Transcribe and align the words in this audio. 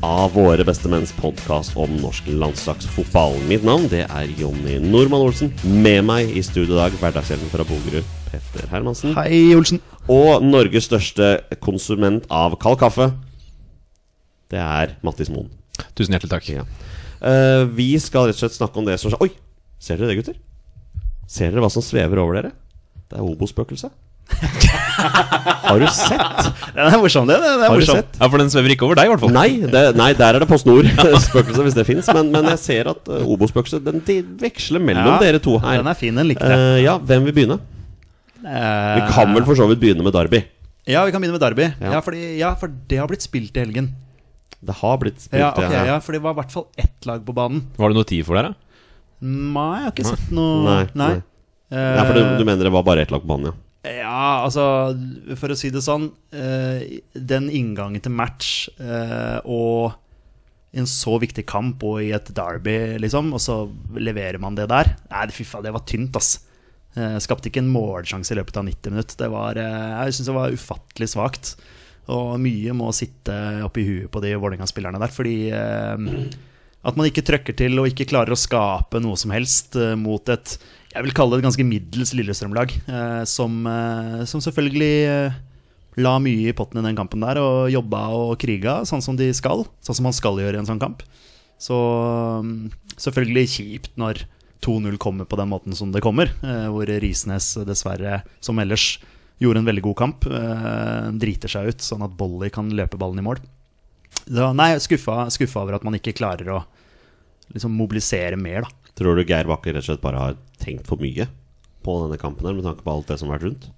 av 0.00 0.32
Våre 0.32 0.64
Bestemenns 0.64 1.12
podkast 1.12 1.76
om 1.76 1.92
norsk 2.00 2.28
landslagsfotball. 2.32 3.34
Mitt 3.48 3.64
navn 3.66 3.84
det 3.92 4.06
er 4.06 4.32
Jonny 4.38 4.78
Normann 4.80 5.26
Olsen. 5.26 5.52
Med 5.64 6.04
meg 6.08 6.30
i 6.32 6.42
studio 6.44 6.74
i 6.74 6.78
dag, 6.78 6.96
hverdagshjelpen 7.00 7.52
fra 7.52 7.66
Bogerud, 7.68 8.06
Petter 8.30 8.68
Hermansen. 8.72 9.12
Hei, 9.18 9.52
Olsen. 9.56 9.82
Og 10.10 10.44
Norges 10.44 10.88
største 10.88 11.32
konsument 11.60 12.24
av 12.32 12.56
kald 12.62 12.80
kaffe, 12.80 13.10
det 14.50 14.60
er 14.62 14.96
Mattis 15.06 15.30
Moen. 15.32 15.50
Tusen 15.94 16.16
hjertelig 16.16 16.32
takk. 16.32 16.48
Ja. 16.48 16.64
Uh, 17.20 17.68
vi 17.76 17.92
skal 18.00 18.30
rett 18.30 18.38
og 18.38 18.46
slett 18.46 18.56
snakke 18.56 18.80
om 18.80 18.88
det 18.88 18.96
som 19.00 19.12
skjer 19.12 19.26
Oi! 19.26 19.34
Ser 19.80 20.00
dere 20.00 20.14
det, 20.14 20.22
gutter? 20.22 20.40
Ser 21.28 21.52
dere 21.52 21.62
hva 21.64 21.68
som 21.72 21.84
svever 21.84 22.22
over 22.22 22.40
dere? 22.40 22.54
Det 23.10 23.20
er 23.20 23.26
Obo-spøkelset. 23.26 23.92
Har 25.70 25.80
du 25.80 25.86
sett? 25.92 26.48
Den 26.74 26.86
er 26.88 26.96
morsom, 27.00 27.26
det. 27.28 27.36
Den 27.40 27.62
er 27.62 27.64
Har 27.68 27.74
morsom. 27.76 28.00
Ja, 28.20 28.28
For 28.28 28.42
den 28.42 28.50
svever 28.52 28.74
ikke 28.74 28.86
over 28.88 28.98
deg, 29.00 29.08
i 29.08 29.12
hvert 29.12 29.22
fall. 29.22 29.32
Nei, 29.34 29.48
det, 29.72 29.82
nei, 29.98 30.10
der 30.18 30.36
er 30.38 30.44
det 30.44 30.48
Post 30.50 30.68
Nord-spøkelset, 30.68 31.62
hvis 31.66 31.76
det 31.78 31.84
fins. 31.88 32.08
Men, 32.16 32.30
men 32.34 32.48
jeg 32.52 32.60
ser 32.62 32.90
at 32.92 33.10
uh, 33.10 33.20
Obo-spøkelset 33.34 33.84
Den 33.86 34.00
de 34.06 34.18
veksler 34.42 34.82
mellom 34.84 35.14
Ja, 35.14 35.18
dere 35.22 35.40
to 35.42 35.56
her. 35.62 35.80
Den 35.82 35.90
er 35.92 35.98
fin, 35.98 36.16
den 36.20 36.28
likte 36.30 36.48
jeg. 36.50 36.64
Eh, 36.76 36.80
ja, 36.84 36.96
hvem 36.98 37.26
vil 37.28 37.36
begynne? 37.36 37.60
Vi 38.40 39.02
kan 39.12 39.34
vel 39.36 39.44
for 39.48 39.58
så 39.58 39.66
vidt 39.70 39.82
begynne 39.82 40.04
med 40.06 40.14
Derby. 40.16 40.42
Ja, 40.88 41.02
vi 41.06 41.12
kan 41.14 41.20
begynne 41.22 41.36
med 41.36 41.44
Derby. 41.44 41.66
Ja. 41.80 41.96
Ja, 41.96 42.02
fordi, 42.04 42.22
ja, 42.40 42.54
for 42.60 42.72
det 42.90 42.98
har 43.02 43.08
blitt 43.10 43.24
spilt 43.24 43.56
i 43.56 43.64
helgen. 43.64 43.90
Det 44.60 44.74
har 44.80 44.98
blitt 45.00 45.20
spilt 45.22 45.40
Ja, 45.40 45.50
Okay, 45.56 45.72
ja. 45.72 45.84
ja, 45.94 45.98
For 46.04 46.12
det 46.16 46.20
var 46.24 46.34
i 46.34 46.40
hvert 46.42 46.52
fall 46.52 46.66
ett 46.80 47.06
lag 47.08 47.22
på 47.24 47.32
banen. 47.36 47.62
Var 47.80 47.92
det 47.92 47.96
noe 48.00 48.08
tid 48.08 48.26
for 48.28 48.36
dere? 48.36 48.54
Nei, 49.20 49.70
jeg 49.80 49.86
har 49.86 49.92
ikke 49.94 50.08
sett 50.08 50.30
noe 50.36 50.62
Nei, 50.66 50.82
nei. 50.96 51.10
Eh, 51.72 51.90
Ja, 51.96 52.04
for 52.08 52.16
du, 52.16 52.22
du 52.40 52.44
mener 52.48 52.64
det 52.68 52.72
var 52.74 52.84
bare 52.84 53.04
ett 53.04 53.12
lag 53.12 53.22
på 53.24 53.28
banen, 53.30 53.52
ja? 53.52 53.56
Ja, 53.80 54.44
altså 54.44 54.62
For 55.40 55.52
å 55.52 55.56
si 55.56 55.70
det 55.72 55.80
sånn 55.84 56.10
eh, 56.36 57.00
Den 57.16 57.48
inngangen 57.48 58.02
til 58.04 58.12
match 58.12 58.68
eh, 58.76 59.40
og 59.48 59.96
en 60.76 60.86
så 60.86 61.16
viktig 61.18 61.42
kamp 61.50 61.80
og 61.82 61.96
i 62.04 62.12
et 62.14 62.28
derby, 62.30 62.76
liksom, 63.02 63.32
og 63.34 63.40
så 63.42 63.64
leverer 63.96 64.38
man 64.38 64.54
det 64.54 64.68
der 64.70 64.92
Nei, 65.08 65.24
fy 65.34 65.42
faen, 65.48 65.64
det 65.66 65.72
var 65.74 65.82
tynt, 65.82 66.14
ass. 66.14 66.44
Eh, 66.94 67.16
skapte 67.18 67.50
ikke 67.50 67.58
en 67.64 67.72
målsjanse 67.72 68.30
i 68.30 68.38
løpet 68.38 68.60
av 68.60 68.68
90 68.68 68.94
minutter. 68.94 69.32
Var, 69.32 69.58
jeg 69.58 70.14
syns 70.14 70.28
det 70.30 70.36
var 70.36 70.54
ufattelig 70.54 71.08
svakt. 71.10 71.50
Og 72.14 72.36
mye 72.44 72.76
må 72.78 72.92
sitte 72.94 73.34
oppi 73.66 73.82
huet 73.88 74.12
på 74.14 74.22
de 74.22 74.36
Vålerenga-spillerne 74.38 75.02
der, 75.02 75.10
fordi 75.10 75.34
at 75.50 76.96
man 77.00 77.10
ikke 77.10 77.26
trøkker 77.26 77.58
til 77.58 77.82
og 77.82 77.90
ikke 77.90 78.06
klarer 78.12 78.36
å 78.36 78.38
skape 78.38 79.02
noe 79.02 79.18
som 79.18 79.34
helst 79.34 79.74
mot 79.98 80.30
et 80.30 80.54
jeg 80.90 81.06
vil 81.06 81.14
kalle 81.14 81.36
det 81.36 81.44
et 81.44 81.46
ganske 81.46 81.66
middels 81.66 82.12
Lillestrøm-lag. 82.18 82.72
Eh, 82.90 83.22
som, 83.30 83.60
eh, 83.66 84.24
som 84.26 84.42
selvfølgelig 84.42 84.96
eh, 85.06 85.38
la 86.02 86.16
mye 86.22 86.50
i 86.50 86.56
potten 86.56 86.80
i 86.80 86.86
den 86.88 86.98
kampen 86.98 87.22
der 87.22 87.38
og 87.42 87.70
jobba 87.70 88.08
og 88.16 88.34
kriga 88.42 88.80
sånn 88.88 89.04
som 89.04 89.18
de 89.18 89.30
skal. 89.36 89.64
Sånn 89.86 90.00
som 90.00 90.08
man 90.08 90.16
skal 90.16 90.40
gjøre 90.42 90.58
i 90.58 90.62
en 90.62 90.68
sånn 90.68 90.82
kamp. 90.82 91.04
Så 91.60 91.76
mm, 92.42 92.72
selvfølgelig 92.96 93.54
kjipt 93.54 93.94
når 94.00 94.24
2-0 94.66 94.98
kommer 95.00 95.28
på 95.30 95.38
den 95.38 95.52
måten 95.52 95.78
som 95.78 95.92
det 95.94 96.02
kommer. 96.04 96.32
Hvor 96.42 96.90
Risnes 97.00 97.54
dessverre, 97.64 98.20
som 98.44 98.58
ellers, 98.60 98.98
gjorde 99.40 99.62
en 99.62 99.68
veldig 99.70 99.84
god 99.86 99.96
kamp. 99.96 100.26
Driter 101.16 101.48
seg 101.48 101.70
ut, 101.72 101.80
sånn 101.80 102.04
at 102.04 102.12
Bolly 102.12 102.50
kan 102.52 102.68
løpe 102.76 103.00
ballen 103.00 103.22
i 103.22 103.24
mål. 103.24 103.40
Da, 104.28 104.50
nei, 104.52 104.74
skuffa, 104.84 105.22
skuffa 105.32 105.62
over 105.62 105.78
at 105.78 105.86
man 105.86 105.96
ikke 105.96 106.12
klarer 106.18 106.52
å 106.52 106.58
liksom 107.54 107.72
mobilisere 107.72 108.36
mer, 108.36 108.66
da. 108.66 108.79
Tror 108.98 109.18
du 109.18 109.24
Geir 109.24 109.48
Bakke 109.50 109.74
rett 109.74 109.84
og 109.84 109.90
slett 109.90 110.04
bare 110.04 110.24
har 110.24 110.40
tenkt 110.62 110.88
for 110.90 111.00
mye 111.02 111.28
på 111.84 112.00
denne 112.02 112.18
kampen 112.20 112.48
her 112.48 112.56
med 112.56 112.66
tanke 112.66 112.84
på 112.84 112.92
alt 112.92 113.08
det 113.08 113.20
som 113.20 113.30
har 113.30 113.38
vært 113.38 113.48
rundt? 113.48 113.70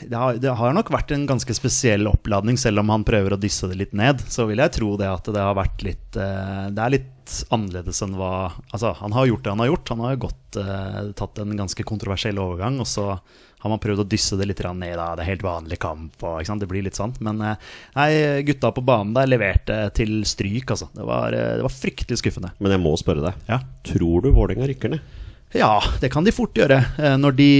det 0.00 0.16
har, 0.16 0.36
det 0.38 0.52
har 0.54 0.74
nok 0.74 0.90
vært 0.92 1.12
en 1.14 1.26
ganske 1.28 1.54
spesiell 1.56 2.06
oppladning, 2.10 2.58
selv 2.60 2.82
om 2.82 2.92
han 2.92 3.06
prøver 3.06 3.34
å 3.34 3.40
dysse 3.40 3.68
det 3.70 3.78
litt 3.80 3.94
ned. 3.96 4.22
Så 4.30 4.46
vil 4.48 4.62
jeg 4.62 4.74
tro 4.76 4.92
det 5.00 5.08
at 5.10 5.30
det 5.34 5.42
har 5.42 5.56
vært 5.58 5.82
litt 5.86 6.18
eh, 6.18 6.68
Det 6.74 6.84
er 6.84 6.94
litt 6.94 7.34
annerledes 7.54 8.00
enn 8.04 8.14
hva 8.16 8.32
Altså, 8.72 8.94
han 9.00 9.14
har 9.16 9.28
gjort 9.28 9.44
det 9.44 9.54
han 9.54 9.64
har 9.64 9.70
gjort. 9.72 9.92
Han 9.94 10.04
har 10.04 10.14
jo 10.14 10.24
gått 10.28 10.60
eh, 10.62 11.00
tatt 11.18 11.42
en 11.42 11.56
ganske 11.58 11.86
kontroversiell 11.88 12.40
overgang, 12.42 12.78
og 12.82 12.88
så 12.88 13.10
har 13.58 13.72
man 13.72 13.80
prøvd 13.82 14.04
å 14.04 14.08
dysse 14.08 14.38
det 14.38 14.46
litt 14.46 14.62
ned. 14.62 14.94
Da. 14.98 15.14
Det 15.18 15.24
er 15.24 15.30
helt 15.32 15.46
vanlig 15.46 15.78
kamp, 15.82 16.22
og 16.22 16.42
det 16.60 16.68
blir 16.70 16.84
litt 16.86 16.98
sånn. 16.98 17.14
Men 17.24 17.40
eh, 17.42 17.56
nei, 17.96 18.10
gutta 18.46 18.70
på 18.74 18.84
banen 18.86 19.14
der 19.16 19.30
leverte 19.30 19.78
til 19.98 20.20
stryk, 20.28 20.70
altså. 20.70 20.90
Det 20.94 21.06
var, 21.06 21.34
eh, 21.34 21.56
det 21.58 21.64
var 21.66 21.74
fryktelig 21.74 22.20
skuffende. 22.22 22.52
Men 22.62 22.76
jeg 22.76 22.82
må 22.84 22.94
spørre 23.00 23.24
deg. 23.26 23.40
Ja. 23.50 23.58
Tror 23.88 24.22
du 24.22 24.30
Vålerenga 24.30 24.68
rykker 24.70 24.94
ned? 24.94 25.16
Ja, 25.56 25.80
det 26.02 26.10
kan 26.12 26.26
de 26.26 26.34
fort 26.36 26.54
gjøre. 26.60 26.76
eh, 27.00 27.16
Når 27.16 27.34
de 27.38 27.50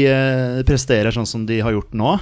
presterer 0.68 1.10
sånn 1.14 1.26
som 1.26 1.46
de 1.48 1.58
har 1.64 1.72
gjort 1.72 1.94
nå. 1.96 2.12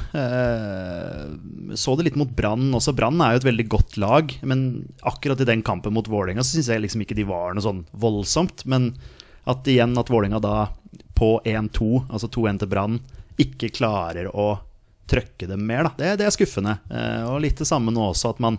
Så 1.76 1.96
det 1.98 2.06
litt 2.06 2.16
mot 2.16 2.30
Brann 2.38 2.70
også. 2.78 2.94
Brann 2.96 3.20
er 3.20 3.34
jo 3.34 3.42
et 3.42 3.48
veldig 3.50 3.66
godt 3.74 3.98
lag. 4.00 4.32
Men 4.46 4.86
akkurat 5.02 5.42
i 5.42 5.48
den 5.50 5.64
kampen 5.66 5.92
mot 5.92 6.08
Vålerenga 6.08 6.44
så 6.46 6.56
syns 6.56 6.70
jeg 6.72 6.84
liksom 6.86 7.02
ikke 7.04 7.18
de 7.18 7.26
var 7.28 7.52
noe 7.52 7.66
sånn 7.66 7.84
voldsomt. 7.92 8.64
Men 8.64 8.94
at 9.46 9.68
igjen 9.68 9.92
at 10.00 10.08
Vålerenga 10.08 10.40
da 10.40 10.56
på 11.16 11.36
1-2, 11.44 12.06
altså 12.12 12.28
2-1 12.32 12.62
til 12.62 12.70
Brann, 12.72 12.98
ikke 13.42 13.72
klarer 13.76 14.30
å 14.32 14.48
trøkke 15.06 15.46
dem 15.46 15.62
mer, 15.68 15.86
da. 15.86 15.92
Det, 15.98 16.12
det 16.20 16.26
er 16.26 16.34
skuffende. 16.34 16.78
Eh, 16.90 17.22
Og 17.30 17.40
litt 17.44 17.60
det 17.62 17.68
samme 17.68 17.92
nå 17.94 18.08
også, 18.10 18.32
at 18.34 18.42
man, 18.42 18.56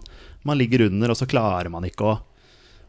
man 0.47 0.57
ligger 0.59 0.85
under, 0.87 1.11
og 1.11 1.19
så 1.19 1.27
klarer 1.29 1.69
man 1.73 1.87
ikke 1.89 2.11
å 2.13 2.17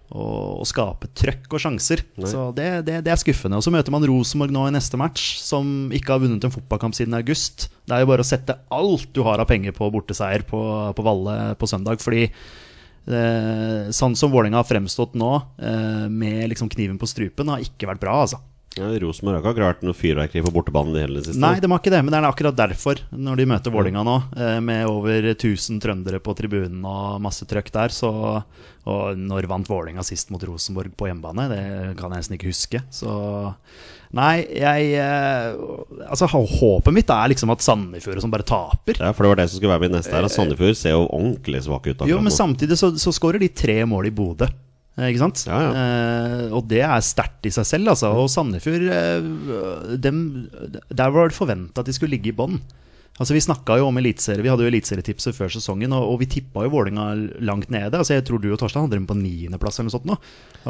å, 0.08 0.24
å 0.62 0.64
skape 0.64 1.10
trøkk 1.12 1.52
og 1.52 1.60
sjanser. 1.60 2.00
Så 2.30 2.46
det, 2.56 2.68
det, 2.86 2.94
det 3.04 3.10
er 3.12 3.18
skuffende. 3.20 3.58
Og 3.58 3.64
så 3.66 3.68
møter 3.74 3.92
man 3.92 4.06
Rosenborg 4.08 4.54
nå 4.56 4.62
i 4.64 4.72
neste 4.72 4.96
match, 4.96 5.34
som 5.44 5.90
ikke 5.92 6.14
har 6.14 6.22
vunnet 6.22 6.46
en 6.48 6.54
fotballkamp 6.54 6.96
siden 6.96 7.12
august. 7.18 7.66
Det 7.84 7.92
er 7.92 8.00
jo 8.06 8.08
bare 8.08 8.24
å 8.24 8.28
sette 8.30 8.56
alt 8.72 9.10
du 9.12 9.20
har 9.26 9.42
av 9.42 9.50
penger 9.50 9.76
på 9.76 9.90
borteseier 9.92 10.46
på, 10.48 10.62
på 10.96 11.04
Valle 11.04 11.36
på 11.60 11.68
søndag. 11.68 12.00
Fordi 12.00 12.22
eh, 12.24 13.90
sånn 13.92 14.16
som 14.16 14.32
Vålerenga 14.32 14.62
har 14.62 14.68
fremstått 14.70 15.12
nå, 15.18 15.32
eh, 15.60 16.06
med 16.08 16.48
liksom 16.54 16.72
kniven 16.72 16.96
på 17.00 17.08
strupen, 17.10 17.52
har 17.52 17.64
ikke 17.68 17.90
vært 17.92 18.00
bra, 18.06 18.16
altså. 18.24 18.40
Ja, 18.78 18.88
Rosenborg 19.02 19.42
har 19.42 19.54
ikke 19.54 19.66
vært 19.66 19.84
noe 19.86 19.96
fyrverkeri 19.96 20.44
for 20.46 20.54
bortebanen 20.54 20.96
i 20.96 21.02
hele 21.04 21.20
det 21.20 21.28
siste. 21.28 21.42
Nei, 21.42 21.56
de 21.60 21.70
har 21.70 21.82
ikke 21.82 21.92
det, 21.94 22.00
men 22.04 22.14
det 22.14 22.20
er 22.20 22.28
akkurat 22.28 22.58
derfor, 22.58 23.02
når 23.12 23.42
de 23.42 23.48
møter 23.52 23.74
Vålinga 23.74 24.04
nå, 24.06 24.16
eh, 24.38 24.56
med 24.64 24.86
over 24.88 25.30
1000 25.34 25.82
trøndere 25.84 26.22
på 26.22 26.34
tribunen 26.38 26.80
og 26.88 27.20
masse 27.24 27.48
trøkk 27.48 27.72
der, 27.74 27.94
så 27.94 28.12
Og 28.88 29.18
når 29.20 29.44
vant 29.50 29.68
Vålinga 29.68 30.00
sist 30.06 30.30
mot 30.32 30.40
Rosenborg 30.40 30.94
på 30.96 31.10
hjemmebane? 31.10 31.44
Det 31.50 31.64
kan 31.98 32.08
jeg 32.08 32.22
nesten 32.22 32.36
ikke 32.38 32.48
huske. 32.48 32.80
Så 32.88 33.10
Nei, 34.16 34.46
jeg 34.56 34.94
eh, 34.96 35.58
Altså, 36.08 36.28
håpet 36.30 36.94
mitt 36.96 37.10
er 37.12 37.28
liksom 37.28 37.52
at 37.52 37.64
Sandefjord 37.64 38.22
som 38.24 38.32
bare 38.32 38.46
taper. 38.48 38.96
Ja, 38.96 39.12
for 39.12 39.26
det 39.26 39.34
var 39.34 39.42
det 39.42 39.50
som 39.50 39.60
skulle 39.60 39.74
være 39.74 39.84
min 39.84 39.98
neste 39.98 40.14
her. 40.14 40.24
at 40.24 40.32
Sandefjord 40.32 40.78
ser 40.80 40.96
jo 40.96 41.04
ordentlig 41.04 41.60
svak 41.66 41.90
ut. 41.90 42.06
Jo, 42.08 42.22
men 42.22 42.32
nå. 42.32 42.38
samtidig 42.38 42.80
så, 42.80 42.94
så 42.96 43.12
skårer 43.12 43.42
de 43.42 43.50
tre 43.52 43.82
mål 43.88 44.08
i 44.08 44.14
Bodø. 44.14 44.48
Eh, 44.98 45.12
Ikke 45.12 45.22
sant? 45.22 45.44
Ja, 45.46 45.60
ja. 45.62 45.70
Eh, 45.78 46.44
og 46.58 46.66
det 46.70 46.82
er 46.82 47.04
sterkt 47.06 47.46
i 47.46 47.52
seg 47.54 47.66
selv, 47.68 47.92
altså. 47.94 48.10
Og 48.18 48.28
Sandefjord 48.32 48.88
eh, 48.90 49.94
dem, 50.02 50.20
Der 50.90 51.14
var 51.14 51.30
det 51.30 51.38
forventa 51.38 51.84
at 51.84 51.88
de 51.88 51.94
skulle 51.94 52.16
ligge 52.16 52.32
i 52.32 52.36
bånn. 52.36 52.58
Altså 53.18 53.34
Vi 53.34 53.42
snakka 53.42 53.78
jo 53.80 53.88
om 53.90 53.96
eliteserie, 53.98 54.44
vi 54.44 54.50
hadde 54.50 54.62
jo 54.62 54.70
eliteserietipset 54.70 55.34
før 55.34 55.50
sesongen, 55.50 55.90
og, 55.96 56.04
og 56.12 56.20
vi 56.20 56.28
tippa 56.30 56.62
jo 56.66 56.70
Vålinga 56.74 57.08
langt 57.42 57.70
nede. 57.74 57.98
Altså 57.98 58.14
Jeg 58.14 58.26
tror 58.28 58.42
du 58.42 58.52
og 58.52 58.60
Torstein 58.60 58.86
hadde 58.86 58.98
dem 58.98 59.08
på 59.10 59.16
niendeplass, 59.18 59.80
eller 59.80 59.90
noe 59.90 59.96
sånt 59.96 60.06
nå. 60.10 60.18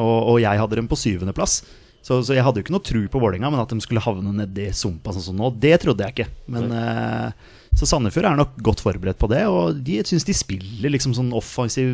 Og, 0.00 0.16
og 0.32 0.40
jeg 0.44 0.60
hadde 0.62 0.78
dem 0.80 0.88
på 0.88 0.96
syvendeplass. 0.96 1.60
Så, 2.08 2.22
så 2.24 2.32
jeg 2.32 2.44
hadde 2.46 2.60
jo 2.62 2.64
ikke 2.64 2.72
noe 2.72 2.86
tro 2.88 3.00
på 3.12 3.20
Vålinga, 3.20 3.50
men 3.52 3.60
at 3.60 3.72
de 3.72 3.84
skulle 3.84 4.00
havne 4.00 4.32
nedi 4.32 4.70
sumpa 4.72 5.12
sånn 5.12 5.26
som 5.26 5.36
nå, 5.36 5.50
det 5.60 5.74
trodde 5.82 6.06
jeg 6.06 6.14
ikke. 6.16 6.28
Men 6.54 6.70
eh, 6.72 7.48
Så 7.76 7.84
Sandefjord 7.90 8.30
er 8.30 8.38
nok 8.38 8.54
godt 8.64 8.80
forberedt 8.80 9.20
på 9.20 9.28
det, 9.28 9.42
og 9.52 9.82
de 9.84 9.98
syns 10.08 10.24
de 10.24 10.36
spiller 10.36 10.94
liksom 10.94 11.12
sånn 11.18 11.34
offensiv, 11.36 11.90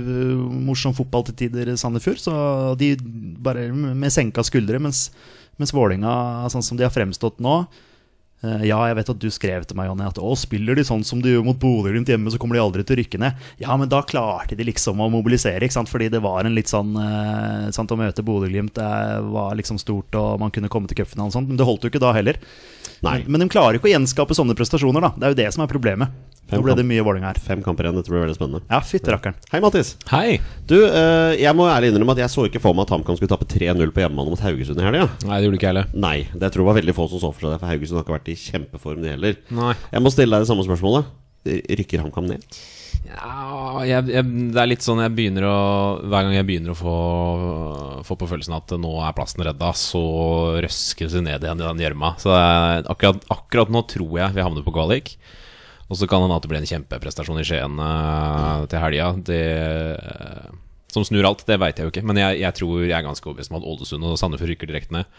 morsom 0.69 0.95
fotball 0.95 1.27
til 1.27 1.41
tider, 1.43 1.73
Sandefjord. 1.81 2.23
Så 2.23 2.35
de 2.79 2.95
bare 3.43 3.67
med 3.75 4.15
senka 4.15 4.47
skuldre, 4.47 4.79
mens 4.83 5.09
Mens 5.61 5.71
Vålinga, 5.75 6.49
sånn 6.51 6.65
som 6.67 6.79
de 6.79 6.83
har 6.83 6.91
fremstått 6.95 7.37
nå 7.43 7.61
eh, 7.63 7.93
Ja, 8.67 8.79
jeg 8.89 8.99
vet 8.99 9.11
at 9.13 9.21
du 9.23 9.29
skrev 9.33 9.65
til 9.69 9.79
meg, 9.79 9.89
Jonny, 9.89 10.07
at 10.09 10.21
å, 10.21 10.35
spiller 10.39 10.77
de 10.79 10.85
sånn 10.87 11.05
som 11.07 11.23
de 11.25 11.33
gjør 11.33 11.47
mot 11.47 11.59
Bodø-Glimt 11.61 12.11
hjemme, 12.11 12.33
så 12.33 12.41
kommer 12.41 12.59
de 12.59 12.65
aldri 12.65 12.85
til 12.85 12.97
å 12.97 13.01
rykke 13.01 13.21
ned. 13.23 13.47
Ja, 13.63 13.77
men 13.81 13.91
da 13.93 14.03
klarte 14.07 14.59
de 14.59 14.67
liksom 14.69 15.01
å 15.01 15.11
mobilisere, 15.13 15.63
ikke 15.65 15.79
sant? 15.79 15.93
fordi 15.93 16.11
det 16.13 16.23
var 16.25 16.45
en 16.45 16.57
litt 16.57 16.71
sånn 16.73 16.95
eh, 16.99 17.71
sant, 17.75 17.93
Å 17.93 17.99
møte 17.99 18.25
Bodø-Glimt 18.27 18.81
eh, 18.83 19.19
var 19.35 19.57
liksom 19.59 19.81
stort, 19.81 20.15
og 20.19 20.41
man 20.43 20.53
kunne 20.55 20.71
komme 20.73 20.91
til 20.91 21.01
cupfinalen 21.01 21.33
og 21.33 21.37
sånt, 21.39 21.51
men 21.51 21.61
det 21.61 21.69
holdt 21.69 21.87
jo 21.87 21.93
ikke 21.93 22.03
da 22.03 22.15
heller. 22.17 22.41
Nei. 23.05 23.19
Men, 23.25 23.37
men 23.37 23.45
de 23.45 23.53
klarer 23.53 23.79
ikke 23.79 23.91
å 23.91 23.95
gjenskape 23.95 24.37
sånne 24.37 24.57
prestasjoner, 24.59 25.05
da. 25.05 25.13
Det 25.17 25.29
er 25.29 25.35
jo 25.35 25.43
det 25.45 25.51
som 25.57 25.65
er 25.65 25.71
problemet. 25.71 26.15
Fem 26.45 26.61
Nå 26.61 26.67
ble 26.67 26.75
det 26.77 26.85
mye 26.85 27.05
Vålerenga 27.05 27.31
her. 27.31 27.39
Fem 27.41 27.63
kamper 27.65 27.87
igjen, 27.87 27.97
dette 27.97 28.13
blir 28.13 28.21
veldig 28.21 28.37
spennende. 28.37 28.61
Ja, 28.69 28.83
rakkeren. 29.15 29.39
Hei, 29.49 29.61
Mattis. 29.65 29.95
Hei! 30.11 30.37
Du, 30.69 30.77
uh, 30.77 31.33
jeg 31.41 31.57
må 31.57 31.65
ærlig 31.73 31.89
innrømme 31.93 32.13
at 32.13 32.21
jeg 32.21 32.33
så 32.35 32.45
ikke 32.51 32.61
for 32.61 32.77
meg 32.77 32.85
at 32.85 32.93
HamKam 32.93 33.17
skulle 33.17 33.33
tape 33.33 33.49
3-0 33.49 33.95
på 33.97 34.05
hjemmebane 34.05 34.35
mot 34.35 34.45
Haugesund 34.45 34.83
i 34.83 34.85
helga. 34.85 35.09
Nei, 35.25 35.39
det 35.39 35.49
gjorde 35.49 35.61
ikke 35.61 35.71
jeg 35.71 35.73
heller. 35.73 35.89
Nei, 36.05 36.17
det 36.37 36.53
tror 36.53 36.67
jeg 36.67 36.69
var 36.69 36.79
veldig 36.83 36.97
få 36.99 37.09
som 37.15 37.23
så 37.23 37.33
for 37.33 37.47
seg 37.47 37.55
det, 37.55 37.61
for 37.63 37.73
Haugesund 37.73 38.01
har 38.01 38.05
ikke 38.05 38.17
vært 38.19 38.33
i 38.35 38.39
kjempeform, 38.43 39.01
de 39.07 39.15
heller. 39.15 39.41
Nei. 39.57 39.73
Jeg 39.95 40.05
må 40.05 40.13
stille 40.13 40.37
deg 40.37 40.45
det 40.45 40.51
samme 40.53 40.69
spørsmålet. 40.69 41.13
Rykker 41.81 42.05
HamKam 42.05 42.29
ned? 42.29 42.61
Ja, 43.05 43.83
jeg, 43.85 44.07
jeg, 44.15 44.25
det 44.55 44.61
er 44.63 44.69
litt 44.71 44.85
sånn 44.85 45.03
jeg 45.03 45.13
begynner 45.13 45.45
å 45.45 45.57
Hver 46.09 46.25
gang 46.25 46.33
jeg 46.39 46.47
begynner 46.49 46.73
å 46.73 46.79
få, 46.79 46.95
få 48.09 48.17
på 48.17 48.29
følelsen 48.31 48.57
at 48.57 48.73
nå 48.81 48.93
er 49.05 49.13
plassen 49.17 49.45
redda, 49.45 49.71
så 49.77 50.01
røskes 50.65 51.13
det 51.13 51.23
ned 51.27 51.45
igjen 51.45 51.61
i 51.61 51.67
den 51.67 51.83
gjørma. 51.85 52.15
Så 52.23 52.33
er- 52.33 52.89
akkurat, 52.91 53.21
akkurat 53.35 53.73
nå 53.75 53.85
tror 53.93 54.17
jeg 54.23 54.37
vi 54.39 54.45
havner 54.47 54.65
på 54.65 54.73
kvalik. 54.75 55.15
Og 55.93 55.99
så 56.01 56.09
kan 56.09 56.23
det 56.23 56.31
hende 56.31 56.37
at 56.41 56.47
det 56.47 56.51
blir 56.55 56.63
en 56.63 56.71
kjempeprestasjon 56.73 57.43
i 57.43 57.45
Skien 57.45 57.77
uh, 57.77 58.65
til 58.73 58.81
helga. 58.81 59.11
Eh, 59.37 60.47
Som 60.95 61.05
snur 61.05 61.27
alt, 61.29 61.45
det 61.45 61.59
veit 61.61 61.77
jeg 61.77 61.85
jo 61.85 61.93
ikke. 61.93 62.07
Men 62.09 62.17
jeg, 62.23 62.41
jeg 62.41 62.57
tror 62.57 62.87
jeg 62.87 62.97
er 62.97 63.05
ganske 63.05 63.29
overbevist 63.29 63.53
om 63.53 63.59
at 63.61 63.67
Ålesund 63.69 64.07
og 64.09 64.17
Sandefjord 64.19 64.55
rykker 64.55 64.71
direkte 64.73 64.97
ned. 64.97 65.11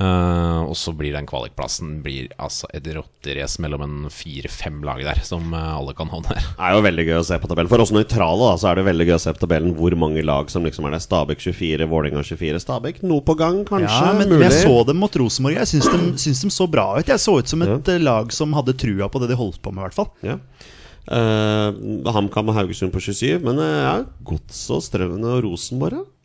Eh, 0.00 0.60
og 0.64 0.76
så 0.80 0.94
blir 0.96 1.12
den 1.12 1.26
kvalikplassen 1.28 1.98
blir 2.04 2.30
altså 2.40 2.68
et 2.72 2.86
rotterace 2.96 3.60
mellom 3.60 3.82
en 3.84 3.96
fire-fem 4.12 4.78
lag 4.86 5.02
der, 5.04 5.20
som 5.26 5.52
uh, 5.52 5.74
alle 5.76 5.92
kan 5.98 6.08
håndtere. 6.08 6.40
Det 6.40 6.68
er 6.68 6.76
jo 6.76 6.84
veldig 6.86 7.04
gøy 7.04 7.16
å 7.18 7.26
se 7.28 7.36
på 7.42 7.50
tabellen. 7.50 7.68
For 7.68 7.84
oss 7.84 7.92
nøytrale 7.92 8.46
da, 8.46 8.54
så 8.62 8.70
er 8.70 8.80
det 8.80 8.86
veldig 8.86 9.06
gøy 9.10 9.16
å 9.18 9.20
se 9.26 9.34
på 9.36 9.42
tabellen 9.42 9.74
hvor 9.76 9.96
mange 10.00 10.24
lag 10.24 10.48
som 10.52 10.64
liksom 10.64 10.88
er 10.88 10.96
det. 10.96 11.02
Stabæk 11.04 11.44
24, 11.44 11.88
Vålerenga 11.90 12.22
24. 12.24 12.62
Stabæk 12.64 13.02
noe 13.10 13.24
på 13.26 13.36
gang, 13.40 13.60
kanskje? 13.68 13.90
Ja, 13.92 14.14
men 14.16 14.32
mulig? 14.32 14.46
jeg 14.46 14.62
så 14.62 14.78
dem 14.88 15.02
mot 15.04 15.18
Rosenborg. 15.20 15.58
Jeg 15.58 15.72
syns 15.74 15.90
de, 15.92 16.00
syns 16.24 16.40
de 16.46 16.52
så 16.54 16.68
bra 16.70 16.86
ut. 16.96 17.12
Jeg 17.12 17.20
så 17.20 17.36
ut 17.36 17.52
som 17.52 17.66
et 17.66 17.92
ja. 17.92 17.98
lag 18.00 18.32
som 18.32 18.56
hadde 18.56 18.76
trua 18.80 19.10
på 19.12 19.20
det 19.20 19.34
de 19.34 19.40
holdt 19.40 19.60
på 19.60 19.74
med, 19.74 19.82
i 19.82 19.88
hvert 19.88 19.98
fall. 19.98 20.08
Ja. 20.24 20.38
Uh, 21.10 22.08
HamKam 22.14 22.52
og 22.52 22.56
Haugesund 22.56 22.92
på 22.94 23.02
27, 23.02 23.42
men 23.44 23.60
uh, 23.60 23.68
ja, 23.82 23.94
Godset 24.24 24.78
og 24.78 24.82
Strømmen 24.86 25.28
og 25.28 25.44
Rosenborg, 25.44 26.00
ja. 26.00 26.19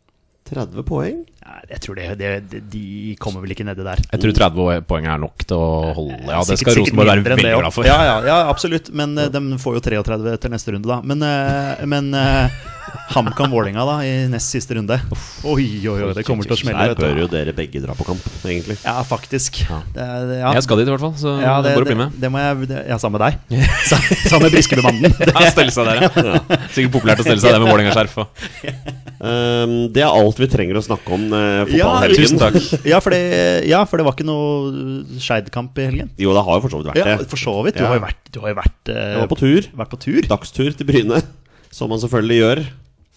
30 0.50 0.84
poeng. 0.86 1.24
Nei, 1.46 1.60
Jeg 1.70 1.80
tror 1.84 1.94
det, 1.98 2.06
det, 2.18 2.60
De 2.72 2.84
kommer 3.22 3.42
vel 3.44 3.54
ikke 3.54 3.66
nedi 3.66 3.84
der. 3.86 4.00
Jeg 4.12 4.22
tror 4.22 4.36
30 4.40 4.86
poeng 4.90 5.06
er 5.06 5.18
nok 5.22 5.44
til 5.46 5.56
å 5.58 5.92
holde. 5.96 6.18
Ja, 6.26 6.40
det 6.42 6.58
Sikkert- 6.58 6.72
skal 6.74 6.80
Rosenborg 6.82 7.12
være 7.12 7.26
veldig 7.30 7.52
glad 7.60 7.74
for. 7.74 7.86
Ja, 7.88 7.98
ja, 8.08 8.16
ja 8.26 8.38
absolutt. 8.50 8.90
Men 8.92 9.16
eh, 9.18 9.28
de 9.32 9.42
får 9.62 9.78
jo 9.78 9.84
33 9.90 10.32
etter 10.34 10.52
neste 10.52 10.74
runde, 10.74 10.88
da. 10.90 11.00
Men, 11.02 11.22
eh, 11.22 11.84
men 11.86 12.12
eh, 12.14 12.48
HamKam 13.10 13.50
Vålerenga 13.50 13.84
da 13.88 13.94
i 14.06 14.10
nest 14.30 14.50
siste 14.54 14.74
runde. 14.76 14.96
Oi, 15.46 15.64
oi, 15.88 15.96
oi, 16.06 16.12
det 16.16 16.24
kommer 16.26 16.46
til 16.46 16.54
å 16.54 16.58
smelle. 16.58 16.86
Der 16.92 16.98
bør 16.98 17.20
jo 17.22 17.26
dere 17.32 17.54
begge 17.56 17.80
dra 17.82 17.94
på 17.98 18.04
kamp, 18.06 18.22
egentlig. 18.44 18.76
Ja, 18.84 18.96
faktisk. 19.06 19.60
Det, 19.94 20.02
er- 20.02 20.26
det, 20.30 20.38
ja. 20.42 20.52
Jeg 20.58 20.66
skal 20.66 20.80
dit 20.82 20.90
i 20.90 20.92
hvert 20.94 21.04
fall, 21.06 21.14
så 21.18 21.36
ja, 21.42 21.56
det, 21.64 21.72
bare 21.78 21.88
bli 21.88 21.96
med. 21.98 22.16
det 22.22 22.30
må 22.34 22.42
jeg 22.42 22.68
det, 22.70 22.82
Ja, 22.90 22.98
sammen 23.02 23.18
med 23.20 23.26
deg. 23.26 23.58
Sa- 23.90 24.02
Sammen 24.30 24.46
med 24.48 24.56
Briskebemannen. 24.56 25.16
Ja, 25.36 25.50
stelle 25.54 25.74
seg 25.74 25.88
der, 25.88 26.06
ja. 26.30 26.60
Sikkert 26.74 26.94
populært 26.98 27.22
å 27.22 27.26
stelle 27.26 27.42
seg 27.42 27.54
der 27.56 27.62
med 27.64 27.72
Vålerenga-skjerf. 27.72 28.18
Um, 29.16 29.74
det 29.96 30.02
er 30.04 30.12
alt 30.12 30.36
vi 30.42 30.46
trenger 30.52 30.76
å 30.76 30.82
snakke 30.84 31.14
om 31.16 31.22
uh, 31.32 31.64
Ja, 31.72 31.88
fotballhelgen. 31.88 32.20
tusen 32.20 32.40
takk. 32.42 32.58
Ja 32.86 32.98
for, 33.00 33.14
det, 33.16 33.64
ja, 33.70 33.80
for 33.88 33.96
det 34.00 34.04
var 34.06 34.12
ikke 34.18 34.26
noe 34.28 35.16
Skeid-kamp 35.22 35.78
i 35.80 35.86
helgen. 35.88 36.10
Jo, 36.20 36.34
det 36.36 36.42
har 36.44 36.58
jo 36.60 36.64
for 36.66 36.74
så 36.76 36.82
vidt 36.82 36.90
vært 36.92 37.00
Ja, 37.00 37.16
det. 37.16 37.28
for 37.32 37.40
så 37.40 37.54
vidt. 37.64 37.78
Du 37.80 37.84
Ja. 37.86 37.88
har 37.94 37.96
jo 38.00 38.04
vært, 38.04 38.20
du 38.34 38.40
har 38.44 38.52
jo 38.52 38.58
vært, 38.60 38.78
uh, 38.92 39.00
Jeg 39.00 39.22
var 39.24 39.30
på 39.32 39.38
tur. 39.40 39.68
vært 39.80 39.92
på 39.94 40.00
tur. 40.04 40.20
Dagstur 40.34 40.76
til 40.76 40.90
Bryne, 40.92 41.22
som 41.74 41.92
man 41.92 42.02
selvfølgelig 42.02 42.42
gjør. 42.42 42.66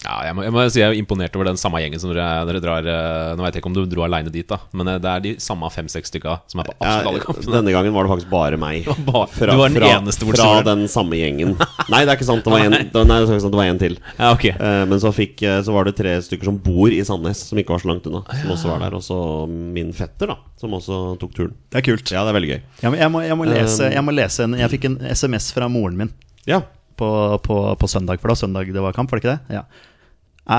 Ja, 0.00 0.14
jeg 0.24 0.32
må, 0.32 0.44
jeg 0.46 0.52
må 0.54 0.62
si 0.72 0.80
jeg 0.80 0.88
er 0.88 0.96
imponert 0.96 1.34
over 1.36 1.50
den 1.50 1.58
samme 1.60 1.80
gjengen 1.82 2.00
som 2.00 2.08
dere, 2.08 2.24
dere 2.48 2.60
drar 2.64 2.86
eh, 2.88 3.32
Nå 3.36 3.44
vet 3.44 3.56
jeg 3.56 3.60
ikke 3.60 3.68
om 3.68 3.74
du 3.76 3.82
dro 3.84 4.04
aleine 4.06 4.32
dit, 4.32 4.46
da 4.48 4.56
men 4.72 4.88
eh, 4.88 5.00
det 5.02 5.10
er 5.10 5.24
de 5.26 5.32
samme 5.44 5.68
fem-seks 5.74 6.08
stykka 6.08 6.38
som 6.48 6.62
er 6.62 6.70
på 6.70 6.74
absolutt 6.78 7.10
alle 7.10 7.20
kampene. 7.24 7.52
denne 7.58 7.74
gangen 7.74 7.92
var 7.92 8.06
det 8.06 8.12
faktisk 8.14 8.30
bare 8.32 8.60
meg. 8.60 8.88
Fra, 9.10 9.50
du 9.52 9.60
var 9.60 9.74
den 9.74 9.84
eneste 9.90 10.24
hvor 10.24 10.38
det 10.38 10.46
fra 10.46 10.62
den 10.64 10.86
samme 10.88 11.18
gjengen. 11.20 11.52
Nei, 11.92 12.00
det 12.06 12.14
er 12.14 12.16
ikke 12.16 12.30
sant. 12.30 12.46
Det 12.46 12.54
var 12.54 12.64
en, 12.64 12.78
det, 12.78 13.04
nei, 13.10 13.18
det 13.20 13.28
sant, 13.28 13.52
det 13.52 13.60
var 13.60 13.68
en 13.68 13.82
til. 13.82 13.98
Ja, 14.14 14.32
okay. 14.32 14.54
uh, 14.56 14.86
men 14.88 15.02
så, 15.02 15.12
fikk, 15.14 15.44
så 15.66 15.74
var 15.74 15.88
det 15.88 15.94
tre 15.98 16.16
stykker 16.24 16.48
som 16.48 16.56
bor 16.64 16.92
i 16.94 17.02
Sandnes, 17.04 17.44
som 17.50 17.60
ikke 17.60 17.74
var 17.74 17.84
så 17.84 17.92
langt 17.92 18.08
unna. 18.08 18.22
Som 18.40 18.54
også 18.56 18.72
var 18.72 18.84
der 18.86 18.96
Og 18.96 19.04
så 19.04 19.20
min 19.50 19.92
fetter, 19.96 20.32
da, 20.32 20.38
som 20.60 20.76
også 20.80 21.00
tok 21.20 21.36
turen. 21.36 21.54
Det 21.68 21.82
er 21.82 21.88
kult. 21.90 22.08
Ja, 22.08 22.24
det 22.24 22.32
er 22.32 22.38
veldig 22.40 22.52
gøy. 22.54 22.60
Må, 22.86 22.96
jeg 23.02 23.12
må, 23.12 23.24
jeg 23.26 23.40
må, 23.42 23.52
lese, 23.52 23.90
Um, 23.90 23.94
jeg 23.94 24.06
må 24.06 24.12
lese 24.16 24.44
en 24.44 24.54
Jeg 24.58 24.72
fikk 24.72 24.86
en 24.88 25.00
SMS 25.12 25.52
fra 25.56 25.68
moren 25.72 25.98
min 26.00 26.14
Ja. 26.48 26.64
På, 27.00 27.08
på, 27.46 27.56
på 27.80 27.90
søndag, 27.90 28.20
for 28.20 28.32
da 28.32 28.38
søndag 28.38 28.70
det 28.70 28.84
var 28.84 28.96
kamp, 28.96 29.10
var 29.10 29.20
det 29.20 29.24
ikke 29.24 29.38
det? 29.38 29.58
Ja. 29.60 29.64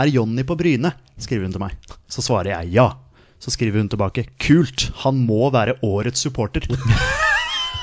Er 0.01 0.11
Jonny 0.11 0.45
på 0.47 0.57
Bryne? 0.59 0.93
skriver 1.21 1.45
hun 1.45 1.53
til 1.53 1.61
meg. 1.61 1.77
Så 2.09 2.23
svarer 2.25 2.55
jeg 2.55 2.73
ja. 2.79 2.87
Så 3.41 3.53
skriver 3.53 3.81
hun 3.81 3.89
tilbake 3.89 4.27
kult, 4.41 4.89
han 5.03 5.21
må 5.25 5.49
være 5.53 5.77
årets 5.85 6.23
supporter. 6.25 6.65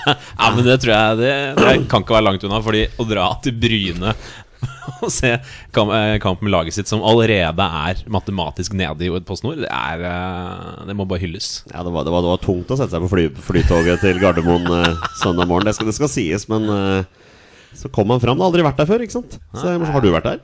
Ja, 0.08 0.52
men 0.54 0.62
det 0.64 0.78
tror 0.80 0.94
jeg 0.94 1.16
Det, 1.20 1.32
det 1.58 1.72
kan 1.90 2.04
ikke 2.04 2.14
være 2.16 2.24
langt 2.24 2.44
unna, 2.46 2.62
Fordi 2.64 2.86
å 2.96 3.04
dra 3.04 3.26
til 3.44 3.58
Bryne 3.60 4.14
og 5.04 5.10
se 5.12 5.34
kamp, 5.76 5.92
eh, 5.92 6.40
med 6.40 6.50
laget 6.50 6.74
sitt, 6.74 6.88
som 6.90 7.02
allerede 7.06 7.62
er 7.62 8.00
matematisk 8.10 8.72
nede 8.74 9.06
i 9.06 9.10
PostNord, 9.22 9.60
det, 9.62 9.68
er, 9.68 10.00
eh, 10.08 10.86
det 10.88 10.96
må 10.98 11.04
bare 11.06 11.22
hylles. 11.22 11.60
Ja, 11.70 11.84
det 11.86 11.92
var, 11.94 12.06
det, 12.08 12.10
var, 12.10 12.24
det 12.24 12.32
var 12.32 12.40
tungt 12.42 12.72
å 12.72 12.78
sette 12.80 12.96
seg 12.96 13.04
på 13.04 13.10
fly, 13.12 13.26
flytoget 13.44 14.02
til 14.02 14.18
Gardermoen 14.18 14.66
eh, 14.80 15.04
søndag 15.20 15.46
morgen. 15.46 15.68
Det 15.68 15.76
skal, 15.76 15.90
det 15.92 15.94
skal 15.94 16.10
sies, 16.10 16.48
men 16.50 16.66
eh, 16.74 17.27
så 17.74 17.90
kom 17.92 18.10
han 18.14 18.20
fram. 18.22 18.38
Det 18.38 18.44
har 18.44 18.52
aldri 18.52 18.66
vært 18.66 18.80
der 18.80 18.88
før, 18.88 19.04
ikke 19.04 19.16
sant? 19.18 19.38
Så, 19.52 19.74
har 19.78 20.04
du 20.04 20.10
vært 20.14 20.28
der? 20.28 20.40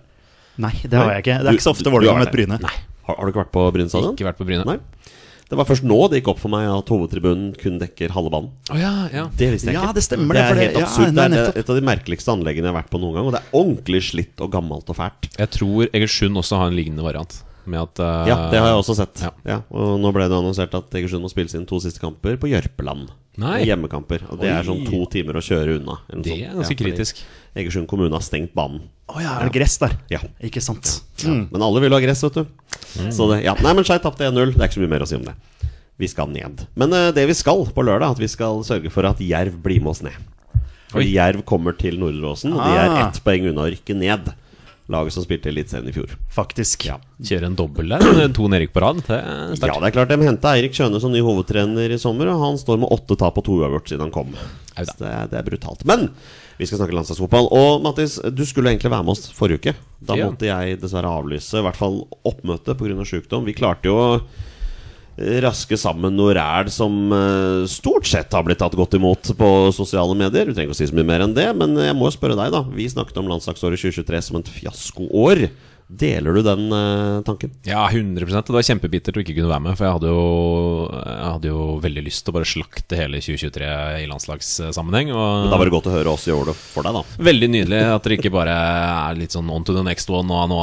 Nei, 0.64 0.74
det 0.82 0.94
har 0.98 1.10
jeg 1.16 1.24
ikke. 1.24 1.38
Det 1.42 1.50
er 1.50 1.58
ikke 1.58 1.66
så 1.66 1.74
ofte 1.74 1.90
Vålerenga 1.90 2.24
møter 2.24 2.36
Bryne. 2.36 2.58
Nei. 2.62 2.74
Har, 3.04 3.18
har 3.18 3.26
du 3.26 3.32
ikke 3.32 3.42
vært 3.42 3.54
på 3.54 3.64
Bryne 3.74 3.90
stadion? 3.90 4.14
Ikke 4.14 4.28
vært 4.28 4.40
på 4.40 4.46
Bryne. 4.48 4.66
Nei. 4.68 4.78
Det 5.44 5.58
var 5.60 5.66
først 5.68 5.84
nå 5.84 5.96
det 6.08 6.22
gikk 6.22 6.30
opp 6.32 6.38
for 6.40 6.52
meg 6.54 6.64
at 6.72 6.88
hovedtribunen 6.88 7.50
kun 7.60 7.76
dekker 7.78 8.14
halve 8.14 8.30
banen. 8.32 8.52
Oh, 8.72 8.78
ja, 8.80 8.92
ja. 9.12 9.26
Det 9.36 9.50
visste 9.52 9.68
jeg 9.68 9.76
ikke. 9.76 9.90
Ja, 9.90 9.96
det 9.96 10.04
stemmer 10.06 10.34
det. 10.38 10.44
er 10.44 10.54
det- 10.54 10.62
helt 10.64 10.78
ja, 10.80 10.86
absurd. 10.86 11.12
nei, 11.18 11.26
det 11.28 11.40
er 11.42 11.58
et 11.60 11.70
av 11.70 11.76
de 11.76 11.84
merkeligste 11.84 12.32
anleggene 12.32 12.70
jeg 12.70 12.72
har 12.72 12.78
vært 12.80 12.90
på 12.94 13.00
noen 13.02 13.18
gang. 13.18 13.26
Og 13.28 13.34
det 13.34 13.42
er 13.42 13.58
ordentlig 13.60 14.00
slitt 14.08 14.40
og 14.40 14.50
gammelt 14.54 14.88
og 14.88 14.96
fælt. 14.96 15.28
Jeg 15.36 15.50
tror 15.58 15.90
Egersund 15.92 16.40
også 16.40 16.58
har 16.62 16.72
en 16.72 16.78
lignende 16.78 17.04
variant. 17.04 17.36
Med 17.66 17.80
at 17.80 18.00
uh, 18.04 18.26
Ja, 18.28 18.36
det 18.52 18.58
har 18.60 18.68
jeg 18.72 18.78
også 18.82 18.96
sett. 18.98 19.22
ja. 19.24 19.30
Ja. 19.48 19.58
og 19.72 19.98
nå 20.02 20.10
ble 20.12 20.26
det 20.28 20.36
annonsert 20.36 20.74
at 20.76 20.90
Egersund 20.98 21.24
må 21.24 21.30
spille 21.32 21.48
sine 21.48 21.64
to 21.68 21.78
siste 21.80 22.00
kamper 22.02 22.36
på 22.40 22.50
Jørpeland. 22.50 23.08
Nei. 23.40 23.64
Hjemmekamper. 23.66 24.22
Og 24.30 24.38
det 24.38 24.50
er 24.52 24.62
sånn 24.66 24.84
to 24.86 25.00
timer 25.10 25.40
å 25.40 25.42
kjøre 25.42 25.78
unna. 25.80 25.96
Det 26.12 26.36
er 26.44 26.52
ganske 26.54 26.76
Ja, 26.76 26.78
kritisk. 26.84 27.22
Egersund 27.56 27.88
kommune 27.90 28.14
har 28.14 28.22
stengt 28.22 28.52
banen. 28.54 28.84
Å 29.10 29.18
ja, 29.20 29.32
er 29.40 29.48
det 29.50 29.56
gress 29.56 29.74
der? 29.82 29.96
Ja. 30.12 30.20
Ikke 30.44 30.62
sant. 30.62 31.00
Ja. 31.24 31.32
Mm. 31.32 31.48
Men 31.50 31.64
alle 31.66 31.80
vil 31.82 31.92
ha 31.96 31.98
gress, 32.04 32.22
vet 32.22 32.38
du. 32.38 32.44
Så 33.10 33.26
det, 33.32 33.40
ja. 33.44 33.56
Nei, 33.64 33.72
men 33.74 33.84
Skei 33.86 33.98
tapte 34.04 34.28
1-0. 34.28 34.54
Det 34.54 34.60
er 34.62 34.68
ikke 34.68 34.78
så 34.78 34.84
mye 34.84 34.92
mer 34.94 35.02
å 35.04 35.08
si 35.10 35.18
om 35.18 35.24
det. 35.26 35.34
Vi 35.98 36.08
skal 36.10 36.30
ned. 36.30 36.62
Men 36.78 36.94
uh, 36.94 37.10
det 37.14 37.26
vi 37.30 37.34
skal 37.38 37.66
på 37.74 37.82
lørdag, 37.86 38.14
at 38.16 38.22
vi 38.22 38.28
skal 38.30 38.62
sørge 38.66 38.90
for 38.94 39.06
at 39.10 39.18
Jerv 39.22 39.58
blir 39.62 39.82
med 39.82 39.92
oss 39.96 40.02
ned. 40.06 40.14
For 40.94 41.02
Jerv 41.02 41.42
kommer 41.46 41.74
til 41.74 41.98
Nordre 41.98 42.30
Åsen, 42.36 42.54
og 42.54 42.62
de 42.62 42.70
er 42.78 42.86
Ah. 42.94 43.08
ett 43.08 43.18
poeng 43.26 43.48
unna 43.50 43.66
å 43.66 43.70
rykke 43.74 43.96
ned. 43.98 44.30
Laget 44.92 45.14
som 45.14 45.24
spilte 45.24 45.48
Eliteserien 45.48 45.88
i 45.88 45.94
fjor. 45.96 46.10
Faktisk. 46.34 46.84
Ja. 46.90 46.98
Kjøre 47.24 47.46
en 47.48 47.54
dobbel 47.56 47.88
der. 47.88 48.02
med 48.18 48.34
To 48.36 48.48
nedrykk 48.52 48.72
på 48.74 48.82
rad. 48.84 48.98
Det 49.06 49.16
er 49.16 49.54
Ja, 49.56 49.78
det 49.80 49.88
er 49.88 49.94
klart 49.96 50.10
De 50.12 50.18
henta 50.20 50.52
Eirik 50.52 50.74
Kjøne 50.76 51.00
som 51.00 51.12
ny 51.14 51.22
hovedtrener 51.24 51.94
i 51.94 51.96
sommer, 51.98 52.28
og 52.34 52.42
han 52.42 52.58
står 52.60 52.82
med 52.82 52.92
åtte 52.92 53.16
tap 53.16 53.38
og 53.40 53.44
to 53.46 53.56
uavgjort 53.62 53.88
siden 53.88 54.04
han 54.04 54.12
kom. 54.12 54.34
Så 54.76 54.96
det, 55.00 55.12
det 55.32 55.38
er 55.40 55.46
brutalt. 55.48 55.86
Men 55.88 56.10
vi 56.58 56.66
skal 56.68 56.82
snakke 56.82 56.94
landslagsfotball. 56.98 57.48
Og 57.56 57.80
Mattis, 57.86 58.18
du 58.28 58.44
skulle 58.44 58.74
egentlig 58.74 58.92
være 58.92 59.06
med 59.08 59.16
oss 59.16 59.30
forrige 59.32 59.62
uke. 59.62 59.74
Da 60.04 60.18
Ja. 60.20 60.28
måtte 60.28 60.50
jeg 60.50 60.80
dessverre 60.82 61.08
avlyse, 61.08 61.56
i 61.58 61.64
hvert 61.64 61.80
fall 61.80 62.02
oppmøtet 62.26 62.76
pga. 62.76 63.04
sykdom. 63.08 63.44
Vi 63.48 63.54
klarte 63.56 63.88
jo 63.88 64.20
raske 65.16 65.76
sammen 65.78 66.16
noe 66.18 66.34
ræl 66.34 66.70
som 66.74 67.12
eh, 67.14 67.66
stort 67.70 68.08
sett 68.10 68.32
har 68.34 68.42
blitt 68.46 68.58
tatt 68.62 68.74
godt 68.74 68.96
imot 68.98 69.30
på 69.38 69.50
sosiale 69.76 70.16
medier. 70.18 70.48
Du 70.48 70.54
trenger 70.54 70.72
ikke 70.72 70.76
å 70.76 70.80
si 70.80 70.88
så 70.90 70.96
mye 70.98 71.06
mer 71.06 71.24
enn 71.26 71.36
det, 71.36 71.46
men 71.56 71.76
jeg 71.78 71.94
må 71.98 72.10
spørre 72.10 72.38
deg, 72.38 72.50
da. 72.54 72.64
Vi 72.74 72.88
snakket 72.90 73.20
om 73.22 73.30
landslagsåret 73.30 73.78
2023 73.78 74.22
som 74.26 74.40
et 74.40 74.50
fiaskoår. 74.56 75.46
Deler 75.88 76.32
du 76.32 76.42
den 76.42 76.72
uh, 76.72 77.22
tanken? 77.26 77.52
Ja, 77.68 77.84
100% 77.90 78.48
Det 78.48 78.54
var 78.54 78.64
kjempebittert 78.64 79.18
å 79.18 79.22
ikke 79.22 79.34
kunne 79.36 79.50
være 79.50 79.64
med. 79.66 79.76
For 79.76 79.86
jeg 79.86 79.96
hadde 79.98 80.12
jo, 80.12 80.22
jeg 80.96 81.32
hadde 81.34 81.50
jo 81.50 81.66
veldig 81.84 82.04
lyst 82.06 82.24
til 82.24 82.32
å 82.32 82.36
bare 82.38 82.48
slakte 82.48 82.98
hele 82.98 83.20
2023 83.20 83.68
i 84.00 84.08
landslagssammenheng. 84.10 85.12
Og 85.12 85.50
Da 85.52 85.58
var 85.60 85.68
det 85.68 85.74
godt 85.76 85.90
å 85.90 85.96
høre 85.96 86.14
oss 86.14 86.28
gjøre 86.28 86.52
det 86.52 86.56
for 86.58 86.86
deg, 86.86 86.96
da. 86.96 87.24
Veldig 87.30 87.50
nydelig 87.52 87.82
at 87.94 88.08
det 88.08 88.18
ikke 88.18 88.32
bare 88.34 88.54
er 88.54 89.20
litt 89.20 89.36
sånn 89.36 89.52
on 89.52 89.66
to 89.66 89.76
the 89.76 89.84
next 89.84 90.08
one. 90.12 90.32
Og 90.32 90.48
nå, 90.50 90.62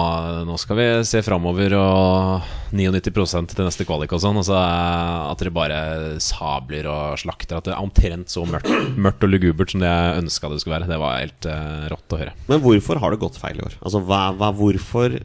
nå 0.50 0.58
skal 0.62 0.80
vi 0.80 0.90
se 1.08 1.22
framover 1.26 1.78
og 1.78 2.50
99 2.72 3.52
til 3.52 3.66
neste 3.68 3.86
kvalik 3.88 4.14
og 4.16 4.24
sånn. 4.24 4.40
Og 4.42 4.48
så 4.48 4.58
at 4.58 5.42
dere 5.42 5.54
bare 5.54 5.80
sabler 6.24 6.90
og 6.90 7.22
slakter. 7.22 7.60
At 7.60 7.70
det 7.70 7.76
er 7.76 7.84
omtrent 7.84 8.32
så 8.32 8.46
mørkt, 8.48 8.72
mørkt 8.98 9.26
og 9.28 9.34
lugubert 9.34 9.74
som 9.74 9.84
det 9.84 9.92
jeg 9.92 10.24
ønska 10.24 10.52
det 10.52 10.62
skulle 10.64 10.80
være. 10.80 10.90
Det 10.92 11.02
var 11.02 11.20
helt 11.20 11.50
uh, 11.50 11.88
rått 11.94 12.16
å 12.16 12.22
høre. 12.24 12.36
Men 12.50 12.64
hvorfor 12.64 13.02
har 13.02 13.14
det 13.14 13.22
gått 13.22 13.40
feil 13.42 13.60
i 13.62 13.66
år? 13.68 13.78
Altså, 13.82 14.04
hva, 14.08 14.24
hva, 14.38 14.52
Hvorfor 14.62 15.16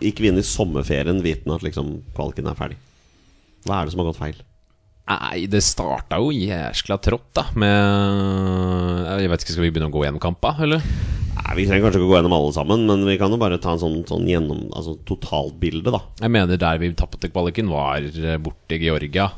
gikk 0.00 0.22
vi 0.22 0.30
inn 0.30 0.40
i 0.40 0.46
sommerferien 0.46 1.20
vitende 1.24 1.58
at 1.58 1.66
liksom 1.66 1.98
kvaliken 2.16 2.48
er 2.50 2.58
ferdig? 2.58 2.78
Hva 3.66 3.80
er 3.80 3.86
det 3.86 3.94
som 3.94 4.02
har 4.02 4.10
gått 4.10 4.20
feil? 4.20 4.38
Nei, 5.10 5.46
det 5.50 5.62
starta 5.66 6.20
jo 6.22 6.30
jæskla 6.30 7.00
trått, 7.02 7.32
da, 7.34 7.48
med 7.58 9.22
Jeg 9.24 9.32
vet 9.32 9.42
ikke, 9.42 9.56
skal 9.56 9.64
vi 9.66 9.72
begynne 9.72 9.90
å 9.90 9.94
gå 9.96 10.04
gjennom 10.06 10.22
kampa, 10.22 10.54
eller? 10.62 10.84
Nei, 11.34 11.52
Vi 11.58 11.66
trenger 11.66 11.88
kanskje 11.88 12.00
ikke 12.00 12.06
å 12.06 12.12
gå 12.12 12.18
gjennom 12.20 12.36
alle 12.36 12.54
sammen, 12.54 12.86
men 12.86 13.04
vi 13.08 13.18
kan 13.18 13.32
jo 13.34 13.40
bare 13.40 13.58
ta 13.62 13.74
en 13.74 13.82
sånn, 13.82 14.00
sånn 14.06 14.28
gjennom, 14.30 14.68
altså 14.76 14.94
totalbilde, 15.08 15.90
da. 15.90 16.04
Jeg 16.22 16.34
mener 16.36 16.60
der 16.60 16.80
vi 16.82 16.92
tapte 16.98 17.30
kvaliken, 17.32 17.72
var 17.72 18.06
eh, 18.06 18.38
borte 18.42 18.78
i 18.78 18.82
Georgia. 18.84 19.30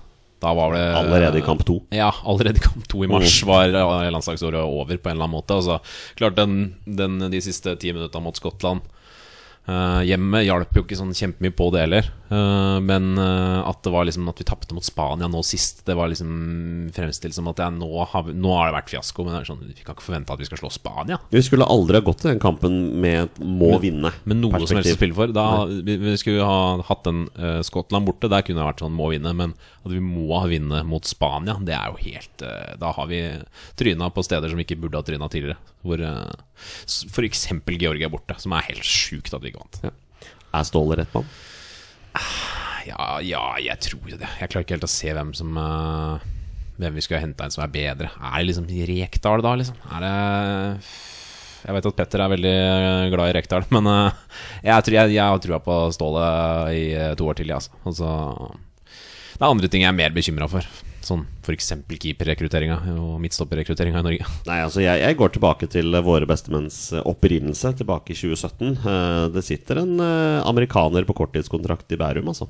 Da 0.43 0.51
var 0.59 0.75
det 0.75 0.83
Allerede 0.99 1.39
i 1.39 1.45
kamp 1.47 1.63
to. 1.65 1.79
Ja, 1.95 2.11
allerede 2.27 2.59
i 2.59 2.65
kamp 2.65 2.89
to 2.91 3.05
i 3.07 3.09
mars 3.09 3.37
var 3.47 3.71
eh, 3.71 4.09
landslagsåret 4.11 4.59
over 4.61 4.99
på 4.99 5.09
en 5.09 5.15
eller 5.15 5.29
annen 5.29 5.39
måte. 5.39 5.57
Altså, 5.57 5.79
klart 6.19 6.37
den, 6.37 6.75
den, 6.85 7.21
de 7.33 7.41
siste 7.45 7.77
ti 7.81 7.95
minutta 7.95 8.21
mot 8.21 8.37
Skottland 8.37 8.83
eh, 9.71 10.01
hjemmet 10.09 10.47
hjalp 10.47 10.77
jo 10.77 10.83
ikke 10.85 10.99
sånn 10.99 11.15
kjempemye 11.17 11.55
på 11.55 11.69
det 11.75 11.87
heller. 11.87 12.11
Uh, 12.33 12.79
men 12.81 13.11
uh, 13.21 13.61
at 13.69 13.83
det 13.85 13.91
var 13.93 14.07
liksom 14.09 14.25
at 14.31 14.39
vi 14.41 14.47
tapte 14.49 14.73
mot 14.73 14.87
Spania 14.87 15.27
nå 15.29 15.43
sist, 15.45 15.83
det 15.85 15.93
var 15.99 16.09
liksom 16.09 16.31
fremstilt 16.97 17.37
som 17.37 17.51
at 17.51 17.61
ja, 17.61 17.67
nå, 17.69 17.91
har 18.09 18.25
vi, 18.25 18.33
nå 18.33 18.55
har 18.57 18.71
det 18.71 18.77
vært 18.79 18.93
fiasko. 18.95 19.27
Men 19.27 19.37
det 19.37 19.43
sånn, 19.51 19.61
vi 19.69 19.85
kan 19.85 19.97
ikke 19.97 20.07
forvente 20.07 20.33
at 20.33 20.41
vi 20.41 20.49
skal 20.49 20.63
slå 20.63 20.71
Spania. 20.73 21.19
Vi 21.35 21.43
skulle 21.45 21.69
aldri 21.69 22.01
ha 22.01 22.07
gått 22.07 22.23
til 22.23 22.33
den 22.33 22.41
kampen 22.43 22.79
med 23.03 23.27
et 23.27 23.43
må 23.45 23.75
vinne. 23.83 24.15
Med 24.25 24.41
noe 24.41 24.63
som 24.65 24.81
helst 24.81 24.95
å 24.95 25.01
spille 25.01 25.19
for. 25.19 25.35
Da, 25.37 25.47
vi, 25.69 25.99
vi 26.01 26.17
skulle 26.21 26.47
ha 26.49 26.81
hatt 26.89 27.05
den 27.09 27.27
Skottland 27.67 28.09
borte. 28.09 28.31
Der 28.33 28.47
kunne 28.47 28.63
det 28.63 28.71
vært 28.71 28.85
sånn 28.85 28.97
må 28.97 29.11
vinne. 29.13 29.35
Men 29.37 29.53
at 29.83 29.93
vi 29.93 30.01
må 30.01 30.31
ha 30.39 30.47
vinne 30.49 30.83
mot 30.89 31.05
Spania, 31.09 31.59
det 31.61 31.77
er 31.77 31.93
jo 31.93 32.01
helt 32.07 32.47
Da 32.81 32.95
har 32.97 33.11
vi 33.11 33.21
tryna 33.79 34.09
på 34.15 34.25
steder 34.25 34.49
som 34.49 34.61
vi 34.61 34.67
ikke 34.67 34.81
burde 34.87 35.01
ha 35.03 35.07
tryna 35.07 35.29
tidligere. 35.33 35.61
Hvor 35.83 36.03
uh, 36.03 36.31
f.eks. 36.87 37.47
Georgia 37.75 38.07
er 38.07 38.13
borte, 38.13 38.39
som 38.43 38.55
er 38.57 38.69
helt 38.71 38.87
sjukt 38.87 39.35
at 39.35 39.43
vi 39.43 39.53
ikke 39.53 39.65
vant. 39.65 39.81
Er 40.53 40.69
Ståle 40.69 40.99
rett 41.01 41.15
mann? 41.17 41.29
Ja, 42.87 43.21
ja, 43.23 43.43
jeg 43.63 43.79
tror 43.87 44.11
det. 44.11 44.29
Jeg 44.41 44.51
klarer 44.51 44.67
ikke 44.67 44.77
helt 44.77 44.89
å 44.89 44.91
se 44.91 45.13
hvem 45.15 45.33
som 45.37 45.57
uh, 45.59 46.23
Hvem 46.81 46.97
vi 46.97 47.05
skulle 47.05 47.23
henta 47.23 47.47
inn 47.47 47.55
som 47.55 47.63
er 47.65 47.73
bedre. 47.73 48.11
Er 48.17 48.41
det 48.41 48.49
liksom 48.49 48.67
Rekdal, 48.67 49.43
da, 49.45 49.55
liksom? 49.61 49.79
Er 49.93 50.03
det 50.03 50.15
Jeg 51.63 51.77
vet 51.77 51.89
at 51.91 51.99
Petter 52.01 52.25
er 52.25 52.33
veldig 52.33 52.55
glad 53.13 53.31
i 53.31 53.35
Rekdal, 53.37 53.67
men 53.77 53.91
eh, 53.93 54.23
jeg, 54.67 54.87
tror, 54.87 54.97
jeg, 54.99 55.15
jeg 55.15 55.23
har 55.23 55.43
trua 55.45 55.61
på 55.63 55.77
Ståle 55.95 56.25
i 56.75 56.87
eh, 56.97 57.13
to 57.19 57.29
år 57.31 57.39
til, 57.39 57.53
jeg, 57.53 57.61
altså. 57.61 57.77
altså. 57.87 58.57
Det 59.37 59.45
er 59.45 59.53
andre 59.53 59.71
ting 59.71 59.85
jeg 59.85 59.93
er 59.93 60.01
mer 60.01 60.17
bekymra 60.17 60.49
for. 60.51 60.67
Sånn 61.13 61.27
f.eks. 61.45 61.71
keeperrekrutteringa 61.93 62.79
og 62.97 63.21
midtstopperrekrutteringa 63.23 64.01
i 64.01 64.07
Norge. 64.09 64.29
Nei, 64.49 64.59
altså 64.65 64.81
jeg, 64.85 65.03
jeg 65.05 65.19
går 65.21 65.35
tilbake 65.37 65.69
til 65.73 65.93
våre 66.07 66.29
bestemenns 66.31 66.79
eh, 66.97 67.05
opprinnelse 67.09 67.75
tilbake 67.83 68.15
i 68.15 68.19
2017. 68.19 68.75
Eh, 68.81 69.25
Det 69.37 69.45
sitter 69.45 69.83
en 69.85 69.95
eh, 70.01 70.41
amerikaner 70.49 71.05
på 71.09 71.17
korttidskontrakt 71.21 71.93
i 71.93 72.01
Bærum, 72.01 72.33
altså. 72.33 72.49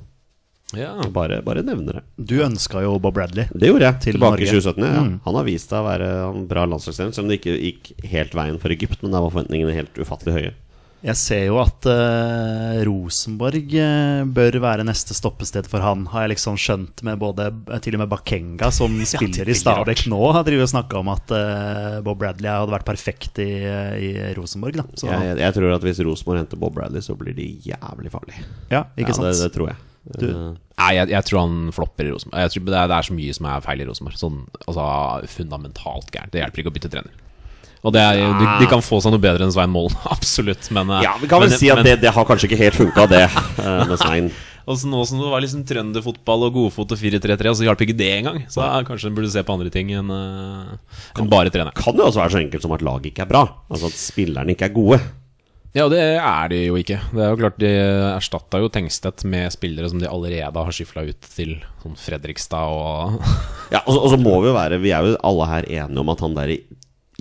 Ja. 0.73 0.95
Bare, 1.13 1.41
bare 1.45 1.61
nevner 1.65 1.99
det. 1.99 2.03
Du 2.17 2.39
ønska 2.41 2.81
jo 2.81 2.95
Bob 3.01 3.13
Bradley. 3.13 3.45
Det 3.53 3.69
gjorde 3.69 3.85
jeg 3.89 3.99
Til 4.07 4.15
tilbake 4.17 4.41
i 4.41 4.49
2017. 4.49 4.83
Ja. 4.87 5.03
Mm. 5.05 5.15
Han 5.27 5.37
har 5.37 5.45
vist 5.45 5.69
seg 5.69 5.83
å 5.83 5.87
være 5.87 6.09
en 6.31 6.47
bra 6.49 6.63
landslagstrener, 6.69 7.13
selv 7.13 7.27
om 7.27 7.33
det 7.33 7.39
ikke 7.41 7.57
gikk 7.59 7.91
helt 8.13 8.37
veien 8.37 8.57
for 8.61 8.73
Egypt. 8.73 9.03
Men 9.03 9.13
der 9.13 9.25
var 9.25 9.33
forventningene 9.35 9.75
helt 9.75 10.01
ufattelig 10.01 10.37
høye. 10.39 10.53
Jeg 11.03 11.19
ser 11.19 11.41
jo 11.49 11.57
at 11.59 11.83
uh, 11.89 12.77
Rosenborg 12.87 13.73
uh, 13.75 14.23
bør 14.31 14.55
være 14.63 14.85
neste 14.87 15.15
stoppested 15.17 15.67
for 15.67 15.83
han, 15.83 16.05
har 16.13 16.23
jeg 16.25 16.31
liksom 16.37 16.55
skjønt 16.59 17.03
med 17.03 17.19
både 17.19 17.49
eh, 17.51 17.81
Til 17.83 17.97
og 17.97 18.03
med 18.05 18.11
Bakenga, 18.13 18.69
som 18.71 18.95
spiller 19.11 19.43
i 19.43 19.51
veldig 19.51 19.57
Stabæk 19.59 20.05
nå, 20.13 20.21
har 20.37 20.45
drevet 20.47 20.69
og 20.69 20.71
snakka 20.71 21.01
om 21.01 21.11
at 21.11 21.33
uh, 21.35 21.97
Bob 22.05 22.21
Bradley 22.23 22.47
hadde 22.47 22.71
vært 22.71 22.87
perfekt 22.87 23.41
i, 23.43 23.49
i 23.67 24.11
Rosenborg. 24.37 24.79
Da. 24.79 24.87
Så, 24.95 25.09
Jeg, 25.11 25.27
jeg, 25.33 25.41
jeg 25.43 25.57
tror 25.59 25.75
at 25.75 25.87
hvis 25.89 25.99
Rosenborg 26.07 26.39
henter 26.45 26.61
Bob 26.63 26.77
Bradley, 26.79 27.03
så 27.03 27.17
blir 27.19 27.35
de 27.35 27.49
jævlig 27.67 28.13
farlige. 28.13 28.45
ja, 28.71 28.85
ikke 28.95 29.11
ja, 29.11 29.17
sant? 29.19 29.27
det, 29.27 29.41
det 29.43 29.51
tror 29.57 29.73
jeg. 29.73 29.81
Du- 30.19 30.29
Nei, 30.73 30.89
jeg, 30.97 31.11
jeg 31.13 31.25
tror 31.29 31.43
han 31.45 31.59
flopper 31.75 32.07
i 32.07 32.11
Rosenborg. 32.11 32.41
Jeg 32.41 32.51
tror 32.55 32.63
det 32.65 32.79
er, 32.79 32.87
det 32.91 32.95
er 32.97 33.05
så 33.07 33.15
mye 33.15 33.35
som 33.37 33.45
er 33.51 33.61
feil 33.63 33.83
i 33.83 33.85
Rosenborg. 33.87 34.17
Sånn 34.19 34.39
altså, 34.65 34.85
fundamentalt 35.35 36.09
gærent. 36.15 36.33
Det 36.33 36.41
hjelper 36.41 36.63
ikke 36.63 36.71
å 36.73 36.75
bytte 36.79 36.89
trener. 36.95 37.19
Og 37.83 37.91
det 37.91 37.99
er, 37.99 38.21
de, 38.39 38.45
de 38.61 38.67
kan 38.71 38.79
få 38.79 39.01
seg 39.03 39.11
noe 39.11 39.19
bedre 39.19 39.43
enn 39.43 39.51
Svein 39.51 39.71
Målen, 39.73 39.97
absolutt. 40.15 40.69
Men, 40.71 40.89
eh, 40.97 41.03
ja, 41.03 41.17
vi 41.19 41.27
kan 41.27 41.41
vel 41.43 41.49
men- 41.51 41.59
si 41.59 41.69
at 41.69 41.81
men- 41.81 41.85
det, 41.89 41.97
det 42.05 42.13
har 42.15 42.25
kanskje 42.29 42.47
ikke 42.49 42.61
helt 42.63 42.77
funka, 42.79 43.07
det, 43.11 43.23
eh, 43.65 43.85
med 43.89 43.97
Svein. 43.99 44.31
Og 44.63 44.77
så 44.79 44.87
nå 44.87 45.01
som 45.03 45.19
det 45.19 45.27
var 45.27 45.41
liksom 45.43 45.65
trønderfotball 45.67 46.45
og 46.47 46.53
godfot 46.55 46.93
og 46.95 46.99
4-3-3, 47.01 47.51
så 47.59 47.65
hjalp 47.67 47.81
ikke 47.83 47.97
det 47.99 48.07
engang. 48.21 48.37
Så 48.47 48.61
ja, 48.63 48.77
kanskje 48.87 49.09
en 49.11 49.17
burde 49.17 49.27
se 49.33 49.41
på 49.43 49.51
andre 49.57 49.67
ting 49.73 49.89
enn 49.91 50.07
eh, 50.07 50.69
enn 51.19 51.27
bare 51.27 51.51
trener. 51.51 51.75
Kan 51.75 51.97
det 51.99 52.05
også 52.05 52.21
være 52.21 52.31
så 52.37 52.39
enkelt 52.45 52.63
som 52.63 52.71
at 52.77 52.85
laget 52.87 53.09
ikke 53.11 53.25
er 53.25 53.31
bra. 53.33 53.41
Altså 53.67 53.89
at 53.91 53.97
spillerne 53.99 54.55
ikke 54.55 54.69
er 54.69 54.73
gode. 54.77 55.01
Ja, 55.75 55.89
det 55.91 55.99
er 55.99 56.47
de 56.53 56.61
jo 56.67 56.75
ikke. 56.79 56.99
Det 57.11 57.19
er 57.25 57.31
jo 57.33 57.37
klart 57.41 57.55
De 57.59 57.69
erstatta 58.13 58.59
jo 58.61 58.67
Tengstedt 58.71 59.23
med 59.25 59.49
spillere 59.55 59.89
som 59.89 59.97
de 59.99 60.05
allerede 60.07 60.63
har 60.67 60.75
skifla 60.77 61.01
ut 61.09 61.27
til 61.33 61.55
sånn 61.81 61.95
Fredrikstad 61.97 62.69
og 62.69 63.15
Ja, 63.73 63.81
og, 63.81 63.89
så- 63.95 64.03
og 64.05 64.09
så 64.13 64.19
må 64.21 64.35
vi 64.43 64.51
jo 64.51 64.53
være 64.53 64.77
Vi 64.83 64.91
er 64.93 65.07
jo 65.09 65.15
alle 65.25 65.47
her 65.49 65.65
enige 65.81 66.03
om 66.03 66.11
at 66.13 66.21
han 66.21 66.37
derre 66.37 66.59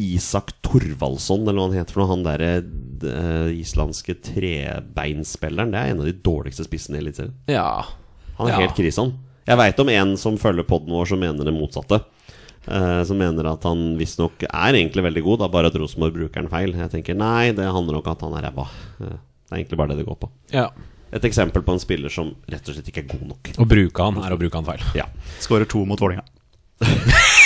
Isak 0.02 0.52
Torvaldsson, 0.66 1.42
eller 1.47 1.59
hva 1.61 1.68
han 1.71 1.76
heter 1.78 1.94
for 1.97 2.02
noe, 2.02 2.11
han 2.12 2.25
derre 2.26 2.50
eh, 2.59 3.50
islandske 3.62 4.16
trebeinspilleren, 4.28 5.73
det 5.75 5.80
er 5.82 5.92
en 5.92 6.02
av 6.02 6.09
de 6.11 6.14
dårligste 6.26 6.66
spissene 6.66 6.99
i 6.99 7.02
Eliteserien. 7.04 7.35
Ja. 7.50 7.85
Han 8.38 8.49
er 8.49 8.54
Ja. 8.56 8.61
helt 8.66 8.76
krise, 8.78 8.99
han. 9.02 9.14
Jeg 9.47 9.59
veit 9.59 9.80
om 9.82 9.88
en 9.90 10.16
som 10.16 10.37
følger 10.38 10.64
poden 10.68 10.92
vår, 10.94 11.06
som 11.11 11.18
mener 11.23 11.44
det 11.44 11.54
motsatte. 11.54 12.02
Uh, 12.62 13.02
som 13.02 13.18
mener 13.18 13.42
at 13.50 13.64
han 13.66 13.97
visstnok 13.99 14.44
er 14.47 14.76
egentlig 14.78 15.02
veldig 15.02 15.23
god, 15.26 15.40
da 15.42 15.49
bare 15.50 15.66
at 15.66 15.75
Rosenborg 15.75 16.14
bruker 16.14 16.44
han 16.44 16.50
feil. 16.52 16.71
Jeg 16.78 16.92
tenker 16.92 17.16
nei, 17.18 17.50
det 17.50 17.66
handler 17.66 17.97
nok 17.99 18.06
om 18.06 18.12
at 18.14 18.23
han 18.23 18.37
er 18.38 18.44
ræva. 18.47 18.66
Uh, 19.00 19.16
det 19.18 19.50
er 19.50 19.56
egentlig 19.64 19.78
bare 19.80 19.90
det 19.90 19.99
det 20.04 20.06
går 20.06 20.21
på. 20.23 20.30
ja. 20.54 20.68
Et 21.12 21.25
eksempel 21.28 21.61
på 21.61 21.75
en 21.75 21.80
spiller 21.82 22.09
som 22.09 22.30
rett 22.49 22.64
og 22.71 22.73
slett 22.73 22.87
ikke 22.88 23.02
er 23.02 23.09
god 23.11 23.26
nok. 23.35 23.50
Å 23.61 23.66
bruke 23.68 24.00
han 24.06 24.16
er 24.25 24.32
å 24.32 24.38
bruke 24.40 24.56
han 24.56 24.64
feil. 24.64 24.80
Ja. 24.97 25.04
Skårer 25.44 25.68
to 25.68 25.82
mot 25.85 26.00
Vålerenga. 26.00 26.25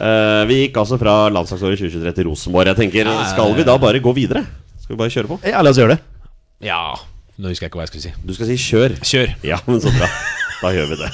Eh, 0.00 0.42
vi 0.48 0.56
gikk 0.62 0.78
altså 0.80 0.96
fra 1.00 1.14
landslagsåret 1.32 1.76
2023 1.82 2.12
til 2.16 2.28
Rosenborg. 2.30 2.70
Jeg 2.72 2.76
tenker, 2.78 3.10
Skal 3.32 3.54
vi 3.56 3.66
da 3.68 3.76
bare 3.78 4.00
gå 4.00 4.12
videre? 4.16 4.46
Skal 4.80 4.94
vi 4.96 4.98
bare 5.02 5.12
kjøre 5.12 5.28
på? 5.28 5.40
Ja, 5.44 5.60
la 5.62 5.70
oss 5.74 5.80
gjøre 5.80 5.96
det. 5.96 6.00
Ja 6.60 6.80
Nå 7.40 7.48
husker 7.48 7.64
jeg 7.64 7.70
ikke 7.70 7.78
hva 7.80 7.86
jeg 7.86 7.92
skulle 7.92 8.04
si. 8.04 8.12
Du 8.28 8.34
skal 8.36 8.50
si 8.50 8.56
kjør. 8.60 8.96
Kjør! 9.00 9.30
Ja, 9.48 9.56
men 9.66 9.80
så 9.80 9.92
bra. 9.96 10.08
Da 10.60 10.72
gjør 10.76 10.90
vi 10.90 11.00
det. 11.00 11.08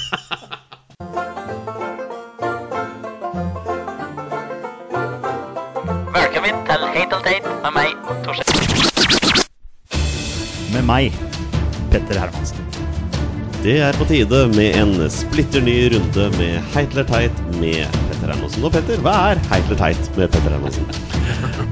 Velkommen 6.17 6.55
til 6.67 6.83
Heitelteit 6.95 7.47
med 7.63 7.71
meg, 7.77 7.95
Torstein. 8.25 8.63
Med 10.75 10.83
meg, 10.87 11.11
Petter 11.91 12.19
Hermansen. 12.25 12.66
Det 13.67 13.81
er 13.83 13.97
på 13.99 14.05
tide 14.07 14.37
med 14.53 14.77
en 14.79 14.93
splitter 15.11 15.59
ny 15.59 15.73
runde 15.91 16.27
med 16.37 16.69
Heitler 16.71 17.03
Teit 17.03 17.39
med 17.57 17.97
Petter 18.07 18.29
Hermansen. 18.31 18.63
Og 18.63 18.71
Petter, 18.71 19.01
hva 19.03 19.15
er 19.33 19.41
Heitler 19.49 19.75
Teit 19.81 20.07
med 20.15 20.31
Petter 20.31 20.53
Hermansen? 20.55 20.87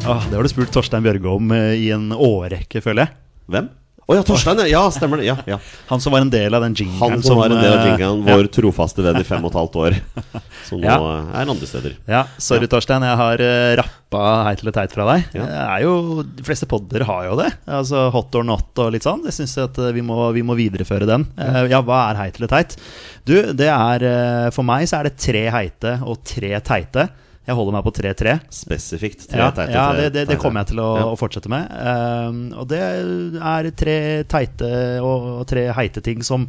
Ah, 0.03 0.25
det 0.27 0.35
har 0.35 0.43
du 0.43 0.51
spurt 0.51 0.73
Torstein 0.75 1.05
Bjørge 1.05 1.31
om 1.31 1.53
eh, 1.55 1.71
i 1.85 1.87
en 1.95 2.09
årrekke, 2.11 2.83
føler 2.83 3.05
jeg. 3.05 3.15
Hvem? 3.47 3.69
Å 4.05 4.13
ja, 4.13 4.21
Torstein. 4.21 4.59
ja. 4.69 4.83
Stemmer 4.93 5.17
det. 5.17 5.25
Ja, 5.25 5.33
ja. 5.50 5.57
Han 5.89 6.01
som 6.03 6.13
var 6.13 6.21
en 6.21 6.29
del 6.29 6.53
av 6.53 6.62
den 6.62 6.75
jinglen. 6.77 7.00
Han 7.01 7.24
som 7.25 7.39
var 7.39 7.50
en 7.50 7.57
del 7.57 7.74
av 7.74 7.88
jingen, 7.88 8.19
Vår 8.27 8.43
ja. 8.45 8.51
trofaste 8.53 9.01
venn 9.01 9.17
i 9.17 9.24
fem 9.25 9.41
og 9.41 9.50
et 9.50 9.57
halvt 9.57 9.77
år. 9.81 9.95
Som 10.65 10.79
nå 10.81 10.85
Ja. 10.85 10.97
er 11.41 11.50
andre 11.50 11.67
steder. 11.69 11.95
Ja, 12.09 12.24
sorry 12.41 12.65
Torstein, 12.69 13.03
jeg 13.05 13.17
har 13.17 13.41
uh, 13.41 13.71
rappa 13.81 14.21
heit 14.47 14.62
eller 14.62 14.74
teit 14.77 14.93
fra 14.93 15.05
deg. 15.09 15.25
Ja. 15.38 15.45
Det 15.50 15.81
jo, 15.85 16.24
De 16.38 16.45
fleste 16.45 16.69
podder 16.69 17.05
har 17.09 17.25
jo 17.31 17.35
det. 17.41 17.50
Altså 17.65 18.05
Hot 18.13 18.38
or 18.38 18.45
not 18.45 18.77
og 18.81 18.93
litt 18.93 19.05
sånn. 19.05 19.25
Jeg 19.25 19.38
syns 19.39 19.57
at 19.65 19.77
eh, 19.81 19.91
vi 19.97 20.05
må, 20.05 20.17
vi 20.38 20.45
må 20.45 20.57
videreføre 20.57 21.09
den. 21.09 21.25
Eh, 21.41 21.62
ja, 21.74 21.81
hva 21.85 22.03
er 22.12 22.21
heit 22.24 22.38
eller 22.39 22.53
teit? 22.53 22.77
Du, 23.25 23.35
det 23.57 23.69
er 23.74 24.05
eh, 24.05 24.50
For 24.53 24.65
meg 24.65 24.85
så 24.89 25.01
er 25.01 25.09
det 25.09 25.17
tre 25.21 25.47
heite 25.53 25.97
og 26.05 26.21
tre 26.25 26.53
teite. 26.65 27.09
Jeg 27.45 27.57
holder 27.57 27.75
meg 27.75 27.83
på 27.85 27.93
3-3. 27.93 28.31
Spesifikt. 28.53 29.27
tre 29.29 29.41
Ja, 29.43 29.51
teite, 29.53 29.73
ja 29.75 29.85
tre 29.91 30.01
det, 30.01 30.13
det, 30.15 30.23
det 30.31 30.37
kommer 30.41 30.63
jeg 30.63 30.71
til 30.73 30.81
å, 30.81 30.87
Ja. 30.97 31.03
å 31.11 31.19
fortsette 31.19 31.51
med. 31.51 31.69
Um, 31.77 32.39
og 32.57 32.67
det 32.71 32.81
er 32.81 33.69
tre 33.77 33.97
teite 34.31 34.71
og, 35.01 35.27
og 35.41 35.45
tre 35.51 35.67
heite 35.77 36.01
ting 36.05 36.23
som, 36.25 36.47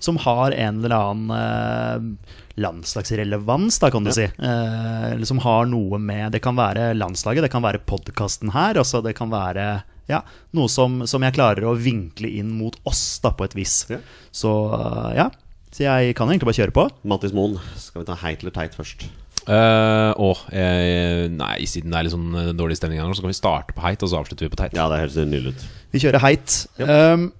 som 0.00 0.16
har 0.24 0.56
en 0.56 0.80
eller 0.80 0.96
annen 0.96 1.28
uh, 1.36 2.40
landslagsrelevans, 2.60 3.78
da, 3.82 3.90
kan 3.92 4.04
du 4.08 4.12
si. 4.16 4.26
Uh, 4.40 5.12
eller 5.12 5.28
som 5.28 5.38
har 5.44 5.68
noe 5.68 6.00
med 6.00 6.32
Det 6.32 6.40
kan 6.44 6.56
være 6.56 6.94
landslaget, 6.96 7.44
det 7.44 7.52
kan 7.52 7.64
være 7.64 7.82
podkasten 7.84 8.52
her. 8.56 8.80
også, 8.80 9.02
det 9.04 9.16
kan 9.18 9.32
være 9.32 9.82
ja, 10.10 10.24
noe 10.56 10.66
som, 10.72 11.04
som 11.06 11.22
jeg 11.22 11.36
klarer 11.36 11.68
å 11.70 11.76
vinkle 11.78 12.32
inn 12.40 12.50
mot 12.58 12.74
oss, 12.88 13.20
da, 13.22 13.30
på 13.30 13.46
et 13.46 13.54
vis. 13.54 13.84
Ja. 13.92 14.00
Så 14.34 14.50
eh, 14.74 15.12
ja. 15.20 15.28
Så 15.70 15.84
jeg 15.84 16.16
kan 16.18 16.26
egentlig 16.26 16.48
bare 16.48 16.58
kjøre 16.64 16.74
på. 16.74 16.84
Mattis 17.06 17.30
Moen, 17.36 17.54
skal 17.78 18.02
vi 18.02 18.08
ta 18.08 18.16
heit 18.24 18.40
eller 18.42 18.50
teit 18.56 18.74
først? 18.74 19.04
Uh, 19.50 20.12
og 20.22 20.44
eh, 20.54 21.26
nei, 21.32 21.64
siden 21.66 21.90
det 21.90 21.98
er 21.98 22.06
litt 22.06 22.14
sånn 22.14 22.34
eh, 22.38 22.50
dårlig 22.54 22.76
stemning 22.78 23.00
her 23.00 23.14
så 23.16 23.24
kan 23.24 23.32
vi 23.32 23.38
starte 23.38 23.74
på 23.74 23.82
heit, 23.82 24.04
og 24.04 24.12
så 24.12 24.20
avslutter 24.20 24.46
vi 24.46 24.52
på 24.52 24.60
teit. 24.60 24.76
Ja, 24.78 24.86
det 24.92 25.00
høres 25.00 25.16
nydelig 25.18 25.56
ut. 25.56 25.64
Vi 25.90 26.02
kjører 26.04 26.22
heit. 26.22 26.54
Um, 26.78 27.30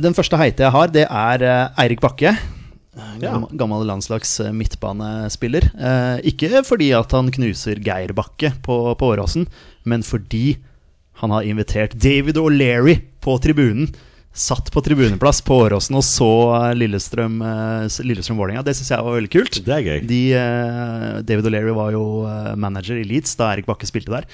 den 0.00 0.16
første 0.16 0.38
heite 0.40 0.64
jeg 0.64 0.72
har, 0.72 0.94
det 0.94 1.04
er 1.04 1.44
eh, 1.44 1.82
Eirik 1.84 2.00
Bakke. 2.00 2.32
Gammel, 3.20 3.50
gammel 3.60 3.84
landslags 3.86 4.32
eh, 4.40 4.54
midtbanespiller. 4.56 5.68
Uh, 5.76 6.16
ikke 6.26 6.64
fordi 6.66 6.90
at 6.96 7.12
han 7.16 7.28
knuser 7.34 7.82
Geir 7.84 8.14
Bakke 8.16 8.54
på, 8.64 8.80
på 8.96 9.12
Åråsen, 9.12 9.44
men 9.84 10.06
fordi 10.06 10.56
han 11.20 11.34
har 11.34 11.44
invitert 11.44 11.98
David 12.00 12.40
O'Leary 12.40 13.02
på 13.20 13.36
tribunen 13.44 13.90
satt 14.32 14.70
på 14.70 14.80
tribuneplass 14.86 15.42
på 15.42 15.56
Åråsen 15.64 15.98
og 15.98 16.04
så 16.06 16.30
eh, 16.54 16.72
Lillestrøm 16.78 17.40
eh, 17.42 18.00
Lillestrøm-Vålerenga. 18.06 18.62
Det 18.66 18.76
syns 18.78 18.92
jeg 18.92 19.06
var 19.06 19.16
veldig 19.18 19.32
kult. 19.32 19.60
Det 19.66 19.74
er 19.74 19.86
gøy. 19.86 20.00
De, 20.06 20.22
eh, 20.38 21.20
David 21.26 21.50
O'Leary 21.50 21.74
var 21.74 21.92
jo 21.96 22.04
manager 22.60 23.00
i 23.00 23.06
Leeds 23.06 23.34
da 23.40 23.50
Erik 23.54 23.66
Bakke 23.68 23.88
spilte 23.90 24.14
der. 24.14 24.28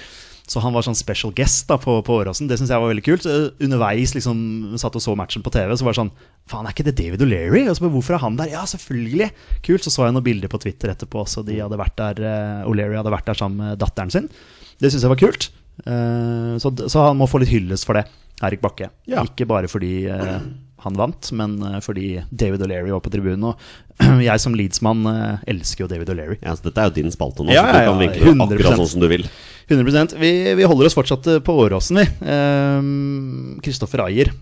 Så 0.46 0.60
han 0.62 0.76
var 0.76 0.84
sånn 0.86 0.94
special 0.94 1.32
guest 1.34 1.64
da 1.66 1.74
på, 1.80 1.96
på 2.06 2.18
Åråsen. 2.20 2.46
Det 2.46 2.58
syns 2.60 2.70
jeg 2.70 2.82
var 2.82 2.92
veldig 2.92 3.02
kult. 3.02 3.24
Underveis 3.66 4.12
liksom 4.14 4.76
satt 4.78 4.94
og 4.94 5.02
så 5.02 5.16
matchen 5.18 5.42
på 5.42 5.50
TV, 5.54 5.72
så 5.74 5.88
var 5.88 5.96
det 5.96 6.02
sånn 6.04 6.12
Faen, 6.46 6.68
er 6.68 6.76
ikke 6.76 6.86
det 6.86 6.94
David 7.00 7.24
O'Leary? 7.24 7.64
Og 7.66 7.74
så 7.74 7.88
Hvorfor 7.90 8.14
er 8.14 8.22
han 8.22 8.36
der? 8.38 8.52
Ja, 8.52 8.62
selvfølgelig! 8.70 9.32
Kult. 9.66 9.82
Så 9.82 9.90
så 9.90 10.04
jeg 10.06 10.14
noen 10.14 10.28
bilder 10.28 10.52
på 10.52 10.60
Twitter 10.62 10.92
etterpå 10.92 11.24
også. 11.24 11.42
De 11.48 11.56
hadde 11.58 11.80
vært 11.80 11.96
der 11.98 12.20
O'Leary 12.68 13.00
hadde 13.00 13.16
vært 13.16 13.32
der 13.32 13.40
sammen 13.40 13.64
med 13.64 13.80
datteren 13.80 14.12
sin. 14.14 14.28
Det 14.78 14.92
syns 14.92 15.08
jeg 15.08 15.14
var 15.16 15.24
kult. 15.24 15.48
Så, 16.62 16.70
så 16.86 17.08
han 17.08 17.18
må 17.18 17.26
få 17.28 17.42
litt 17.42 17.50
hyllest 17.50 17.84
for 17.88 17.98
det, 17.98 18.06
Erik 18.44 18.60
Bakke. 18.60 18.90
Ja. 19.08 19.24
Ikke 19.24 19.46
bare 19.48 19.68
fordi 19.70 20.06
eh, 20.12 20.38
han 20.84 20.98
vant, 20.98 21.30
men 21.36 21.56
eh, 21.64 21.78
fordi 21.84 22.20
David 22.30 22.64
O'Leary 22.66 22.92
var 22.92 23.02
på 23.04 23.12
tribunen. 23.12 23.48
Og 23.50 24.22
jeg 24.28 24.42
som 24.42 24.56
Leeds-mann 24.58 25.06
eh, 25.10 25.44
elsker 25.54 25.86
jo 25.86 25.90
David 25.90 26.12
O'Leary. 26.12 26.38
Ja, 26.42 26.56
så 26.58 26.68
dette 26.68 26.82
er 26.82 26.90
jo 26.90 26.96
din 26.98 27.14
spalte 27.14 27.46
nå, 27.46 27.54
Ja, 27.54 27.64
så 27.64 27.72
du 27.72 27.80
ja, 27.80 27.90
kan 27.90 28.02
vinkle 28.02 28.34
100%. 28.34 28.44
akkurat 28.46 28.82
sånn 28.82 28.92
som 28.96 29.04
du 29.06 29.08
vil. 29.12 29.24
100 29.66 30.18
Vi, 30.20 30.32
vi 30.54 30.68
holder 30.68 30.90
oss 30.90 30.98
fortsatt 30.98 31.26
eh, 31.32 31.40
på 31.42 31.56
Åråsen, 31.64 32.02
vi. 32.02 32.06
Kristoffer 32.12 33.64
Kristoffer 33.66 34.04
Ayer. 34.06 34.34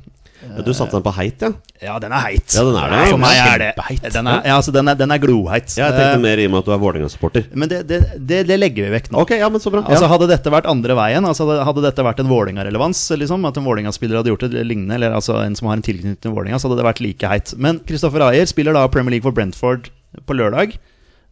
Ja, 0.44 0.62
du 0.66 0.72
satte 0.76 0.96
den 0.98 1.04
på 1.06 1.12
heit, 1.16 1.40
ja? 1.40 1.50
Ja, 1.80 1.94
den 2.02 2.12
er 2.12 2.24
heit. 2.26 2.48
Ja, 2.52 2.64
den 2.66 2.76
er 2.76 2.90
det. 2.92 2.98
For 3.12 3.20
meg 3.22 3.38
er 3.38 3.62
det 3.62 4.12
Den 4.12 4.26
er, 4.28 4.40
ja, 4.44 4.56
altså, 4.58 4.72
den 4.74 4.88
er, 4.90 4.98
den 4.98 5.14
er 5.14 5.20
gloheit. 5.22 5.72
Ja, 5.78 5.88
jeg 5.88 5.94
tenkte 5.96 6.18
Eh, 6.18 6.22
mer 6.24 6.42
i 6.42 6.46
og 6.48 6.52
med 6.52 6.58
at 6.60 6.68
du 6.68 6.72
er 6.74 6.80
Vålerenga-supporter. 6.82 7.46
Men 7.54 7.70
det, 7.70 7.80
det, 7.88 8.00
det, 8.18 8.40
det 8.50 8.58
legger 8.60 8.88
vi 8.88 8.94
vekk 8.96 9.10
nå. 9.14 9.22
Ok, 9.24 9.34
ja, 9.40 9.48
men 9.48 9.62
så 9.62 9.72
bra. 9.72 9.82
Altså. 9.86 10.08
Hadde 10.10 10.28
dette 10.30 10.52
vært 10.52 10.68
andre 10.70 10.96
veien, 10.98 11.24
altså 11.24 11.46
hadde 11.64 11.84
dette 11.86 12.04
vært 12.06 12.20
en 12.24 12.30
Vålerenga-relevans, 12.32 13.02
liksom, 13.22 13.46
at 13.48 13.60
en 13.60 13.68
Vålerenga-spiller 13.68 14.20
hadde 14.20 14.32
gjort 14.34 14.46
det 14.50 14.64
lignende, 14.66 14.98
eller 14.98 15.16
altså 15.16 15.38
en 15.44 15.56
som 15.56 15.70
har 15.70 15.78
en 15.78 15.86
tilknytning 15.86 16.20
til 16.20 16.34
Vålerenga, 16.34 16.58
så 16.60 16.68
hadde 16.68 16.82
det 16.82 16.88
vært 16.90 17.04
like 17.04 17.30
heit. 17.30 17.54
Men 17.56 17.80
Kristoffer 17.88 18.26
Ayer 18.28 18.46
spiller 18.50 18.76
da 18.76 18.86
Premier 18.92 19.16
League 19.16 19.24
for 19.26 19.34
Brentford 19.36 19.88
på 20.26 20.36
lørdag. 20.36 20.76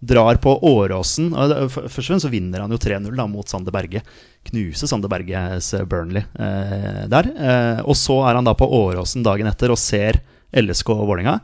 Drar 0.02 0.34
på 0.42 0.56
Åråsen. 0.66 1.28
Først 1.70 1.78
og 1.86 2.04
fremst 2.08 2.24
så 2.26 2.30
vinner 2.32 2.64
han 2.64 2.72
jo 2.74 2.78
3-0 2.82 3.14
da 3.14 3.26
mot 3.30 3.46
Sander 3.46 3.70
Berge. 3.74 4.00
Knuser 4.50 4.90
Sander 4.90 5.10
Berges 5.12 5.68
eh, 5.78 5.84
Burnley 5.86 6.24
eh, 6.42 7.04
der. 7.12 7.28
Eh, 7.30 7.82
og 7.86 7.94
så 7.94 8.16
er 8.26 8.34
han 8.40 8.48
da 8.48 8.56
på 8.58 8.66
Åråsen 8.66 9.22
dagen 9.22 9.46
etter 9.46 9.70
og 9.70 9.78
ser 9.78 10.18
LSK 10.58 10.90
og 10.96 11.04
Vålerenga. 11.06 11.36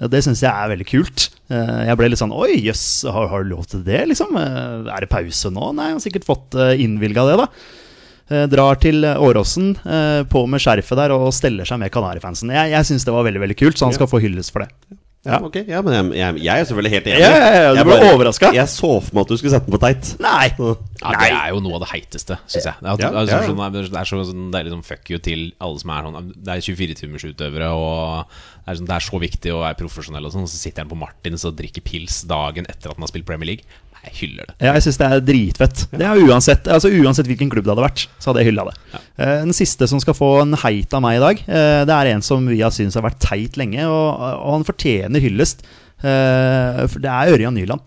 Eh, 0.00 0.08
Det 0.08 0.22
syns 0.24 0.40
jeg 0.40 0.48
er 0.48 0.72
veldig 0.72 0.88
kult. 0.88 1.26
Eh, 1.52 1.82
Jeg 1.90 2.00
ble 2.00 2.08
litt 2.08 2.22
sånn 2.22 2.32
Oi, 2.32 2.54
jøss, 2.64 2.86
har, 3.04 3.28
har 3.34 3.44
du 3.44 3.52
lov 3.52 3.68
til 3.68 3.84
det, 3.84 4.00
liksom? 4.08 4.32
Er 4.40 5.04
det 5.04 5.12
pause 5.12 5.52
nå? 5.52 5.74
Nei, 5.76 5.90
jeg 5.92 5.98
har 6.00 6.04
sikkert 6.08 6.30
fått 6.32 6.56
innvilga 6.80 7.28
det, 7.28 7.36
da. 7.44 7.50
Drar 8.50 8.80
til 8.82 9.04
Åråsen, 9.06 9.74
på 10.32 10.40
med 10.50 10.58
skjerfet 10.64 10.98
der 10.98 11.12
og 11.14 11.28
steller 11.36 11.68
seg 11.68 11.78
med 11.84 11.92
Kanarifansen. 11.94 12.50
Jeg, 12.50 12.72
jeg 12.72 12.88
syns 12.88 13.04
det 13.06 13.12
var 13.14 13.22
veldig 13.28 13.44
veldig 13.44 13.58
kult, 13.60 13.78
så 13.78 13.86
han 13.86 13.94
skal 13.94 14.08
få 14.10 14.18
hyllest 14.24 14.50
for 14.56 14.64
det. 14.64 14.96
Ja, 15.26 15.40
ok, 15.42 15.56
ja, 15.66 15.80
men 15.82 15.94
jeg, 15.96 16.10
jeg, 16.20 16.42
jeg 16.44 16.60
er 16.60 16.66
selvfølgelig 16.68 16.92
helt 16.92 17.06
enig. 17.10 17.22
Ja, 17.24 17.30
ja, 17.34 17.46
ja, 17.50 17.70
du 17.72 17.78
Jeg 17.80 17.86
ble 17.88 17.94
bare-. 17.98 18.50
Jeg 18.54 18.70
så 18.70 18.90
for 19.02 19.16
meg 19.16 19.24
at 19.24 19.32
du 19.32 19.40
skulle 19.40 19.54
sette 19.56 19.66
den 19.66 19.74
på 19.74 19.80
teit. 19.82 20.10
Nei! 20.22 20.44
Ja, 20.54 21.14
det 21.18 21.30
er 21.32 21.48
jo 21.50 21.62
noe 21.64 21.78
av 21.78 21.82
det 21.82 21.88
heiteste, 21.90 22.36
syns 22.46 22.68
jeg. 22.68 22.76
Det 22.78 22.92
er, 22.92 23.02
Ja, 23.02 23.08
altså, 23.10 23.34
ja, 23.34 23.40
ja. 23.40 23.48
Sånn, 23.48 23.62
det 23.74 23.82
er 24.02 24.10
så, 24.10 24.20
sånn, 24.28 24.44
deilig 24.54 24.70
sånn 24.70 24.84
liksom 24.84 24.84
fuck 24.86 25.10
you 25.10 25.18
til 25.26 25.42
alle 25.58 25.82
som 25.82 25.92
er 25.96 26.06
sånn 26.06 26.30
Det 26.36 26.54
er 26.54 26.62
24-timersutøvere, 26.68 27.72
og 27.74 28.36
det 28.36 28.70
er, 28.70 28.78
sånn, 28.78 28.86
det 28.92 28.96
er 29.00 29.06
så 29.08 29.22
viktig 29.26 29.56
å 29.56 29.64
være 29.64 29.80
profesjonell, 29.82 30.28
og 30.30 30.36
sånn. 30.36 30.46
Så 30.46 30.60
sitter 30.62 30.84
han 30.84 30.92
på 30.94 31.00
Martins 31.00 31.48
og 31.48 31.58
drikker 31.58 31.82
pils 31.86 32.22
dagen 32.30 32.70
etter 32.70 32.92
at 32.92 32.94
han 32.94 33.06
har 33.08 33.10
spilt 33.10 33.26
Premier 33.26 33.50
League. 33.50 33.82
Jeg 34.06 34.14
hyller 34.20 34.46
det. 34.48 34.54
Ja, 34.62 34.72
jeg 34.78 34.84
syns 34.86 34.98
det 35.00 35.06
er 35.12 35.20
dritfett. 35.26 35.80
Det 35.90 36.06
er 36.06 36.20
uansett, 36.26 36.68
altså 36.70 36.88
uansett 36.94 37.26
hvilken 37.28 37.50
klubb 37.52 37.66
det 37.66 37.74
hadde 37.74 37.84
vært, 37.88 38.06
så 38.22 38.30
hadde 38.30 38.42
jeg 38.44 38.52
hylla 38.52 38.64
det. 38.70 38.74
Ja. 38.94 39.00
Den 39.44 39.52
siste 39.56 39.88
som 39.90 40.00
skal 40.02 40.14
få 40.16 40.30
en 40.44 40.54
heit 40.62 40.94
av 40.96 41.02
meg 41.04 41.18
i 41.18 41.24
dag, 41.24 41.42
eh, 41.48 41.82
det 41.88 41.96
er 41.96 42.12
en 42.14 42.22
som 42.24 42.46
vi 42.48 42.60
har 42.62 42.70
syntes 42.74 42.94
har 42.98 43.04
vært 43.08 43.20
teit 43.24 43.58
lenge, 43.60 43.84
og, 43.84 44.08
og 44.40 44.52
han 44.58 44.66
fortjener 44.68 45.20
hyllest. 45.24 45.66
Eh, 46.00 46.82
Det 46.96 47.10
er 47.12 47.32
Ørjan 47.36 47.54
Nyland, 47.56 47.80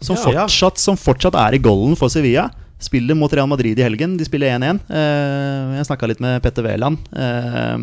som, 0.00 0.16
Ja. 0.16 0.46
fortsatt, 0.46 0.78
som 0.78 0.96
fortsatt 0.96 1.34
er 1.38 1.54
i 1.54 1.62
golden 1.62 1.96
for 1.96 2.08
Sevilla. 2.12 2.48
Spiller 2.78 3.16
mot 3.16 3.32
Real 3.32 3.48
Madrid 3.48 3.78
i 3.78 3.82
helgen. 3.82 4.18
De 4.18 4.24
spiller 4.28 4.52
1-1. 4.52 4.80
Eh, 4.90 5.76
Jeg 5.78 5.86
snakka 5.88 6.06
litt 6.08 6.20
med 6.20 6.42
Petter 6.42 6.62
Wæland. 6.62 6.98
eh, 7.16 7.78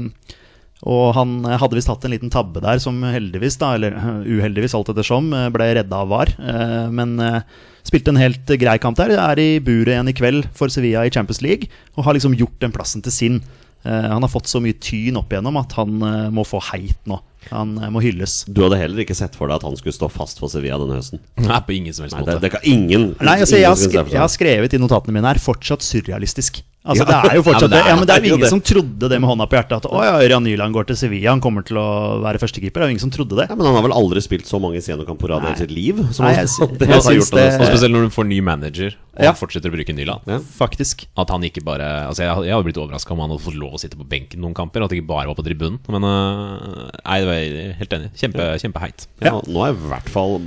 Og 0.86 1.14
han 1.16 1.46
eh, 1.48 1.58
hadde 1.58 1.76
visst 1.78 1.88
hatt 1.88 2.04
en 2.06 2.12
liten 2.12 2.30
tabbe 2.30 2.60
der 2.62 2.78
som 2.84 2.98
heldigvis, 3.02 3.58
da, 3.58 3.74
eller 3.78 3.94
eh, 3.96 4.24
uheldigvis 4.38 4.76
alt 4.76 4.90
ettersom, 4.94 5.32
eh, 5.34 5.50
ble 5.50 5.70
redda 5.80 6.02
av 6.04 6.10
VAR. 6.12 6.34
Eh, 6.38 6.90
Men 6.92 7.20
eh, 7.20 7.42
spilte 7.88 8.14
en 8.14 8.22
helt 8.22 8.48
grei 8.62 8.78
kamp 8.82 8.98
der. 9.00 9.16
Er 9.18 9.40
i 9.42 9.60
buret 9.64 9.94
igjen 9.96 10.10
i 10.12 10.16
kveld 10.16 10.48
for 10.58 10.72
Sevilla 10.74 11.04
i 11.06 11.12
Champions 11.14 11.42
League 11.46 11.70
og 11.98 12.08
har 12.08 12.18
liksom 12.18 12.36
gjort 12.40 12.58
den 12.64 12.74
plassen 12.76 13.04
til 13.04 13.12
sin. 13.16 13.42
Eh, 13.86 14.10
Han 14.10 14.24
har 14.24 14.32
fått 14.32 14.48
så 14.48 14.62
mye 14.64 14.78
tyn 14.80 15.18
opp 15.20 15.32
igjennom 15.34 15.58
at 15.60 15.76
han 15.80 16.02
eh, 16.02 16.30
må 16.32 16.46
få 16.48 16.62
heit 16.72 17.00
nå. 17.10 17.20
Han 17.52 17.76
eh, 17.78 17.90
må 17.92 18.00
hylles. 18.04 18.46
Du 18.48 18.64
hadde 18.64 18.80
heller 18.80 19.04
ikke 19.04 19.18
sett 19.18 19.36
for 19.36 19.52
deg 19.52 19.60
at 19.60 19.68
han 19.68 19.76
skulle 19.80 19.96
stå 19.96 20.08
fast 20.12 20.40
for 20.40 20.52
Sevilla 20.52 20.80
denne 20.80 21.00
høsten? 21.02 21.20
Nei, 21.44 21.60
på 21.68 21.76
ingen 21.76 21.96
som 21.96 22.08
helst 22.08 22.16
Nei, 22.16 22.24
det, 22.24 22.38
måte. 22.38 22.46
det 22.46 22.54
kan 22.56 22.64
ingen 22.64 23.10
Nei, 23.20 23.40
altså, 23.44 23.60
jeg, 23.60 23.68
har 23.68 23.80
skrevet, 23.80 24.14
jeg 24.16 24.24
har 24.24 24.32
skrevet 24.32 24.74
i 24.78 24.80
notatene 24.80 25.18
mine 25.18 25.28
her 25.34 25.42
'fortsatt 25.44 25.84
surrealistisk'. 25.84 26.64
Altså, 26.84 27.06
Ja. 27.08 27.22
Det 27.24 27.32
er 27.32 27.36
jo 27.40 27.44
fortsatt 27.48 27.72
Ja, 27.72 27.72
men 27.72 27.72
det 27.72 27.80
er- 27.80 27.90
Ja, 27.90 27.96
men 27.96 28.08
det 28.08 28.14
er 28.14 28.20
jo 28.20 28.34
ingen 28.36 28.42
det. 28.44 28.50
som 28.52 28.60
trodde 28.62 29.08
det 29.10 29.20
med 29.24 29.30
hånda 29.30 29.46
på 29.48 29.56
hjertet. 29.56 29.76
At 29.80 29.86
å 29.88 30.02
ja, 30.04 30.18
Ørjan 30.20 30.44
Nyland 30.44 30.74
går 30.76 30.88
til 30.90 30.98
Sevilla, 31.00 31.30
han 31.32 31.40
kommer 31.40 31.64
til 31.64 31.78
å 31.80 32.20
være 32.20 32.42
førstekeeper. 32.44 32.74
Det 32.74 32.84
er 32.84 32.90
jo 32.92 32.96
ingen 32.98 33.06
som 33.06 33.14
trodde 33.16 33.38
det. 33.40 33.46
Ja, 33.48 33.56
men 33.56 33.66
han 33.70 33.76
har 33.78 33.86
vel 33.88 33.96
aldri 33.96 34.20
spilt 34.26 34.44
så 34.50 34.60
mange 34.60 34.82
rad 34.84 35.44
i 35.44 35.48
hele 35.48 35.56
sitt 35.58 35.72
liv? 35.72 35.96
Som 36.12 36.26
Nei, 36.28 36.34
han, 36.36 36.44
jeg 36.44 36.50
sy- 36.52 36.68
det 36.68 36.88
jeg 36.88 36.92
han 36.92 37.04
har 37.08 37.16
gjort 37.16 37.32
denne 37.32 37.52
det- 37.52 37.62
Og 37.64 37.68
spesielt 37.72 37.94
når 37.96 38.04
du 38.04 38.10
får 38.18 38.28
ny 38.28 38.40
manager, 38.42 38.92
og 39.16 39.24
Ja. 39.24 39.32
han 39.32 39.36
fortsetter 39.40 39.70
å 39.72 39.76
bruke 39.78 39.96
Nyland. 39.96 40.22
Ja. 40.28 40.40
Faktisk. 40.40 41.06
At 41.16 41.30
han 41.30 41.42
ikke 41.44 41.64
bare 41.64 42.08
Altså 42.10 42.24
Jeg, 42.28 42.46
jeg 42.50 42.54
hadde 42.54 42.66
blitt 42.68 42.78
overraska 42.84 43.12
om 43.14 43.20
han 43.20 43.30
hadde 43.30 43.42
fått 43.48 43.56
lov 43.56 43.74
å 43.76 43.80
sitte 43.80 43.96
på 43.96 44.04
benken 44.10 44.42
noen 44.42 44.54
kamper. 44.54 44.84
At 44.84 44.90
det 44.90 45.00
ikke 45.00 45.08
bare 45.08 45.28
var 45.28 45.36
på 45.36 45.46
tribunen. 45.46 45.80
Men 45.88 46.04
uh, 46.04 46.90
nei, 47.06 47.20
det 47.22 47.28
var 47.30 47.36
jeg 47.40 47.76
helt 47.80 47.94
enig. 47.94 48.10
Kjempe, 48.18 48.60
Kjempeheit. 48.60 49.08
Ja, 49.22 49.40
nå 49.40 49.64
er 49.68 49.72
i 49.72 49.80
hvert 49.88 50.10
fall 50.10 50.42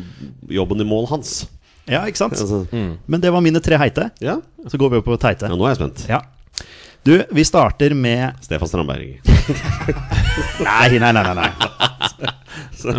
jobben 0.50 0.80
i 0.80 0.84
mål 0.84 1.08
hans. 1.08 1.46
Ja, 1.88 2.02
ikke 2.10 2.18
sant? 2.18 2.32
Altså, 2.40 2.64
Men 3.06 3.20
det 3.22 3.30
var 3.32 3.40
mine 3.44 3.60
tre 3.62 3.78
heite. 3.78 4.10
ja. 4.20 4.38
Så 4.66 4.78
går 4.82 4.90
vi 4.90 4.96
opp 4.98 5.04
på 5.06 5.16
teite. 5.22 5.46
ja, 5.46 5.54
nå 5.54 5.64
er 5.68 5.76
jeg 5.76 5.78
spent. 5.78 6.00
Ja. 6.10 6.20
Du, 7.06 7.12
vi 7.30 7.44
starter 7.46 7.92
med 7.94 8.34
Stefan 8.42 8.66
Strandberg. 8.66 9.20
Nei, 10.66 10.98
nei, 10.98 11.12
nei. 11.12 11.22
nei, 11.22 11.34
nei. 11.38 11.50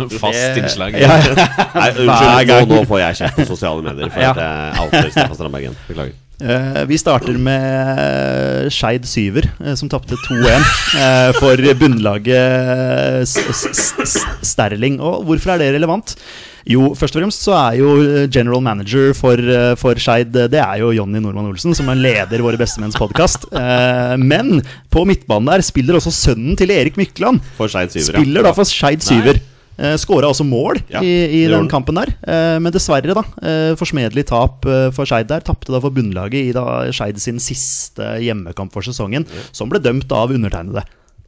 Fast 0.22 0.56
innslag. 0.58 0.96
Ja, 0.96 1.18
ja. 1.18 1.34
Nei, 1.74 1.90
unnskyld, 2.06 2.48
nå, 2.48 2.56
nå 2.72 2.78
får 2.88 3.02
jeg 3.02 3.18
kjeft 3.20 3.36
på 3.42 3.46
sosiale 3.50 3.84
medier 3.84 4.08
for 4.14 4.24
Ja. 4.24 4.30
at 4.32 4.40
jeg 4.40 4.80
outer 4.86 5.10
Stefan 5.12 5.36
Strandbergen. 5.36 5.76
Beklager. 5.90 6.16
Eh, 6.38 6.84
vi 6.86 6.98
starter 6.98 7.34
med 7.34 8.68
Skeid 8.70 9.06
Syver, 9.10 9.48
eh, 9.58 9.74
som 9.74 9.88
tapte 9.90 10.14
2-1 10.14 10.68
eh, 10.94 11.32
for 11.34 11.58
bunnlaget 11.80 13.26
Sterling. 14.46 15.00
Og 15.02 15.26
hvorfor 15.26 15.56
er 15.56 15.64
det 15.64 15.72
relevant? 15.74 16.14
Jo, 16.68 16.90
først 16.98 17.16
og 17.16 17.22
fremst 17.22 17.42
så 17.46 17.54
er 17.56 17.78
jo 17.80 17.90
general 18.30 18.62
manager 18.62 19.14
for, 19.16 19.40
eh, 19.40 19.74
for 19.80 19.98
Skeid 19.98 20.36
eh, 20.36 20.50
Det 20.52 20.60
er 20.60 20.82
jo 20.82 20.92
Jonny 20.92 21.18
Normann 21.24 21.48
Olsen, 21.48 21.74
som 21.74 21.88
er 21.88 21.98
leder 21.98 22.44
Våre 22.44 22.60
bestemenns 22.60 22.98
podkast. 22.98 23.48
Eh, 23.50 24.16
men 24.20 24.60
på 24.92 25.06
midtbanen 25.08 25.48
der 25.48 25.64
spiller 25.64 25.96
også 25.98 26.12
sønnen 26.12 26.58
til 26.60 26.70
Erik 26.70 27.00
Mykland. 27.00 27.40
For 27.56 27.72
Skeid 27.72 27.96
Syver. 27.96 28.20
Spiller 28.20 28.44
da 28.44 28.52
for 28.54 28.68
Skeid 28.68 29.02
Syver. 29.02 29.40
Uh, 29.78 29.94
Skåra 30.00 30.26
også 30.32 30.42
mål 30.42 30.80
Ja, 30.90 31.00
i, 31.06 31.12
i 31.38 31.42
den 31.50 31.68
kampen 31.70 31.94
der. 32.00 32.10
Eh, 32.26 32.56
men 32.58 32.74
dessverre, 32.74 33.14
da. 33.14 33.22
Uh, 33.38 33.76
forsmedelig 33.78 34.24
tap 34.26 34.66
eh, 34.66 34.88
for 34.94 35.06
Skeid 35.06 35.28
der. 35.30 35.44
Tapte 35.46 35.70
da 35.70 35.78
for 35.84 35.94
bunnlaget 35.94 36.50
i 36.50 36.54
da 36.56 36.64
Skeid 36.90 37.20
sin 37.22 37.38
siste 37.42 38.16
hjemmekamp 38.24 38.74
for 38.74 38.82
sesongen, 38.86 39.26
som 39.54 39.70
ble 39.70 39.78
dømt 39.84 40.10
av 40.12 40.34
undertegnede. 40.34 40.82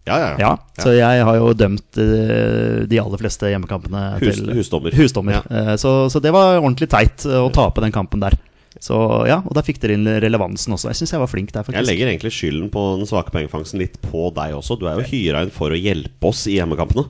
Ja, 0.09 0.17
ja, 0.19 0.29
Ja, 0.41 0.51
Så 0.81 0.95
jeg 0.97 1.25
har 1.29 1.37
jo 1.37 1.53
dømt 1.55 1.99
eh, 2.01 2.87
de 2.89 2.99
aller 2.99 3.21
fleste 3.21 3.51
hjemmekampene 3.53 4.05
Hus- 4.19 4.41
til 4.41 4.55
husdommer. 4.57 4.95
husdommer. 4.97 5.39
Ja. 5.39 5.43
Eh, 5.51 5.75
så, 5.79 6.09
så 6.11 6.23
det 6.25 6.33
var 6.35 6.59
ordentlig 6.59 6.89
teit 6.91 7.27
eh, 7.29 7.37
å 7.39 7.51
tape 7.55 7.85
den 7.85 7.93
kampen 7.95 8.23
der. 8.25 8.35
Så 8.81 8.97
ja, 9.29 9.41
Og 9.45 9.53
da 9.55 9.63
fikk 9.67 9.81
dere 9.83 9.97
inn 9.99 10.07
relevansen 10.23 10.73
også. 10.73 10.89
Jeg 10.93 11.01
syns 11.01 11.13
jeg 11.13 11.21
var 11.21 11.29
flink 11.31 11.51
der, 11.53 11.65
faktisk 11.67 11.83
Jeg 11.83 11.89
legger 11.91 12.11
egentlig 12.13 12.33
skylden 12.33 12.71
på 12.73 12.85
den 13.01 13.09
svake 13.11 13.33
poengfangsten 13.35 13.83
litt 13.83 13.99
på 14.03 14.31
deg 14.35 14.55
også. 14.57 14.79
Du 14.81 14.87
er 14.89 15.01
jo 15.03 15.09
hyra 15.11 15.43
inn 15.45 15.53
for 15.55 15.75
å 15.75 15.79
hjelpe 15.79 16.31
oss 16.31 16.47
i 16.49 16.57
hjemmekampene. 16.57 17.05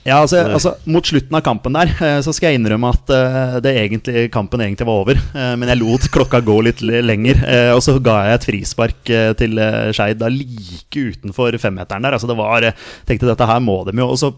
Ja, 0.00 0.22
altså, 0.22 0.40
altså 0.48 0.72
Mot 0.88 1.04
slutten 1.04 1.36
av 1.36 1.42
kampen 1.44 1.76
der 1.76 1.90
eh, 1.92 2.18
Så 2.24 2.32
skal 2.32 2.50
jeg 2.54 2.60
innrømme 2.60 2.92
at 2.94 3.12
eh, 3.12 3.58
det 3.64 3.74
egentlig, 3.82 4.24
kampen 4.32 4.62
egentlig 4.64 4.88
var 4.88 5.02
over. 5.02 5.20
Eh, 5.20 5.52
Men 5.60 5.72
jeg 5.72 5.80
lot 5.82 6.08
klokka 6.14 6.40
gå 6.44 6.56
litt 6.64 6.80
lenger. 6.80 7.42
Og 7.74 7.82
så 7.84 7.98
ga 8.02 8.16
jeg 8.28 8.38
et 8.38 8.48
frispark 8.48 9.12
til 9.38 9.60
Skeid 9.96 10.22
like 10.32 11.04
utenfor 11.12 11.56
femmeteren 11.60 12.04
der. 12.06 12.16
Altså 12.16 12.28
det 12.30 12.36
var, 12.38 12.64
tenkte 13.08 13.28
dette 13.28 13.48
her 13.48 13.60
må 13.62 13.82
de 13.86 13.94
jo. 13.98 14.08
Og 14.08 14.18
så 14.20 14.32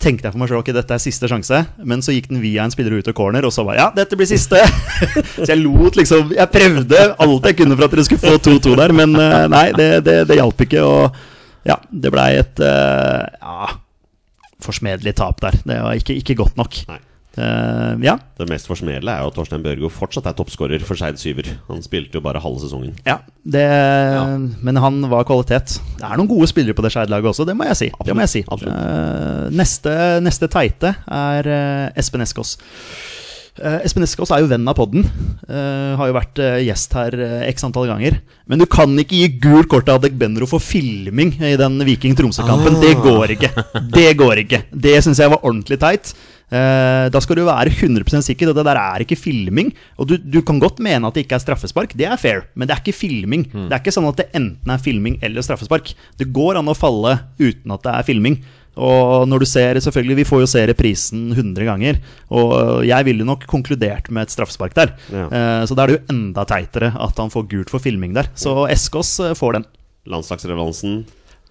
tenkte 0.00 0.28
jeg 0.28 0.32
for 0.32 0.40
meg 0.40 0.48
selv 0.48 0.62
ok, 0.62 0.70
dette 0.76 0.96
er 0.96 1.02
siste 1.02 1.28
sjanse. 1.30 1.60
Men 1.84 2.04
så 2.04 2.14
gikk 2.14 2.30
den 2.30 2.42
via 2.42 2.64
en 2.64 2.72
spiller 2.72 3.00
ut 3.00 3.10
av 3.10 3.16
corner, 3.16 3.46
og 3.46 3.54
så 3.54 3.66
var 3.66 3.80
ja, 3.80 3.88
dette 3.96 4.18
blir 4.18 4.30
siste. 4.30 4.62
så 5.42 5.50
jeg 5.50 5.60
lot 5.60 5.98
liksom 5.98 6.32
Jeg 6.36 6.52
prøvde 6.54 7.04
alt 7.18 7.50
jeg 7.50 7.60
kunne 7.60 7.76
for 7.76 7.88
at 7.88 7.98
dere 7.98 8.06
skulle 8.08 8.38
få 8.38 8.40
2-2 8.50 8.78
der, 8.80 8.96
men 9.02 9.14
nei, 9.52 9.66
det, 9.76 9.92
det, 10.06 10.18
det 10.30 10.40
hjalp 10.40 10.66
ikke. 10.66 10.86
Og 10.86 11.68
ja, 11.68 11.76
det 11.90 12.14
blei 12.14 12.32
et 12.40 12.62
ja, 12.64 13.70
forsmedelig 14.64 15.16
tap 15.20 15.40
der. 15.44 15.56
Det 15.64 15.78
var 15.82 15.98
ikke, 15.98 16.18
ikke 16.20 16.38
godt 16.42 16.60
nok. 16.60 16.82
Nei. 16.90 17.00
Uh, 17.38 17.94
ja. 18.02 18.16
Det 18.40 18.48
mest 18.50 18.66
forsmedelige 18.66 19.12
er 19.12 19.22
jo 19.22 19.30
at 19.30 19.36
Torstein 19.36 19.62
Børgo 19.62 19.88
fortsatt 19.92 20.26
er 20.26 20.34
toppskårer 20.34 20.82
for 20.82 20.98
Skeid 20.98 21.20
syver. 21.20 21.46
Han 21.68 21.84
spilte 21.84 22.18
jo 22.18 22.24
bare 22.24 22.42
halve 22.42 22.58
sesongen. 22.64 22.96
ja, 23.06 23.20
det, 23.46 23.66
men 24.66 24.80
han 24.82 24.98
var 25.12 25.28
kvalitet. 25.28 25.78
Det 26.00 26.08
er 26.08 26.18
noen 26.18 26.30
gode 26.30 26.50
spillere 26.50 26.74
på 26.74 26.82
det 26.82 26.90
Skeid-laget 26.90 27.30
også, 27.30 27.46
det 27.46 27.54
må 27.56 27.68
jeg 27.70 27.78
si. 27.78 27.90
Det 28.02 28.16
må 28.16 28.26
jeg 28.26 28.34
si. 28.34 28.42
Eh, 28.42 29.46
neste, 29.54 29.94
neste 30.26 30.50
teite 30.50 30.94
er 31.06 31.50
uh, 31.54 31.86
Espen 32.02 32.26
Eskås. 32.26 32.56
Eh, 33.58 33.80
Espen 33.84 34.06
Eskås 34.06 34.30
er 34.32 34.44
jo 34.44 34.48
venn 34.50 34.68
av 34.70 34.76
podden. 34.78 35.04
Eh, 35.48 35.92
har 35.98 36.10
jo 36.10 36.16
vært 36.16 36.38
eh, 36.42 36.60
gjest 36.68 36.94
her 36.96 37.16
eh, 37.18 37.46
x 37.50 37.66
antall 37.66 37.88
ganger. 37.90 38.20
Men 38.50 38.62
du 38.62 38.66
kan 38.70 38.94
ikke 39.02 39.18
gi 39.18 39.30
gult 39.42 39.70
kort 39.72 39.88
til 39.88 39.98
Adek 39.98 40.14
Benro 40.20 40.46
for 40.50 40.62
filming 40.62 41.34
i 41.42 41.56
den 41.60 41.80
Viking-Tromsø-kampen. 41.88 42.78
Det 42.82 42.94
går 43.02 43.34
ikke. 43.36 43.50
Det 43.90 44.10
går 44.20 44.44
ikke. 44.46 44.64
Det 44.70 44.98
syns 45.04 45.22
jeg 45.22 45.32
var 45.34 45.42
ordentlig 45.42 45.80
teit. 45.82 46.12
Eh, 46.50 47.06
da 47.14 47.20
skal 47.22 47.38
du 47.38 47.44
være 47.46 47.70
100% 47.70 48.26
sikker, 48.26 48.50
og 48.50 48.56
det 48.58 48.64
der 48.66 48.78
er 48.80 49.04
ikke 49.04 49.18
filming. 49.18 49.70
Og 50.02 50.08
du, 50.10 50.16
du 50.18 50.40
kan 50.46 50.58
godt 50.62 50.80
mene 50.82 51.06
at 51.06 51.14
det 51.18 51.26
ikke 51.26 51.38
er 51.38 51.44
straffespark, 51.44 51.94
det 51.98 52.08
er 52.10 52.18
fair, 52.18 52.46
men 52.58 52.66
det 52.70 52.74
er 52.74 52.82
ikke 52.82 52.96
filming. 52.96 53.44
Det 53.50 53.68
er 53.70 53.82
ikke 53.82 53.94
sånn 53.94 54.08
at 54.10 54.18
det 54.22 54.30
enten 54.38 54.74
er 54.74 54.82
filming 54.82 55.18
eller 55.26 55.46
straffespark. 55.46 55.92
Det 56.18 56.30
går 56.34 56.58
an 56.62 56.70
å 56.70 56.78
falle 56.78 57.18
uten 57.38 57.76
at 57.76 57.86
det 57.86 57.94
er 57.98 58.08
filming. 58.08 58.40
Og 58.76 59.26
når 59.28 59.38
du 59.42 59.46
ser, 59.50 59.74
selvfølgelig 59.82 60.16
Vi 60.16 60.24
får 60.24 60.40
jo 60.40 60.46
se 60.46 60.60
reprisen 60.70 61.32
100 61.34 61.64
ganger. 61.66 61.98
Og 62.30 62.84
jeg 62.86 63.04
ville 63.04 63.24
nok 63.26 63.46
konkludert 63.50 64.10
med 64.10 64.22
et 64.28 64.30
straffespark 64.34 64.74
der. 64.74 64.92
Ja. 65.12 65.26
Eh, 65.26 65.64
Så 65.66 65.74
da 65.76 65.82
er 65.82 65.86
det 65.90 65.96
jo 65.98 66.14
enda 66.14 66.44
teitere 66.44 66.92
at 66.98 67.18
han 67.18 67.30
får 67.30 67.48
gult 67.50 67.70
for 67.70 67.78
filming 67.82 68.14
der. 68.14 68.28
Så 68.34 68.54
Eskås 68.70 69.18
eh, 69.20 69.34
får 69.34 69.52
den. 69.58 69.64
Landslagsrelevansen 70.06 71.04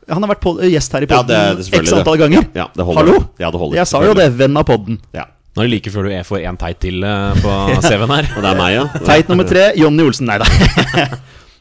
Han 0.10 0.24
har 0.26 0.32
vært 0.32 0.42
på, 0.42 0.56
gjest 0.66 0.92
her 0.96 1.04
i 1.06 1.08
Ja, 1.10 1.20
podden 1.22 1.60
selvfølgelig 1.62 1.92
x 1.92 1.98
antall 2.00 2.18
det. 2.18 2.24
ganger. 2.24 2.48
Ja, 2.58 2.66
det 2.76 2.86
holder. 2.88 3.04
Hallo? 3.04 3.18
Ja, 3.38 3.52
det 3.52 3.60
holder, 3.62 3.76
Jeg 3.78 3.88
sa 3.92 4.02
jo 4.04 4.14
det. 4.18 4.30
Venn 4.40 4.58
av 4.58 4.66
podden. 4.66 4.98
Ja. 5.14 5.26
Nå 5.56 5.62
er 5.64 5.68
det 5.68 5.74
like 5.76 5.92
før 5.94 6.04
du 6.08 6.10
er- 6.16 6.24
får 6.26 6.42
én 6.50 6.58
teit 6.58 6.80
til 6.80 7.04
eh, 7.04 7.34
på 7.44 7.54
CV-en 7.86 8.10
her. 8.16 8.32
Og 8.38 8.42
det 8.42 8.50
er 8.50 8.58
meg, 8.58 8.74
ja. 8.74 8.88
Teit 9.06 9.30
nummer 9.30 9.46
tre, 9.46 9.68
Jonny 9.78 10.02
Olsen. 10.08 10.26
Nei 10.32 10.40
da. 10.42 10.48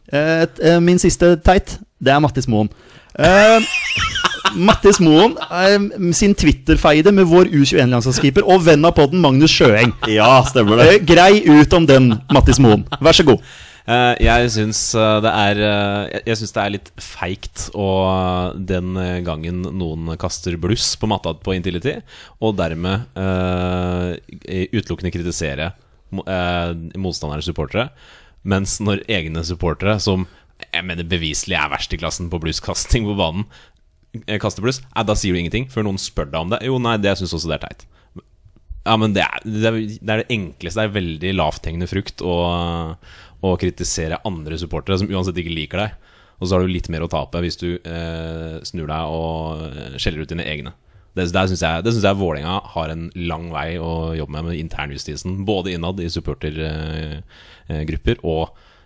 Eh, 0.09 0.47
eh, 0.64 0.79
Min 0.81 0.97
siste 0.97 1.35
teit, 1.44 1.75
det 2.01 2.09
er 2.14 2.21
Mattis 2.25 2.47
Moen. 2.49 2.71
Eh, 3.21 3.61
Mattis 4.57 5.01
Moen 5.03 5.35
eh, 5.51 6.13
sin 6.17 6.35
Twitter-feide 6.39 7.13
med 7.15 7.29
vår 7.29 7.51
U21-landslagskeeper 7.53 8.47
og 8.49 8.65
venn 8.67 8.87
av 8.87 8.95
podden 8.97 9.23
Magnus 9.23 9.53
Sjøeng. 9.55 9.93
Ja, 10.11 10.41
stemmer 10.49 10.81
det. 10.81 10.89
Eh, 10.89 11.01
Grei 11.09 11.41
ut 11.45 11.75
om 11.77 11.89
den, 11.89 12.13
Mattis 12.33 12.61
Moen. 12.63 12.87
Vær 13.05 13.17
så 13.17 13.27
god. 13.29 13.45
Eh, 13.89 14.15
jeg 14.27 14.51
syns 14.53 14.83
det 15.25 15.31
er 15.33 15.61
Jeg, 16.19 16.37
synes 16.37 16.55
det 16.55 16.63
er 16.63 16.75
litt 16.75 16.91
feigt 17.01 17.69
og 17.73 18.59
den 18.69 18.99
gangen 19.27 19.63
noen 19.81 20.13
kaster 20.21 20.59
bluss 20.61 20.93
på 21.01 21.11
matta 21.11 21.35
på 21.37 21.57
Intility, 21.57 21.99
og 22.41 22.59
dermed 22.59 23.09
uh, 23.19 24.13
utelukkende 24.73 25.13
kritisere 25.15 25.73
uh, 26.13 26.73
motstanderens 26.97 27.49
supportere, 27.49 27.89
mens 28.49 28.79
når 28.85 29.07
egne 29.09 29.45
supportere, 29.45 29.99
som 30.01 30.29
jeg 30.69 30.85
mener 30.85 31.07
beviselig 31.09 31.57
er 31.57 31.71
verst 31.73 31.93
i 31.95 31.99
klassen 32.01 32.29
på 32.33 32.41
blusskasting 32.43 33.07
på 33.09 33.17
banen, 33.19 33.47
eh, 34.27 34.38
eh, 34.38 35.05
da 35.05 35.14
sier 35.18 35.35
du 35.35 35.40
ingenting 35.40 35.68
før 35.73 35.83
noen 35.88 36.01
spør 36.01 36.31
deg 36.33 36.40
om 36.40 36.51
det. 36.55 36.62
Jo, 36.66 36.75
nei, 36.83 36.97
det 37.03 37.16
syns 37.18 37.35
også 37.37 37.53
det 37.53 37.59
er 37.59 37.64
teit. 37.66 37.83
Ja, 38.88 38.94
men 38.97 39.12
det 39.12 39.25
er 39.27 39.38
det, 39.44 39.68
er, 39.68 39.75
det 40.23 40.33
enkleste. 40.33 40.81
Det 40.81 40.87
er 40.87 40.97
veldig 40.97 41.33
lavthengende 41.37 41.88
frukt 41.90 42.18
å, 42.25 42.37
å 43.44 43.49
kritisere 43.61 44.23
andre 44.29 44.57
supportere 44.61 44.99
som 45.01 45.11
uansett 45.12 45.38
ikke 45.42 45.55
liker 45.55 45.79
deg. 45.85 45.90
Og 46.38 46.44
så 46.47 46.55
har 46.55 46.62
du 46.62 46.68
litt 46.71 46.88
mer 46.92 47.03
å 47.05 47.11
tape 47.11 47.40
hvis 47.42 47.59
du 47.61 47.71
eh, 47.77 48.57
snur 48.66 48.88
deg 48.88 49.03
og 49.11 49.99
skjeller 49.99 50.23
ut 50.23 50.33
dine 50.33 50.47
egne. 50.47 50.73
Det, 51.18 51.33
der 51.35 51.49
synes 51.51 51.64
jeg, 51.64 51.83
det 51.83 51.90
syns 51.94 52.05
jeg 52.07 52.21
Vålerenga 52.21 52.57
har 52.75 52.88
en 52.92 53.05
lang 53.16 53.47
vei 53.51 53.79
å 53.83 54.14
jobbe 54.18 54.33
med 54.37 54.44
med 54.51 54.61
internjustisen. 54.61 55.44
Både 55.49 55.73
innad 55.75 55.97
i 56.01 56.11
supportergrupper 56.12 58.16
og, 58.23 58.44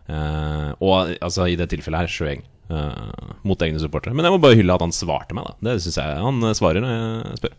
eh, 0.08 0.70
og 0.80 0.94
altså, 1.20 1.46
i 1.46 1.56
det 1.60 1.68
tilfellet 1.72 2.00
her 2.04 2.12
Sjøeng. 2.12 2.42
Eh, 2.72 3.34
mot 3.48 3.66
egne 3.66 3.82
supportere. 3.82 4.16
Men 4.16 4.28
jeg 4.28 4.34
må 4.34 4.40
bare 4.42 4.58
hylle 4.58 4.76
at 4.76 4.84
han 4.84 4.94
svarte 4.94 5.36
meg. 5.36 5.48
da 5.48 5.72
Det 5.72 5.82
synes 5.84 6.00
jeg 6.00 6.24
Han 6.24 6.42
eh, 6.48 6.56
svarer 6.58 6.84
når 6.84 6.96
jeg 6.96 7.42
spør. 7.42 7.58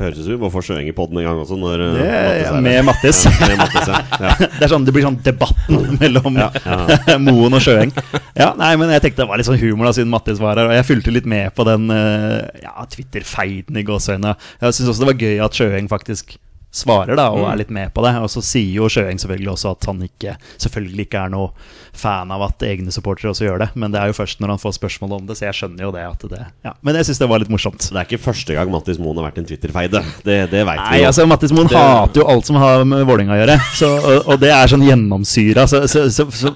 Høres 0.00 0.18
ut 0.18 0.24
som 0.24 0.32
vi 0.32 0.38
må 0.40 0.48
få 0.50 0.62
Sjøeng 0.64 0.86
i 0.88 0.94
poden 0.96 1.18
en 1.20 1.26
gang 1.28 1.40
også. 1.42 1.56
Når, 1.60 1.82
uh, 1.84 1.98
Det 2.00 2.06
Mattis 2.08 2.62
med. 2.64 2.78
Mattis. 2.88 3.18
Ja, 3.28 3.32
med 3.44 3.60
Mattis, 3.60 3.90
ja. 3.90 3.98
Ja. 4.24 4.30
Det, 4.40 4.62
er 4.64 4.70
sånn, 4.72 4.86
det 4.88 4.94
blir 4.96 5.04
sånn 5.04 5.18
debatten 5.22 5.82
mellom 6.00 6.38
Moen 7.26 7.58
og 7.58 7.62
Sjøeng. 7.62 7.92
Ja, 8.38 8.52
nei, 8.58 8.72
men 8.80 8.90
jeg 8.94 9.04
tenkte 9.04 9.22
det 9.22 9.28
var 9.30 9.40
litt 9.40 9.50
sånn 9.50 9.60
humor 9.60 9.90
da 9.90 9.92
siden 9.98 10.10
Mattis 10.12 10.40
var 10.42 10.56
her, 10.56 10.70
og 10.72 10.78
jeg 10.78 10.88
fulgte 10.88 11.14
litt 11.14 11.28
med 11.28 11.52
på 11.54 11.66
den 11.68 11.92
eh, 11.92 12.64
ja, 12.64 12.72
Twitter-feiden 12.94 13.78
i 13.78 13.84
gåseøynene. 13.86 14.32
Jeg 14.64 14.78
syns 14.78 14.94
også 14.94 15.04
det 15.04 15.10
var 15.12 15.26
gøy 15.28 15.44
at 15.44 15.60
Sjøeng 15.60 15.92
faktisk 15.92 16.34
svarer 16.72 17.18
da, 17.20 17.28
og 17.36 17.44
er 17.50 17.60
litt 17.60 17.72
med 17.74 17.92
på 17.94 18.04
det. 18.06 18.14
Og 18.24 18.30
så 18.32 18.42
sier 18.44 18.80
jo 18.80 18.88
Sjøeng 18.90 19.20
selvfølgelig 19.20 19.52
også 19.54 19.74
at 19.76 19.88
han 19.90 20.02
ikke 20.08 20.38
selvfølgelig 20.56 21.06
ikke 21.06 21.26
er 21.26 21.34
noe 21.36 21.52
fan 21.94 22.30
av 22.32 22.40
at 22.46 22.62
egne 22.64 22.90
supportere 22.94 23.30
også 23.34 23.44
gjør 23.44 23.58
det, 23.62 23.68
men 23.78 23.92
det 23.92 24.00
er 24.00 24.08
jo 24.08 24.14
først 24.16 24.40
når 24.40 24.54
han 24.54 24.60
får 24.62 24.72
spørsmål 24.78 25.12
om 25.18 25.26
det, 25.28 25.36
så 25.38 25.44
jeg 25.50 25.58
skjønner 25.58 25.84
jo 25.84 25.90
det 25.92 26.04
at 26.08 26.22
det 26.30 26.40
ja. 26.64 26.72
Men 26.80 26.96
jeg 26.96 27.04
syns 27.10 27.20
det 27.20 27.28
var 27.28 27.42
litt 27.42 27.50
morsomt. 27.52 27.84
Det 27.92 27.98
er 28.00 28.06
ikke 28.08 28.22
første 28.24 28.56
gang 28.56 28.70
Mattis 28.72 28.98
Moen 29.02 29.20
har 29.20 29.26
vært 29.28 29.42
en 29.42 29.48
Twitter-feide. 29.50 30.00
Det, 30.24 30.38
det 30.50 30.62
veit 30.66 30.80
vi 30.88 31.02
jo. 31.02 31.10
altså 31.10 31.26
Mattis 31.28 31.52
Moen 31.52 31.68
Det- 31.68 31.76
hater 31.82 32.22
jo 32.22 32.28
alt 32.32 32.48
som 32.48 32.56
har 32.62 32.84
med 32.88 33.04
Vålerenga 33.08 33.36
å 33.36 33.40
gjøre. 33.42 33.58
Så, 33.76 33.90
og, 33.92 34.30
og 34.32 34.40
det 34.40 34.50
er 34.56 34.72
sånn 34.72 34.86
gjennomsyra. 34.88 35.66
Så, 35.68 35.82
så, 35.92 36.06
så, 36.10 36.26
så, 36.32 36.54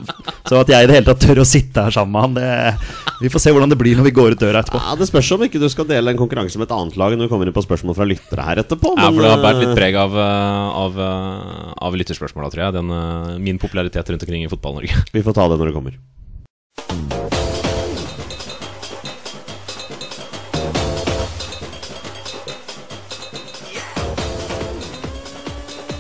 så 0.49 0.63
at 0.63 0.73
jeg 0.73 0.87
i 0.87 0.89
det 0.91 0.97
hele 1.01 1.11
tatt 1.11 1.21
tør 1.27 1.43
å 1.45 1.47
sitte 1.49 1.85
her 1.85 1.95
sammen 1.95 2.17
med 2.17 2.25
han, 2.25 2.35
det, 2.41 3.13
vi 3.21 3.31
får 3.33 3.45
se 3.45 3.53
hvordan 3.55 3.73
det 3.73 3.79
blir 3.81 3.97
når 4.01 4.09
vi 4.09 4.15
går 4.17 4.35
ut 4.37 4.41
døra 4.41 4.65
etterpå. 4.65 4.81
Ja, 4.83 4.97
Det 5.01 5.09
spørs 5.11 5.31
om 5.37 5.45
ikke 5.47 5.61
du 5.63 5.69
skal 5.73 5.89
dele 5.89 6.13
en 6.15 6.21
konkurranse 6.21 6.59
med 6.61 6.69
et 6.71 6.75
annet 6.77 6.97
lag 7.01 7.15
når 7.17 7.29
du 7.29 7.33
kommer 7.33 7.49
inn 7.49 7.57
på 7.57 7.65
spørsmål 7.65 7.97
fra 8.01 8.09
lyttere 8.09 8.45
her 8.49 8.63
etterpå. 8.65 8.95
Ja, 8.97 9.09
for 9.13 9.21
det 9.25 9.31
har 9.35 9.45
båret 9.45 9.63
litt 9.63 9.73
eh, 9.75 9.79
preg 9.79 10.01
av, 10.01 10.17
eh, 10.17 10.81
av, 10.83 10.99
eh, 11.07 11.71
av 11.87 11.97
lytterspørsmåla, 12.01 12.51
tror 12.53 12.65
jeg. 12.67 12.77
Den, 12.81 12.93
min 13.45 13.61
popularitet 13.63 14.11
rundt 14.13 14.25
omkring 14.27 14.45
i 14.47 14.51
Fotball-Norge. 14.53 15.05
Vi 15.17 15.26
får 15.27 15.37
ta 15.41 15.49
det 15.53 15.59
når 15.61 15.71
det 15.73 15.77
kommer. 15.77 15.99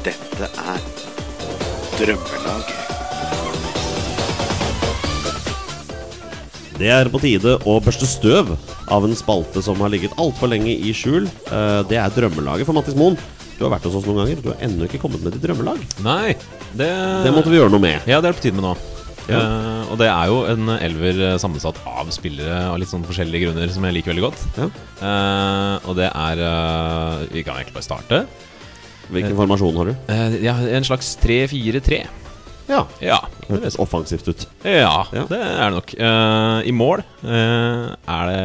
Dette 0.07 0.49
er 0.61 0.83
Drømmelaget. 1.97 2.73
Det 6.77 6.91
er 6.93 7.09
på 7.09 7.21
tide 7.23 7.55
å 7.65 7.79
børste 7.81 8.05
støv 8.09 8.51
av 8.93 9.07
en 9.07 9.17
spalte 9.17 9.62
som 9.65 9.81
har 9.81 9.89
ligget 9.95 10.12
altfor 10.21 10.51
lenge 10.53 10.75
i 10.77 10.93
skjul. 10.95 11.25
Eh, 11.49 11.81
Det 11.89 11.97
er 11.97 12.12
drømmelaget 12.12 12.69
for 12.69 12.77
Mattis 12.77 12.95
Moen. 12.99 13.17
Du 13.57 13.65
har 13.65 13.73
vært 13.73 13.89
hos 13.89 13.97
oss 13.97 14.05
noen 14.05 14.21
ganger. 14.21 14.43
Du 14.45 14.51
har 14.53 14.61
ennå 14.61 14.85
ikke 14.85 15.01
kommet 15.01 15.23
med 15.25 15.33
ditt 15.33 15.43
drømmelag. 15.47 15.81
Nei, 16.05 16.37
det, 16.77 16.91
Det 17.25 17.33
måtte 17.33 17.49
vi 17.49 17.57
gjøre 17.57 17.73
noe 17.73 17.81
med. 17.81 18.05
Ja, 18.07 18.21
det 18.21 18.29
er 18.29 18.37
på 18.37 18.45
tide 18.45 18.59
med 18.61 18.67
nå. 18.69 18.75
Ja. 19.27 19.41
Eh, 19.41 19.91
og 19.91 19.99
det 20.01 20.09
er 20.11 20.31
jo 20.31 20.43
en 20.51 20.69
elver 20.77 21.21
eh, 21.33 21.39
sammensatt 21.43 21.79
av 21.89 22.11
spillere 22.15 22.61
av 22.71 22.79
litt 22.81 22.91
sånn 22.91 23.07
forskjellige 23.07 23.49
grunner 23.49 23.73
som 23.75 23.87
jeg 23.87 23.97
liker 23.99 24.12
veldig 24.12 24.27
godt. 24.27 24.45
Ja. 24.59 24.69
Uh, 24.97 25.89
og 25.91 25.97
det 25.99 26.07
er 26.09 26.41
uh, 26.41 27.25
Vi 27.33 27.43
kan 27.45 27.59
egentlig 27.59 27.77
bare 27.77 27.87
starte. 27.87 28.21
Hvilken 29.12 29.37
formasjon 29.39 29.77
har 29.79 29.91
du? 29.91 30.07
Ja, 30.43 30.57
en 30.79 30.87
slags 30.87 31.12
3-4-3. 31.23 32.01
Ja, 32.67 32.81
Ja. 32.99 33.21
Hørtes 33.47 33.77
offensivt 33.79 34.27
ut. 34.27 34.47
ja, 34.67 35.05
Ja. 35.15 35.27
det 35.31 35.39
er 35.39 35.69
det 35.71 35.77
nok. 35.77 35.93
I 36.67 36.73
mål 36.75 37.05
er 37.23 38.33
det 38.33 38.41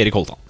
Erik 0.00 0.16
Holtan. 0.16 0.40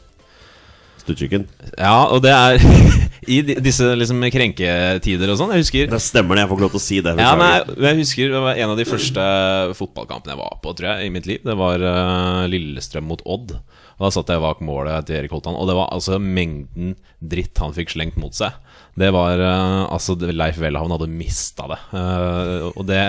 Stuttjukken. 1.01 1.47
Ja, 1.79 2.07
og 2.13 2.21
det 2.25 2.33
er 2.35 2.61
I 3.35 3.41
disse 3.63 3.91
liksom 3.97 4.23
krenketider 4.33 5.33
og 5.33 5.39
sånn. 5.41 5.53
Jeg 5.55 5.65
husker 5.65 5.91
Det 5.93 6.01
stemmer 6.03 6.37
det, 6.39 6.45
jeg 6.45 6.51
får 6.51 6.59
ikke 6.59 6.67
lov 6.67 6.73
til 6.75 6.81
å 6.81 6.85
si 6.87 7.01
det. 7.05 7.15
Ja, 7.21 7.33
nei, 7.39 7.51
jeg 7.87 7.99
husker 8.01 8.33
det 8.35 8.43
var 8.47 8.61
en 8.65 8.73
av 8.75 8.81
de 8.81 8.87
første 8.89 9.27
fotballkampene 9.79 10.35
jeg 10.35 10.41
var 10.41 10.57
på 10.65 10.73
tror 10.79 10.91
jeg, 10.95 11.07
i 11.09 11.13
mitt 11.15 11.29
liv. 11.29 11.43
Det 11.47 11.57
var 11.61 11.85
uh, 11.85 12.45
Lillestrøm 12.51 13.09
mot 13.11 13.23
Odd. 13.29 13.57
Og 14.01 14.07
Da 14.07 14.11
satt 14.17 14.33
jeg 14.33 14.41
bak 14.41 14.63
målet 14.65 15.05
til 15.11 15.19
Erik 15.19 15.35
Holtan, 15.37 15.57
og 15.61 15.69
det 15.69 15.77
var 15.77 15.91
altså 15.93 16.17
mengden 16.21 16.95
dritt 17.21 17.59
han 17.61 17.75
fikk 17.77 17.93
slengt 17.93 18.17
mot 18.21 18.33
seg. 18.37 18.57
Det 18.99 19.11
var 19.15 19.41
uh, 19.45 19.85
Altså, 19.93 20.17
Leif 20.17 20.57
Welhaven 20.63 20.95
hadde 20.97 21.11
mista 21.13 21.69
det. 21.71 21.81
Uh, 21.93 22.71
og 22.75 22.87
det 22.89 23.03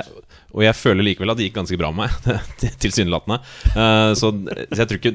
og 0.51 0.65
jeg 0.65 0.75
føler 0.75 1.05
likevel 1.07 1.31
at 1.31 1.37
det 1.39 1.45
gikk 1.45 1.61
ganske 1.61 1.77
bra 1.79 1.93
med 1.95 2.09
meg, 2.27 2.39
til- 2.59 2.73
tilsynelatende. 2.83 3.37
Uh, 3.71 4.11
så, 4.19 4.33
så 4.35 4.81
jeg 4.81 4.89
tror 4.89 4.99
ikke 4.99 5.13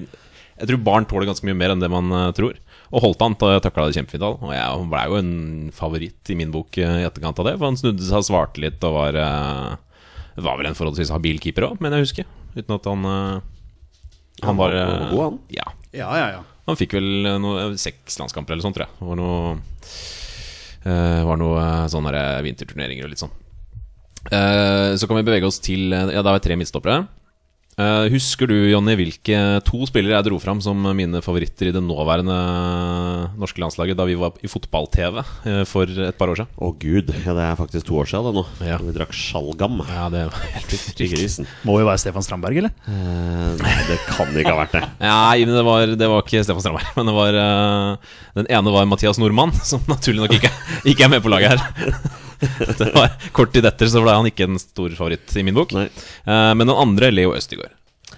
Jeg 0.62 0.68
tror 0.70 0.80
barn 0.86 1.04
tåler 1.04 1.28
ganske 1.28 1.44
mye 1.44 1.58
mer 1.60 1.74
enn 1.74 1.82
det 1.84 1.90
man 1.92 2.08
tror. 2.32 2.56
Og 2.94 3.02
holdt 3.02 3.22
han 3.24 3.34
til 3.38 3.56
tøkla 3.64 3.88
det 3.88 3.96
kjempefint. 3.98 4.22
da. 4.22 4.30
Og 4.38 4.52
jeg 4.54 4.86
ble 4.92 5.02
jo 5.10 5.18
en 5.18 5.32
favoritt 5.74 6.30
i 6.30 6.36
min 6.38 6.52
bok 6.54 6.78
eh, 6.78 7.00
i 7.02 7.06
etterkant 7.08 7.40
av 7.42 7.48
det. 7.48 7.56
For 7.58 7.66
han 7.70 7.78
snudde 7.80 8.06
seg 8.06 8.20
og 8.20 8.28
svarte 8.28 8.62
litt 8.62 8.84
og 8.86 8.94
var 8.94 9.18
eh, 9.22 9.72
Var 10.46 10.58
vel 10.60 10.68
en 10.70 10.76
forholdsvis 10.78 11.10
habil 11.14 11.40
keeper 11.42 11.70
òg, 11.70 11.80
mener 11.80 11.98
jeg 11.98 12.04
å 12.04 12.08
huske. 12.10 12.26
Uten 12.56 12.76
at 12.76 12.86
han 12.90 13.08
eh, 13.10 13.40
Han 14.46 14.60
var 14.60 14.76
god, 15.10 15.22
han. 15.24 15.40
Ja. 15.56 15.66
Ja, 15.96 16.10
ja, 16.20 16.28
ja. 16.36 16.44
Han 16.66 16.76
fikk 16.78 16.96
vel 16.98 17.26
noe, 17.40 17.70
seks 17.80 18.18
landskamper 18.20 18.52
eller 18.54 18.66
sånt, 18.66 18.76
tror 18.76 18.86
jeg. 18.86 18.98
Det 19.00 19.06
var 19.08 19.18
noe 19.20 19.56
eh, 20.84 21.20
Var 21.30 21.40
noe 21.42 21.66
sånne 21.92 22.22
vinterturneringer 22.46 23.06
og 23.08 23.12
litt 23.14 23.22
sånn. 23.22 23.34
Eh, 24.26 24.94
så 24.98 25.06
kan 25.06 25.20
vi 25.20 25.26
bevege 25.26 25.46
oss 25.46 25.60
til 25.62 25.90
Ja, 25.94 26.20
da 26.22 26.30
har 26.32 26.40
vi 26.40 26.46
tre 26.48 26.56
midtstoppere. 26.58 27.04
Eh, 27.76 28.06
husker 28.08 28.48
du, 28.48 28.54
Jonny, 28.70 28.94
hvilke 28.96 29.36
to 29.68 29.84
spillere 29.84 30.14
jeg 30.16 30.24
dro 30.30 30.38
fram 30.40 30.62
som 30.64 30.80
mine 30.96 31.20
favoritter 31.20 31.68
i 31.68 31.74
det 31.74 31.82
nåværende 31.84 32.36
norske 33.36 33.60
landslaget 33.60 33.98
da 33.98 34.06
vi 34.08 34.16
var 34.16 34.32
i 34.40 34.48
fotball-TV 34.48 35.20
eh, 35.20 35.60
for 35.68 35.84
et 35.84 36.16
par 36.16 36.32
år 36.32 36.40
siden? 36.40 36.56
Å 36.56 36.70
gud, 36.72 37.12
ja, 37.12 37.36
det 37.36 37.44
er 37.44 37.60
faktisk 37.60 37.90
to 37.90 38.00
år 38.00 38.08
siden 38.08 38.30
det 38.30 38.34
nå. 38.38 38.46
Ja. 38.64 38.80
Vi 38.80 38.96
drakk 38.96 39.12
Sjalgam. 39.12 39.84
Ja, 39.92 40.08
det 40.08 40.24
var 40.30 40.48
helt 40.56 41.04
grisen. 41.04 41.52
Må 41.68 41.76
jo 41.82 41.90
være 41.90 42.00
Stefan 42.00 42.24
Strandberg, 42.24 42.64
eller? 42.64 42.72
Uh, 42.88 43.52
nei, 43.60 43.76
det 43.92 44.00
kan 44.08 44.32
ikke 44.32 44.56
ha 44.56 44.60
vært 44.62 44.78
det. 44.78 44.84
Nei, 45.04 45.44
men 45.44 45.56
det 45.60 45.68
var, 45.68 45.96
det 46.00 46.12
var 46.14 46.24
ikke 46.24 46.46
Stefan 46.48 46.64
Strandberg. 46.64 46.94
Men 46.96 47.12
det 47.12 47.20
var 47.20 47.42
uh, 47.44 48.14
Den 48.40 48.54
ene 48.56 48.78
var 48.80 48.88
Mathias 48.88 49.20
Nordmann, 49.20 49.52
som 49.68 49.84
naturlig 49.92 50.24
nok 50.24 50.40
ikke, 50.40 50.56
ikke 50.88 51.10
er 51.10 51.18
med 51.18 51.20
på 51.20 51.36
laget 51.36 51.58
her. 51.60 52.00
Det 52.80 52.90
var 52.94 53.14
Kort 53.36 53.54
tid 53.54 53.66
etter 53.68 53.90
så 53.90 54.02
ble 54.04 54.14
han 54.16 54.28
ikke 54.28 54.48
en 54.48 54.60
stor 54.60 54.92
favoritt 54.98 55.36
i 55.36 55.44
min 55.46 55.56
bok. 55.56 55.74
Nei. 55.76 55.86
Eh, 55.88 56.52
men 56.56 56.66
den 56.66 56.76
andre, 56.76 57.12
Leo 57.14 57.34
Østigård. 57.36 57.72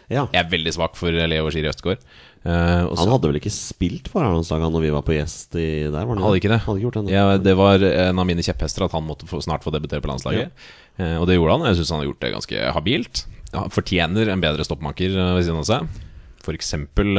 Ja. 0.09 0.27
Jeg 0.33 0.41
er 0.41 0.51
veldig 0.51 0.73
svak 0.77 0.97
for 0.99 1.13
Leo 1.13 1.53
Skiri 1.53 1.71
Østigård. 1.71 2.03
Uh, 2.47 2.87
og 2.87 3.01
Han 3.01 3.11
hadde 3.11 3.29
vel 3.33 3.39
ikke 3.41 3.51
spilt 3.51 4.07
for 4.09 4.23
Arendalsdagen 4.23 4.71
når 4.73 4.85
vi 4.85 4.91
var 4.95 5.03
på 5.05 5.17
gjest 5.17 5.57
i 5.59 5.89
der? 5.91 6.05
Var 6.07 6.13
han 6.15 6.23
Hadde 6.23 6.39
ikke 6.39 6.53
det. 6.53 6.61
Hadde 6.65 6.79
ikke 6.79 6.87
gjort 6.87 6.99
det, 7.01 7.13
ja, 7.13 7.25
det 7.43 7.55
var 7.59 7.83
en 7.83 8.23
av 8.23 8.29
mine 8.29 8.45
kjepphester 8.47 8.87
at 8.87 8.95
han 8.95 9.05
måtte 9.05 9.27
få, 9.29 9.41
snart 9.45 9.67
få 9.67 9.73
debutere 9.75 10.01
på 10.05 10.09
landslaget. 10.09 10.55
Eh, 10.99 11.17
og 11.19 11.27
det 11.29 11.39
gjorde 11.39 11.57
han. 11.57 11.67
Jeg 11.71 11.81
syns 11.81 11.93
han 11.95 12.03
har 12.03 12.09
gjort 12.11 12.23
det 12.25 12.35
ganske 12.35 12.69
habilt. 12.77 13.25
Han 13.55 13.73
fortjener 13.75 14.31
en 14.33 14.45
bedre 14.45 14.67
stoppmaker 14.67 15.15
eh, 15.15 15.33
ved 15.39 15.47
siden 15.47 15.63
av 15.63 15.69
seg. 15.69 16.05
Eksempel 16.49 17.19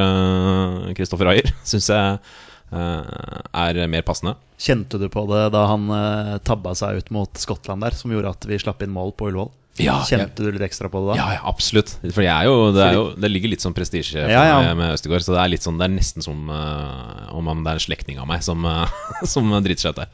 Kristoffer 0.98 1.28
Ayer 1.30 1.52
syns 1.70 1.92
jeg 1.92 2.14
eh, 2.16 2.38
er 2.76 3.80
mer 3.92 4.06
passende. 4.08 4.36
Kjente 4.60 5.00
du 5.00 5.08
på 5.12 5.24
det 5.32 5.46
da 5.56 5.64
han 5.72 5.88
uh, 5.92 6.36
tabba 6.46 6.74
seg 6.78 7.00
ut 7.00 7.14
mot 7.16 7.40
Skottland 7.40 7.86
der, 7.86 7.96
som 7.96 8.12
gjorde 8.12 8.34
at 8.34 8.46
vi 8.50 8.60
slapp 8.60 8.84
inn 8.84 8.94
mål 8.94 9.14
på 9.18 9.30
Ullevål? 9.30 9.52
Ja, 9.80 10.02
Kjente 10.04 10.44
du 10.44 10.52
litt 10.52 10.66
ekstra 10.66 10.90
på 10.92 11.00
det 11.04 11.14
da? 11.14 11.16
Ja, 11.22 11.28
ja, 11.38 11.44
absolutt. 11.48 11.94
For 12.12 12.26
jo, 12.26 12.56
det, 12.76 12.90
jo, 12.98 13.06
det 13.16 13.30
ligger 13.32 13.54
litt 13.54 13.64
sånn 13.64 13.76
prestisje 13.78 14.26
Ja, 14.28 14.42
ja. 14.50 14.74
med 14.76 14.92
Østegård. 14.98 15.24
Så 15.24 15.32
det 15.38 15.40
er 15.46 15.64
sånn 15.64 15.80
Det 15.80 15.88
er 15.88 15.94
nesten 15.96 16.26
som 16.26 16.50
uh, 16.52 17.30
om 17.36 17.48
han- 17.48 17.64
det 17.64 17.72
er 17.72 17.80
en 17.80 17.86
slektning 17.88 18.20
av 18.20 18.28
meg 18.28 18.44
som, 18.44 18.66
uh, 18.68 18.92
som 19.34 19.48
driter 19.64 19.88
seg 19.88 19.96
ut 19.96 20.02
der. 20.04 20.12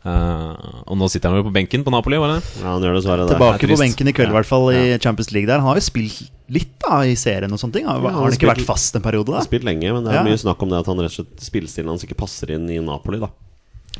Eh, 0.00 0.68
og 0.88 0.96
nå 0.96 1.08
sitter 1.12 1.28
han 1.28 1.42
jo 1.42 1.44
på 1.50 1.52
benken 1.52 1.82
på 1.84 1.92
Napoli, 1.92 2.16
var 2.20 2.32
det? 2.32 2.40
Ja, 2.62 2.70
han 2.72 2.84
gjør 2.84 2.94
det, 2.96 3.02
det. 3.04 3.26
Tilbake 3.34 3.66
Det 3.68 3.74
på 3.76 3.80
benken 3.82 4.08
i 4.08 4.14
kveld, 4.16 4.32
i 4.32 4.36
hvert 4.38 4.48
fall 4.48 4.70
i 4.72 4.84
Champions 4.96 5.28
League 5.34 5.50
der. 5.50 5.60
Han 5.60 5.68
har 5.68 5.80
jo 5.80 5.84
spilt 5.84 6.22
litt 6.50 6.72
da 6.80 7.02
i 7.04 7.12
serien 7.20 7.52
og 7.52 7.60
sånne 7.60 7.76
ting. 7.76 7.84
Har, 7.86 8.00
Ja, 8.00 8.08
han 8.08 8.14
har 8.16 8.24
han 8.24 8.32
ikke 8.32 8.40
spilt- 8.46 8.54
vært 8.56 8.66
fast 8.70 8.96
en 8.96 9.04
periode, 9.04 9.26
da? 9.28 9.42
har 9.42 9.48
spilt 9.48 9.64
lenge, 9.68 9.92
men 9.92 10.04
det 10.04 10.12
er 10.14 10.22
Ja. 10.22 10.24
mye 10.24 10.40
snakk 10.40 10.62
om 10.62 10.70
det 10.72 10.78
at 10.80 10.86
han 10.86 10.96
rett 10.98 11.12
og 11.12 11.26
slett 11.26 11.44
spillestilen 11.44 11.88
hans 11.92 12.04
ikke 12.04 12.16
passer 12.16 12.50
inn 12.50 12.68
i 12.70 12.78
Napoli, 12.80 13.20
da. 13.20 13.28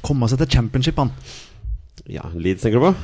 Komme 0.02 0.26
seg 0.28 0.38
til 0.38 0.46
championship, 0.48 0.96
han. 0.96 1.12
Ja, 2.08 2.22
Leeds 2.34 2.62
tenker 2.62 2.80
du 2.80 2.86
på? 2.90 2.94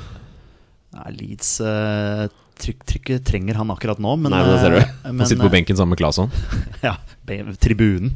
Nei, 0.96 1.10
Leeds 1.12 1.60
uh, 1.60 2.28
tryk, 2.58 2.80
trykket 2.88 3.24
trenger 3.28 3.54
han 3.60 3.68
akkurat 3.68 3.98
nå, 4.00 4.16
men 4.18 4.32
Nei, 4.32 4.40
men 4.40 4.50
det 4.54 4.60
ser 4.62 4.70
du. 4.70 4.80
Men, 5.04 5.18
Han 5.18 5.26
sitter 5.28 5.44
på 5.44 5.52
eh, 5.52 5.56
benken 5.58 5.76
sammen 5.76 5.90
med 5.92 5.98
Claesson. 6.00 6.30
Ja, 6.82 6.96
Tribunen. 7.26 7.56
tribunen. 7.60 8.14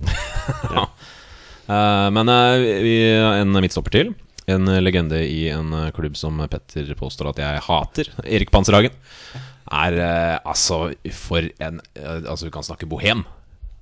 Uh, 1.69 2.09
men 2.11 2.29
eh, 2.33 2.81
vi, 2.83 2.95
en 3.13 3.53
midtstopper 3.53 3.91
til. 3.95 4.15
En 4.51 4.67
legende 4.83 5.21
i 5.23 5.45
en 5.53 5.73
eh, 5.77 5.91
klubb 5.95 6.17
som 6.19 6.41
Petter 6.51 6.89
påstår 6.99 7.31
at 7.33 7.41
jeg 7.43 7.65
hater. 7.69 8.11
Erik 8.25 8.53
Panserhagen. 8.55 8.95
Er 9.71 9.99
eh, 10.03 10.37
altså 10.43 10.89
for 11.15 11.47
en 11.63 11.79
eh, 11.95 12.25
Altså, 12.25 12.49
vi 12.49 12.55
kan 12.55 12.67
snakke 12.67 12.89
bohem. 12.91 13.23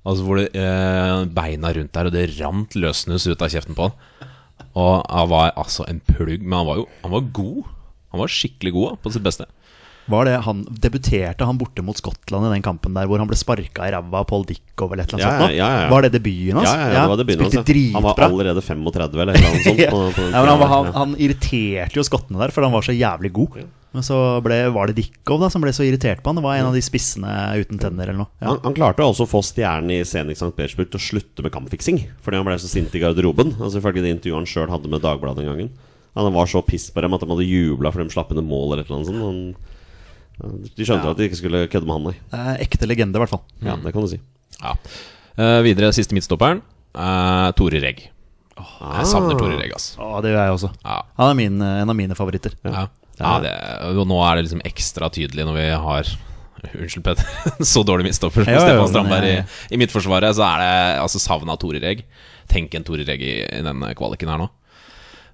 Altså 0.05 0.25
Hvor 0.25 0.39
det 0.39 0.51
eh, 0.55 1.25
beina 1.35 1.73
rundt 1.75 1.93
der, 1.95 2.09
og 2.09 2.15
det 2.15 2.27
rant 2.37 2.77
løssnus 2.77 3.27
ut 3.27 3.41
av 3.41 3.51
kjeften 3.51 3.77
på 3.77 3.89
han. 3.89 4.29
Og 4.77 5.01
han 5.09 5.29
var 5.31 5.55
altså 5.57 5.85
en 5.89 6.01
plugg, 6.05 6.43
men 6.43 6.59
han 6.61 6.67
var 6.69 6.81
jo 6.81 6.87
Han 7.03 7.15
var 7.15 7.31
god. 7.33 7.71
Han 8.13 8.21
var 8.23 8.33
skikkelig 8.33 8.73
god 8.75 8.99
på 9.03 9.13
sitt 9.13 9.25
beste. 9.25 9.49
Var 10.09 10.25
det 10.25 10.35
han, 10.45 10.63
Debuterte 10.81 11.45
han 11.45 11.57
borte 11.59 11.83
mot 11.85 11.97
Skottland 11.99 12.47
i 12.47 12.53
den 12.55 12.63
kampen 12.65 12.95
der 12.97 13.05
hvor 13.09 13.21
han 13.21 13.29
ble 13.29 13.37
sparka 13.37 13.87
i 13.87 13.93
ræva 13.93 14.23
av 14.23 14.27
Paul 14.29 14.45
Dickov 14.49 14.93
eller 14.95 15.05
et 15.05 15.13
eller 15.13 15.25
annet 15.25 15.29
Ja, 15.29 15.47
sånt? 15.47 15.57
ja, 15.57 15.69
ja. 15.83 15.89
Var 15.93 16.05
det 16.07 16.11
debuten 16.17 16.57
hans? 16.59 16.69
Ja, 16.69 16.75
ja, 16.79 16.87
ja, 16.89 17.01
det 17.03 17.09
var 17.13 17.19
debuten 17.23 17.45
hans. 17.45 17.57
Spilte. 17.61 17.95
Han 17.97 18.07
var 18.07 18.23
allerede 18.29 18.63
35 18.65 19.19
eller 19.25 19.37
noe 19.43 19.65
sånt. 19.65 19.83
ja. 19.85 19.91
på, 19.95 20.05
på 20.15 20.29
men 20.29 20.49
han, 20.53 20.63
han, 20.73 20.93
han 20.97 21.13
irriterte 21.21 21.99
jo 21.99 22.05
skottene 22.07 22.41
der, 22.41 22.53
for 22.55 22.65
han 22.65 22.73
var 22.73 22.85
så 22.89 22.95
jævlig 22.95 23.31
god. 23.37 23.59
Men 23.89 24.05
så 24.05 24.17
ble, 24.45 24.57
var 24.69 24.91
det 24.91 24.99
Dickov 24.99 25.39
da 25.41 25.47
som 25.49 25.63
ble 25.63 25.71
så 25.73 25.81
irritert 25.81 26.19
på 26.21 26.29
han. 26.29 26.37
Det 26.37 26.43
var 26.45 26.59
en 26.59 26.67
av 26.69 26.75
de 26.77 26.81
spissene 26.85 27.31
uten 27.57 27.79
tenner 27.81 28.11
eller 28.11 28.19
noe. 28.21 28.29
han, 28.45 28.59
han 28.61 28.75
klarte 28.77 29.01
også 29.01 29.25
å 29.25 29.29
få 29.31 29.41
stjernen 29.45 29.95
i 29.95 30.03
Zenit 30.05 30.37
St. 30.37 30.51
Petersburg 30.53 30.91
til 30.93 31.01
å 31.01 31.05
slutte 31.07 31.45
med 31.45 31.53
kampfiksing. 31.55 32.03
Fordi 32.21 32.37
han 32.37 32.45
ble 32.45 32.57
så 32.61 32.69
sint 32.69 32.93
i 32.93 33.01
garderoben. 33.01 33.55
Altså 33.57 33.81
Ifølge 33.81 34.03
det 34.05 34.11
intervjuet 34.13 34.37
han 34.43 34.49
sjøl 34.49 34.69
hadde 34.69 34.91
med 34.93 35.01
Dagbladet 35.01 35.41
den 35.41 35.49
gangen. 35.49 35.71
Han 36.19 36.29
var 36.35 36.49
så 36.49 36.61
piss 36.65 36.89
på 36.93 37.01
dem 37.01 37.13
at 37.17 37.21
de 37.25 37.29
hadde 37.33 37.45
jubla 37.49 37.89
for 37.93 38.03
de 38.05 38.13
slapp 38.13 38.29
inn 38.33 38.41
et 38.41 38.45
mål 38.49 38.73
eller 38.75 38.83
et 38.85 38.89
eller 38.91 38.99
annet 38.99 39.09
sånt. 39.09 39.25
Han, 39.25 39.75
de 40.39 40.85
skjønte 40.87 41.03
Ja. 41.03 41.11
at 41.11 41.19
de 41.19 41.27
ikke 41.27 41.39
skulle 41.39 41.65
kødde 41.67 41.87
med 41.89 41.97
han, 41.97 42.05
nei. 42.09 42.15
Det 42.31 42.39
er 42.39 42.61
ekte 42.63 42.87
legende, 42.87 43.17
i 43.17 43.23
hvert 43.23 43.31
fall. 43.33 43.41
Ja, 43.65 43.75
det 43.75 43.91
kan 43.95 44.05
du 44.05 44.07
si. 44.11 44.19
Ja. 44.59 44.75
Uh, 45.39 45.59
videre, 45.65 45.91
siste 45.95 46.15
midtstopperen. 46.15 46.61
Uh, 46.95 47.49
Tore 47.59 47.81
Regg. 47.83 48.05
Jeg 48.59 49.05
savner 49.07 49.37
Tore 49.39 49.59
Regg, 49.59 49.73
ass. 49.75 49.93
Oh, 49.99 50.17
det 50.23 50.33
gjør 50.33 50.41
jeg 50.47 50.55
også. 50.55 50.71
Ja. 50.83 51.01
Han 51.19 51.29
er 51.31 51.37
min, 51.39 51.61
en 51.61 51.91
av 51.91 51.95
mine 51.95 52.15
favoritter. 52.17 52.55
Ja, 52.67 52.87
ja 53.19 53.35
det, 53.43 53.53
og 53.99 54.07
nå 54.07 54.17
er 54.23 54.39
det 54.39 54.47
liksom 54.47 54.63
ekstra 54.67 55.11
tydelig 55.11 55.45
når 55.47 55.59
vi 55.59 55.69
har 55.87 56.11
Unnskyld, 56.75 57.03
Petter. 57.05 57.27
Så 57.71 57.83
dårlig 57.87 58.09
midtstopper 58.09 58.43
som 58.43 58.59
Stefan 58.59 58.89
Strandberg 58.91 59.29
i, 59.29 59.37
i 59.71 59.79
midtforsvaret. 59.79 60.35
Så 60.35 60.43
er 60.43 60.63
det 60.63 60.73
altså 61.03 61.21
savn 61.23 61.51
av 61.51 61.59
Tore 61.61 61.79
Regg. 61.83 62.03
Tenk 62.51 62.75
en 62.75 62.83
Tore 62.87 63.05
Regg 63.07 63.23
i, 63.23 63.35
i 63.47 63.61
den 63.63 63.83
kvaliken 63.95 64.31
her 64.31 64.41
nå. 64.43 64.49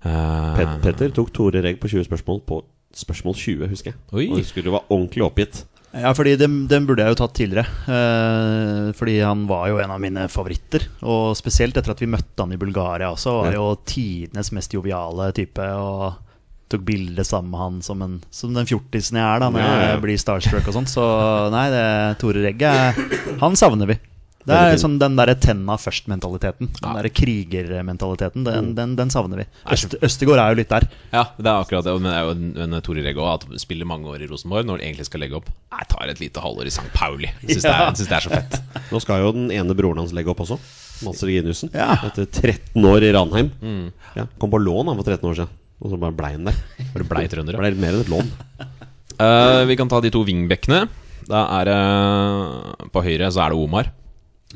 Uh, 0.06 0.78
Petter 0.84 1.10
tok 1.14 1.32
Tore 1.34 1.64
Regg 1.66 1.80
på 1.82 1.90
20 1.90 2.06
spørsmål 2.06 2.44
på 2.46 2.62
spørsmål 2.96 3.36
20, 3.38 3.70
husker 3.72 3.92
jeg. 3.94 4.00
Oi. 4.16 4.28
Og 4.32 4.40
husker 4.42 4.64
du 4.66 4.72
var 4.74 4.86
ordentlig 4.90 5.26
oppgitt. 5.26 5.64
Ja, 5.96 6.10
fordi 6.12 6.34
den, 6.36 6.56
den 6.68 6.84
burde 6.88 7.06
jeg 7.06 7.14
jo 7.14 7.20
tatt 7.22 7.36
tidligere. 7.38 7.70
Eh, 7.88 8.90
fordi 9.00 9.14
han 9.24 9.46
var 9.48 9.70
jo 9.72 9.78
en 9.80 9.94
av 9.96 10.02
mine 10.04 10.26
favoritter. 10.32 10.84
Og 11.08 11.38
spesielt 11.40 11.78
etter 11.80 11.94
at 11.94 12.02
vi 12.04 12.10
møtte 12.12 12.44
han 12.44 12.52
i 12.52 12.60
Bulgaria 12.60 13.14
også, 13.14 13.38
var 13.46 13.56
jo 13.56 13.70
tidenes 13.88 14.52
mest 14.56 14.76
joviale 14.76 15.30
type. 15.38 15.64
Og 15.80 16.18
tok 16.72 16.84
bilde 16.84 17.24
sammen 17.24 17.52
med 17.54 17.62
han 17.62 17.78
som, 17.86 18.02
en, 18.04 18.18
som 18.34 18.52
den 18.58 18.68
fjortisen 18.68 19.20
jeg 19.22 19.24
er 19.24 19.44
da 19.44 19.52
når 19.54 19.62
Ja, 19.64 19.70
ja. 19.72 19.88
jeg 19.94 20.04
blir 20.04 20.20
starstruck 20.20 20.68
og 20.68 20.76
sånn. 20.80 20.90
Så 20.90 21.06
nei, 21.54 21.68
det 21.72 21.86
Tore 22.24 22.44
Regge 22.44 22.72
Han 23.44 23.56
savner 23.60 23.92
vi. 23.94 24.00
Det 24.46 24.54
er 24.56 24.76
sånn 24.78 25.00
den 25.02 25.16
derre 25.18 25.34
tenna 25.42 25.74
først-mentaliteten. 25.82 26.68
Den 26.76 26.86
Ja. 26.86 26.94
derre 27.00 27.10
krigermentaliteten. 27.10 28.44
Den, 28.46 28.68
den, 28.78 28.96
den 28.96 29.10
savner 29.10 29.38
vi. 29.42 29.46
Øst, 29.74 29.96
Østegård 30.06 30.38
er 30.38 30.54
jo 30.54 30.60
litt 30.60 30.70
der. 30.70 30.86
Ja, 31.12 31.24
det 31.38 31.48
er 31.50 31.64
akkurat 31.64 31.84
det. 31.88 31.96
Men 32.00 32.12
det 32.12 32.14
er 32.20 32.24
jo 32.28 32.34
en, 32.36 32.74
en 32.76 32.82
Tore 32.86 33.02
Regge 33.06 33.24
òg, 33.24 33.32
at 33.52 33.60
spiller 33.64 33.90
mange 33.90 34.06
år 34.12 34.22
i 34.22 34.30
Rosenborg 34.30 34.68
når 34.70 34.78
han 34.80 34.86
egentlig 34.92 35.08
skal 35.10 35.24
legge 35.26 35.40
opp. 35.40 35.50
Jeg 35.74 35.88
tar 35.90 36.12
et 36.14 36.22
lite 36.22 36.44
halvår 36.46 36.70
i 36.70 36.74
St. 36.76 36.86
Pauli. 36.94 37.32
Jeg 37.42 37.58
syns 37.58 37.66
det, 37.66 37.74
er- 37.74 37.96
synes 37.98 38.12
det 38.12 38.18
er 38.20 38.26
så 38.28 38.34
fett. 38.36 38.60
Nå 38.94 39.02
skal 39.02 39.24
jo 39.26 39.32
den 39.36 39.50
ene 39.56 39.78
broren 39.78 39.98
hans 40.04 40.14
legge 40.14 40.30
opp 40.36 40.46
også. 40.46 40.60
Mads 41.06 41.26
Reginiussen. 41.28 41.74
Ja. 41.76 41.96
Etter 42.08 42.30
13 42.30 42.86
år 42.88 43.04
i 43.04 43.12
Ranheim. 43.18 43.50
Ja, 44.16 44.28
kom 44.40 44.54
på 44.54 44.62
lån 44.62 44.88
han 44.94 45.00
for 45.02 45.10
13 45.10 45.26
år 45.32 45.40
siden. 45.42 45.50
Og 45.84 45.92
så 45.92 45.98
bare 46.00 46.16
blei 46.16 46.32
han 46.38 46.46
der. 46.48 46.56
Bare 46.94 47.04
blei 47.10 47.26
trøndere. 47.28 47.60
Blei 47.60 47.74
mer 47.76 47.98
enn 47.98 48.06
et 48.06 48.14
lån. 48.14 48.30
Uh, 49.20 49.66
vi 49.68 49.76
kan 49.80 49.90
ta 49.92 50.00
de 50.04 50.12
to 50.14 50.22
wingbackene. 50.28 50.86
Da 51.26 51.42
er 51.58 51.68
det 51.68 52.90
På 52.94 53.02
høyre 53.04 53.28
så 53.34 53.42
er 53.46 53.52
det 53.56 53.60
Omar. 53.60 53.90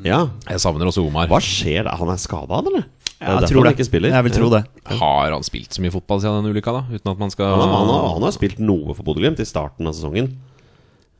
Ja. 0.06 0.20
Jeg 0.48 0.62
savner 0.62 0.88
også 0.90 1.04
Omar. 1.06 1.28
Hva 1.30 1.40
skjer 1.44 1.84
da? 1.88 1.96
Han 2.00 2.12
er 2.12 2.20
skada, 2.22 2.60
eller? 2.62 2.86
Er 3.20 3.42
Jeg 3.42 3.50
tror 3.50 3.66
det. 3.68 3.74
ikke 3.76 3.84
spiller. 3.84 4.14
Jeg 4.14 4.24
vil 4.24 4.32
tro 4.32 4.48
det. 4.54 4.62
Har 4.96 5.34
han 5.34 5.44
spilt 5.44 5.76
så 5.76 5.82
mye 5.84 5.92
fotball 5.92 6.22
siden 6.22 6.40
den 6.40 6.54
ulykka, 6.54 6.72
da? 6.72 6.82
Uten 6.88 7.12
at 7.12 7.20
man 7.20 7.32
skal 7.34 7.50
Han, 7.52 7.60
har, 7.68 7.74
han, 7.82 7.90
har, 7.92 8.08
han 8.16 8.24
har 8.24 8.32
spilt 8.32 8.62
noe 8.64 8.94
for 8.96 9.04
Bodø-Glimt 9.04 9.42
i 9.42 9.48
starten 9.48 9.86
av 9.90 9.92
sesongen. 9.98 10.30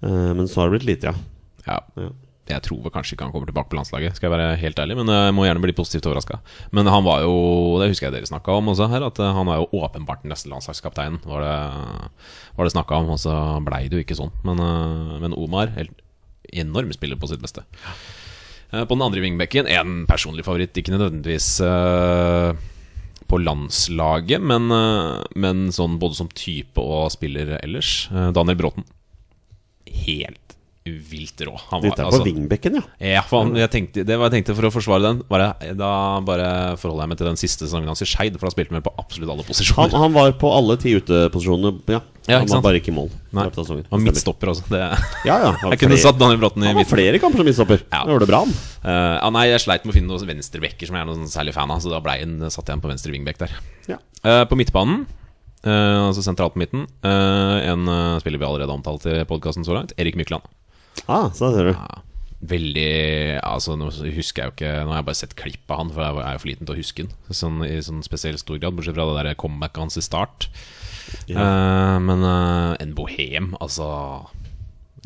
Eh, 0.01 0.33
men 0.33 0.49
så 0.49 0.63
har 0.63 0.71
det 0.71 0.79
blitt 0.79 0.89
lite, 0.95 1.13
ja. 1.13 1.69
Ja. 1.69 1.79
ja. 2.01 2.09
Jeg 2.51 2.65
tror 2.67 2.81
vel 2.83 2.91
kanskje 2.91 3.15
ikke 3.15 3.27
han 3.29 3.31
kommer 3.35 3.47
tilbake 3.47 3.71
på 3.71 3.77
landslaget, 3.79 4.17
skal 4.17 4.27
jeg 4.27 4.33
være 4.35 4.57
helt 4.59 4.81
ærlig. 4.83 4.97
Men 4.99 5.13
jeg 5.13 5.35
må 5.37 5.45
gjerne 5.47 5.63
bli 5.63 5.75
positivt 5.77 6.09
overraska. 6.09 6.41
Men 6.75 6.89
han 6.91 7.05
var 7.07 7.21
jo, 7.23 7.35
det 7.79 7.91
husker 7.93 8.09
jeg 8.09 8.17
dere 8.17 8.27
snakka 8.31 8.57
om 8.59 8.73
også 8.73 8.89
her, 8.91 9.05
at 9.07 9.21
han 9.23 9.51
er 9.53 9.61
jo 9.61 9.69
åpenbart 9.85 10.25
den 10.25 10.33
neste 10.35 10.51
landslagskapteinen, 10.51 11.21
var 11.31 11.45
det, 11.45 11.53
var 12.57 12.67
det 12.67 12.73
snakka 12.75 12.99
om. 13.05 13.13
Og 13.15 13.21
så 13.23 13.37
blei 13.69 13.85
det 13.87 14.01
jo 14.01 14.07
ikke 14.07 14.19
sånn. 14.19 14.33
Men, 14.49 14.59
eh, 14.65 15.21
men 15.23 15.37
Omar, 15.39 15.71
helt 15.77 15.95
enorm 16.51 16.91
spiller 16.97 17.21
på 17.21 17.29
sitt 17.31 17.45
beste. 17.45 17.63
Eh, 17.63 18.01
På 18.71 18.95
den 18.95 19.03
andre 19.03 19.23
wingbacken, 19.25 19.67
en 19.67 20.05
personlig 20.07 20.45
favoritt, 20.47 20.77
ikke 20.79 20.95
nødvendigvis 20.95 21.49
eh, 21.67 22.53
på 23.31 23.39
landslaget, 23.43 24.43
men, 24.43 24.71
eh, 24.75 25.25
men 25.39 25.67
sånn 25.75 25.99
både 26.03 26.19
som 26.19 26.31
type 26.31 26.79
og 26.83 27.11
spiller 27.15 27.57
ellers. 27.63 28.09
Eh, 28.15 28.31
Daniel 28.37 28.59
Bråten. 28.61 28.87
Helt 30.07 30.51
vilt 30.91 31.43
rå. 31.45 31.53
Han 31.71 31.83
Dette 31.85 32.01
er 32.01 32.09
på 32.09 32.17
altså- 32.17 32.25
wingbekken, 32.25 32.79
ja. 32.79 32.83
ja, 33.19 33.23
han, 33.31 33.53
jeg 33.59 33.71
tenkte, 33.71 34.05
det 34.07 34.17
var 34.19 34.31
jeg 34.31 34.39
tenkte 34.41 34.57
for 34.57 34.67
å 34.67 34.73
forsvare 34.73 35.03
den. 35.05 35.21
Bare, 35.29 35.51
da 35.77 35.91
bare 36.25 36.49
forholder 36.81 37.05
jeg 37.05 37.11
meg 37.13 37.19
til 37.21 37.29
den 37.29 37.39
siste 37.43 37.67
sesongen 37.67 37.91
hans 37.93 38.03
i 38.03 38.09
Skeid, 38.09 38.39
for 38.41 38.49
da 38.49 38.55
spilte 38.55 38.75
han 38.75 38.83
på 38.87 38.95
absolutt 38.99 39.29
alle 39.31 39.45
Han, 39.45 39.51
posisjoner. 39.51 39.99
han 40.03 40.17
var 40.17 40.33
på 40.41 40.51
alle 40.57 40.79
ti 40.81 40.95
uteposisjonene. 40.97 41.75
Ja. 41.93 42.01
Ja, 42.31 42.39
han 42.41 42.49
var 42.53 42.63
bare 42.65 42.81
ikke 42.81 42.93
i 42.93 42.97
mål. 42.97 43.11
Nei. 43.37 43.45
Og 43.51 44.01
midtstopper 44.05 44.53
også. 44.55 44.65
Det, 44.71 44.81
Ja, 45.29 45.37
ja. 45.43 45.51
var 45.61 45.71
jeg 45.75 45.81
kunne 45.83 45.97
flere- 45.97 46.05
satt 46.07 46.19
Daniel 46.21 46.41
Bråten 46.41 46.65
i 46.65 46.71
var 46.71 46.79
midten. 46.81 46.93
flere 46.95 47.21
kamper 47.23 47.43
som 47.43 47.49
midtstopper. 47.51 47.83
Ja. 47.91 48.01
Han 48.05 48.13
gjorde 48.15 48.27
det 48.27 48.31
bra, 48.33 48.41
han. 48.47 48.55
Uh, 48.81 49.17
ja, 49.21 49.31
nei, 49.37 49.45
jeg 49.51 49.63
sleit 49.67 49.85
med 49.87 49.93
å 49.95 49.99
finne 49.99 50.11
noen 50.13 50.31
venstrebacker 50.33 50.89
som 50.91 50.97
jeg 50.99 51.03
er 51.05 51.09
noen 51.11 51.23
sånn 51.25 51.35
særlig 51.37 51.55
fan 51.59 51.71
av, 51.75 51.81
så 51.85 51.93
da 51.93 52.01
ble 52.05 52.17
jeg, 52.21 52.29
satt 52.55 52.67
jeg 52.71 52.79
en 52.79 52.85
på 52.85 52.91
venstre 52.93 53.13
vingbekk 53.15 53.43
der. 53.45 53.57
Ja. 53.91 53.99
Uh, 54.25 54.45
på 54.51 54.57
midtbanen, 54.61 55.05
uh, 55.67 56.09
altså 56.09 56.23
sentralt 56.25 56.55
på 56.57 56.63
midten, 56.65 56.87
en 57.05 57.91
spiller 58.23 58.41
vi 58.41 58.47
allerede 58.49 58.71
har 58.73 58.79
omtalt 58.81 59.05
i 59.11 59.19
podkasten 59.29 59.67
så 59.67 59.77
langt, 59.77 59.93
Erik 60.01 60.17
Mykland. 60.21 60.47
Ah, 61.07 61.29
så 61.35 61.53
ser 61.55 61.71
du. 61.71 61.75
Ja, 61.77 62.01
veldig 62.51 63.41
Altså 63.45 63.75
Nå 63.79 63.91
husker 64.17 64.43
jeg 64.43 64.49
jo 64.49 64.55
ikke 64.55 64.71
Nå 64.87 64.93
har 64.95 65.01
jeg 65.03 65.07
bare 65.11 65.19
sett 65.21 65.35
klipp 65.39 65.71
av 65.73 65.83
han, 65.83 65.91
for 65.95 66.03
jeg 66.05 66.25
er 66.25 66.37
jo 66.37 66.41
for 66.43 66.51
liten 66.51 66.69
til 66.69 66.75
å 66.75 66.79
huske 66.81 67.05
han 67.05 67.37
sånn, 67.37 67.59
i 67.67 67.77
sånn 67.85 68.01
spesielt 68.07 68.41
stor 68.43 68.59
grad. 68.61 68.77
Bortsett 68.77 68.97
fra 68.97 69.07
det 69.11 69.25
der 69.31 69.39
comebacket 69.41 69.83
hans 69.85 69.99
i 70.01 70.05
start. 70.05 70.49
Eh, 71.39 71.97
men 72.05 72.27
uh, 72.27 72.75
en 72.81 72.95
bohem, 72.97 73.53
altså 73.63 73.87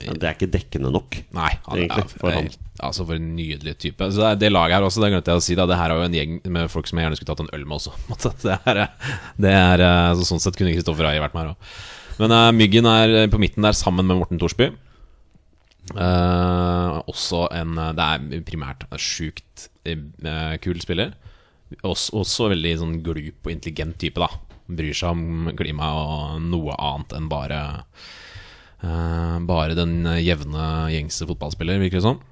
Ja, 0.00 0.14
det 0.14 0.26
er 0.26 0.36
ikke 0.36 0.50
dekkende 0.50 0.90
nok. 0.94 1.18
Nei, 1.36 1.50
han, 1.66 1.80
Egentlig, 1.80 2.04
ja, 2.06 2.20
for 2.20 2.34
han. 2.34 2.48
Altså 2.82 3.04
for 3.06 3.18
en 3.18 3.28
nydelig 3.36 3.76
type. 3.82 4.08
Så 4.10 4.24
det, 4.24 4.32
det 4.42 4.50
laget 4.50 4.78
her 4.78 4.86
også, 4.86 5.02
det 5.04 5.12
glemte 5.12 5.34
jeg 5.34 5.42
å 5.42 5.44
si. 5.46 5.58
Da. 5.58 5.68
Det 5.70 5.78
her 5.78 5.92
er 5.94 6.00
jo 6.00 6.08
en 6.08 6.16
gjeng 6.18 6.38
med 6.56 6.72
folk 6.72 6.90
som 6.90 6.98
jeg 6.98 7.06
gjerne 7.06 7.18
skulle 7.20 7.30
tatt 7.30 7.44
en 7.44 7.52
øl 7.54 7.68
med 7.68 7.78
også. 7.78 7.94
Det 8.44 8.56
er, 8.56 8.80
det 9.40 9.52
er, 9.54 9.84
eh, 9.84 10.14
så 10.18 10.26
sånn 10.32 10.42
sett 10.42 10.58
kunne 10.58 10.74
Kristoffer 10.74 11.06
Aie 11.10 11.22
vært 11.22 11.36
med 11.36 11.46
her 11.46 11.52
òg. 11.54 11.76
Men 12.18 12.34
uh, 12.34 12.48
Myggen 12.54 12.86
er 12.90 13.14
på 13.30 13.38
midten 13.42 13.66
der 13.66 13.74
sammen 13.78 14.06
med 14.06 14.18
Morten 14.18 14.42
Thorsby. 14.42 14.72
Eh, 15.92 16.94
også 17.12 17.44
en 17.52 17.76
eh, 17.76 17.92
Det 17.92 18.04
er 18.04 18.44
primært 18.48 18.86
en 18.88 19.00
sjukt 19.00 19.68
eh, 19.84 20.56
kul 20.64 20.80
spiller. 20.80 21.12
Også, 21.82 22.14
også 22.20 22.48
veldig 22.54 22.74
sånn 22.80 22.98
glup 23.04 23.46
og 23.46 23.52
intelligent 23.52 23.98
type, 24.00 24.20
da. 24.22 24.28
Bryr 24.64 24.96
seg 24.96 25.12
om 25.12 25.50
klima 25.58 25.90
og 25.98 26.44
noe 26.44 26.76
annet 26.78 27.12
enn 27.18 27.26
bare 27.28 27.58
uh, 28.84 29.36
Bare 29.44 29.76
den 29.76 29.98
jevne, 30.24 30.68
gjengse 30.92 31.28
fotballspiller, 31.28 31.82
virker 31.82 32.00
det 32.00 32.06
som. 32.06 32.22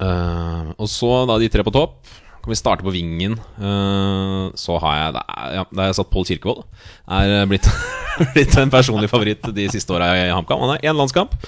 Uh, 0.00 0.72
og 0.78 0.88
så 0.90 1.12
da 1.30 1.38
de 1.38 1.50
tre 1.52 1.64
på 1.66 1.74
topp. 1.74 2.00
Kan 2.42 2.50
vi 2.50 2.58
starte 2.58 2.82
på 2.82 2.94
vingen? 2.94 3.36
Uh, 3.58 4.50
så 4.58 4.80
har 4.82 4.96
jeg 4.98 5.14
Da 5.18 5.22
ja, 5.58 5.66
jeg 5.84 5.98
satt 5.98 6.10
Pål 6.10 6.26
Kirkevold. 6.30 6.64
Er 7.06 7.46
blitt, 7.50 7.68
blitt 8.34 8.58
en 8.58 8.72
personlig 8.72 9.10
favoritt 9.12 9.46
de 9.54 9.68
siste 9.70 9.94
åra 9.94 10.10
i 10.18 10.26
HamKam. 10.32 10.64
Han 10.66 10.74
har 10.74 10.90
én 10.90 10.98
landskamp. 10.98 11.38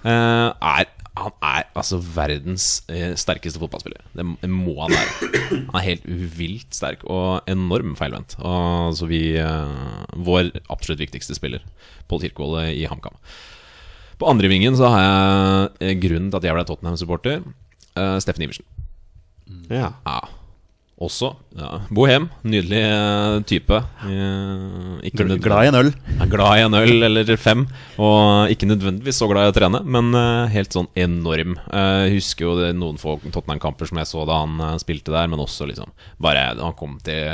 Er, 0.00 0.88
han 1.18 1.34
er 1.42 1.66
altså 1.74 1.98
verdens 2.00 2.66
eh, 2.92 3.12
sterkeste 3.18 3.60
fotballspiller. 3.60 4.02
Det, 4.14 4.24
må 4.48 4.76
han 4.78 4.94
være. 4.94 5.30
Han 5.72 5.78
er 5.80 5.86
helt 5.86 6.06
vilt 6.38 6.76
sterk 6.76 7.02
og 7.10 7.48
enorm 7.50 7.96
feilvendt. 7.98 8.36
Og 8.38 8.94
så 8.96 9.08
vi 9.10 9.22
eh, 9.40 10.14
Vår 10.14 10.52
absolutt 10.70 11.02
viktigste 11.02 11.36
spiller, 11.36 11.64
Pål 12.08 12.26
Kirkvold 12.26 12.70
i 12.70 12.86
HamKam. 12.88 13.18
På 14.20 14.28
andre 14.30 14.50
vingen 14.52 14.76
så 14.78 14.90
har 14.92 15.02
jeg 15.02 15.70
eh, 15.80 15.96
grunnen 16.00 16.30
til 16.30 16.40
at 16.40 16.46
jeg 16.46 16.56
ble 16.56 16.66
Tottenham-supporter. 16.68 17.42
Uh, 17.98 18.16
Steffen 18.22 18.44
Iversen. 18.46 18.66
Ja. 19.72 19.90
Ja. 20.06 20.20
Også 21.00 21.30
ja. 21.56 21.78
bohem. 21.88 22.26
Nydelig 22.44 22.80
eh, 22.84 23.36
type. 23.48 23.78
Ikke 25.08 25.24
Glad 25.40 25.64
i 25.64 25.70
en 25.70 25.78
øl. 25.78 25.88
Ja, 26.18 26.26
glad 26.28 26.58
i 26.58 26.64
en 26.66 26.76
øl 26.76 27.06
eller 27.06 27.30
fem, 27.40 27.62
og 27.96 28.52
ikke 28.52 28.68
nødvendigvis 28.68 29.16
så 29.22 29.28
glad 29.30 29.48
i 29.48 29.52
å 29.52 29.54
trene, 29.56 29.80
men 29.80 30.12
eh, 30.12 30.52
helt 30.52 30.76
sånn 30.76 30.90
enorm. 31.00 31.56
Jeg 31.72 32.12
husker 32.18 32.44
jo 32.44 32.58
det, 32.60 32.74
noen 32.76 33.00
få 33.00 33.16
Tottenham-kamper 33.30 33.88
som 33.88 34.02
jeg 34.02 34.10
så 34.12 34.26
da 34.28 34.42
han 34.42 34.60
spilte 34.82 35.16
der, 35.16 35.30
men 35.32 35.40
også 35.40 35.70
liksom 35.70 35.88
bare 36.20 36.50
han 36.60 36.76
kom 36.76 36.98
til 37.04 37.24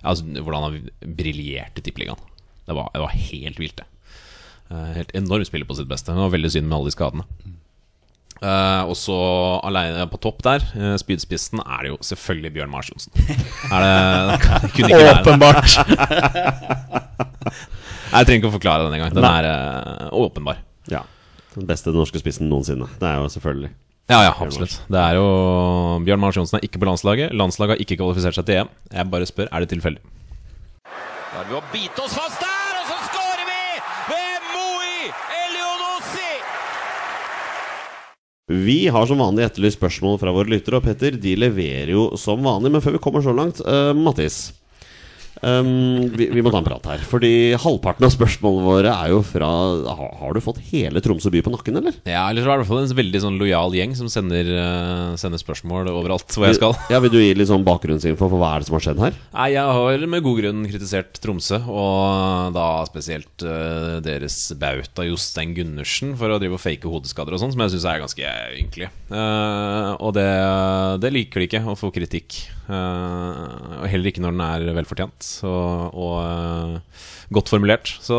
Altså 0.00 0.26
hvordan 0.26 0.66
han 0.66 1.14
briljerte 1.20 1.78
i 1.78 1.86
Tippeligaen. 1.86 2.18
Det 2.66 2.74
var, 2.74 2.90
det 2.94 3.04
var 3.04 3.14
helt 3.14 3.62
vilt, 3.62 3.78
det. 3.78 3.86
Helt 4.98 5.14
enorm 5.18 5.46
spiller 5.46 5.70
på 5.70 5.78
sitt 5.78 5.90
beste. 5.90 6.10
Det 6.10 6.22
var 6.22 6.34
veldig 6.34 6.50
synd 6.50 6.66
med 6.66 6.80
alle 6.80 6.90
de 6.90 6.98
skadene. 6.98 7.26
Eh, 8.40 8.82
og 8.88 8.96
så 8.96 9.16
alene 9.68 10.06
på 10.08 10.20
topp 10.24 10.40
der, 10.46 10.64
uh, 10.72 10.94
spydspissen, 11.00 11.60
er 11.60 11.84
det 11.84 11.90
jo 11.92 11.98
selvfølgelig 12.08 12.52
Bjørn 12.54 12.72
Mars 12.72 12.88
Johnsen. 12.88 13.12
Er 13.68 13.84
det, 13.84 13.92
det 14.64 14.70
kunne 14.76 14.88
ikke 14.88 15.02
være 15.04 15.12
det. 15.12 15.24
Åpenbart. 15.26 15.68
Jeg 18.10 18.26
trenger 18.26 18.40
ikke 18.40 18.50
å 18.50 18.56
forklare 18.56 18.86
den 18.88 18.96
engang. 18.96 19.12
Den 19.14 19.26
Nei. 19.26 19.36
er 19.42 19.50
uh, 20.08 20.08
åpenbar. 20.24 20.64
ja. 20.90 21.04
Den 21.50 21.66
beste 21.66 21.90
norske 21.90 22.20
spissen 22.22 22.46
noensinne. 22.46 22.86
Det 23.00 23.08
er 23.08 23.16
jo 23.18 23.26
selvfølgelig. 23.32 23.72
Ja, 24.10 24.20
ja, 24.22 24.30
absolutt. 24.42 24.76
Det 24.90 24.98
er 24.98 25.16
jo 25.18 25.26
Bjørn 26.06 26.22
Mars 26.22 26.36
Johnsen 26.38 26.58
er 26.58 26.64
ikke 26.66 26.80
på 26.82 26.86
landslaget. 26.88 27.34
Landslaget 27.34 27.76
har 27.76 27.82
ikke 27.84 27.98
kvalifisert 28.00 28.34
seg 28.38 28.46
til 28.46 28.60
EM. 28.62 28.70
Jeg 28.94 29.10
bare 29.10 29.26
spør, 29.26 29.50
er 29.50 29.62
det 29.62 29.70
tilfeldig? 29.70 30.02
Da 30.86 31.42
er 31.42 31.46
vi 31.50 31.54
å 31.58 31.62
bite 31.70 32.02
oss 32.02 32.14
fast 32.14 32.42
der, 32.42 32.72
og 32.80 32.88
så 32.90 32.96
skårer 33.06 33.44
vi 33.46 33.62
ved 34.10 34.48
Moi 34.50 35.12
Elionossi! 35.42 36.32
Vi 38.50 38.88
har 38.90 39.06
som 39.06 39.20
vanlig 39.22 39.44
etterlyst 39.46 39.78
spørsmål 39.78 40.16
fra 40.18 40.32
våre 40.34 40.50
lyttere, 40.50 40.80
og 40.80 40.86
Petter, 40.88 41.14
de 41.14 41.36
leverer 41.38 41.92
jo 41.94 42.08
som 42.18 42.42
vanlig. 42.42 42.72
Men 42.74 42.82
før 42.82 42.96
vi 42.96 43.02
kommer 43.04 43.22
så 43.22 43.34
langt, 43.36 43.60
uh, 43.62 43.92
Mattis. 43.94 44.48
Um, 45.40 46.10
vi, 46.12 46.28
vi 46.34 46.42
må 46.44 46.52
ta 46.52 46.60
en 46.60 46.66
prat 46.66 46.86
her. 46.92 47.04
Fordi 47.08 47.56
halvparten 47.60 48.04
av 48.06 48.12
spørsmålene 48.12 48.66
våre 48.66 48.92
er 48.92 49.12
jo 49.14 49.22
fra 49.24 49.48
Har, 49.88 50.12
har 50.20 50.36
du 50.36 50.42
fått 50.44 50.60
hele 50.70 51.00
Tromsø 51.04 51.32
by 51.32 51.42
på 51.46 51.52
nakken, 51.54 51.78
eller? 51.80 51.96
Ja, 52.04 52.26
eller 52.28 52.44
så 52.44 52.52
er 52.52 52.52
det 52.52 52.58
i 52.58 52.62
hvert 52.64 52.70
fall 52.70 52.82
en 52.82 52.98
veldig 53.00 53.22
sånn 53.24 53.38
lojal 53.40 53.76
gjeng 53.78 53.96
som 53.98 54.10
sender, 54.12 54.50
uh, 54.52 55.16
sender 55.20 55.40
spørsmål 55.40 55.90
overalt 55.92 56.36
hvor 56.36 56.48
jeg 56.48 56.58
skal. 56.60 56.76
Ja, 56.92 57.00
Vil 57.04 57.14
du 57.14 57.20
gi 57.22 57.32
litt 57.36 57.50
sånn 57.50 57.64
bakgrunnsinfo 57.66 58.28
for 58.28 58.40
hva 58.40 58.54
er 58.54 58.62
det 58.62 58.70
som 58.70 58.76
har 58.76 58.86
skjedd 58.86 59.02
her? 59.06 59.18
Nei, 59.36 59.48
jeg 59.56 59.76
har 59.80 60.06
med 60.14 60.24
god 60.26 60.42
grunn 60.42 60.62
kritisert 60.68 61.20
Tromsø, 61.24 61.60
og 61.70 62.54
da 62.56 62.68
spesielt 62.88 63.46
uh, 63.46 63.98
deres 64.04 64.38
bauta 64.60 65.08
Jostein 65.08 65.56
Gundersen 65.56 66.14
for 66.20 66.32
å 66.32 66.40
drive 66.42 66.58
og 66.58 66.62
fake 66.62 66.90
hodeskader 66.90 67.36
og 67.36 67.42
sånn, 67.42 67.54
som 67.56 67.64
jeg 67.64 67.76
syns 67.76 67.88
er 67.88 68.04
ganske 68.04 68.36
ynkelig. 68.60 68.92
Uh, 69.08 69.96
og 69.98 70.14
det, 70.18 70.28
det 71.02 71.14
liker 71.16 71.40
de 71.40 71.50
ikke, 71.50 71.64
å 71.64 71.78
få 71.78 71.92
kritikk. 71.94 72.42
Eh, 72.70 73.78
og 73.80 73.86
heller 73.90 74.10
ikke 74.12 74.22
når 74.22 74.34
den 74.36 74.42
er 74.44 74.66
velfortjent 74.76 75.28
og, 75.48 75.96
og 75.98 76.14
eh, 76.22 77.00
godt 77.34 77.50
formulert. 77.52 77.90
Så 78.02 78.16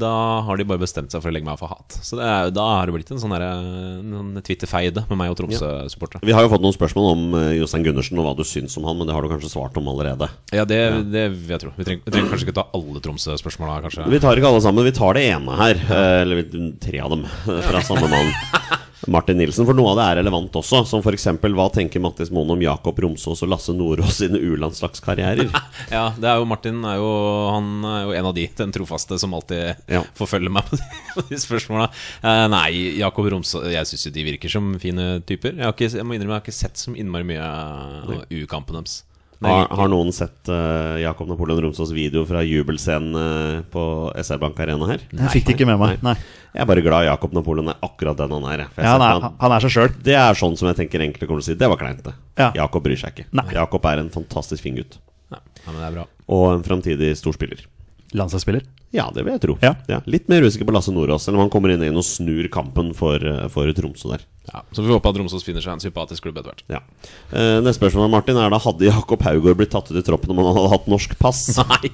da 0.00 0.12
har 0.46 0.60
de 0.60 0.66
bare 0.68 0.82
bestemt 0.82 1.12
seg 1.12 1.22
for 1.24 1.30
å 1.30 1.34
legge 1.34 1.46
meg 1.48 1.56
av 1.56 1.62
for 1.62 1.72
hat. 1.72 1.98
Så 2.04 2.18
det 2.20 2.26
er, 2.28 2.52
da 2.54 2.66
har 2.78 2.88
det 2.88 2.96
blitt 2.98 3.12
en 3.14 3.20
sånn 3.22 3.34
en 3.38 4.40
Twitter-feide 4.44 5.04
med 5.10 5.20
meg 5.20 5.32
og 5.32 5.38
Tromsø-supportere. 5.40 6.24
Vi 6.26 6.34
har 6.36 6.44
jo 6.46 6.52
fått 6.52 6.64
noen 6.64 6.76
spørsmål 6.76 7.10
om 7.14 7.24
Jostein 7.58 7.84
Gundersen 7.86 8.20
og 8.20 8.28
hva 8.28 8.34
du 8.38 8.44
syns 8.48 8.76
om 8.80 8.88
han, 8.88 8.98
men 9.00 9.08
det 9.10 9.16
har 9.16 9.24
du 9.24 9.30
kanskje 9.32 9.52
svart 9.52 9.76
om 9.80 9.88
allerede. 9.92 10.30
Ja, 10.54 10.64
det, 10.68 10.80
det 11.12 11.26
vil 11.36 11.54
jeg 11.56 11.64
tro. 11.64 11.74
Vi 11.78 11.88
trenger, 11.88 12.04
vi 12.08 12.14
trenger 12.16 12.32
kanskje 12.34 12.48
ikke 12.48 12.58
ta 12.60 12.66
alle 12.78 13.04
Tromsø-spørsmåla, 13.04 13.80
kanskje. 13.86 14.08
Vi 14.12 14.22
tar 14.24 14.40
ikke 14.40 14.52
alle 14.52 14.64
sammen, 14.64 14.88
vi 14.88 14.96
tar 14.96 15.18
det 15.18 15.26
ene 15.32 15.60
her. 15.60 15.84
eh, 15.88 16.20
Eller 16.24 16.44
tre 16.82 17.00
av 17.04 17.12
dem, 17.14 17.24
eh, 17.28 17.62
fra 17.68 17.84
samme 17.84 18.08
mann. 18.10 18.32
Martin 19.06 19.38
Nilsen. 19.38 19.66
For 19.68 19.76
noe 19.78 19.92
av 19.92 19.98
det 20.00 20.06
er 20.08 20.18
relevant 20.22 20.56
også. 20.58 20.80
Som 20.88 21.04
f.eks.: 21.04 21.26
Hva 21.38 21.68
tenker 21.74 22.02
Mattis 22.02 22.32
Moen 22.34 22.50
om 22.50 22.62
Jakob 22.62 22.98
Romsås 22.98 23.44
og 23.46 23.52
Lasse 23.52 23.74
Nordås 23.76 24.18
sine 24.22 24.40
U-landslagskarrierer? 24.42 25.52
Ja, 25.94 26.08
det 26.18 26.28
er 26.28 26.40
jo 26.40 26.48
Martin 26.48 26.82
er 26.84 26.98
jo, 26.98 27.08
Han 27.54 27.84
er 27.86 28.02
jo 28.08 28.14
en 28.18 28.28
av 28.30 28.34
de, 28.36 28.48
den 28.58 28.72
trofaste, 28.74 29.18
som 29.20 29.34
alltid 29.38 29.76
Ja. 29.88 30.02
forfølger 30.18 30.50
meg 30.52 30.66
på 30.68 30.76
de, 30.80 30.88
på 31.14 31.26
de 31.30 31.38
spørsmåla. 31.40 31.88
Uh, 32.24 32.46
nei, 32.52 32.68
Jakob 32.98 33.28
Romsås 33.30 33.68
Jeg 33.72 33.86
syns 33.88 34.08
jo 34.08 34.14
de 34.18 34.26
virker 34.32 34.52
som 34.52 34.74
fine 34.82 35.20
typer. 35.28 35.54
Jeg, 35.54 35.64
har 35.68 35.76
ikke, 35.76 35.92
jeg 35.96 36.04
må 36.08 36.18
innrømme 36.18 36.38
jeg 36.38 36.42
har 36.42 36.48
ikke 36.48 36.58
sett 36.58 36.80
så 36.82 36.94
innmari 36.98 37.28
mye 37.30 37.44
av 37.44 38.24
U-kampen 38.34 38.80
deres. 38.80 39.04
Nei, 39.38 39.50
Har, 39.54 39.68
har 39.78 39.86
noen 39.92 40.08
sett 40.10 40.48
uh, 40.50 40.96
Jakob 40.98 41.28
Napoleon 41.30 41.60
Romsås 41.62 41.92
video 41.94 42.24
fra 42.26 42.40
jubelscenen 42.42 43.14
uh, 43.14 43.60
på 43.70 43.82
SR 44.18 44.40
Bank 44.42 44.58
Arena 44.64 44.88
her? 44.90 45.04
Jeg 45.14 45.30
fikk 45.36 45.44
det 45.46 45.54
ikke 45.54 45.68
med 45.68 45.78
meg. 45.78 46.00
Nei. 46.02 46.16
Jeg 46.56 46.64
er 46.64 46.66
bare 46.72 46.82
glad 46.82 47.06
Jakob 47.06 47.36
Napoleon 47.36 47.70
er 47.70 47.78
akkurat 47.86 48.18
den 48.18 48.34
han 48.34 48.48
er. 48.50 48.64
For 48.74 48.82
jeg 48.82 48.88
Ja, 48.88 48.96
han, 48.96 49.04
er, 49.06 49.20
han- 49.28 49.36
han 49.44 49.54
er 49.54 49.62
seg 49.62 49.74
sjøl. 49.76 49.94
Det 50.08 50.16
er 50.18 50.34
sånn 50.40 50.56
som 50.58 50.66
jeg 50.72 50.80
tenker 50.80 51.04
egentlig 51.06 51.28
kommer 51.30 51.44
til 51.44 51.52
å 51.52 51.54
si. 51.54 51.58
Det 51.60 51.70
var 51.70 51.78
kleint, 51.78 52.02
det. 52.08 52.16
Ja. 52.40 52.50
Jakob 52.64 52.82
bryr 52.88 52.98
seg 52.98 53.14
ikke. 53.14 53.28
Nei. 53.38 53.46
Jakob 53.54 53.86
er 53.92 54.02
en 54.02 54.10
fantastisk 54.10 54.66
fin 54.66 54.74
gutt. 54.80 54.98
ja, 55.30 55.38
ja, 55.38 55.70
men 55.70 55.78
det 55.84 55.86
er 55.92 55.96
bra. 56.00 56.06
Og 56.34 56.46
en 56.56 56.66
framtidig 56.66 57.12
storspiller. 57.22 57.62
Landslagsspiller. 58.16 58.62
Ja, 58.96 59.10
det 59.12 59.20
vil 59.26 59.34
jeg 59.34 59.42
tro. 59.42 59.54
Ja. 59.60 59.74
Litt 60.08 60.30
mer 60.32 60.46
usikker 60.48 60.64
på 60.64 60.72
Lasse 60.72 60.92
Nordås, 60.94 61.26
selv 61.26 61.36
om 61.36 61.42
han 61.44 61.50
kommer 61.52 61.74
inn 61.74 61.82
igjen 61.84 61.98
og 62.00 62.06
snur 62.08 62.46
kampen 62.52 62.94
for, 62.96 63.20
for 63.52 63.68
Tromsø 63.76 64.14
der. 64.14 64.22
Ja, 64.48 64.62
så 64.72 64.80
vi 64.80 64.88
håper 64.94 65.12
at 65.12 65.18
Romsås 65.20 65.44
finner 65.44 65.60
seg 65.60 65.74
en 65.74 65.82
sympatisk 65.82 66.24
klubb 66.24 66.38
etter 66.40 66.54
hvert. 66.54 66.62
Ja. 66.72 66.80
Eh, 67.36 67.58
neste 67.60 67.82
spørsmål 67.82 68.08
Martin 68.14 68.38
er 68.40 68.48
da 68.48 68.56
Hadde 68.64 68.86
Jakob 68.88 69.20
Haugård 69.26 69.58
blitt 69.60 69.74
tatt 69.74 69.90
ut 69.92 69.98
i 70.00 70.04
troppen 70.06 70.32
om 70.32 70.40
han 70.40 70.56
hadde 70.56 70.70
hatt 70.72 70.88
norsk 70.88 71.12
pass? 71.20 71.42
Nei, 71.74 71.90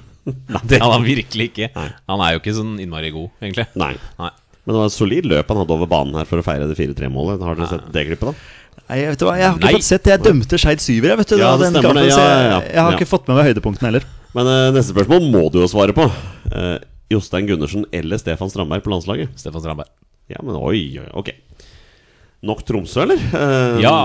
det 0.63 0.79
hadde 0.79 0.93
han 0.93 1.03
virkelig 1.03 1.49
ikke. 1.51 1.67
Han 2.07 2.23
er 2.23 2.37
jo 2.37 2.39
ikke 2.45 2.55
sånn 2.55 2.77
innmari 2.79 3.11
god, 3.11 3.27
egentlig. 3.43 3.67
Nei. 3.75 3.91
Nei. 4.21 4.31
Men 4.65 4.71
det 4.73 4.79
var 4.79 4.87
et 4.89 4.95
solid 4.95 5.27
løp 5.29 5.51
han 5.51 5.59
hadde 5.65 5.75
over 5.75 5.89
banen 5.91 6.15
her 6.17 6.25
for 6.31 6.39
å 6.41 6.45
feire 6.47 6.65
det 6.71 6.79
4-3-målet. 6.79 7.43
Har 7.43 7.59
dere 7.59 7.67
sett 7.75 7.91
det 7.93 8.07
klippet, 8.07 8.31
da? 8.31 8.63
Nei, 8.85 9.01
vet 9.09 9.19
du 9.19 9.25
hva, 9.27 9.35
Jeg 9.37 9.45
har 9.49 9.59
ikke 9.59 9.67
Nei. 9.67 9.75
fått 9.77 9.85
sett 9.91 10.03
det. 10.07 10.13
Jeg 10.15 10.23
dømte 10.25 10.57
Skeid 10.61 10.81
syver. 10.81 11.11
Jeg, 11.11 11.19
vet 11.21 11.29
du, 11.33 11.35
Ja, 11.41 11.51
da, 11.51 11.57
det 11.59 11.67
den 11.67 11.75
stemmer 11.75 11.91
kampen, 11.91 12.01
det. 12.01 12.09
Ja, 12.15 12.23
ja, 12.23 12.39
ja. 12.55 12.59
jeg 12.71 12.81
har 12.85 12.91
Ja. 12.95 12.97
ikke 12.97 13.09
fått 13.11 13.27
med 13.29 13.37
meg 13.39 13.47
høydepunktene 13.51 13.89
heller. 13.91 14.07
Men 14.35 14.49
uh, 14.49 14.73
neste 14.75 14.91
spørsmål 14.91 15.29
må 15.31 15.45
du 15.53 15.61
jo 15.61 15.69
svare 15.71 15.95
på. 15.95 16.09
Uh, 16.51 16.77
Jostein 17.11 17.47
Gundersen 17.47 17.85
eller 17.95 18.19
Stefan 18.19 18.51
Strandberg 18.51 18.83
på 18.83 18.91
landslaget? 18.91 19.31
Stefan 19.39 19.63
Strandberg. 19.63 19.89
Ja, 20.31 20.41
men 20.43 20.57
oi, 20.57 20.97
oi, 20.99 21.07
ok. 21.13 21.31
Nok 22.45 22.63
Tromsø, 22.67 23.05
eller? 23.05 23.21
Uh, 23.33 23.81
Ja, 23.83 23.95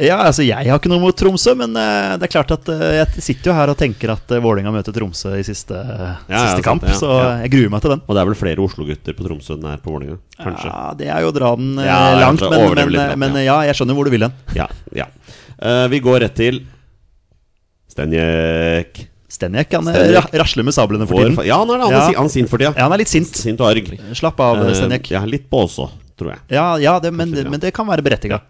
Ja, 0.00 0.16
altså 0.24 0.40
Jeg 0.46 0.70
har 0.70 0.78
ikke 0.78 0.88
noe 0.88 1.02
mot 1.02 1.16
Tromsø, 1.18 1.52
men 1.58 1.74
uh, 1.76 2.14
det 2.16 2.28
er 2.28 2.32
klart 2.32 2.54
at 2.54 2.70
uh, 2.72 2.84
jeg 2.94 3.24
sitter 3.26 3.50
jo 3.50 3.56
her 3.58 3.72
og 3.72 3.76
tenker 3.76 4.14
at 4.14 4.32
uh, 4.32 4.40
Vålerenga 4.40 4.72
møter 4.72 4.94
Tromsø 4.96 5.34
i 5.36 5.44
siste, 5.44 5.76
ja, 5.76 6.14
siste 6.30 6.62
sant, 6.62 6.64
kamp, 6.64 6.86
ja, 6.88 6.96
så 6.96 7.10
ja. 7.10 7.26
jeg 7.42 7.52
gruer 7.52 7.74
meg 7.74 7.84
til 7.84 7.92
den. 7.96 8.04
Og 8.06 8.16
det 8.16 8.22
er 8.22 8.30
vel 8.30 8.38
flere 8.38 8.64
Oslo-gutter 8.64 9.18
på 9.18 9.26
Tromsø 9.26 9.58
enn 9.58 9.66
det 9.66 9.74
er 9.74 9.84
på 9.84 9.92
Vålerenga? 9.92 10.16
Kanskje? 10.40 10.70
Ja, 10.70 10.80
Det 10.96 11.10
er 11.12 11.26
jo 11.26 11.34
å 11.34 11.36
dra 11.36 11.52
den 11.60 11.74
Ja, 11.84 12.00
langt, 12.22 12.46
men, 12.46 12.66
men, 12.78 12.98
eh, 13.02 13.14
men 13.26 13.38
ja. 13.42 13.44
ja, 13.50 13.58
jeg 13.68 13.80
skjønner 13.82 13.98
hvor 13.98 14.08
du 14.08 14.14
vil 14.14 14.24
hen. 14.30 14.40
Ja. 14.56 14.70
ja. 14.96 15.10
Eh, 15.58 15.86
vi 15.92 16.00
går 16.06 16.22
rett 16.24 16.38
til 16.38 16.62
Stenjek. 17.90 19.09
Stenjek 19.40 19.72
han 19.78 19.88
eh, 19.88 20.10
ra- 20.18 20.26
rasler 20.44 20.66
med 20.68 20.76
sablene 20.76 21.08
for 21.08 21.16
tiden. 21.24 21.38
ja, 21.48 21.56
han 21.62 21.70
er, 21.72 21.80
han 21.80 21.94
er, 21.94 21.96
Ja. 22.12 22.18
han 22.20 22.28
er 22.28 22.34
sint 22.36 22.50
for 22.52 22.60
tida. 22.60 22.74
Ja, 22.76 22.84
han 22.84 22.92
er 22.92 23.00
litt 23.00 23.08
sint. 23.12 23.32
Sint 23.40 23.60
og 23.64 23.70
arg. 23.72 23.88
Slapp 24.18 24.40
av, 24.44 24.60
uh, 24.60 24.74
Stenjek. 24.76 25.08
Ja, 25.16 25.24
litt 25.24 25.48
på 25.50 25.64
også, 25.64 25.88
tror 26.20 26.34
jeg. 26.36 26.42
Ja, 26.52 26.66
ja 26.82 26.98
det, 27.00 27.10
men, 27.16 27.32
men 27.48 27.58
det 27.62 27.72
kan 27.76 27.88
være 27.88 28.04
berettiga. 28.04 28.42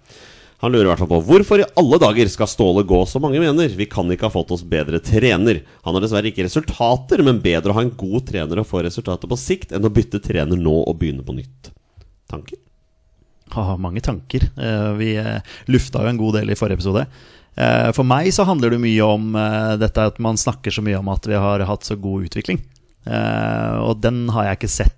Han 0.61 0.75
lurer 0.75 0.85
i 0.85 0.91
hvert 0.91 1.01
fall 1.01 1.09
på 1.09 1.19
hvorfor 1.25 1.63
i 1.63 1.69
alle 1.81 1.97
dager 2.03 2.29
skal 2.29 2.49
Ståle 2.51 2.83
gå 2.85 2.99
som 3.09 3.23
mange 3.25 3.41
mener. 3.41 3.71
Vi 3.73 3.87
kan 3.89 4.11
ikke 4.13 4.27
ha 4.29 4.33
fått 4.35 4.51
oss 4.53 4.61
bedre 4.61 4.99
trener. 5.01 5.63
Han 5.87 5.97
har 5.97 6.05
dessverre 6.05 6.29
ikke 6.29 6.45
resultater, 6.45 7.23
men 7.25 7.39
bedre 7.41 7.73
å 7.73 7.79
ha 7.79 7.85
en 7.87 7.95
god 7.97 8.27
trener 8.29 8.61
og 8.61 8.69
få 8.69 8.83
resultater 8.85 9.31
på 9.31 9.39
sikt 9.41 9.73
enn 9.73 9.87
å 9.89 9.93
bytte 9.95 10.21
trener 10.21 10.61
nå 10.61 10.75
og 10.83 10.99
begynne 11.01 11.25
på 11.25 11.33
nytt. 11.39 11.71
Tanker? 12.29 12.61
Ha, 13.57 13.65
mange 13.81 14.03
tanker. 14.05 14.45
Eh, 14.61 14.91
Vi 15.01 15.15
eh, 15.17 15.41
lufta 15.73 16.05
jo 16.05 16.13
en 16.13 16.21
god 16.21 16.37
del 16.43 16.53
i 16.53 16.59
forrige 16.61 16.77
episode. 16.83 17.07
Eh, 17.57 17.91
For 17.97 18.07
meg 18.07 18.31
så 18.35 18.47
handler 18.49 18.75
det 18.75 18.83
mye 18.83 19.07
om 19.07 19.35
eh, 19.39 19.75
dette 19.81 20.07
at 20.13 20.21
man 20.23 20.39
snakker 20.41 20.75
så 20.75 20.85
mye 20.87 21.01
om 21.01 21.11
at 21.13 21.27
vi 21.29 21.39
har 21.39 21.65
hatt 21.69 21.87
så 21.89 21.97
god 22.01 22.29
utvikling. 22.31 22.61
Eh, 23.07 23.77
Og 23.87 24.01
den 24.05 24.29
har 24.35 24.51
jeg 24.51 24.61
ikke 24.61 24.75
sett 24.79 24.97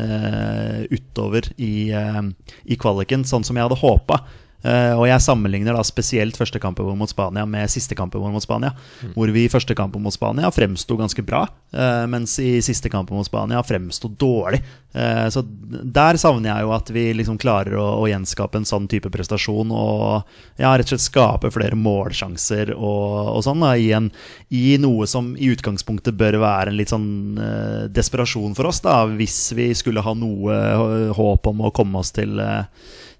utover 0.00 1.44
i, 1.60 1.90
i 1.92 2.76
kvaliken, 2.80 3.24
sånn 3.28 3.42
som 3.44 3.58
jeg 3.58 3.66
hadde 3.66 3.76
håpa. 3.82 4.16
Eh, 4.60 4.92
og 4.92 5.06
jeg 5.08 5.24
sammenligner 5.24 5.76
da 5.76 5.84
spesielt 5.86 6.36
første 6.36 6.60
kampen 6.60 6.84
vår 6.84 6.98
mot 7.00 7.10
Spania 7.10 7.46
med 7.48 7.70
siste 7.72 7.96
kampen 7.96 8.20
vår 8.20 8.34
mot 8.34 8.44
Spania. 8.44 8.74
Hvor 9.14 9.32
vi 9.32 9.46
i 9.46 9.52
første 9.52 9.76
kampen 9.76 10.04
mot 10.04 10.14
Spania 10.14 10.50
fremsto 10.52 10.98
ganske 11.00 11.24
bra, 11.24 11.46
eh, 11.72 12.04
mens 12.10 12.38
i 12.42 12.58
siste 12.64 12.92
kampen 12.92 13.16
mot 13.16 13.26
Spania 13.26 13.62
fremsto 13.64 14.10
dårlig. 14.20 14.62
Eh, 14.92 15.28
så 15.30 15.44
der 15.44 16.18
savner 16.18 16.50
jeg 16.50 16.66
jo 16.66 16.72
at 16.74 16.90
vi 16.90 17.04
liksom 17.14 17.38
klarer 17.40 17.76
å, 17.78 17.86
å 18.02 18.08
gjenskape 18.10 18.58
en 18.58 18.68
sånn 18.68 18.88
type 18.90 19.10
prestasjon. 19.12 19.72
Og 19.72 20.60
ja, 20.60 20.74
rett 20.74 20.88
og 20.88 20.94
slett 20.94 21.06
skape 21.06 21.52
flere 21.54 21.78
målsjanser 21.78 22.74
og, 22.76 23.36
og 23.36 23.44
sånn 23.46 23.64
da, 23.64 23.74
i, 23.78 23.90
en, 23.96 24.10
i 24.50 24.76
noe 24.82 25.08
som 25.10 25.32
i 25.38 25.52
utgangspunktet 25.54 26.18
bør 26.20 26.40
være 26.42 26.72
en 26.72 26.80
litt 26.80 26.92
sånn 26.92 27.10
eh, 27.40 27.84
desperasjon 27.92 28.56
for 28.58 28.70
oss, 28.70 28.82
da, 28.84 29.02
hvis 29.08 29.38
vi 29.56 29.70
skulle 29.78 30.04
ha 30.04 30.14
noe 30.16 31.12
håp 31.16 31.48
om 31.50 31.64
å 31.64 31.72
komme 31.74 32.02
oss 32.02 32.12
til 32.16 32.40
eh, 32.42 32.66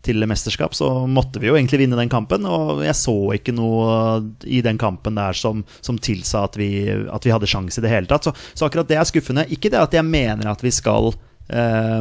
til 0.05 0.25
mesterskap, 0.29 0.75
så 0.77 0.89
måtte 1.11 1.41
vi 1.43 1.51
jo 1.51 1.57
egentlig 1.59 1.83
vinne 1.83 1.99
den 1.99 2.13
kampen. 2.13 2.47
Og 2.49 2.81
jeg 2.85 2.97
så 2.97 3.15
ikke 3.37 3.55
noe 3.57 4.23
i 4.49 4.63
den 4.65 4.81
kampen 4.81 5.19
der 5.19 5.37
som, 5.37 5.65
som 5.85 6.01
tilsa 6.01 6.47
at 6.49 6.57
vi, 6.61 6.89
at 6.89 7.27
vi 7.27 7.35
hadde 7.35 7.51
sjanse 7.51 7.81
i 7.81 7.85
det 7.85 7.93
hele 7.93 8.09
tatt. 8.11 8.29
Så, 8.29 8.35
så 8.55 8.69
akkurat 8.69 8.89
det 8.89 8.97
er 9.01 9.09
skuffende. 9.09 9.49
Ikke 9.53 9.73
det 9.73 9.83
at 9.83 9.97
jeg 9.97 10.07
mener 10.09 10.49
at 10.49 10.65
vi 10.65 10.73
skal 10.73 11.13
eh, 11.13 12.01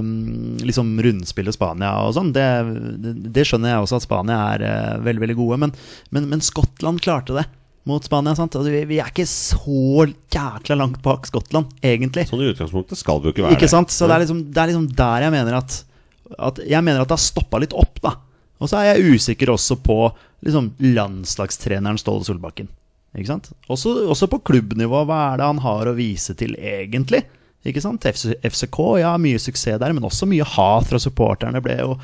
liksom 0.64 0.96
rundspille 1.04 1.54
Spania 1.56 1.92
og 2.06 2.16
sånn. 2.16 2.32
Det, 2.36 2.48
det, 3.04 3.16
det 3.36 3.48
skjønner 3.50 3.76
jeg 3.76 3.86
også 3.86 4.00
at 4.00 4.08
Spania 4.08 4.42
er 4.56 4.68
eh, 4.70 5.00
veldig, 5.10 5.26
veldig 5.26 5.40
gode. 5.42 5.62
Men, 5.66 5.76
men, 6.16 6.30
men 6.32 6.46
Skottland 6.46 7.04
klarte 7.04 7.36
det 7.36 7.50
mot 7.90 8.06
Spania. 8.06 8.38
Sant? 8.38 8.56
Og 8.56 8.72
vi, 8.72 8.86
vi 8.88 9.02
er 9.04 9.12
ikke 9.12 9.28
så 9.28 10.08
jækla 10.08 10.80
langt 10.80 11.04
bak 11.04 11.28
Skottland, 11.28 11.76
egentlig. 11.84 12.30
Sånn 12.30 12.48
i 12.48 12.50
utgangspunktet 12.54 13.04
skal 13.04 13.20
vi 13.20 13.30
jo 13.30 13.36
ikke 13.36 13.48
være 13.50 13.60
Ikke 13.60 13.72
sant? 13.72 13.92
Så 13.92 14.08
det 14.08 14.16
er 14.16 14.26
liksom, 14.28 14.44
det 14.48 14.64
er 14.64 14.72
liksom 14.72 14.90
der 15.04 15.28
jeg 15.28 15.36
mener 15.36 15.60
at, 15.60 15.82
at 16.38 16.60
Jeg 16.68 16.84
mener 16.86 17.02
at 17.02 17.10
det 17.10 17.18
har 17.18 17.24
stoppa 17.24 17.62
litt 17.62 17.74
opp, 17.74 18.02
da. 18.06 18.16
Og 18.60 18.70
så 18.70 18.82
er 18.82 18.92
jeg 18.92 19.16
usikker 19.16 19.54
også 19.54 19.80
på 19.82 19.98
liksom, 20.46 20.74
landslagstreneren 20.84 21.98
Ståle 22.02 22.28
Solbakken. 22.28 22.68
Ikke 23.18 23.32
sant? 23.32 23.50
Også, 23.72 23.96
også 24.12 24.28
på 24.30 24.42
klubbnivå, 24.52 25.06
hva 25.08 25.20
er 25.32 25.40
det 25.42 25.48
han 25.48 25.62
har 25.64 25.90
å 25.90 25.98
vise 25.98 26.36
til 26.38 26.54
egentlig? 26.60 27.24
Ikke 27.68 27.82
sant? 27.84 28.06
FCK, 28.08 28.78
ja, 29.02 29.10
mye 29.20 29.40
suksess 29.42 29.80
der, 29.82 29.92
men 29.92 30.06
også 30.08 30.28
mye 30.30 30.46
hat 30.48 30.86
fra 30.88 31.00
supporterne. 31.02 31.60
ble 31.64 31.76
jo, 31.82 31.96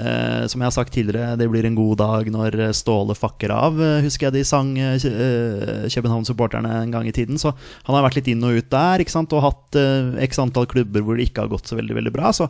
eh, 0.00 0.46
som 0.48 0.62
jeg 0.62 0.68
har 0.70 0.72
sagt 0.72 0.94
tidligere, 0.94 1.34
det 1.36 1.48
blir 1.52 1.66
en 1.68 1.76
god 1.76 1.98
dag 2.00 2.30
når 2.32 2.56
eh, 2.68 2.72
Ståle 2.76 3.16
fakker 3.18 3.52
av. 3.52 3.76
eh, 3.76 3.98
Husker 4.06 4.30
jeg 4.30 4.38
de 4.38 4.44
sang 4.48 4.70
eh, 4.80 4.94
eh, 4.96 5.84
København-supporterne 5.92 6.78
en 6.78 6.94
gang 6.94 7.08
i 7.08 7.12
tiden. 7.12 7.36
Så 7.40 7.52
han 7.52 7.98
har 7.98 8.06
vært 8.06 8.22
litt 8.22 8.30
inn 8.32 8.44
og 8.48 8.56
ut 8.56 8.70
der, 8.72 9.04
ikke 9.04 9.12
sant? 9.12 9.36
og 9.36 9.44
hatt 9.44 9.80
eh, 9.80 10.14
x 10.28 10.40
antall 10.40 10.70
klubber 10.70 11.04
hvor 11.04 11.20
det 11.20 11.28
ikke 11.28 11.44
har 11.44 11.52
gått 11.52 11.68
så 11.68 11.76
veldig, 11.76 11.98
veldig 12.00 12.14
bra. 12.16 12.32
Så 12.32 12.48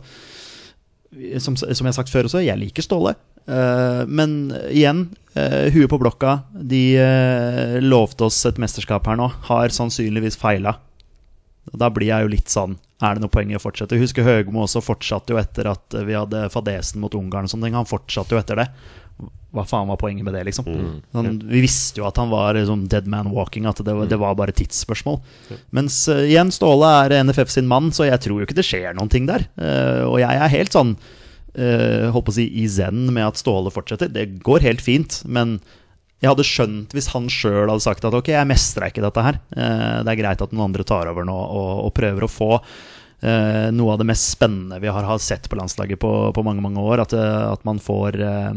som, 1.41 1.57
som 1.57 1.85
jeg 1.85 1.91
har 1.91 1.97
sagt 1.97 2.11
før 2.13 2.29
også, 2.29 2.43
jeg 2.43 2.59
liker 2.59 2.85
Ståle. 2.85 3.15
Uh, 3.43 4.07
men 4.07 4.53
igjen, 4.71 5.09
uh, 5.35 5.67
huet 5.73 5.89
på 5.91 5.99
blokka. 5.99 6.39
De 6.55 6.83
uh, 6.99 7.77
lovte 7.83 8.29
oss 8.29 8.39
et 8.47 8.59
mesterskap 8.61 9.07
her 9.09 9.19
nå. 9.19 9.29
Har 9.49 9.75
sannsynligvis 9.75 10.39
feila. 10.39 10.77
Da 11.73 11.89
blir 11.93 12.09
jeg 12.09 12.25
jo 12.25 12.31
litt 12.33 12.51
sånn 12.51 12.73
Er 12.99 13.15
det 13.15 13.23
noe 13.23 13.31
poeng 13.31 13.47
i 13.47 13.55
å 13.55 13.61
fortsette? 13.61 13.95
Husker 13.95 14.25
Høgmo 14.27 14.65
også 14.65 14.81
fortsatte 14.83 15.31
jo 15.31 15.39
etter 15.39 15.69
at 15.71 15.95
vi 16.07 16.15
hadde 16.15 16.49
fadesen 16.51 16.99
mot 17.03 17.15
Ungarn. 17.15 17.47
Han 17.47 17.87
fortsatte 17.87 18.35
jo 18.35 18.41
etter 18.41 18.59
det. 18.59 18.67
Hva 19.53 19.61
faen 19.69 19.85
var 19.85 19.99
poenget 20.01 20.25
med 20.25 20.33
det, 20.33 20.47
liksom? 20.47 20.65
Sånn, 21.13 21.27
vi 21.45 21.59
visste 21.61 21.99
jo 22.01 22.07
at 22.07 22.17
han 22.17 22.31
var 22.31 22.55
liksom 22.57 22.87
dead 22.89 23.05
man 23.05 23.27
walking, 23.35 23.67
at 23.69 23.77
det, 23.85 23.93
var- 23.93 24.07
det 24.09 24.17
var 24.17 24.33
bare 24.39 24.51
tidsspørsmål. 24.57 25.19
Mens 25.77 25.99
uh, 26.09 26.23
igjen, 26.25 26.49
Ståle 26.51 26.89
er 27.05 27.13
NFF 27.23 27.51
sin 27.53 27.67
mann, 27.69 27.91
så 27.93 28.07
jeg 28.09 28.17
tror 28.25 28.41
jo 28.41 28.47
ikke 28.47 28.57
det 28.57 28.65
skjer 28.65 28.95
noen 28.97 29.11
ting 29.13 29.27
der. 29.29 29.45
Uh, 29.61 30.09
og 30.09 30.17
jeg 30.23 30.39
er 30.41 30.49
helt 30.55 30.73
sånn 30.73 30.95
uh, 30.97 32.09
holdt 32.15 32.25
på 32.25 32.33
å 32.33 32.37
si 32.39 32.47
i 32.63 32.65
zen 32.67 33.05
med 33.13 33.27
at 33.27 33.37
Ståle 33.43 33.69
fortsetter. 33.75 34.09
Det 34.09 34.39
går 34.41 34.65
helt 34.65 34.81
fint, 34.81 35.19
men 35.29 35.59
jeg 36.23 36.31
hadde 36.31 36.47
skjønt 36.49 36.97
hvis 36.97 37.11
han 37.13 37.29
sjøl 37.29 37.67
hadde 37.69 37.83
sagt 37.85 38.05
at 38.09 38.17
ok, 38.17 38.33
jeg 38.33 38.49
mestra 38.49 38.89
ikke 38.89 39.03
dette 39.05 39.21
her. 39.25 39.37
Det 39.53 40.07
er 40.13 40.19
greit 40.21 40.41
at 40.41 40.53
noen 40.55 40.69
andre 40.71 40.85
tar 40.87 41.09
over 41.11 41.25
nå 41.27 41.35
og, 41.35 41.71
og 41.85 41.93
prøver 41.99 42.25
å 42.25 42.31
få 42.31 42.51
Uh, 43.23 43.69
noe 43.71 43.93
av 43.93 44.01
det 44.01 44.05
mest 44.09 44.33
spennende 44.33 44.81
vi 44.83 44.89
har, 44.91 45.05
har 45.07 45.19
sett 45.23 45.45
på 45.47 45.55
landslaget 45.55 45.95
på, 46.01 46.09
på 46.35 46.43
mange 46.43 46.59
mange 46.59 46.81
år. 46.83 47.05
At, 47.05 47.13
at 47.15 47.61
man 47.63 47.77
får 47.79 48.17
eh, 48.19 48.49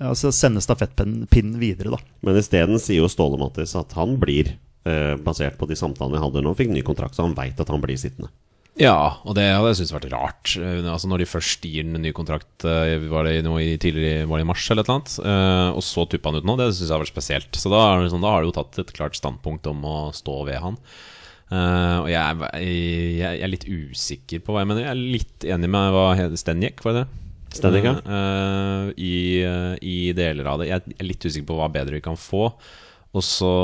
altså 0.00 0.32
sende 0.34 0.60
stafettpinnen 0.64 1.58
videre, 1.60 1.90
da. 1.94 1.98
Men 2.26 2.36
isteden 2.40 2.80
sier 2.82 3.02
jo 3.02 3.08
Ståle 3.12 3.38
Mattis 3.38 3.74
at 3.78 3.92
han 3.98 4.16
blir, 4.18 4.54
eh, 4.86 5.14
basert 5.16 5.58
på 5.60 5.68
de 5.70 5.76
samtalene 5.78 6.18
vi 6.18 6.24
hadde 6.24 6.42
nå, 6.42 6.54
fikk 6.58 6.70
ny 6.74 6.82
kontrakt, 6.82 7.14
så 7.14 7.22
han 7.28 7.34
veit 7.38 7.60
at 7.60 7.68
han 7.70 7.80
blir 7.84 7.96
sittende. 8.00 8.30
Ja, 8.74 9.20
og 9.22 9.36
det 9.38 9.44
hadde 9.54 9.68
jeg 9.70 9.76
syntes 9.86 9.94
vært 9.94 10.10
rart. 10.10 10.56
Eh, 10.58 10.82
Altså 10.90 11.06
Når 11.06 11.18
de 11.22 11.26
først 11.30 11.62
gir 11.62 11.84
en 11.86 12.02
ny 12.02 12.10
kontrakt, 12.10 12.64
eh, 12.66 12.98
var 13.06 13.22
det 13.22 13.44
noe 13.46 13.60
i 13.62 13.76
tidligere 13.78 14.26
Var 14.26 14.38
det 14.40 14.42
i 14.42 14.48
mars 14.50 14.64
eller 14.68 14.82
et 14.82 14.88
eller 14.88 14.98
annet, 14.98 15.18
eh, 15.22 15.76
og 15.78 15.82
så 15.86 16.08
tuppa 16.10 16.32
han 16.32 16.40
ut 16.42 16.44
nå, 16.44 16.56
det 16.58 16.66
syns 16.74 16.88
jeg 16.90 16.96
har 16.96 17.04
vært 17.04 17.14
spesielt. 17.14 17.52
Så 17.54 17.70
da, 17.70 17.84
liksom, 18.02 18.02
det 18.02 18.10
sånn, 18.16 18.26
da 18.26 18.32
har 18.34 18.42
de 18.42 18.50
jo 18.50 18.56
tatt 18.58 18.78
et 18.82 18.92
klart 18.92 19.14
standpunkt 19.14 19.66
om 19.70 19.78
å 19.86 20.12
stå 20.12 20.44
ved 20.50 20.58
han. 20.58 20.76
Uh, 21.52 22.00
og 22.02 22.08
jeg, 22.08 22.18
er- 22.18 22.62
jeg, 22.64 23.18
jeg 23.20 23.42
er 23.44 23.50
litt 23.52 23.66
usikker 23.68 24.40
på 24.42 24.50
hva 24.54 24.62
jeg 24.64 24.70
mener. 24.72 24.82
Jeg 24.88 24.90
er 24.90 25.02
litt 25.14 25.44
enig 25.54 25.68
med 25.70 25.92
hva 25.94 26.06
Stenjek, 26.40 26.80
var 26.82 26.96
det 26.96 27.02
det? 27.04 27.23
Stenjek, 27.54 27.86
ja. 27.86 27.94
Eh, 28.02 28.88
i, 28.98 29.16
eh, 29.46 29.74
I 29.80 29.96
deler 30.16 30.50
av 30.50 30.60
det. 30.60 30.70
Jeg 30.70 30.96
er 30.98 31.06
litt 31.06 31.24
usikker 31.24 31.48
på 31.52 31.58
hva 31.60 31.70
bedre 31.72 31.98
vi 31.98 32.04
kan 32.04 32.18
få. 32.18 32.48
Og 33.14 33.22
så, 33.22 33.54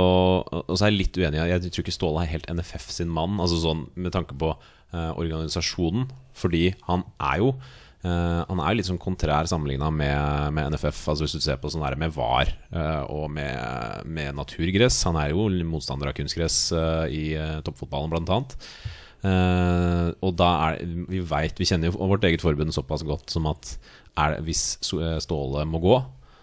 og 0.47 0.75
så 0.77 0.87
er 0.87 0.93
jeg 0.93 1.01
litt 1.01 1.19
uenig. 1.19 1.43
Jeg 1.51 1.73
tror 1.75 1.85
ikke 1.85 1.97
Ståle 1.97 2.23
er 2.23 2.33
helt 2.37 2.51
NFF 2.55 2.87
sin 2.95 3.11
mann, 3.11 3.41
Altså 3.43 3.59
sånn 3.59 3.89
med 3.99 4.15
tanke 4.15 4.37
på 4.39 4.53
uh, 4.55 5.13
organisasjonen. 5.19 6.07
Fordi 6.39 6.69
han 6.89 7.07
er 7.19 7.45
jo 7.45 7.55
Uh, 8.01 8.47
Han 8.49 8.63
er 8.65 8.79
litt 8.79 8.89
sånn 8.89 9.01
kontrær 9.01 9.45
sammenligna 9.45 9.91
med, 9.93 10.55
med 10.57 10.73
NFF. 10.73 11.03
Altså 11.13 11.27
Hvis 11.27 11.37
du 11.37 11.45
ser 11.45 11.59
på 11.61 11.69
sånn 11.69 11.85
her 11.85 11.99
med 12.01 12.15
VAR 12.17 12.49
uh, 12.73 13.05
og 13.13 13.27
med, 13.35 14.07
med 14.09 14.39
naturgress. 14.39 15.03
Han 15.05 15.19
er 15.21 15.35
jo 15.35 15.51
motstander 15.69 16.09
av 16.09 16.17
kunstgress 16.17 16.71
uh, 16.73 17.05
i 17.13 17.35
uh, 17.37 17.59
toppfotballen, 17.67 18.09
blant 18.15 18.33
annet. 18.33 18.57
Eh, 19.21 20.07
og 20.25 20.33
da 20.41 20.49
er 20.71 20.79
Vi 21.13 21.19
vet, 21.29 21.59
vi 21.61 21.67
kjenner 21.69 21.91
jo 21.91 22.09
vårt 22.09 22.25
eget 22.25 22.41
forbund 22.41 22.73
såpass 22.73 23.05
godt 23.05 23.33
som 23.33 23.49
at 23.51 23.75
er 24.19 24.39
hvis 24.45 24.79
eh, 24.97 25.19
Ståle 25.23 25.67
må 25.69 25.81
gå, 25.83 25.99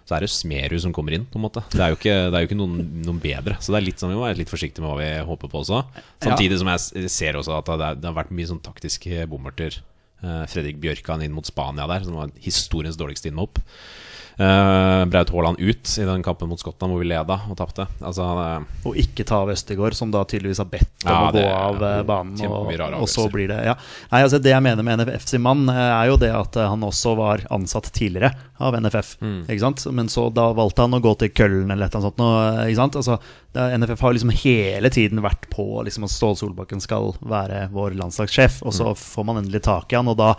så 0.08 0.16
er 0.16 0.24
det 0.24 0.32
Smerud 0.32 0.80
som 0.80 0.94
kommer 0.96 1.18
inn. 1.18 1.26
på 1.28 1.40
en 1.40 1.46
måte 1.48 1.64
Det 1.74 1.82
er 1.84 1.92
jo 1.92 1.98
ikke, 2.00 2.16
det 2.32 2.38
er 2.38 2.46
jo 2.46 2.50
ikke 2.50 2.60
noen, 2.62 2.78
noen 3.04 3.20
bedre. 3.24 3.58
Så 3.60 3.74
det 3.74 3.82
er 3.82 3.88
litt 3.90 4.00
sånn, 4.00 4.14
vi 4.14 4.20
må 4.20 4.24
være 4.28 4.40
litt 4.40 4.54
forsiktige 4.54 4.86
med 4.86 4.94
hva 4.94 5.02
vi 5.02 5.28
håper 5.28 5.52
på 5.52 5.64
også. 5.66 5.84
Samtidig 6.24 6.62
som 6.62 6.72
jeg 6.72 7.12
ser 7.12 7.40
også 7.40 7.58
at 7.60 7.74
det, 7.74 7.92
det 8.02 8.12
har 8.12 8.16
vært 8.22 8.34
mye 8.36 8.50
sånn 8.54 8.64
taktiske 8.64 9.26
bommerter. 9.32 9.82
Eh, 10.24 10.44
Fredrik 10.50 10.80
Bjørkan 10.82 11.26
inn 11.26 11.36
mot 11.36 11.46
Spania 11.46 11.90
der, 11.92 12.08
som 12.08 12.16
var 12.18 12.32
historiens 12.42 12.98
dårligste 12.98 13.30
innhopp. 13.34 13.60
Uh, 14.38 15.02
Braut 15.10 15.32
Haaland 15.34 15.58
ut 15.60 15.94
i 15.98 16.04
den 16.06 16.22
kampen 16.22 16.50
mot 16.52 16.60
Skottland 16.62 16.94
hvor 16.94 17.02
vi 17.02 17.08
leda 17.10 17.40
og 17.50 17.56
tapte. 17.58 17.88
Altså, 18.06 18.22
er- 18.38 18.66
Og 18.86 18.96
ikke 19.02 19.26
ta 19.26 19.40
av 19.42 19.50
Østegård, 19.50 19.96
som 19.98 20.12
da 20.14 20.22
tydeligvis 20.30 20.60
har 20.62 20.70
bedt 20.70 21.06
om 21.06 21.10
Ja, 21.10 21.22
å 21.26 21.32
gå 21.34 21.46
av 21.50 21.82
eh, 21.88 22.04
banen. 22.06 22.38
Og, 22.46 22.70
og 23.02 23.10
så 23.10 23.26
blir 23.34 23.48
det 23.50 23.58
ja. 23.66 23.74
Nei, 24.12 24.22
altså 24.22 24.38
Det 24.42 24.52
jeg 24.54 24.62
mener 24.62 24.86
med 24.86 25.00
NFF 25.02 25.26
sin 25.26 25.42
mann, 25.42 25.66
eh, 25.74 25.74
er 26.04 26.12
jo 26.12 26.20
det 26.22 26.30
at 26.38 26.56
eh, 26.56 26.70
han 26.70 26.86
også 26.86 27.16
var 27.18 27.42
ansatt 27.50 27.90
tidligere 27.92 28.36
av 28.62 28.78
NFF. 28.78 29.16
Mm. 29.22 29.42
Men 29.98 30.08
så 30.14 30.30
da 30.34 30.52
valgte 30.54 30.86
han 30.86 30.94
å 30.94 31.02
gå 31.02 31.16
til 31.18 31.30
Køllen 31.34 31.72
eller 31.74 31.88
et 31.90 31.96
eller 31.96 32.06
annet 32.06 32.22
sånt. 32.22 32.62
Eh, 32.62 32.64
ikke 32.70 32.82
sant? 32.84 32.96
Altså, 33.02 33.20
NFF 33.56 34.02
har 34.02 34.14
liksom 34.14 34.30
hele 34.30 34.90
tiden 34.94 35.22
vært 35.24 35.48
på 35.50 35.64
liksom, 35.88 36.04
at 36.06 36.12
Ståle 36.14 36.38
Solbakken 36.38 36.82
skal 36.84 37.14
være 37.26 37.70
vår 37.74 37.96
landslagssjef. 37.98 38.60
Og 38.62 38.74
Mm. 38.74 38.78
så 38.78 38.92
får 38.98 39.26
man 39.26 39.38
endelig 39.38 39.64
tak 39.64 39.94
i 39.94 39.96
han, 39.96 40.08
og 40.08 40.18
da 40.18 40.36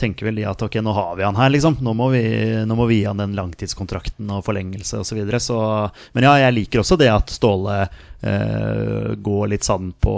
tenker 0.00 0.24
vel 0.26 0.36
de 0.36 0.44
at 0.48 0.62
ok, 0.62 0.74
nå 0.80 0.92
har 0.94 1.16
vi 1.16 1.22
han 1.26 1.36
her, 1.36 1.50
liksom. 1.50 1.76
Nå 1.82 1.92
må 1.94 2.10
vi, 2.14 2.22
nå 2.64 2.74
må 2.78 2.86
vi 2.88 3.00
gi 3.02 3.04
han 3.10 3.18
den 3.20 3.34
langtidskontrakten 3.36 4.30
og 4.30 4.44
forlengelse 4.44 4.98
osv. 5.02 5.12
Så 5.12 5.14
videre. 5.18 5.40
så, 5.40 5.58
men 6.14 6.24
ja, 6.24 6.36
jeg 6.46 6.54
liker 6.54 6.80
også 6.80 6.96
det 6.98 7.10
at 7.12 7.28
Ståle 7.30 7.82
eh, 8.22 9.14
går 9.20 9.48
litt 9.52 9.64
sand 9.64 9.92
på 10.00 10.16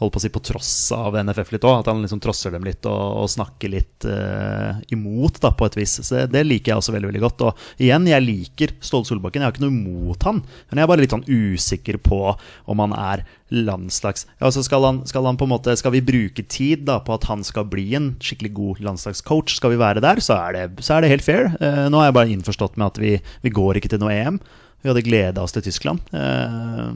holdt 0.00 0.12
på 0.14 0.20
å 0.20 0.24
si 0.24 0.30
på 0.32 0.42
tross 0.44 0.72
av 0.92 1.16
NFF 1.16 1.54
litt 1.54 1.64
òg. 1.64 1.80
At 1.80 1.90
han 1.90 2.02
liksom 2.04 2.20
trosser 2.22 2.52
dem 2.52 2.66
litt 2.66 2.84
og, 2.88 3.22
og 3.22 3.30
snakker 3.32 3.72
litt 3.72 4.06
uh, 4.08 4.76
imot, 4.92 5.40
da, 5.42 5.52
på 5.56 5.68
et 5.68 5.78
vis. 5.78 5.98
Så 6.02 6.18
det, 6.18 6.26
det 6.34 6.44
liker 6.46 6.72
jeg 6.72 6.82
også 6.82 6.94
veldig 6.96 7.10
veldig 7.10 7.22
godt. 7.24 7.46
Og 7.48 7.84
igjen, 7.86 8.08
jeg 8.10 8.26
liker 8.26 8.74
Ståle 8.84 9.08
Solbakken. 9.08 9.42
Jeg 9.42 9.48
har 9.48 9.56
ikke 9.56 9.64
noe 9.64 9.74
imot 9.74 10.28
han. 10.28 10.42
Men 10.68 10.80
jeg 10.80 10.86
er 10.86 10.92
bare 10.92 11.04
litt 11.04 11.16
sånn 11.16 11.26
usikker 11.26 12.00
på 12.04 12.20
om 12.34 12.84
han 12.84 12.96
er 12.96 13.24
landslags... 13.54 14.26
Ja, 14.36 14.50
altså 14.50 14.64
skal, 14.66 14.84
han, 14.84 15.00
skal 15.08 15.28
han 15.28 15.38
på 15.38 15.46
en 15.46 15.52
måte 15.52 15.76
Skal 15.78 15.92
vi 15.94 16.00
bruke 16.02 16.42
tid 16.50 16.82
da 16.88 16.96
på 17.04 17.14
at 17.14 17.28
han 17.30 17.44
skal 17.46 17.68
bli 17.70 17.84
en 17.94 18.12
skikkelig 18.18 18.52
god 18.56 18.84
landslagscoach? 18.88 19.56
Skal 19.60 19.76
vi 19.76 19.80
være 19.80 20.02
der, 20.04 20.20
så 20.24 20.36
er 20.48 20.56
det, 20.56 20.84
så 20.84 20.96
er 20.96 21.04
det 21.04 21.14
helt 21.14 21.26
fair. 21.26 21.50
Uh, 21.62 21.86
nå 21.92 22.02
er 22.02 22.10
jeg 22.10 22.18
bare 22.20 22.36
innforstått 22.36 22.76
med 22.76 22.90
at 22.90 23.02
vi, 23.02 23.16
vi 23.46 23.54
går 23.54 23.80
ikke 23.80 23.94
til 23.94 24.02
noe 24.02 24.12
EM. 24.12 24.40
Vi 24.86 24.92
hadde 24.92 25.02
gleda 25.06 25.42
oss 25.42 25.54
til 25.56 25.64
Tyskland. 25.66 25.98
Eh, 26.14 26.90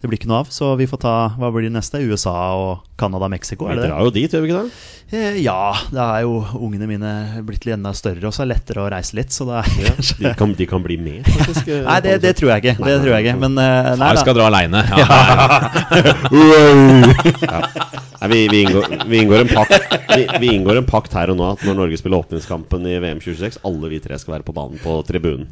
det 0.00 0.08
blir 0.08 0.16
ikke 0.16 0.30
noe 0.30 0.38
av, 0.40 0.48
så 0.48 0.70
vi 0.80 0.86
får 0.88 1.00
ta 1.02 1.10
Hva 1.36 1.50
blir 1.52 1.66
det 1.68 1.74
neste? 1.74 1.98
USA 2.00 2.32
og 2.56 2.86
Canada, 3.00 3.28
Mexico? 3.28 3.66
Vi 3.66 3.72
Er 3.74 3.76
det 3.76 3.82
det? 3.84 3.90
drar 3.90 4.06
jo 4.06 4.10
dit, 4.14 4.32
gjør 4.32 4.40
vi 4.44 4.48
ikke 4.48 4.62
det? 4.62 4.70
Eh, 5.12 5.36
Ja, 5.42 5.74
det 5.90 6.00
er 6.00 6.22
jo 6.24 6.38
ungene 6.56 6.86
mine 6.88 7.10
blitt 7.44 7.66
litt 7.66 7.74
enda 7.76 7.92
større, 7.96 8.22
og 8.24 8.32
så 8.32 8.42
er 8.44 8.48
det 8.48 8.54
lettere 8.54 8.84
å 8.84 8.88
reise 8.92 9.16
litt. 9.18 9.32
Så 9.34 9.44
det 9.48 9.58
er 9.60 9.68
kanskje 9.90 10.16
De 10.22 10.32
kan, 10.38 10.54
de 10.56 10.66
kan 10.70 10.82
bli 10.84 10.96
med, 10.96 11.28
faktisk. 11.28 11.68
eh, 11.68 11.82
Nei, 11.88 11.98
det, 12.06 12.16
det 12.24 12.32
tror 12.38 12.52
jeg 12.54 12.64
ikke. 12.64 12.76
Det 12.86 12.96
tror 13.02 13.12
jeg 13.16 13.26
ikke. 13.26 13.36
Men 13.44 13.58
uh, 13.60 13.92
nei, 14.00 14.10
skal 14.22 14.36
dra 14.38 14.48
aleine. 14.48 14.80
Ja, 17.40 17.60
Nei, 18.20 18.28
vi, 18.28 18.40
vi, 18.52 18.60
vi, 19.08 19.18
inngår 19.22 19.40
en 19.46 19.48
pakt, 19.48 19.80
vi, 20.16 20.26
vi 20.40 20.54
inngår 20.54 20.76
en 20.82 20.86
pakt 20.88 21.14
her 21.16 21.32
og 21.32 21.38
nå 21.40 21.46
at 21.54 21.62
når 21.64 21.78
Norge 21.78 21.96
spiller 22.00 22.20
åpningskampen 22.20 22.84
i 22.88 22.98
VM 23.00 23.20
26, 23.24 23.62
alle 23.64 23.88
vi 23.92 24.00
tre 24.04 24.18
skal 24.20 24.34
være 24.36 24.44
på 24.44 24.52
banen 24.56 24.80
på 24.82 24.98
tribunen. 25.08 25.46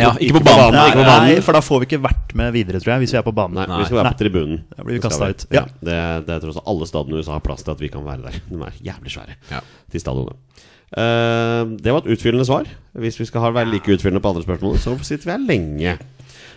Ja, 0.00 0.12
ikke 0.18 0.38
på 0.38 0.44
banen. 0.46 0.74
Nei, 0.76 0.84
ikke 0.90 0.98
på 1.00 1.06
banen. 1.08 1.28
nei, 1.28 1.40
for 1.46 1.56
da 1.56 1.62
får 1.64 1.82
vi 1.82 1.88
ikke 1.90 2.00
vært 2.04 2.34
med 2.38 2.54
videre, 2.56 2.80
tror 2.82 2.94
jeg, 2.94 3.04
hvis 3.04 3.14
vi 3.14 3.18
er 3.20 3.26
på 3.26 3.34
banen. 3.36 3.60
Nei, 3.60 3.80
vi 3.80 3.88
skal 3.88 4.00
være 4.00 4.12
på 4.14 4.20
tribunen. 4.22 4.62
Da 4.74 4.86
blir 4.86 4.98
vi 4.98 5.02
ut. 5.02 5.46
Ja. 5.50 5.62
Ja. 5.62 5.64
Det, 5.80 5.98
det 6.26 6.36
er 6.36 6.44
tross 6.44 6.60
alt 6.60 6.70
alle 6.74 6.88
stadene 6.90 7.16
i 7.16 7.22
USA 7.22 7.36
har 7.36 7.44
plass 7.44 7.66
til 7.66 7.74
at 7.74 7.82
vi 7.84 7.90
kan 7.92 8.06
være 8.06 8.26
der. 8.26 8.40
De 8.50 8.60
er 8.68 8.80
jævlig 8.90 9.14
svære 9.14 9.36
Ja. 9.52 9.62
til 9.92 10.02
stadionene. 10.02 10.38
Uh, 10.94 11.74
det 11.82 11.90
var 11.90 12.04
et 12.04 12.10
utfyllende 12.14 12.46
svar. 12.46 12.68
Hvis 13.02 13.18
vi 13.18 13.26
skal 13.26 13.42
ha, 13.42 13.52
være 13.54 13.72
like 13.72 13.90
utfyllende 13.96 14.22
på 14.22 14.30
andre 14.34 14.44
spørsmål, 14.46 14.76
så 14.82 14.94
sitter 15.02 15.30
vi 15.30 15.34
her 15.34 15.46
lenge. 15.48 15.96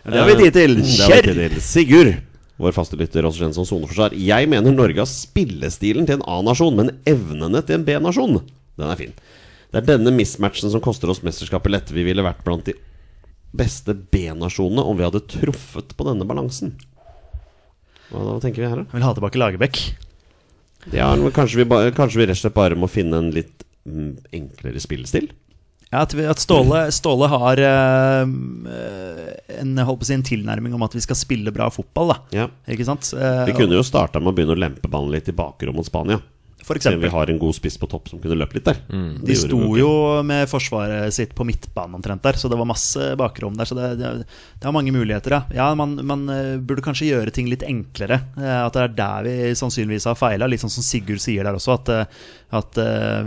Det 0.08 0.20
har 0.22 0.30
vi 0.30 0.36
tid 0.44 0.54
til. 0.56 0.78
Til. 0.84 1.58
Sigurd, 1.64 2.14
vår 2.62 2.76
faste 2.76 2.98
lytter, 3.00 3.26
også 3.28 3.44
kjent 3.44 3.58
som 3.58 3.66
soneforsvar. 3.68 4.14
Jeg 4.18 4.50
mener 4.50 4.74
Norge 4.74 5.02
har 5.02 5.10
spillestilen 5.10 6.08
til 6.08 6.20
en 6.20 6.28
A-nasjon, 6.30 6.78
men 6.78 6.94
evnene 7.10 7.64
til 7.66 7.80
en 7.80 7.88
B-nasjon. 7.88 8.40
Den 8.78 8.94
er 8.94 9.00
fin. 9.00 9.14
Det 9.74 9.82
er 9.82 9.90
denne 9.98 10.14
mismatchen 10.16 10.72
som 10.72 10.82
koster 10.84 11.12
oss 11.12 11.24
mesterskapet 11.26 11.74
lett. 11.74 11.92
Vi 11.92 12.06
ville 12.08 12.24
vært 12.24 12.44
blant 12.46 12.66
de 12.70 12.78
beste 13.56 13.96
B-nasjonene 13.96 14.84
om 14.84 14.98
vi 15.00 15.06
hadde 15.08 15.24
truffet 15.30 15.96
på 15.98 16.08
denne 16.08 16.28
balansen. 16.28 16.76
Hva, 18.12 18.22
hva 18.24 18.38
tenker 18.44 18.64
vi 18.64 18.70
her, 18.70 18.84
da? 18.84 18.88
Jeg 18.90 19.00
vil 19.00 19.08
ha 19.08 19.16
tilbake 19.18 19.42
Lagerbäck. 19.42 19.82
Ja, 20.96 21.10
kanskje, 21.36 21.64
vi 21.64 21.92
kanskje 21.96 22.22
vi 22.22 22.28
rett 22.30 22.38
og 22.38 22.46
slett 22.46 22.56
bare 22.56 22.78
må 22.80 22.88
finne 22.92 23.20
en 23.20 23.34
litt 23.36 23.66
mm, 23.88 24.14
enklere 24.36 24.80
spillestil? 24.80 25.30
Ja, 25.88 26.02
at, 26.04 26.14
vi, 26.16 26.26
at 26.28 26.40
Ståle, 26.44 26.82
Ståle 26.92 27.30
har 27.32 27.60
eh, 27.64 28.24
en, 29.62 29.78
si, 30.04 30.16
en 30.16 30.26
tilnærming 30.28 30.74
om 30.76 30.84
at 30.84 30.96
vi 30.98 31.04
skal 31.04 31.16
spille 31.16 31.54
bra 31.56 31.70
fotball. 31.72 32.12
Da. 32.12 32.18
Ja. 32.36 32.48
Ikke 32.68 32.88
sant? 32.88 33.08
Eh, 33.16 33.44
Vi 33.48 33.56
kunne 33.56 33.80
jo 33.80 33.86
starta 33.88 34.20
med 34.20 34.34
å 34.34 34.36
begynne 34.36 34.58
å 34.58 34.60
lempe 34.60 34.92
ballen 34.92 35.16
litt 35.16 35.32
i 35.32 35.36
bakrommet 35.36 35.80
mot 35.80 35.88
Spania. 35.88 36.20
For 36.66 36.76
Siden 36.82 37.00
vi 37.00 37.10
har 37.14 37.30
en 37.30 37.38
god 37.40 37.56
spiss 37.56 37.78
på 37.80 37.88
topp 37.88 38.10
som 38.10 38.20
kunne 38.20 38.36
løpt 38.36 38.56
litt 38.58 38.66
der. 38.68 38.80
De 39.24 39.36
sto 39.38 39.60
jo 39.78 39.90
med 40.26 40.50
forsvaret 40.52 41.14
sitt 41.16 41.36
på 41.38 41.46
midtbanen 41.48 41.96
omtrent 42.00 42.26
der, 42.26 42.40
så 42.40 42.50
det 42.52 42.58
var 42.60 42.68
masse 42.68 43.12
bakrom 43.20 43.56
der. 43.56 43.70
Så 43.70 43.78
det, 43.78 43.92
det, 44.02 44.10
det 44.26 44.68
har 44.68 44.76
mange 44.76 44.92
muligheter, 44.92 45.38
ja. 45.38 45.42
ja 45.54 45.68
man, 45.78 45.96
man 46.10 46.26
eh, 46.34 46.58
burde 46.60 46.84
kanskje 46.84 47.12
gjøre 47.12 47.32
ting 47.36 47.48
litt 47.52 47.64
enklere. 47.68 48.20
Eh, 48.36 48.58
At 48.66 48.76
det 48.76 48.84
er 48.84 48.98
der 48.98 49.30
vi 49.30 49.54
sannsynligvis 49.60 50.10
har 50.10 50.20
feila. 50.20 50.50
Litt 50.50 50.66
sånn 50.66 50.74
som 50.74 50.86
Sigurd 50.86 51.24
sier 51.24 51.48
der 51.48 51.56
også, 51.56 51.78
at, 51.78 51.94
eh, 51.94 52.28
at 52.58 52.78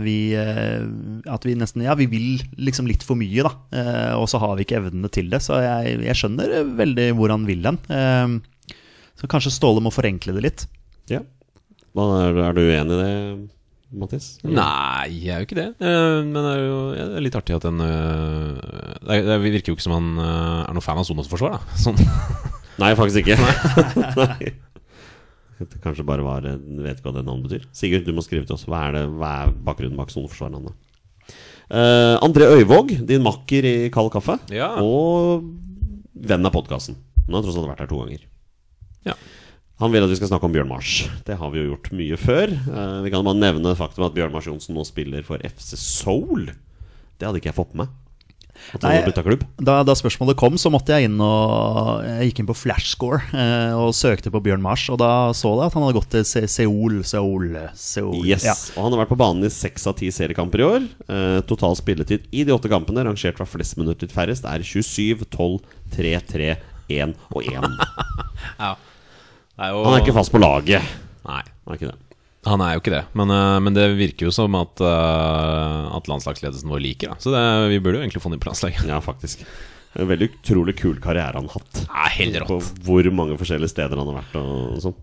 vi 0.01 0.17
At 0.35 1.43
vi 1.45 1.53
nesten 1.57 1.83
Ja, 1.85 1.95
vi 1.97 2.07
vil 2.11 2.41
liksom 2.57 2.87
litt 2.89 3.03
for 3.05 3.17
mye, 3.17 3.45
da. 3.47 4.15
Og 4.17 4.27
så 4.29 4.41
har 4.41 4.57
vi 4.57 4.65
ikke 4.67 4.79
evnene 4.81 5.09
til 5.13 5.29
det. 5.31 5.41
Så 5.45 5.59
jeg, 5.61 5.99
jeg 6.05 6.17
skjønner 6.19 6.57
veldig 6.77 7.11
hvor 7.17 7.33
han 7.33 7.45
vil 7.49 7.65
hen. 7.69 7.77
Så 9.17 9.29
kanskje 9.29 9.53
Ståle 9.53 9.83
må 9.83 9.93
forenkle 9.93 10.33
det 10.37 10.45
litt. 10.45 10.65
Ja. 11.11 11.21
Hva, 11.95 12.05
er, 12.23 12.37
er 12.47 12.53
du 12.55 12.61
uenig 12.63 12.95
i 12.95 13.01
det, 13.01 13.49
Mattis? 14.01 14.27
Nei, 14.47 15.09
jeg 15.11 15.33
er 15.35 15.41
jo 15.43 15.47
ikke 15.49 15.57
det. 15.59 15.67
Eh, 15.83 16.21
Men 16.23 16.37
det 16.39 16.51
er 16.55 16.61
jo 16.63 16.77
ja, 16.95 17.05
det 17.11 17.17
er 17.19 17.25
litt 17.25 17.35
artig 17.35 17.57
at 17.57 17.65
den 17.67 17.81
eh, 17.83 18.97
Det 19.03 19.17
er- 19.17 19.25
det 19.27 19.39
virker 19.43 19.73
jo 19.73 19.75
ikke 19.75 19.83
som 19.89 19.97
han 19.97 20.07
eh, 20.23 20.59
er 20.69 20.75
noen 20.77 20.85
fan 20.85 21.01
av 21.01 21.07
sonosforsvar, 21.09 21.57
da. 21.57 21.75
Sånn. 21.83 21.99
Nei, 22.79 22.93
faktisk 22.95 23.25
ikke. 23.25 23.39
Nei. 24.17 24.51
Det 25.61 25.77
kanskje 25.83 26.01
bare 26.07 26.23
var 26.25 26.41
Vet 26.41 26.95
ikke 26.97 27.11
hva 27.11 27.11
det 27.19 27.21
navnet 27.27 27.45
betyr. 27.45 27.65
Sigurd, 27.77 28.07
du 28.07 28.15
må 28.17 28.23
skrive 28.25 28.47
til 28.49 28.55
oss. 28.55 28.63
Hva 28.65 28.79
er, 28.87 28.95
det, 28.95 29.03
hva 29.19 29.33
er 29.43 29.51
bakgrunnen 29.67 29.99
bak 29.99 30.09
soneforsvarerne? 30.09 30.71
Uh, 31.71 32.15
André 32.25 32.47
Øyvåg, 32.57 32.95
din 33.07 33.21
makker 33.23 33.67
i 33.69 33.75
Kald 33.93 34.09
kaffe, 34.15 34.39
Ja. 34.51 34.71
og 34.81 35.45
venn 36.17 36.49
av 36.49 36.55
podkasten. 36.55 36.97
Hun 37.27 37.37
har 37.37 37.45
tross 37.45 37.59
alt 37.61 37.69
vært 37.69 37.83
her 37.85 37.91
to 37.91 37.99
ganger. 38.01 38.23
Ja. 39.05 39.13
Han 39.81 39.91
vil 39.93 40.05
at 40.05 40.11
vi 40.11 40.17
skal 40.19 40.29
snakke 40.29 40.45
om 40.47 40.53
Bjørn 40.53 40.69
Mars. 40.69 40.91
Det 41.25 41.37
har 41.39 41.49
vi 41.53 41.63
jo 41.63 41.71
gjort 41.73 41.89
mye 41.97 42.17
før. 42.21 42.51
Eh, 42.53 42.99
vi 43.05 43.11
kan 43.13 43.25
bare 43.25 43.39
nevne 43.41 43.73
faktum 43.79 44.05
at 44.05 44.13
Bjørn 44.15 44.33
Mars 44.33 44.45
Johnsen 44.49 44.77
nå 44.77 44.85
spiller 44.87 45.25
for 45.25 45.41
FC 45.41 45.73
Soul. 45.79 46.51
Det 47.17 47.27
hadde 47.27 47.41
ikke 47.41 47.49
jeg 47.51 47.57
fått 47.57 47.73
med 47.73 47.87
meg. 47.87 47.97
Nei. 48.83 48.99
Da, 49.57 49.79
da 49.81 49.93
spørsmålet 49.97 50.37
kom, 50.37 50.53
så 50.61 50.69
måtte 50.69 50.93
jeg 50.93 51.07
inn 51.07 51.15
og 51.25 52.03
Jeg 52.05 52.27
gikk 52.29 52.41
inn 52.43 52.49
på 52.51 52.55
Flashscore 52.59 53.17
eh, 53.33 53.71
og 53.73 53.89
søkte 53.97 54.29
på 54.29 54.41
Bjørn 54.45 54.61
Mars, 54.61 54.83
og 54.93 54.99
da 55.01 55.31
så 55.33 55.55
jeg 55.57 55.71
at 55.71 55.77
han 55.79 55.85
hadde 55.87 55.97
gått 55.97 56.11
til 56.13 56.27
Se 56.29 56.43
Seoul, 56.45 56.99
Seoul, 57.07 57.47
Seoul. 57.73 58.19
Yes, 58.27 58.45
Ja. 58.45 58.53
og 58.75 58.85
han 58.85 58.93
har 58.93 59.01
vært 59.01 59.13
på 59.15 59.17
banen 59.23 59.47
i 59.47 59.49
seks 59.49 59.87
av 59.89 59.97
ti 59.97 60.11
seriekamper 60.13 60.61
i 60.61 60.67
år. 60.67 60.85
Eh, 61.09 61.39
total 61.49 61.73
spilletid 61.79 62.29
i 62.29 62.45
de 62.45 62.53
åtte 62.53 62.69
kampene, 62.69 63.01
rangert 63.09 63.41
fra 63.41 63.49
flest 63.49 63.79
minutter 63.81 64.05
til 64.05 64.13
færrest, 64.13 64.45
er 64.45 64.61
27, 64.61 65.25
12, 65.33 65.57
3, 65.97 66.13
3, 66.29 66.53
1 67.01 67.17
og 67.33 67.41
1. 67.49 67.65
Ja. 68.61 68.75
Det 69.61 69.67
er 69.69 69.75
jo, 69.75 69.81
Han 69.85 69.93
er 69.93 70.01
ikke 70.01 70.15
fast 70.17 70.33
på 70.33 70.39
laget. 70.41 70.93
Nei, 71.27 71.41
Han 71.45 71.73
er 71.73 71.77
ikke 71.77 71.91
det. 71.91 71.97
han 72.49 72.61
er 72.65 72.71
jo 72.73 72.79
ikke 72.81 72.93
det. 72.95 73.01
Men, 73.13 73.29
eh, 73.29 73.57
men 73.61 73.75
det 73.75 73.83
virker 73.99 74.25
jo 74.25 74.31
som 74.33 74.55
at, 74.57 74.81
eh, 74.81 75.83
at 75.93 76.07
landslagsledelsen 76.09 76.71
vår 76.71 76.81
liker. 76.81 77.11
Da. 77.13 77.19
Så 77.21 77.29
det, 77.29 77.43
vi 77.69 77.77
burde 77.77 77.99
jo 77.99 78.07
egentlig 78.07 78.23
få 78.23 78.31
ham 78.31 78.33
inn 78.33 78.41
på 78.41 78.49
landslaget. 78.49 78.87
Ja, 78.89 78.97
faktisk. 79.05 79.45
En 79.93 80.07
veldig 80.09 80.31
utrolig 80.31 80.73
kul 80.79 80.97
karriere 81.03 81.37
han 81.37 81.45
har 81.51 81.59
hatt. 81.61 81.83
Ja, 81.85 82.07
helt 82.15 82.47
På 82.47 82.57
hvor 82.87 83.05
mange 83.13 83.37
forskjellige 83.37 83.69
steder 83.69 84.01
han 84.01 84.09
har 84.09 84.23
vært 84.23 84.37
og 84.41 84.81
sånn. 84.81 84.97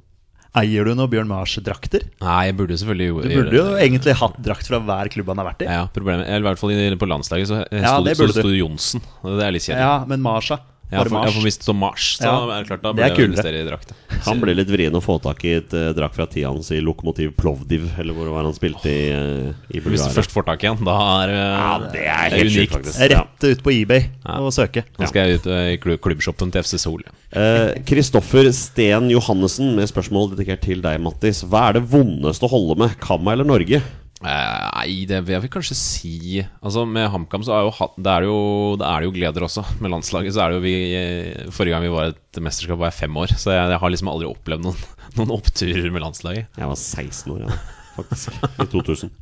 Eier 0.59 0.89
du 0.89 0.95
noen 0.97 1.11
Bjørn 1.13 1.29
Mars-drakter? 1.29 2.09
Nei, 2.25 2.39
jeg 2.49 2.57
burde 2.57 2.79
selvfølgelig 2.81 3.07
jo 3.07 3.21
Du 3.21 3.29
burde 3.37 3.59
jo 3.61 3.67
egentlig 3.79 4.15
hatt 4.17 4.39
drakt 4.43 4.67
fra 4.67 4.81
hver 4.81 5.11
klubb 5.13 5.29
han 5.29 5.39
har 5.43 5.51
vært 5.53 5.63
i. 5.63 5.69
Ja, 5.69 5.85
problemet 5.93 6.27
Eller 6.27 6.41
i 6.41 6.49
hvert 6.49 6.59
fall 6.59 6.99
på 6.99 7.09
landslaget 7.13 7.51
så 7.53 7.61
sto, 7.63 7.77
Ja, 7.77 8.01
det 8.03 8.17
så 8.17 8.27
det. 8.33 8.57
Johnsen. 8.57 9.05
Det 9.23 9.45
er 9.45 9.55
litt 9.55 9.69
kjedelig. 9.69 9.85
Ja, 9.85 10.05
men 10.09 10.25
Mars, 10.25 10.51
ja. 10.91 10.99
Ja, 10.99 11.03
for, 11.05 11.11
ja, 11.13 11.19
Mars. 11.21 11.35
for 11.37 11.45
hvis 11.45 11.59
det 11.61 11.67
står 11.67 11.77
Mars, 11.77 12.05
så 12.17 12.25
Ja, 12.25 12.37
er 12.49 12.63
det 12.65 12.69
klart 12.71 12.83
da 12.83 12.93
det 12.93 13.05
er 13.05 13.09
burde 13.09 13.09
jeg 13.09 13.17
kulere. 13.17 13.29
investere 13.29 13.61
i 13.61 13.67
drakt. 13.69 13.93
Han 14.25 14.41
ble 14.41 14.55
litt 14.57 14.71
vrien 14.73 14.95
å 14.97 15.03
få 15.05 15.19
tak 15.23 15.45
i 15.45 15.53
et 15.59 15.75
uh, 15.77 15.91
drakt 15.97 16.17
fra 16.17 16.27
tida 16.27 16.49
hans 16.49 16.71
i 16.73 16.81
Lokomotiv 16.81 17.35
Plovdiv, 17.37 17.85
eller 18.01 18.17
hvor 18.17 18.31
var 18.33 18.49
han 18.49 18.57
spilte 18.57 18.89
i, 18.89 19.03
uh, 19.13 19.53
i 19.69 19.83
Hvis 19.85 20.07
du 20.09 20.17
først 20.17 20.33
får 20.33 20.47
tak 20.49 20.65
i 20.65 20.71
han, 20.73 20.81
da 20.89 20.97
er 21.23 21.35
uh, 21.35 21.59
Ja, 21.61 21.75
det 21.93 22.07
er 22.09 22.37
helt 22.39 22.55
sjukt, 22.57 22.73
faktisk. 22.79 22.99
Rett 23.13 23.49
ut 23.51 23.63
på 23.63 23.75
eBay 23.77 24.09
og 24.39 24.51
søke. 24.57 24.85
Nå 24.99 25.11
skal 25.13 25.29
jeg 25.29 25.43
ut 25.43 25.51
uh, 25.53 25.61
i 25.75 25.79
klubb, 25.83 26.01
klubbshoppen 26.09 26.51
til 26.55 26.65
FC 26.65 26.81
Sol. 26.81 27.05
Eh, 27.37 27.77
Kristoffer 27.85 28.49
Sten 28.57 29.11
Johannessen 29.13 29.75
med 29.77 29.91
spørsmål 29.91 30.31
dedikert 30.33 30.63
til 30.65 30.81
deg, 30.81 30.97
Mattis. 31.05 31.43
Hva 31.45 31.69
er 31.69 31.77
det 31.77 31.85
vondeste 31.93 32.49
å 32.49 32.53
holde 32.53 32.79
med, 32.81 32.97
Kamma 33.05 33.35
eller 33.37 33.45
Norge? 33.49 33.83
Eh, 34.19 34.71
Nei, 34.75 35.05
det 35.07 35.21
vil 35.23 35.37
jeg 35.37 35.43
vil 35.45 35.51
kanskje 35.55 35.77
si 35.79 36.13
Altså 36.43 36.83
Med 36.91 37.05
HamKam 37.13 37.45
så 37.47 37.53
er 37.55 37.69
jo, 37.69 37.89
det 38.03 38.11
er 38.11 38.25
jo, 38.27 38.39
det 38.81 38.87
er 38.89 39.05
det 39.05 39.07
jo 39.07 39.13
gleder 39.15 39.45
også. 39.47 39.63
Med 39.85 39.93
landslaget 39.95 40.35
så 40.35 40.43
er 40.43 40.51
det 40.51 40.59
jo 40.59 40.65
vi 40.65 40.73
eh, 40.99 41.53
Forrige 41.55 41.77
gang 41.77 41.87
vi 41.87 41.93
var 41.95 42.11
et 42.11 42.41
mesterskap, 42.43 42.81
var 42.81 42.91
jeg 42.91 42.99
fem 43.05 43.21
år. 43.23 43.35
Så 43.39 43.55
jeg, 43.55 43.71
jeg 43.75 43.79
har 43.85 43.95
liksom 43.95 44.11
aldri 44.11 44.27
opplevd 44.31 44.67
noen, 44.67 44.83
noen 45.21 45.35
oppturer 45.39 45.87
med 45.95 46.03
landslaget. 46.03 46.51
Jeg 46.59 46.73
var 46.73 46.81
16 46.83 47.37
år, 47.37 47.47
ja, 47.47 47.61
faktisk. 47.95 48.43
I 48.59 48.67
2000. 48.75 49.15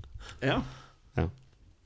Ja. 0.48 0.56
Ja. 1.20 1.26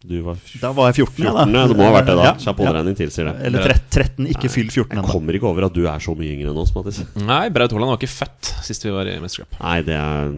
Du 0.06 0.14
var 0.24 0.38
Da 0.62 0.70
var 0.72 0.88
jeg 0.88 1.02
14, 1.04 1.26
ja, 1.26 1.34
14, 1.34 1.52
da. 1.52 1.61
ja. 1.61 1.66
Det 1.68 1.76
må 1.76 1.84
ha 1.84 1.92
vært 1.98 2.08
det, 2.08 2.16
da. 2.16 2.24
Ja, 2.30 2.32
Kjappholdregning 2.46 2.96
tilsier 3.02 3.26
det. 3.28 3.34
Eller 3.50 3.74
13, 3.92 4.30
ikke 4.32 4.48
fyll 4.54 4.70
14 4.72 4.96
Jeg 4.96 5.11
kommer 5.11 5.36
ikke 5.36 5.50
over 5.50 5.66
at 5.66 5.74
du 5.76 5.82
er 5.90 6.00
så 6.06 6.14
mye 6.16 6.30
yngre 6.38 6.54
enn 6.54 6.62
oss, 6.62 6.70
Mattis. 6.78 7.02
Nei, 7.20 7.42
Braut 7.52 7.74
Haaland 7.74 7.92
var 7.92 8.00
ikke 8.00 8.14
født 8.14 8.54
sist 8.70 8.86
vi 8.86 8.94
var 8.94 9.11
i 9.11 9.18
mesterskap. 9.20 9.58
Nei, 9.61 9.76
det 9.86 9.98
er 9.98 10.34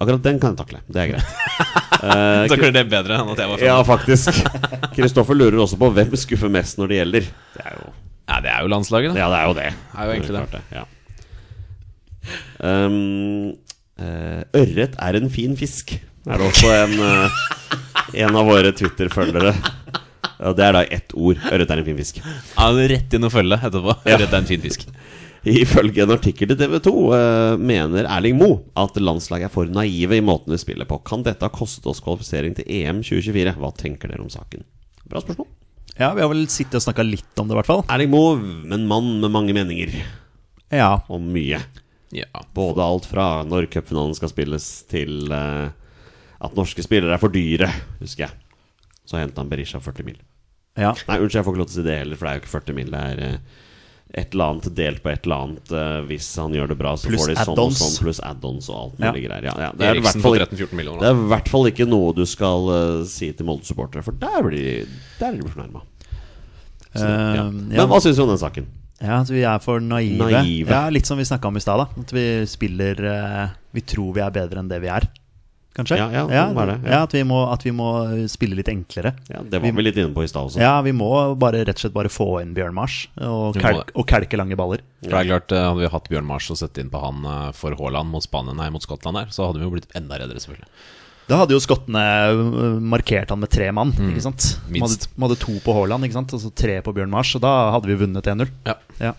Akkurat 0.00 0.22
den 0.24 0.40
kan 0.42 0.54
jeg 0.54 0.58
takle. 0.60 0.80
Det 0.90 1.02
er 1.04 1.14
greit. 1.14 1.28
Uh, 2.04 2.44
Takler 2.50 2.72
det 2.74 2.82
bedre 2.92 3.16
enn 3.16 3.30
at 3.32 3.38
jeg 3.40 3.48
var 3.48 3.56
født. 3.56 3.64
ja, 3.64 3.76
faktisk. 3.88 4.40
Kristoffer 4.92 5.38
lurer 5.38 5.56
også 5.62 5.78
på 5.80 5.88
hvem 5.96 6.10
skuffer 6.20 6.50
mest 6.52 6.76
når 6.76 6.90
det 6.90 6.98
gjelder. 6.98 7.28
Det 7.54 7.62
er 7.64 7.78
jo 7.78 7.86
Ja, 8.28 8.40
det 8.44 8.50
er 8.50 8.58
jo 8.66 8.68
landslaget, 8.74 9.14
da. 9.14 9.22
Ja, 9.22 9.28
det 9.32 9.38
er 9.38 9.46
jo 9.48 9.54
det. 9.56 9.68
det 9.70 10.02
er 10.02 10.04
jo 10.04 10.12
egentlig 10.12 10.34
det. 10.34 10.42
klart 10.50 10.74
Ja. 10.74 10.84
Um, 12.60 13.54
uh, 14.00 14.42
ørret 14.60 14.98
er 15.06 15.18
en 15.20 15.30
fin 15.32 15.56
fisk, 15.56 15.94
er 16.26 16.40
det 16.40 16.50
også 16.50 16.74
en, 16.74 16.94
uh, 17.00 17.40
en 18.26 18.36
av 18.42 18.52
våre 18.52 18.74
Twitter-følgere. 18.76 19.54
Ja, 20.34 20.52
det 20.52 20.64
er 20.66 20.76
da 20.76 20.84
ett 20.92 21.12
ord. 21.16 21.40
Ørret 21.52 21.70
er 21.72 21.80
en 21.80 21.88
fin 21.88 21.98
fisk. 22.00 22.20
Ja, 22.24 22.68
Rett 22.92 23.16
inn 23.16 23.24
og 23.28 23.32
følge 23.32 23.56
etterpå. 23.64 23.96
Ørret 24.04 24.28
er 24.28 24.40
en 24.42 24.48
fin 24.50 24.64
fisk. 24.64 24.84
Ifølge 25.44 26.04
en 26.06 26.12
artikkel 26.14 26.48
til 26.48 26.56
TV 26.56 26.78
2 26.86 26.92
eh, 27.16 27.56
mener 27.60 28.06
Erling 28.08 28.38
Moe 28.40 28.62
at 28.80 28.96
landslaget 28.96 29.50
er 29.50 29.52
for 29.52 29.68
naive 29.68 30.16
i 30.16 30.24
måten 30.24 30.54
vi 30.54 30.60
spiller 30.62 30.88
på. 30.88 30.98
Kan 31.04 31.24
dette 31.26 31.44
ha 31.44 31.52
kostet 31.52 31.84
oss 31.90 32.00
kvalifisering 32.04 32.56
til 32.56 32.64
EM 32.72 33.02
2024? 33.04 33.52
Hva 33.60 33.70
tenker 33.76 34.08
dere 34.12 34.24
om 34.24 34.30
saken? 34.32 34.64
Bra 35.04 35.20
spørsmål. 35.20 35.50
Ja, 35.98 36.08
vi 36.16 36.24
har 36.24 36.30
vel 36.32 36.46
sittet 36.50 36.80
og 36.80 36.86
snakka 36.86 37.04
litt 37.06 37.38
om 37.38 37.46
det, 37.50 37.54
i 37.54 37.58
hvert 37.60 37.68
fall. 37.68 37.84
Erling 37.92 38.10
Moe, 38.14 38.38
en 38.74 38.86
mann 38.90 39.12
med 39.22 39.30
mange 39.34 39.54
meninger 39.54 39.92
Ja. 40.74 41.02
om 41.12 41.28
mye. 41.34 41.60
Ja. 42.14 42.26
Både 42.56 42.82
alt 42.82 43.04
fra 43.10 43.28
når 43.46 43.68
cupfinalen 43.74 44.16
skal 44.16 44.32
spilles, 44.32 44.66
til 44.90 45.28
uh, 45.30 45.68
at 46.40 46.56
norske 46.56 46.82
spillere 46.86 47.14
er 47.18 47.22
for 47.22 47.30
dyre, 47.34 47.68
husker 48.00 48.26
jeg. 48.28 48.34
Så 49.04 49.20
henta 49.20 49.42
han 49.44 49.50
Berisha 49.52 49.78
40 49.82 50.06
mil. 50.08 50.16
ja. 50.80 50.94
Nei, 51.06 51.20
unnskyld, 51.20 51.36
jeg 51.38 51.46
får 51.46 51.52
ikke 51.54 51.62
lov 51.62 51.68
til 51.70 51.76
å 51.76 51.82
si 51.82 51.86
det 51.86 51.98
heller, 52.00 52.16
for 52.18 52.26
det 52.26 52.32
er 52.32 52.38
jo 52.40 52.42
ikke 52.46 52.54
40 52.56 52.78
mil. 52.80 52.90
Det 52.94 53.02
er 53.12 53.22
eh, 53.28 53.62
et 54.14 54.30
eller 54.34 54.52
annet 54.52 54.68
delt 54.78 55.00
på 55.02 55.10
et 55.10 55.24
eller 55.26 55.40
annet. 55.44 55.72
uh, 55.74 56.00
hvis 56.06 56.28
han 56.38 56.52
gjør 56.54 56.68
det 56.70 56.76
bra, 56.78 56.92
så 56.96 57.08
Pluss 57.10 57.24
får 57.24 57.32
de 57.32 57.36
sånn 57.40 57.58
og 57.58 57.72
sånn, 57.74 57.96
pluss 58.04 58.20
add-ons 58.22 58.68
og 58.70 58.76
alt 58.78 59.00
Ja. 59.02 59.10
mulig 59.10 59.24
greier. 59.26 59.48
Ja, 59.48 59.54
ja. 59.58 59.70
Det, 59.74 59.88
er 59.88 59.98
i 59.98 60.04
hvert 60.04 60.20
fall 60.22 60.36
ikke, 60.38 60.46
13-14 60.54 60.78
millioner. 60.78 61.00
det 61.02 61.08
er 61.10 61.18
i 61.24 61.28
hvert 61.32 61.50
fall 61.50 61.66
ikke 61.72 61.86
noe 61.90 62.12
du 62.14 62.22
skal 62.30 62.68
uh, 62.70 63.02
si 63.10 63.32
til 63.34 63.48
Molde-supportere, 63.48 64.04
for 64.06 64.14
der 64.22 64.38
blir 64.46 64.54
de, 64.54 65.00
der 65.18 65.34
blir 65.40 65.50
fornærma. 65.50 65.82
Ja. 66.94 67.02
Eh, 67.02 67.50
Men 67.50 67.74
ja. 67.74 67.88
hva 67.90 67.98
syns 68.00 68.16
du 68.16 68.22
om 68.22 68.30
den 68.30 68.38
saken? 68.38 68.70
Ja, 69.02 69.18
at 69.24 69.30
vi 69.34 69.42
er 69.42 69.58
for 69.58 69.82
naive. 69.82 70.14
Naive. 70.22 70.70
Ja, 70.70 70.84
Litt 70.94 71.10
som 71.10 71.18
vi 71.18 71.26
snakka 71.26 71.50
om 71.50 71.58
i 71.58 71.60
stad. 71.64 71.82
At 71.82 72.12
vi 72.14 72.46
spiller 72.46 72.94
Vi 73.74 73.82
tror 73.82 74.14
vi 74.14 74.22
er 74.22 74.30
bedre 74.30 74.62
enn 74.62 74.70
det 74.70 74.78
vi 74.80 74.88
er. 74.94 75.08
Kanskje? 75.74 75.96
Ja, 75.98 76.06
ja, 76.14 76.22
er 76.30 76.68
det, 76.70 76.74
ja. 76.84 76.90
ja. 76.92 76.98
at, 77.02 77.14
vi 77.16 77.24
må, 77.26 77.40
at 77.50 77.64
vi 77.66 77.72
må 77.74 77.88
spille 78.30 78.54
litt 78.54 78.68
enklere. 78.70 79.10
Ja, 79.26 79.40
Det 79.42 79.58
var 79.58 79.74
vi 79.74 79.82
litt 79.82 79.96
inne 79.98 80.14
på 80.14 80.22
i 80.22 80.28
stad 80.30 80.46
også. 80.46 80.60
Ja, 80.62 80.76
vi 80.86 80.92
må 80.94 81.08
bare 81.40 81.64
rett 81.66 81.80
og 81.80 81.82
slett 81.82 81.96
bare 81.96 82.12
få 82.12 82.28
inn 82.44 82.52
Bjørn 82.54 82.76
Mars 82.76 83.00
og, 83.18 83.56
Vi 83.56 83.62
det. 83.64 83.88
og 83.90 84.06
kelke 84.06 84.38
lange 84.38 84.54
baller. 84.60 84.84
For 85.02 85.10
det 85.10 85.22
er 85.24 85.30
klart, 85.32 85.50
eh, 85.50 85.64
Hadde 85.66 85.82
vi 85.82 85.90
hatt 85.96 86.06
Bjørn 86.12 86.28
Mars 86.28 86.46
og 86.54 86.60
sett 86.60 86.78
inn 86.78 86.92
på 86.92 87.00
han 87.02 87.26
eh, 87.26 87.48
for 87.58 87.74
Haaland 87.80 88.12
mot 88.14 88.22
Spanien, 88.22 88.54
nei, 88.60 88.68
mot 88.70 88.86
Skottland 88.86 89.18
der, 89.18 89.34
så 89.34 89.48
hadde 89.48 89.58
vi 89.58 89.66
jo 89.66 89.72
blitt 89.74 89.90
enda 89.98 90.20
reddere, 90.22 90.42
selvfølgelig. 90.44 90.70
Da 91.26 91.40
hadde 91.40 91.56
jo 91.56 91.60
skottene 91.64 92.04
øh, 92.30 92.78
markert 92.94 93.34
han 93.34 93.42
med 93.42 93.50
tre 93.50 93.72
mann. 93.74 93.90
ikke 94.12 94.22
sant? 94.28 94.46
De 94.68 94.78
hadde, 94.78 94.78
minst. 94.78 95.10
hadde 95.26 95.40
to 95.42 95.56
på 95.64 95.74
Haaland 95.74 96.06
ikke 96.06 96.20
sant? 96.20 96.36
og 96.36 96.42
så 96.42 96.54
tre 96.54 96.78
på 96.84 96.94
Bjørn 96.94 97.10
Mars. 97.10 97.34
Og 97.34 97.42
da 97.42 97.52
hadde 97.74 97.90
vi 97.90 97.98
vunnet 98.04 98.30
1-0. 98.30 98.46
Ja. 98.68 98.78
Ja. 99.00 99.14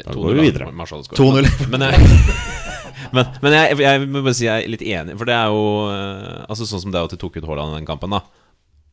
Da 0.00 0.16
går 0.16 0.36
vi 0.40 0.48
videre. 0.50 0.72
Mars 0.74 0.92
hadde 0.92 1.06
skåret. 1.06 1.48
2-0. 1.48 1.70
Men, 1.72 1.88
men, 3.16 3.30
men 3.42 3.56
jeg, 3.56 3.78
jeg 3.84 4.04
må 4.08 4.22
bare 4.24 4.36
si 4.36 4.46
jeg 4.46 4.66
er 4.66 4.72
litt 4.72 4.84
enig, 4.84 5.16
for 5.20 5.28
det 5.28 5.36
er 5.36 5.52
jo 5.52 5.62
eh, 5.92 6.44
Altså 6.50 6.66
Sånn 6.68 6.82
som 6.84 6.92
det 6.94 7.00
er 7.00 7.08
at 7.08 7.14
de 7.14 7.18
tok 7.20 7.38
ut 7.38 7.46
Haaland 7.48 7.74
i 7.74 7.80
den 7.80 7.88
kampen, 7.88 8.12
da 8.12 8.22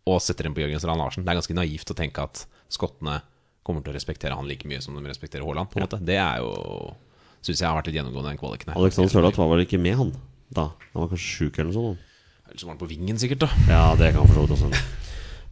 og 0.08 0.22
setter 0.24 0.48
inn 0.48 0.56
på 0.56 0.64
Jørgen 0.64 0.80
Strand 0.80 1.02
Larsen. 1.02 1.26
Det 1.26 1.34
er 1.34 1.40
ganske 1.42 1.58
naivt 1.58 1.92
å 1.92 1.98
tenke 1.98 2.24
at 2.24 2.46
skottene 2.72 3.20
kommer 3.68 3.84
til 3.84 3.92
å 3.92 3.98
respektere 3.98 4.38
han 4.38 4.48
like 4.48 4.68
mye 4.70 4.80
som 4.84 4.96
de 4.96 5.04
respekterer 5.04 5.44
Haaland. 5.44 5.68
På 5.72 5.82
en 5.82 5.88
måte 5.88 6.00
Det 6.00 6.16
er 6.16 6.40
jo 6.44 6.96
Syns 7.44 7.62
jeg 7.62 7.68
har 7.70 7.76
vært 7.78 7.92
litt 7.92 8.00
gjennomgående 8.00 8.32
den 8.32 8.40
kvaliken. 8.42 8.72
her. 8.74 8.80
Alexander 8.82 9.12
Sørloth 9.14 9.38
var 9.38 9.52
vel 9.52 9.62
ikke 9.64 9.78
med, 9.80 9.94
han 10.00 10.10
da? 10.50 10.72
Han 10.94 11.04
var 11.04 11.12
kanskje 11.12 11.28
sjuk 11.28 11.60
eller 11.60 11.70
noe 11.70 11.76
sånt? 11.76 12.08
Eller 12.48 12.60
så 12.60 12.66
var 12.66 12.74
han 12.74 12.80
på 12.82 12.90
vingen, 12.90 13.20
sikkert. 13.22 13.46
da 13.46 13.50
Ja, 13.70 13.84
det 14.00 14.10
kan 14.16 14.26
for 14.26 14.40
så 14.40 14.46
vidt 14.48 14.56
også. 14.58 14.86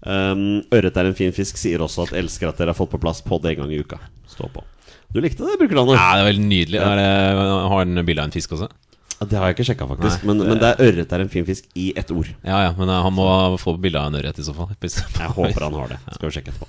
Um, 0.05 0.61
Ørret 0.75 0.97
er 1.01 1.07
en 1.09 1.15
fin 1.17 1.31
fisk 1.33 1.57
sier 1.57 1.81
også 1.81 2.03
at 2.03 2.11
elsker 2.19 2.51
at 2.51 2.59
dere 2.59 2.69
har 2.75 2.77
fått 2.77 2.91
på 2.91 2.99
plass 3.01 3.23
pod 3.25 3.45
en 3.49 3.55
gang 3.57 3.71
i 3.73 3.79
uka. 3.81 3.97
Stå 4.29 4.45
på. 4.53 4.61
Du 5.15 5.21
likte 5.23 5.47
det, 5.47 5.55
brukerlandet? 5.61 5.95
Ja, 5.95 6.09
det 6.17 6.25
er 6.25 6.27
veldig 6.33 6.47
nydelig. 6.49 6.81
Er 6.83 6.99
det, 6.99 7.07
har 7.71 7.77
han 7.79 8.01
bilde 8.03 8.19
av 8.25 8.27
en 8.27 8.35
fisk 8.35 8.51
også? 8.57 8.67
Ja, 9.15 9.25
Det 9.31 9.37
har 9.39 9.47
jeg 9.47 9.55
ikke 9.55 9.67
sjekka, 9.69 9.87
faktisk. 9.87 10.25
Men, 10.27 10.41
det- 10.41 10.47
men 10.49 10.59
det 10.59 10.69
er 10.73 10.81
ørret 10.89 11.13
er 11.15 11.21
en 11.23 11.31
fin 11.31 11.45
fisk 11.47 11.69
i 11.79 11.93
ett 11.95 12.11
ord. 12.11 12.27
Ja, 12.43 12.57
ja, 12.67 12.71
men 12.75 12.89
eh, 12.91 13.01
han 13.05 13.15
må 13.15 13.27
få 13.61 13.77
bilde 13.79 13.95
av 14.01 14.11
en 14.11 14.19
ørret 14.19 14.39
i 14.39 14.43
så 14.43 14.53
fall. 14.57 14.75
Jeg 14.75 15.31
håper 15.37 15.63
han 15.69 15.77
har 15.79 15.93
det. 15.93 15.99
Skal 16.17 16.27
vi 16.29 16.35
sjekke 16.35 16.51
etterpå. 16.51 16.67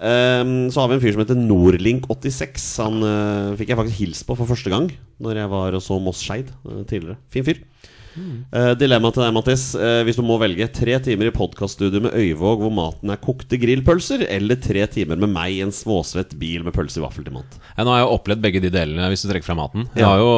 Um, 0.00 0.70
så 0.72 0.80
har 0.80 0.88
vi 0.88 0.94
en 0.96 1.02
fyr 1.02 1.12
som 1.12 1.20
heter 1.22 1.36
Nordlink86. 1.36 2.66
Han 2.82 3.02
uh, 3.04 3.56
fikk 3.60 3.68
jeg 3.70 3.78
faktisk 3.78 3.98
hilst 4.00 4.24
på 4.26 4.36
for 4.38 4.48
første 4.48 4.70
gang 4.72 4.86
Når 5.20 5.36
jeg 5.42 5.50
var 5.52 5.76
og 5.76 5.82
så 5.84 5.98
Moss 6.00 6.22
Skeid 6.24 6.48
uh, 6.64 6.80
tidligere. 6.88 7.18
Fin 7.30 7.44
fyr. 7.46 7.60
Uh, 8.10 8.72
dilemma 8.74 9.10
til 9.14 9.22
deg, 9.22 9.32
Mattis. 9.36 9.64
Uh, 9.78 10.00
hvis 10.06 10.18
du 10.18 10.24
må 10.26 10.36
velge 10.42 10.66
tre 10.74 10.96
timer 11.04 11.28
i 11.30 11.34
podkaststudio 11.34 12.00
med 12.02 12.16
Øyvåg 12.18 12.64
hvor 12.64 12.72
maten 12.74 13.12
er 13.14 13.20
kokte 13.22 13.58
grillpølser, 13.62 14.24
eller 14.26 14.58
tre 14.60 14.82
timer 14.90 15.20
med 15.22 15.30
meg 15.30 15.54
i 15.58 15.60
en 15.62 15.70
småsvett 15.74 16.34
bil 16.40 16.64
med 16.66 16.74
pølse 16.74 16.98
i 16.98 17.04
vaffel 17.04 17.26
til 17.26 17.36
mat. 17.36 17.58
Ja, 17.76 17.84
nå 17.86 17.92
har 17.94 18.00
jeg 18.02 18.08
jo 18.08 18.16
opplevd 18.18 18.42
begge 18.46 18.62
de 18.64 18.72
delene, 18.74 19.06
hvis 19.12 19.22
du 19.22 19.30
trekker 19.30 19.46
fra 19.52 19.58
maten. 19.60 19.86
Jeg, 19.94 20.02
Ja. 20.02 20.08
har 20.14 20.18
jo, 20.24 20.32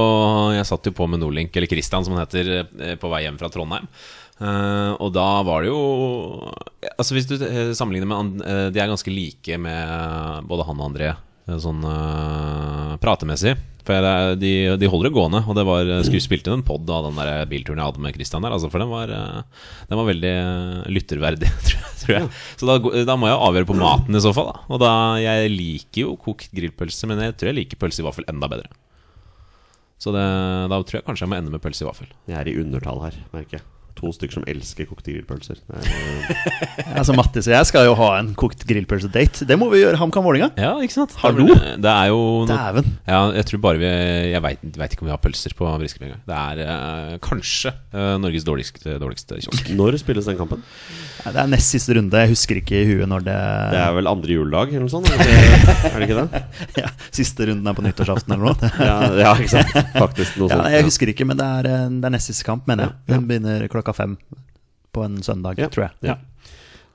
jeg 0.59 0.68
satt 0.68 0.91
jo 0.91 0.93
på 1.01 1.09
med 1.09 1.23
Nordlink, 1.25 1.57
eller 1.57 1.70
Christian 1.73 2.05
som 2.05 2.14
han 2.16 2.27
heter, 2.27 2.53
eh, 2.61 2.95
på 3.01 3.09
vei 3.12 3.23
hjem 3.25 3.39
fra 3.41 3.49
Trondheim. 3.53 3.89
Uh, 4.43 4.93
og 4.99 5.12
da 5.14 5.27
var 5.47 5.62
det 5.62 5.68
jo 5.68 6.51
Altså 6.99 7.14
Hvis 7.14 7.29
du 7.29 7.37
sammenligner 7.77 8.09
med 8.11 8.41
De 8.75 8.81
er 8.81 8.89
ganske 8.91 9.12
like 9.12 9.59
med 9.61 10.49
både 10.49 10.64
han 10.66 10.81
og 10.81 10.89
André, 10.89 11.12
sånn 11.62 11.85
pratemessig. 13.03 13.55
For 13.83 13.99
det 13.99 14.11
er- 14.14 14.37
de, 14.39 14.51
de 14.78 14.87
holder 14.91 15.09
det 15.11 15.14
gående. 15.16 15.41
Og 15.49 15.57
det 15.59 15.64
var 15.66 15.89
eh, 15.91 16.03
skulle 16.07 16.22
spilt 16.22 16.47
inn 16.47 16.59
en 16.61 16.64
pod 16.66 16.87
av 16.93 17.09
den 17.09 17.16
der 17.18 17.47
bilturen 17.51 17.80
jeg 17.83 17.89
hadde 17.91 18.03
med 18.05 18.14
Christian 18.14 18.45
der. 18.47 18.55
Altså, 18.55 18.70
for 18.70 18.78
den 18.85 18.91
var, 18.93 19.11
eh, 19.11 19.64
den 19.91 19.99
var 19.99 20.07
veldig 20.07 20.30
eh, 20.39 20.85
lytterverdig, 20.95 21.51
tror 22.05 22.14
jeg. 22.18 22.30
Så 22.61 22.68
da, 22.70 22.76
da 23.09 23.16
må 23.18 23.26
jeg 23.33 23.41
avgjøre 23.49 23.70
på 23.72 23.78
maten 23.80 24.14
i 24.18 24.22
så 24.22 24.30
fall. 24.37 24.53
Da. 24.53 24.62
Og 24.70 24.80
da 24.85 24.93
Jeg 25.24 25.51
liker 25.57 26.05
jo 26.07 26.14
kokt 26.22 26.53
grillpølse, 26.55 27.11
men 27.11 27.24
jeg 27.26 27.35
tror 27.41 27.51
jeg 27.51 27.59
liker 27.62 27.83
pølse 27.83 28.05
i 28.05 28.07
vaffel 28.07 28.28
enda 28.30 28.49
bedre. 28.55 28.70
Så 30.03 30.11
det, 30.14 30.22
da 30.70 30.78
tror 30.83 30.99
jeg 31.01 31.07
kanskje 31.07 31.26
jeg 31.26 31.30
må 31.35 31.37
ende 31.43 31.53
med 31.55 31.62
pølse 31.62 31.85
i 31.85 31.91
vaffel. 31.91 32.09
Jeg 32.30 32.39
er 32.41 32.49
i 32.51 32.57
undertall 32.62 33.03
her, 33.05 33.18
merker 33.35 33.59
jeg. 33.61 33.66
To 34.03 34.11
stykker 34.11 34.41
som 34.41 34.47
elsker 34.51 34.89
kokte 34.91 35.13
grillpølser. 35.15 35.61
Altså, 36.93 37.15
Mattis 37.17 37.47
og 37.49 37.55
jeg 37.55 37.67
skal 37.69 37.87
jo 37.87 37.93
ha 37.99 38.09
en 38.19 38.33
kokt 38.39 38.65
grillpølse-date. 38.69 39.47
Det 39.49 39.57
må 39.59 39.69
vi 39.73 39.81
gjøre. 39.81 39.97
HamKam 40.01 40.25
Vålinga. 40.27 40.49
Ja, 40.61 40.73
ikke 40.85 40.95
sant? 40.95 41.15
Hallo? 41.23 41.47
Det, 41.49 41.77
det 41.83 41.91
er 41.93 42.11
jo 42.11 42.19
noe, 42.45 42.49
Dæven. 42.51 42.91
ja, 43.09 43.21
Jeg 43.39 43.47
tror 43.49 43.63
bare 43.65 43.81
vi 43.81 43.89
Jeg 44.33 44.43
veit 44.45 44.95
ikke 44.97 45.05
om 45.05 45.09
vi 45.09 45.15
har 45.15 45.21
pølser 45.23 45.55
på 45.57 45.69
Briskeby 45.81 46.09
engang. 46.11 46.21
Det 46.29 46.37
er 46.37 46.61
uh, 46.67 47.15
kanskje 47.25 47.73
uh, 47.95 48.17
Norges 48.23 48.45
dårligste, 48.47 48.97
dårligste 49.03 49.39
kiosk. 49.45 49.71
når 49.79 49.97
spilles 50.03 50.29
den 50.29 50.39
kampen? 50.41 50.63
Ja, 51.23 51.33
Det 51.37 51.43
er 51.45 51.51
nest 51.55 51.73
siste 51.75 51.97
runde. 51.97 52.23
Jeg 52.27 52.33
husker 52.35 52.61
ikke 52.61 52.83
i 52.83 52.87
huet 52.93 53.09
når 53.11 53.25
det, 53.29 53.39
Det 53.77 53.81
er 53.85 53.97
vel 53.99 54.11
andre 54.13 54.37
juledag 54.37 54.75
eller 54.75 54.87
noe 54.89 54.93
sånt? 54.93 55.11
Er 55.13 55.23
det 55.23 55.29
ikke, 55.31 55.77
er 55.89 55.97
det, 55.97 56.09
ikke 56.09 56.19
det? 56.21 56.43
ja, 56.83 56.93
Siste 57.15 57.49
runden 57.51 57.71
er 57.73 57.79
på 57.79 57.87
nyttårsaften 57.87 58.37
eller 58.37 58.51
noe. 58.53 58.73
Ja, 58.93 58.99
ja, 59.23 59.33
ikke 59.39 59.55
sant? 59.57 59.73
Faktisk 59.97 60.39
noe 60.43 60.51
sånt. 60.51 60.67
Ja, 60.67 60.77
jeg 60.77 60.89
husker 60.91 61.11
ikke, 61.15 61.27
men 61.29 61.39
det 61.41 61.47
er, 61.47 61.71
eh, 61.71 61.89
det 62.03 62.09
er 62.11 62.17
nest 62.17 62.31
siste 62.33 62.47
kamp, 62.49 62.67
mener 62.71 62.89
jeg. 62.91 62.97
Den 63.15 63.27
begynner 63.31 63.67
klokka 63.73 63.91
fem 63.93 64.16
på 64.93 65.05
en 65.05 65.22
søndag, 65.22 65.55
Ja, 65.59 65.68
tror 65.68 65.82
jeg. 65.88 65.90
ja. 66.03 66.16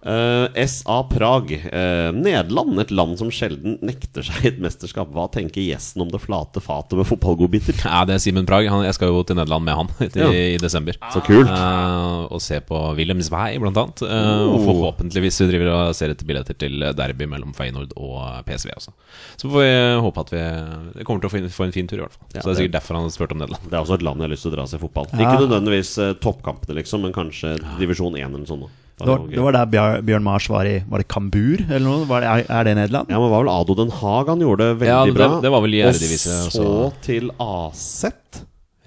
Eh, 0.05 0.65
SA 0.67 1.03
Prag. 1.09 1.49
Uh, 1.73 2.11
Nederland, 2.13 2.77
et 2.79 2.91
land 2.93 3.17
som 3.19 3.31
sjelden 3.33 3.79
nekter 3.83 4.23
seg 4.23 4.45
et 4.45 4.59
mesterskap. 4.61 5.09
Hva 5.11 5.25
tenker 5.33 5.59
gjesten 5.65 6.03
om 6.05 6.11
det 6.13 6.21
flate 6.21 6.61
fatet 6.63 6.93
med 6.99 7.07
fotballgodbiter? 7.09 7.75
Ja, 7.87 8.03
det 8.05 8.15
er 8.15 8.21
Simen 8.23 8.45
Prag. 8.47 8.69
Han, 8.71 8.85
jeg 8.85 8.93
skal 8.95 9.09
jo 9.11 9.23
til 9.27 9.35
Nederland 9.39 9.65
med 9.65 9.75
han 9.75 9.89
i, 10.05 10.07
Ja. 10.21 10.29
i 10.29 10.57
desember. 10.61 10.95
Så 11.11 11.23
kult. 11.25 11.49
uh, 11.49 12.27
og 12.31 12.39
se 12.45 12.59
på 12.61 12.77
Willems 12.95 13.31
vei, 13.33 13.57
blant 13.59 13.77
annet. 13.81 14.05
Eh, 14.05 14.45
Og 14.47 14.57
Oh. 14.57 14.63
forhåpentligvis 14.69 15.41
vi 15.43 15.49
driver 15.51 15.73
og 15.73 15.95
ser 15.97 16.13
etter 16.13 16.25
billetter 16.29 16.55
til 16.57 16.79
derby 16.95 17.25
mellom 17.27 17.51
Feyenoord 17.57 17.91
og 17.97 18.45
PSV 18.47 18.71
også. 18.77 18.93
Så 19.37 19.49
får 19.49 19.65
vi 19.65 20.01
håpe 20.05 20.23
at 20.23 20.31
vi 20.31 21.03
kommer 21.03 21.21
til 21.25 21.29
å 21.29 21.33
få, 21.33 21.41
en- 21.41 21.49
få 21.49 21.65
en 21.67 21.71
fin 21.75 21.87
tur, 21.89 21.97
i 21.99 22.05
hvert 22.05 22.13
fall. 22.15 22.27
Ja, 22.35 22.41
så 22.41 22.45
det 22.45 22.47
er 22.47 22.53
det- 22.53 22.61
sikkert 22.63 22.77
derfor 22.79 22.95
han 23.01 23.03
har 23.09 23.09
spurt 23.17 23.31
om 23.35 23.39
Nederland. 23.43 23.63
Det 23.69 23.73
er 23.73 23.83
også 23.83 23.93
et 23.99 24.03
land 24.07 24.17
jeg 24.21 24.29
har 24.29 24.35
lyst 24.35 24.43
til 24.47 24.51
å 24.51 24.55
dra 24.55 24.61
og 24.63 24.69
se 24.69 24.77
fotball. 24.77 25.07
Ja. 25.13 25.19
Ikke 25.25 25.43
nødvendigvis 25.47 25.93
toppkampene, 26.21 26.75
liksom, 26.79 27.01
men 27.01 27.13
kanskje 27.13 27.57
divisjon 27.79 28.15
1 28.15 28.25
eller 28.29 28.37
noe 28.45 28.45
sånt. 28.53 28.69
Det 28.97 29.05
var, 29.05 29.19
det 29.29 29.41
var 29.45 29.51
der 29.53 29.65
Bjørn, 29.69 30.05
Bjørn 30.07 30.23
Mars 30.25 30.47
var 30.49 30.65
i 30.65 30.79
Var 30.89 31.03
det 31.03 31.07
Kambur, 31.07 31.61
eller 31.69 31.83
noe? 31.85 32.05
Var 32.09 32.21
det, 32.23 32.29
er, 32.49 32.63
det 32.65 32.75
Nederland? 32.79 33.11
Ja, 33.13 33.19
men 33.21 33.29
var 33.29 33.43
vel 33.43 33.51
Ado 33.53 33.75
Den 33.77 33.91
Haag 33.93 34.31
han 34.33 34.41
gjorde 34.41 34.57
det 34.71 34.79
veldig 34.81 34.87
Ja, 34.89 35.05
det- 35.05 35.13
bra. 35.13 35.27
det 35.41 35.51
var 35.53 35.61
vel 35.61 35.75
i 35.77 35.83
Og 35.85 35.93
så 35.93 36.49
også. 36.49 36.93
til 37.05 37.29
AZ, 37.39 38.05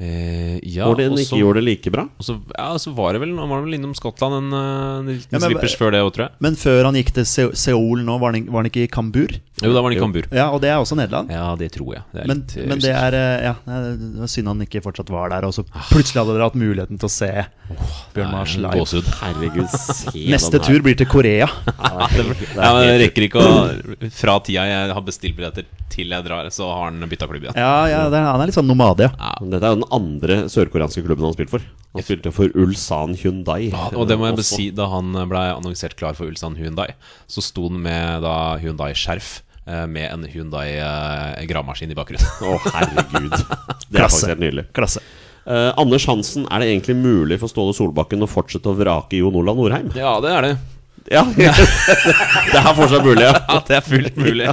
Eh, 0.00 0.56
ja, 0.64 0.86
hvor 0.88 0.96
den 0.96 1.12
ikke 1.12 1.36
gjorde 1.36 1.60
det 1.60 1.64
like 1.66 1.90
bra. 1.92 2.06
Og 2.16 2.24
så, 2.24 2.40
ja, 2.56 2.70
så 2.80 2.88
var 2.96 3.12
det 3.12 3.20
vel 3.20 3.36
Han 3.36 3.50
var 3.50 3.60
vel 3.60 3.74
innom 3.76 3.92
Skottland 3.94 4.32
en, 4.32 4.52
eh, 4.54 4.98
en 5.00 5.06
liten 5.12 5.28
Ja, 5.30 5.38
men- 5.38 5.50
slippers 5.50 5.76
før 5.76 5.90
det 5.92 6.00
òg, 6.00 6.10
tror 6.14 6.24
jeg. 6.24 6.30
Men 6.40 6.54
før 6.56 6.84
han 6.86 6.94
gikk 6.94 7.12
til 7.12 7.24
Seoul 7.26 7.98
nå, 8.00 8.18
var 8.18 8.32
han, 8.32 8.46
var 8.46 8.62
han 8.62 8.70
ikke 8.70 8.84
i 8.84 8.86
Kambur? 8.88 9.28
Jo, 9.62 9.72
da 9.74 9.80
var 9.82 9.90
han 9.90 9.96
i 9.96 10.00
Kambur. 10.00 10.26
Ja, 10.34 10.46
og 10.54 10.60
det 10.62 10.70
er 10.72 10.78
også 10.80 10.96
Nederland. 10.98 11.30
Ja, 11.34 11.48
det 11.60 11.70
tror 11.74 11.94
jeg. 11.96 12.02
Det 12.14 12.22
er 12.22 12.28
Men, 12.30 12.42
litt, 12.42 12.56
eh, 12.56 12.68
men 12.70 12.82
det 12.82 12.92
er 12.96 13.16
eh, 13.18 13.44
Ja, 13.48 13.54
det 13.66 14.10
var 14.22 14.30
synd 14.32 14.48
han 14.52 14.62
ikke 14.64 14.82
fortsatt 14.84 15.10
var 15.12 15.32
der. 15.34 15.46
Og 15.48 15.54
så 15.56 15.64
plutselig 15.90 16.20
hadde 16.22 16.36
dere 16.36 16.48
hatt 16.48 16.58
muligheten 16.60 17.00
til 17.00 17.08
å 17.10 17.12
se 17.12 17.30
Bjørn 18.14 18.32
Mars 18.32 18.56
live. 18.56 19.02
Herregud, 19.20 19.68
se 19.74 20.24
Neste 20.34 20.62
tur 20.64 20.80
blir 20.86 20.96
til 20.98 21.10
Korea. 21.10 21.48
Ja, 21.90 22.06
det 22.12 22.22
er 22.22 22.30
Ja, 22.54 22.70
men 22.76 22.86
det 22.86 22.96
rekker 23.04 23.24
ikke 23.26 23.40
å 23.42 23.52
Fra 24.14 24.36
tida 24.46 24.62
jeg 24.68 24.92
har 24.94 25.04
bestilt 25.04 25.36
billetter 25.38 25.66
til 25.90 26.12
jeg 26.14 26.22
drar, 26.24 26.46
så 26.54 26.68
har 26.70 26.84
han 26.92 27.02
bytta 27.10 27.26
klubb 27.26 27.44
igjen. 27.48 27.56
Ja, 27.58 27.72
ja 27.90 28.02
det, 28.12 28.20
han 28.22 28.40
er 28.40 28.46
litt 28.50 28.54
sånn 28.56 28.68
nomade, 28.70 29.08
ja. 29.08 29.12
Ja. 29.18 29.32
Dette 29.42 29.66
er 29.66 29.74
jo 29.74 29.80
den 29.80 29.88
andre 29.96 30.36
sørkoreanske 30.52 31.02
klubben 31.02 31.26
han 31.26 31.32
har 31.32 31.38
spilt 31.38 31.50
for. 31.52 31.64
Han 31.96 32.06
spilte 32.06 32.30
for 32.34 32.52
Ulsan 32.54 33.16
Hyundai. 33.18 33.72
Ja, 33.72 33.88
Og 33.98 34.06
det 34.06 34.14
må 34.20 34.28
jeg 34.28 34.38
besi 34.38 34.54
Også. 34.54 34.60
si 34.62 34.68
Da 34.78 34.86
han 34.92 35.10
ble 35.32 35.42
annonsert 35.56 35.96
klar 35.98 36.14
for 36.18 36.30
Ulsan 36.30 36.54
Hyundai, 36.60 36.92
så 37.26 37.42
sto 37.42 37.66
han 37.66 37.80
med 37.82 38.22
da 38.22 38.36
Hyundai-skjerf 38.62 39.40
med 39.90 40.06
en 40.10 40.26
Hyundai-gravemaskin 40.30 41.92
i 41.92 41.98
bakgrunnen. 41.98 42.26
Å, 42.48 42.56
herregud. 42.74 43.36
Det 43.36 43.40
er 43.40 44.02
Klasse. 44.02 44.10
faktisk 44.10 44.32
helt 44.34 44.44
nydelig. 44.44 44.66
Klasse. 44.76 45.04
Uh, 45.46 45.70
Anders 45.80 46.04
Hansen, 46.06 46.44
er 46.52 46.62
det 46.62 46.68
egentlig 46.72 46.98
mulig 47.00 47.40
for 47.40 47.50
Ståle 47.50 47.72
Solbakken 47.74 48.22
å 48.22 48.28
fortsette 48.30 48.70
å 48.70 48.76
vrake 48.76 49.22
Jon 49.22 49.38
Olav 49.40 49.56
Norheim? 49.58 49.88
ja, 49.96 50.12
det 50.22 50.34
er 50.36 50.46
det. 50.50 50.52
Ja, 51.08 51.22
det 51.36 51.46
er 52.60 52.74
fortsatt 52.76 53.02
mulig, 53.02 53.24
ja. 53.24 53.32
Ja, 53.48 53.56
det 53.66 53.76
er 53.78 53.84
fullt 53.86 54.18
mulig. 54.20 54.46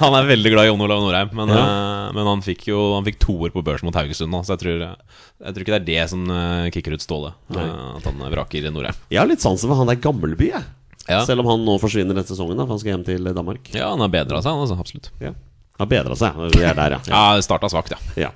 Han 0.00 0.16
er 0.16 0.28
veldig 0.30 0.52
glad 0.54 0.68
i 0.68 0.70
Jon 0.70 0.84
Olav 0.86 1.02
Norheim, 1.02 1.32
men, 1.36 1.50
eh, 1.50 2.06
men 2.16 2.30
han 2.30 2.44
fikk 2.46 2.68
jo 2.70 2.78
Han 2.94 3.06
fikk 3.08 3.18
toer 3.24 3.52
på 3.52 3.64
børsen 3.66 3.88
mot 3.88 3.98
Haugesund 3.98 4.30
nå, 4.32 4.42
så 4.46 4.54
jeg 4.54 4.62
tror, 4.62 4.84
jeg 4.86 5.56
tror 5.56 5.64
ikke 5.64 5.74
det 5.74 5.80
er 5.80 5.88
det 5.88 6.04
som 6.12 6.22
eh, 6.30 6.68
kicker 6.74 6.94
ut 6.94 7.04
Ståle. 7.04 7.32
Uh, 7.52 7.98
At 7.98 8.06
han 8.06 8.22
vraker 8.32 8.70
Norheim. 8.70 8.96
Jeg 9.10 9.20
har 9.20 9.28
litt 9.30 9.42
sansen 9.44 9.70
for 9.70 9.80
han 9.80 9.90
der 9.90 10.00
Gammelby, 10.00 10.52
jeg. 10.54 10.68
Ja. 11.10 11.20
Selv 11.26 11.44
om 11.44 11.50
han 11.50 11.66
nå 11.66 11.76
forsvinner 11.82 12.14
denne 12.14 12.26
sesongen, 12.28 12.56
da, 12.56 12.66
for 12.66 12.76
han 12.76 12.82
skal 12.82 12.94
hjem 12.94 13.06
til 13.08 13.30
Danmark. 13.34 13.70
Ja, 13.74 13.92
han 13.92 14.02
har 14.04 14.12
bedra 14.12 14.42
seg, 14.44 14.54
altså. 14.54 14.78
Absolutt. 14.80 15.12
Ja. 15.22 15.34
Har 15.80 15.88
bedra 15.90 16.16
seg. 16.18 16.36
Vi 16.54 16.64
er 16.66 16.76
der, 16.76 16.98
ja. 16.98 17.04
Ja, 17.10 17.22
det 17.38 17.46
starta 17.46 17.70
svakt, 17.72 17.94
ja. 17.96 18.28
ja. 18.28 18.32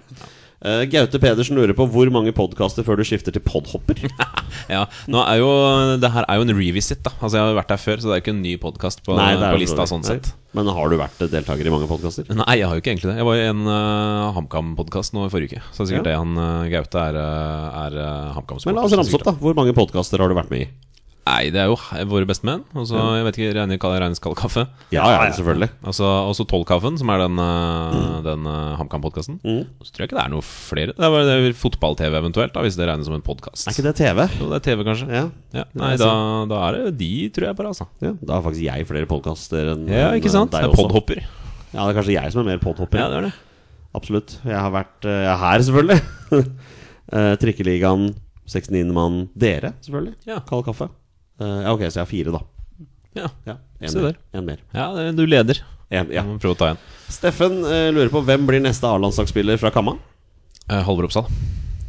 Uh, 0.64 0.80
Gaute 0.88 1.18
Pedersen 1.20 1.58
lurer 1.58 1.76
på 1.76 1.84
hvor 1.92 2.08
mange 2.08 2.32
podkaster 2.32 2.86
før 2.86 2.96
du 2.96 3.04
skifter 3.04 3.34
til 3.34 3.42
podhopper? 3.44 3.98
ja. 4.74 4.86
Nå 5.12 5.20
er 5.20 5.42
jo 5.42 5.50
Det 6.00 6.08
her 6.14 6.24
er 6.24 6.38
jo 6.40 6.46
en 6.46 6.54
revisit, 6.56 7.02
da. 7.04 7.12
Altså, 7.18 7.36
jeg 7.36 7.44
har 7.44 7.58
vært 7.58 7.74
der 7.74 7.82
før, 7.82 8.00
så 8.00 8.08
det 8.08 8.14
er 8.14 8.22
jo 8.22 8.24
ikke 8.24 8.32
en 8.32 8.40
ny 8.46 8.54
podkast 8.62 9.04
på, 9.04 9.18
på 9.18 9.60
lista 9.60 9.84
sånn 9.90 10.06
så 10.06 10.16
sett. 10.16 10.30
Men 10.56 10.70
har 10.72 10.88
du 10.88 10.96
vært 10.96 11.20
deltaker 11.34 11.68
i 11.68 11.74
mange 11.74 11.90
podkaster? 11.90 12.30
Nei, 12.32 12.56
jeg 12.62 12.70
har 12.70 12.78
jo 12.78 12.84
ikke 12.84 12.94
egentlig 12.94 13.10
det. 13.10 13.18
Jeg 13.20 13.28
var 13.28 13.42
i 13.42 13.44
en 13.50 13.62
uh, 13.68 14.32
HamKam-podkast 14.38 15.16
nå 15.18 15.26
i 15.28 15.32
forrige 15.34 15.58
uke. 15.58 15.66
Så 15.74 15.82
det 15.82 15.84
er 15.84 15.92
sikkert 15.92 16.08
Ja. 16.08 16.14
det 16.14 16.18
han 16.22 16.40
uh, 16.40 16.66
Gaute 16.72 17.04
er, 17.10 17.20
er 17.84 18.00
uh, 18.00 18.32
HamKam-sport. 18.38 18.70
Men 18.72 18.80
la 18.80 18.88
oss 18.88 18.96
ramse 18.96 19.18
opp, 19.20 19.28
da. 19.28 19.36
Hvor 19.44 19.58
mange 19.58 19.76
podkaster 19.76 20.22
har 20.22 20.32
du 20.32 20.38
vært 20.38 20.54
med 20.54 20.64
i? 20.64 20.70
Nei, 21.24 21.48
det 21.48 21.60
er 21.62 21.70
jo 21.70 21.76
våre 22.10 22.26
bestemenn. 22.28 22.66
menn. 22.74 22.84
så, 22.84 23.00
jeg 23.16 23.24
vet 23.24 23.38
ikke, 23.38 23.52
regner 23.56 23.78
regnes 23.80 24.20
kald 24.20 24.36
kaffe. 24.36 24.66
Ja, 24.92 25.06
ja, 25.08 25.22
selvfølgelig. 25.32 25.70
Altså, 25.88 26.04
Også 26.28 26.44
Tollkaffen, 26.44 26.98
som 27.00 27.08
er 27.14 27.22
den, 27.22 27.38
uh, 27.40 28.18
den 28.26 28.44
uh, 28.44 28.74
HamKam-podkasten. 28.76 29.38
Mm. 29.40 29.62
Så 29.80 29.94
tror 29.94 30.04
jeg 30.04 30.10
ikke 30.10 30.18
det 30.18 30.24
er 30.26 30.32
noe 30.34 30.44
flere. 30.44 30.92
Det 30.92 31.06
er 31.06 31.14
bare 31.14 31.52
fotball-TV 31.56 32.18
eventuelt, 32.20 32.52
da, 32.52 32.64
hvis 32.66 32.76
det 32.76 32.88
regnes 32.90 33.08
som 33.08 33.16
en 33.16 33.24
podkast. 33.24 33.64
Er 33.64 33.72
ikke 33.72 33.86
det 33.86 33.94
TV? 34.02 34.26
Jo, 34.36 34.50
det 34.50 34.58
er 34.58 34.66
TV, 34.66 34.82
kanskje. 34.84 35.08
Ja. 35.08 35.22
Ja. 35.56 35.64
Nei, 35.80 35.94
da, 36.02 36.10
da 36.50 36.58
er 36.66 36.76
det 36.76 36.92
de, 37.00 37.12
tror 37.32 37.48
jeg, 37.48 37.58
bare, 37.60 37.72
altså. 37.72 37.86
ja. 38.04 38.12
Da 38.20 38.36
har 38.36 38.44
faktisk 38.44 38.66
jeg 38.66 38.88
flere 38.90 39.08
podkaster 39.08 39.70
enn 39.72 39.86
Ja, 39.88 40.10
ikke 40.18 40.32
sant? 40.34 40.52
Det 40.52 40.60
er 40.60 40.76
podhopper. 40.76 41.22
Ja, 41.72 41.86
det 41.86 41.88
er 41.88 41.96
kanskje 42.02 42.18
jeg 42.18 42.34
som 42.34 42.42
er 42.42 42.50
mer 42.52 42.60
podhopper. 42.62 43.00
Ja, 43.00 43.08
det 43.08 43.22
er 43.22 43.30
det. 43.30 43.32
Absolutt. 43.96 44.36
Jeg 44.44 44.58
har 44.60 44.74
vært 44.74 45.08
uh, 45.08 45.14
er 45.22 45.40
her, 45.40 45.64
selvfølgelig. 45.70 46.52
uh, 47.14 47.32
Trikkeligaen, 47.40 48.10
69. 48.44 48.92
mann. 48.92 49.24
Dere, 49.32 49.72
selvfølgelig. 49.86 50.18
Ja. 50.28 50.42
Kald 50.44 50.68
kaffe. 50.68 50.90
Ja, 51.40 51.72
ok, 51.74 51.86
så 51.88 51.98
jeg 51.98 52.04
har 52.04 52.10
fire, 52.10 52.34
da. 52.34 52.42
Ja, 53.14 53.30
Ja, 53.46 53.56
en 53.84 53.96
mer. 54.02 54.16
En 54.34 54.46
mer. 54.46 54.60
ja 54.74 55.10
du 55.14 55.24
leder. 55.26 55.60
En, 55.92 56.08
ja. 56.10 56.24
Prøv 56.24 56.54
må 56.54 56.56
å 56.56 56.58
ta 56.58 56.70
en. 56.72 56.80
Steffen 57.12 57.60
uh, 57.62 57.90
lurer 57.94 58.10
på 58.12 58.22
hvem 58.26 58.46
blir 58.48 58.62
neste 58.64 58.88
A-landslagsspiller 58.88 59.60
fra 59.60 59.70
Kamma? 59.74 59.96
Uh, 60.70 60.80
Halvor 60.86 61.06
Oppsal. 61.06 61.28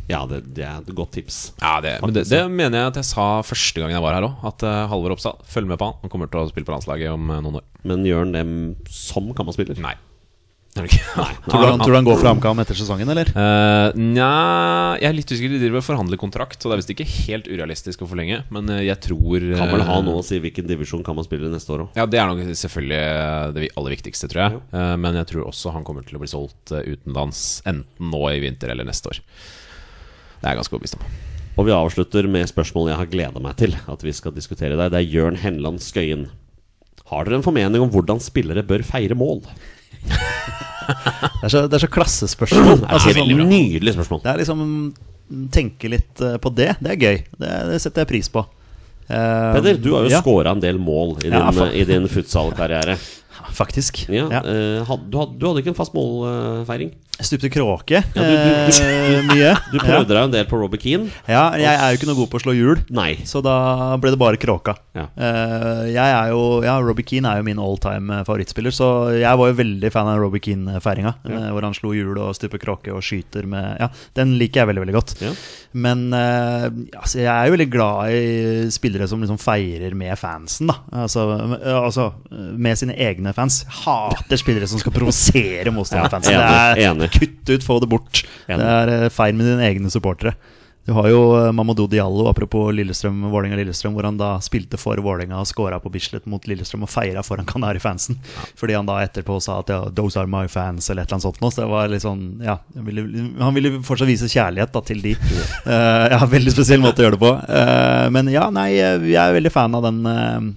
Ja, 0.05 0.19
det, 0.29 0.43
det 0.53 0.65
er 0.67 0.83
et 0.83 0.91
godt 0.93 1.15
tips. 1.17 1.37
Ja, 1.57 1.79
det, 1.81 1.95
men 2.03 2.13
det, 2.13 2.27
det 2.29 2.43
mener 2.51 2.77
jeg 2.77 2.91
at 2.91 2.99
jeg 3.01 3.07
sa 3.09 3.25
første 3.45 3.81
gangen 3.81 3.95
jeg 3.95 4.03
var 4.05 4.17
her 4.17 4.27
òg. 4.27 4.43
At 4.51 4.65
uh, 4.67 4.83
Halvor 4.91 5.15
Oppsal, 5.15 5.39
følg 5.49 5.71
med 5.71 5.81
på 5.81 5.89
han. 5.89 5.97
Han 6.03 6.13
kommer 6.13 6.29
til 6.29 6.43
å 6.43 6.49
spille 6.51 6.67
på 6.67 6.75
landslaget 6.75 7.15
om 7.15 7.31
noen 7.31 7.61
år. 7.61 7.65
Men 7.87 8.05
gjør 8.05 8.25
han 8.25 8.35
det 8.35 8.43
som 8.93 9.31
Kamma-spiller? 9.37 9.79
Nei. 9.81 9.95
Er 9.95 9.95
det 9.95 9.95
ikke? 9.95 9.95
Nei. 9.95 10.03
Tror 10.75 11.61
du, 11.61 11.67
han, 11.69 11.79
tror 11.79 11.93
du 11.93 11.95
han 11.95 12.07
går 12.07 12.17
for 12.19 12.27
HamKam 12.27 12.59
etter 12.59 12.75
sesongen, 12.75 13.07
eller? 13.07 13.29
Uh, 13.31 13.95
Nja 13.95 14.27
Jeg 14.99 15.07
er 15.07 15.15
litt 15.15 15.31
usikker. 15.31 15.53
De 15.53 15.59
driver 15.61 15.79
og 15.79 15.85
forhandler 15.87 16.19
kontrakt, 16.19 16.59
så 16.59 16.67
det 16.67 16.75
er 16.75 16.81
visst 16.81 16.91
ikke 16.91 17.07
helt 17.07 17.47
urealistisk 17.47 18.03
å 18.03 18.09
forlenge. 18.09 18.41
Men 18.51 18.67
eh, 18.73 18.81
jeg 18.89 18.99
tror 19.05 19.39
eh, 19.39 19.55
Kan 19.55 19.71
vel 19.71 19.85
ha 19.87 19.99
noe 20.03 20.19
å 20.19 20.25
si 20.25 20.41
hvilken 20.43 20.67
divisjon 20.67 21.05
kan 21.07 21.15
man 21.15 21.27
spille 21.27 21.47
neste 21.53 21.71
år 21.71 21.85
òg. 21.85 21.95
Ja, 21.95 22.07
Det 22.11 22.19
er 22.19 22.27
nok 22.27 22.43
selvfølgelig 22.59 23.55
det 23.55 23.69
aller 23.71 23.95
viktigste, 23.95 24.29
tror 24.31 24.43
jeg. 24.43 24.59
Uh, 24.75 24.95
Men 24.99 25.21
jeg 25.21 25.31
tror 25.31 25.47
også 25.53 25.71
han 25.77 25.87
kommer 25.87 26.03
til 26.07 26.19
å 26.19 26.23
bli 26.25 26.31
solgt 26.31 26.75
utenlands, 26.75 27.45
enten 27.63 28.11
nå 28.11 28.21
i 28.33 28.43
vinter 28.43 28.75
eller 28.75 28.87
neste 28.87 29.13
år. 29.13 29.21
Det 29.23 30.43
er 30.43 30.51
jeg 30.51 30.59
ganske 30.59 30.75
overbevist 30.75 30.99
om. 30.99 31.07
Og 31.55 31.69
vi 31.69 31.75
avslutter 31.77 32.27
med 32.27 32.51
spørsmål 32.51 32.91
jeg 32.91 32.99
har 32.99 33.13
gleda 33.15 33.39
meg 33.47 33.55
til 33.63 33.79
at 33.79 34.03
vi 34.03 34.11
skal 34.15 34.35
diskutere 34.35 34.75
deg. 34.75 34.91
Det 34.91 34.99
er 34.99 35.07
Jørn 35.07 35.39
Henland 35.39 35.79
Skøyen. 35.85 36.27
Har 37.07 37.23
dere 37.23 37.39
en 37.39 37.47
formening 37.47 37.85
om 37.85 37.91
hvordan 37.93 38.19
spillere 38.19 38.65
bør 38.67 38.83
feire 38.83 39.15
mål? 39.15 39.45
Det 40.85 41.47
er 41.47 41.51
så, 41.53 41.65
det 41.69 41.77
er 41.77 41.83
så 41.85 41.91
klassespørsmål. 41.91 42.85
Altså, 42.87 43.09
det 43.11 43.15
er 43.15 43.21
sånn, 43.25 43.49
Nydelig 43.49 43.93
spørsmål. 43.97 44.21
det 44.23 44.31
er 44.33 44.41
liksom 44.43 44.63
Tenke 45.51 45.89
litt 45.89 46.21
eh, 46.21 46.35
på 46.37 46.51
det. 46.53 46.75
Det 46.85 46.91
er 46.93 46.99
gøy. 47.01 47.15
Det, 47.41 47.51
det 47.71 47.79
setter 47.81 48.03
jeg 48.03 48.11
pris 48.11 48.29
på. 48.29 48.43
Uh, 49.05 49.53
Peder, 49.53 49.77
du 49.81 49.91
har 49.93 50.05
jo 50.05 50.09
ja, 50.13 50.19
scora 50.21 50.53
en 50.55 50.61
del 50.61 50.77
mål 50.81 51.15
i 51.19 51.29
din, 51.29 51.33
Ja, 51.37 51.65
i 51.73 51.83
din 51.85 52.05
futsal-karriere. 52.09 52.95
Faktisk. 53.53 54.03
Ja, 54.09 54.27
Ja. 54.33 54.41
Uh, 54.45 54.85
had- 54.85 55.09
du, 55.09 55.17
had, 55.21 55.33
du 55.37 55.47
hadde 55.47 55.61
ikke 55.61 55.73
en 55.73 55.77
fast 55.77 55.93
målfeiring? 55.97 56.93
Stupte 57.23 57.47
kråke 57.49 58.01
Ja, 58.01 58.21
du- 58.21 58.21
du- 58.21 58.83
eh, 58.83 59.21
mye. 59.29 59.51
Du 59.71 59.77
prøvde 59.79 60.09
deg 60.11 60.17
en 60.25 60.31
del 60.33 60.45
på 60.49 60.57
Robert 60.59 60.81
Keane. 60.83 61.07
Ja. 61.29 61.51
jeg 61.55 61.71
er 61.71 61.93
jo 61.93 61.97
ikke 61.99 62.07
noe 62.09 62.17
god 62.19 62.29
på 62.33 62.39
å 62.39 62.43
slå 62.43 62.53
hjul, 62.57 62.81
Nei. 62.91 63.15
så 63.23 63.41
da 63.43 63.95
ble 64.01 64.11
det 64.11 64.19
bare 64.19 64.37
kråka. 64.41 64.75
Ja. 64.95 65.05
Eh, 65.15 65.93
jeg 65.95 65.97
er 66.15 66.29
jo 66.33 66.61
Ja, 66.65 66.75
Robert 66.83 67.05
Keane 67.07 67.31
er 67.31 67.37
jo 67.39 67.43
min 67.47 67.59
all 67.59 67.77
time 67.77 68.19
favorittspiller, 68.27 68.71
så 68.75 68.89
jeg 69.15 69.37
var 69.39 69.47
jo 69.51 69.57
veldig 69.61 69.91
fan 69.95 70.07
av 70.11 70.19
Robert 70.19 70.43
Keane-feiringa. 70.43 71.15
Ja. 71.29 71.51
Hvor 71.55 71.63
han 71.63 71.73
slo 71.77 71.93
hjul 71.95 72.17
og 72.19 72.35
stuper 72.35 72.59
kråke 72.61 72.91
og 72.93 73.01
skyter 73.05 73.47
med 73.47 73.77
Ja, 73.79 73.89
den 74.15 74.35
liker 74.39 74.61
jeg 74.63 74.67
veldig, 74.73 74.83
veldig 74.85 74.97
godt. 74.99 75.15
Men 75.75 76.05
eh, 76.15 76.67
altså, 76.99 77.19
jeg 77.23 77.31
er 77.31 77.47
jo 77.49 77.55
veldig 77.55 77.69
glad 77.71 78.11
i 78.15 78.69
spillere 78.71 79.07
som 79.11 79.21
liksom 79.23 79.39
feirer 79.41 79.95
med 79.95 80.15
fansen, 80.19 80.67
da. 80.71 80.77
Altså, 81.03 81.25
eh, 81.61 81.79
altså 81.79 82.09
med 82.31 82.77
sine 82.79 82.95
egne 82.95 83.33
fans. 83.35 83.63
Hater 83.83 84.39
spillere 84.39 84.67
som 84.67 84.79
skal 84.83 84.93
provosere 84.95 85.71
motstanderfansen. 85.75 86.35
Ja, 86.35 86.75
enig, 86.91 87.04
enig. 87.05 87.21
Kutt 87.21 87.53
ut, 87.53 87.65
få 87.65 87.79
det 87.83 87.89
bort. 87.91 88.25
Enig. 88.49 88.61
Det 88.65 88.99
er 88.99 89.15
feil 89.15 89.37
med 89.37 89.51
dine 89.51 89.65
egne 89.69 89.93
supportere. 89.93 90.35
Du 90.85 90.91
har 90.93 91.07
jo 91.09 91.21
eh, 91.33 91.51
Mamadou 91.51 91.87
Diallo, 91.89 92.27
apropos 92.29 92.69
Lillestrøm, 92.77 93.23
Vålerenga-Lillestrøm, 93.31 93.95
hvor 93.97 94.05
han 94.05 94.19
da 94.19 94.35
spilte 94.45 94.77
for 94.77 94.99
Vålerenga 95.01 95.39
og 95.41 95.47
skåra 95.49 95.79
på 95.81 95.89
Bislett 95.89 96.27
mot 96.29 96.45
Lillestrøm 96.45 96.85
og 96.85 96.91
feira 96.93 97.23
foran 97.25 97.47
Kanari-fansen. 97.49 98.19
Fordi 98.59 98.75
han 98.77 98.85
da 98.85 98.99
etterpå 99.01 99.39
sa 99.41 99.57
at 99.63 99.73
ja, 99.73 99.79
'those 99.89 100.19
are 100.21 100.29
my 100.29 100.45
fans', 100.45 100.91
eller 100.91 101.01
et 101.01 101.09
eller 101.09 101.17
annet 101.17 101.25
sånt. 101.25 101.41
Så 101.41 101.63
det 101.63 101.71
var 101.71 101.89
litt 101.89 102.05
sånn, 102.05 102.21
ja 102.45 102.59
Han 102.75 102.85
ville, 102.85 103.05
han 103.41 103.57
ville 103.57 103.71
fortsatt 103.81 104.11
vise 104.11 104.29
kjærlighet 104.29 104.73
da, 104.75 104.83
til 104.85 105.01
de. 105.01 105.15
uh, 105.71 106.05
ja, 106.13 106.21
veldig 106.29 106.53
spesiell 106.53 106.85
måte 106.85 107.01
å 107.01 107.07
gjøre 107.07 107.17
det 107.17 107.23
på. 107.25 107.33
Uh, 107.49 108.05
men 108.13 108.29
ja, 108.29 108.45
nei, 108.53 108.69
jeg 108.77 109.17
er 109.17 109.33
veldig 109.39 109.53
fan 109.53 109.73
av 109.77 109.87
den 109.87 110.05
eh, 110.05 110.53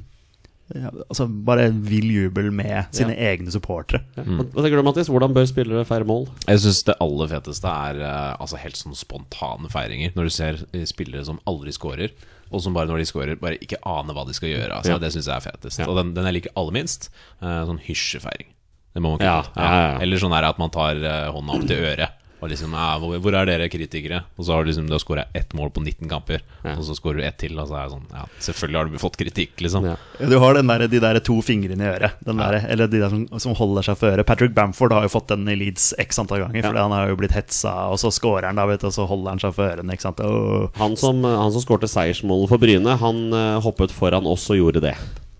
ja, 0.76 0.90
altså 1.08 1.24
Bare 1.48 1.68
en 1.70 1.78
vill 1.86 2.10
jubel 2.12 2.50
med 2.52 2.90
sine 2.96 3.14
egne 3.16 3.52
supportere. 3.54 4.02
Ja. 4.18 4.24
Hva 4.26 4.44
hva 4.52 4.64
tenker 4.64 4.76
du, 4.76 4.84
Mattis? 4.84 5.08
Hvordan 5.08 5.32
bør 5.36 5.46
spillere 5.48 5.84
feire 5.88 6.04
mål? 6.08 6.26
Jeg 6.44 6.60
syns 6.64 6.82
det 6.88 6.96
aller 7.04 7.30
feteste 7.30 7.72
er 7.88 8.02
eh, 8.04 8.34
altså 8.42 8.60
helt 8.60 8.76
sånn 8.76 8.98
spontane 8.98 9.70
feiringer. 9.72 10.12
Når 10.18 10.28
du 10.28 10.34
ser 10.34 10.60
eh, 10.76 10.84
spillere 10.90 11.24
som 11.24 11.40
aldri 11.48 11.72
scorer, 11.72 12.12
og 12.52 12.62
som 12.64 12.76
bare 12.76 12.88
når 12.90 13.00
de 13.02 13.08
scorer, 13.08 13.40
bare 13.40 13.60
ikke 13.64 13.80
aner 13.88 14.16
hva 14.16 14.26
de 14.28 14.36
skal 14.36 14.52
gjøre. 14.52 14.70
Altså, 14.76 14.92
Ja. 14.96 15.00
Det 15.00 15.12
syns 15.16 15.28
jeg 15.30 15.36
er 15.36 15.46
fetest. 15.48 15.80
Ja. 15.80 15.88
Og 15.88 15.96
den, 16.00 16.12
den 16.16 16.28
jeg 16.28 16.38
liker 16.40 16.56
aller 16.60 16.76
minst, 16.76 17.10
eh, 17.40 17.60
sånn 17.68 17.80
hysjefeiring. 17.88 18.52
Det 18.96 19.02
må 19.04 19.14
man 19.14 19.24
Ja, 19.24 19.40
ja, 19.54 19.62
ja, 19.64 19.82
ja. 19.92 19.98
Eller 20.04 20.20
sånn 20.20 20.32
her 20.36 20.48
at 20.48 20.58
man 20.60 20.72
tar 20.74 20.96
hånda 21.32 21.54
opp 21.58 21.66
til 21.68 21.84
øret. 21.84 22.17
Og 22.40 22.48
liksom, 22.52 22.70
ja, 22.76 22.92
hvor, 23.02 23.16
hvor 23.18 23.34
er 23.34 23.48
dere 23.48 23.66
kritikere? 23.68 24.20
Og 24.38 24.44
så 24.46 24.52
har 24.54 24.62
du 24.62 24.68
liksom 24.70 24.86
Du 24.86 24.92
har 24.94 25.00
skåra 25.02 25.24
ett 25.34 25.50
mål 25.58 25.72
på 25.74 25.82
19 25.82 26.08
kamper, 26.08 26.40
Ja. 26.62 26.76
og 26.76 26.84
så 26.86 26.94
skårer 26.94 27.16
du 27.18 27.24
ett 27.26 27.38
til. 27.42 27.58
Og 27.58 27.66
så 27.66 27.74
er 27.80 27.88
det 27.88 27.94
sånn 27.96 28.04
Ja, 28.14 28.24
selvfølgelig 28.46 28.78
har 28.78 28.92
du 28.92 28.98
fått 29.02 29.16
kritikk, 29.18 29.56
liksom. 29.64 29.84
Ja. 29.90 29.96
Ja, 30.20 30.26
Du 30.30 30.38
har 30.38 30.54
den 30.54 30.66
der, 30.70 30.86
de 30.86 31.00
der 31.02 31.18
to 31.20 31.40
fingrene 31.42 31.82
i 31.82 31.90
øret. 31.96 32.12
Den 32.24 32.36
der, 32.38 32.60
eller 32.68 32.86
de 32.86 33.00
der 33.02 33.10
som, 33.10 33.26
som 33.42 33.54
holder 33.58 33.82
seg 33.90 33.98
for 33.98 34.12
øret. 34.14 34.26
Patrick 34.26 34.54
Bamford 34.54 34.92
har 34.94 35.02
jo 35.08 35.08
fått 35.16 35.28
den 35.34 35.48
i 35.50 35.56
Leeds 35.58 35.92
x 35.98 36.18
antall 36.22 36.44
ganger. 36.46 36.62
Fordi 36.68 36.78
han 36.86 36.94
har 36.94 37.08
jo 37.10 37.16
blitt 37.18 37.34
hetsa, 37.34 37.74
og 37.90 37.98
så 37.98 38.12
scorer 38.14 38.46
han, 38.46 38.56
da, 38.60 38.66
vet 38.70 38.80
du, 38.80 38.86
og 38.86 38.94
så 38.94 39.06
holder 39.10 39.34
han 39.34 39.42
seg 39.42 39.54
for 39.58 39.66
ørene. 39.74 39.92
Ikke 39.98 40.06
sant? 40.06 40.20
Oh. 40.22 40.68
Han 40.78 40.94
som, 40.96 41.24
han 41.26 41.50
som 41.52 41.64
skårte 41.64 41.90
seiersmålet 41.90 42.48
for 42.54 42.58
Bryne, 42.62 42.96
han 43.02 43.24
eh, 43.34 43.58
hoppet 43.66 43.90
foran 43.90 44.26
oss 44.30 44.46
og 44.54 44.56
gjorde 44.62 44.80
det. 44.86 44.94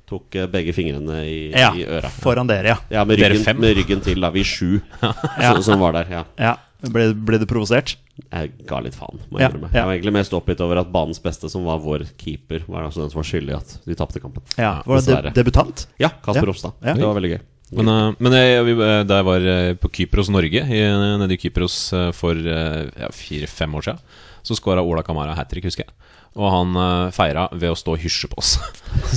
Tok 0.08 0.34
eh, 0.40 0.46
begge 0.48 0.72
fingrene 0.72 1.18
i, 1.28 1.50
ja, 1.52 1.68
i 1.76 1.82
øra. 1.84 2.08
foran 2.08 2.48
dere, 2.48 2.72
ja. 2.72 2.76
Ja, 2.90 3.04
med 3.04 3.18
Dere 3.20 3.34
ryggen, 3.36 3.44
fem? 3.44 3.58
med 3.60 3.76
ryggen 3.76 4.00
til, 4.00 4.20
da. 4.24 4.30
Vi 4.32 4.42
sju 4.42 4.80
som, 5.02 5.62
som 5.62 5.80
var 5.84 5.92
der. 6.00 6.24
Ja. 6.38 6.54
Ble, 6.78 7.08
ble 7.26 7.40
du 7.42 7.46
provosert? 7.50 7.96
Jeg 8.30 8.52
ga 8.68 8.78
litt 8.84 8.94
faen, 8.94 9.18
må 9.32 9.40
jeg 9.40 9.48
Ja, 9.48 9.58
ja. 9.58 9.68
Jeg 9.74 9.86
var 9.88 9.92
egentlig 9.96 10.12
mest 10.14 10.34
oppgitt 10.36 10.60
over 10.62 10.78
at 10.78 10.92
banens 10.94 11.18
beste, 11.22 11.50
som 11.50 11.64
var 11.66 11.80
vår 11.82 12.04
keeper, 12.20 12.62
var 12.70 12.86
altså 12.86 13.02
den 13.02 13.10
som 13.10 13.18
var 13.18 13.26
skyldig 13.26 13.50
i 13.54 13.56
at 13.58 13.72
de 13.84 13.96
tapte 13.98 14.22
kampen. 14.22 14.44
Ja, 14.56 14.76
Var 14.86 15.00
det 15.00 15.04
dessverre. 15.04 15.32
de 15.32 15.40
debutant? 15.42 15.86
Ja, 15.98 16.12
Kasper 16.22 16.44
Ja. 16.46 16.50
Ropstad. 16.52 16.72
Ja. 16.86 16.94
Det 16.94 17.02
var 17.08 17.14
veldig 17.18 17.32
gøy. 17.34 17.40
Men, 17.78 17.88
uh, 17.88 18.14
men 18.18 18.32
jeg, 18.32 18.64
vi, 18.64 18.72
eh, 18.80 19.02
da 19.04 19.18
jeg 19.18 19.26
var 19.28 19.40
eh, 19.52 19.74
på 19.76 19.90
Kypros 19.92 20.30
Norge, 20.32 20.62
i, 20.64 20.78
nede 21.20 21.34
i 21.34 21.40
Kypros 21.42 21.92
eh, 21.92 22.12
for 22.16 22.32
eh, 22.32 22.86
ja, 22.96 23.10
fire-fem 23.12 23.74
år 23.74 23.88
siden, 23.90 23.98
så 24.46 24.56
skåra 24.56 24.80
Ola 24.80 25.02
Kamara 25.04 25.34
hat 25.36 25.50
trick, 25.50 25.66
husker 25.68 25.84
jeg. 25.84 25.92
Og 26.36 26.50
han 26.52 26.76
uh, 26.76 27.10
feira 27.14 27.46
ved 27.52 27.72
å 27.72 27.78
stå 27.78 27.94
og 27.96 28.02
hysje 28.02 28.28
på 28.30 28.38
oss 28.42 28.56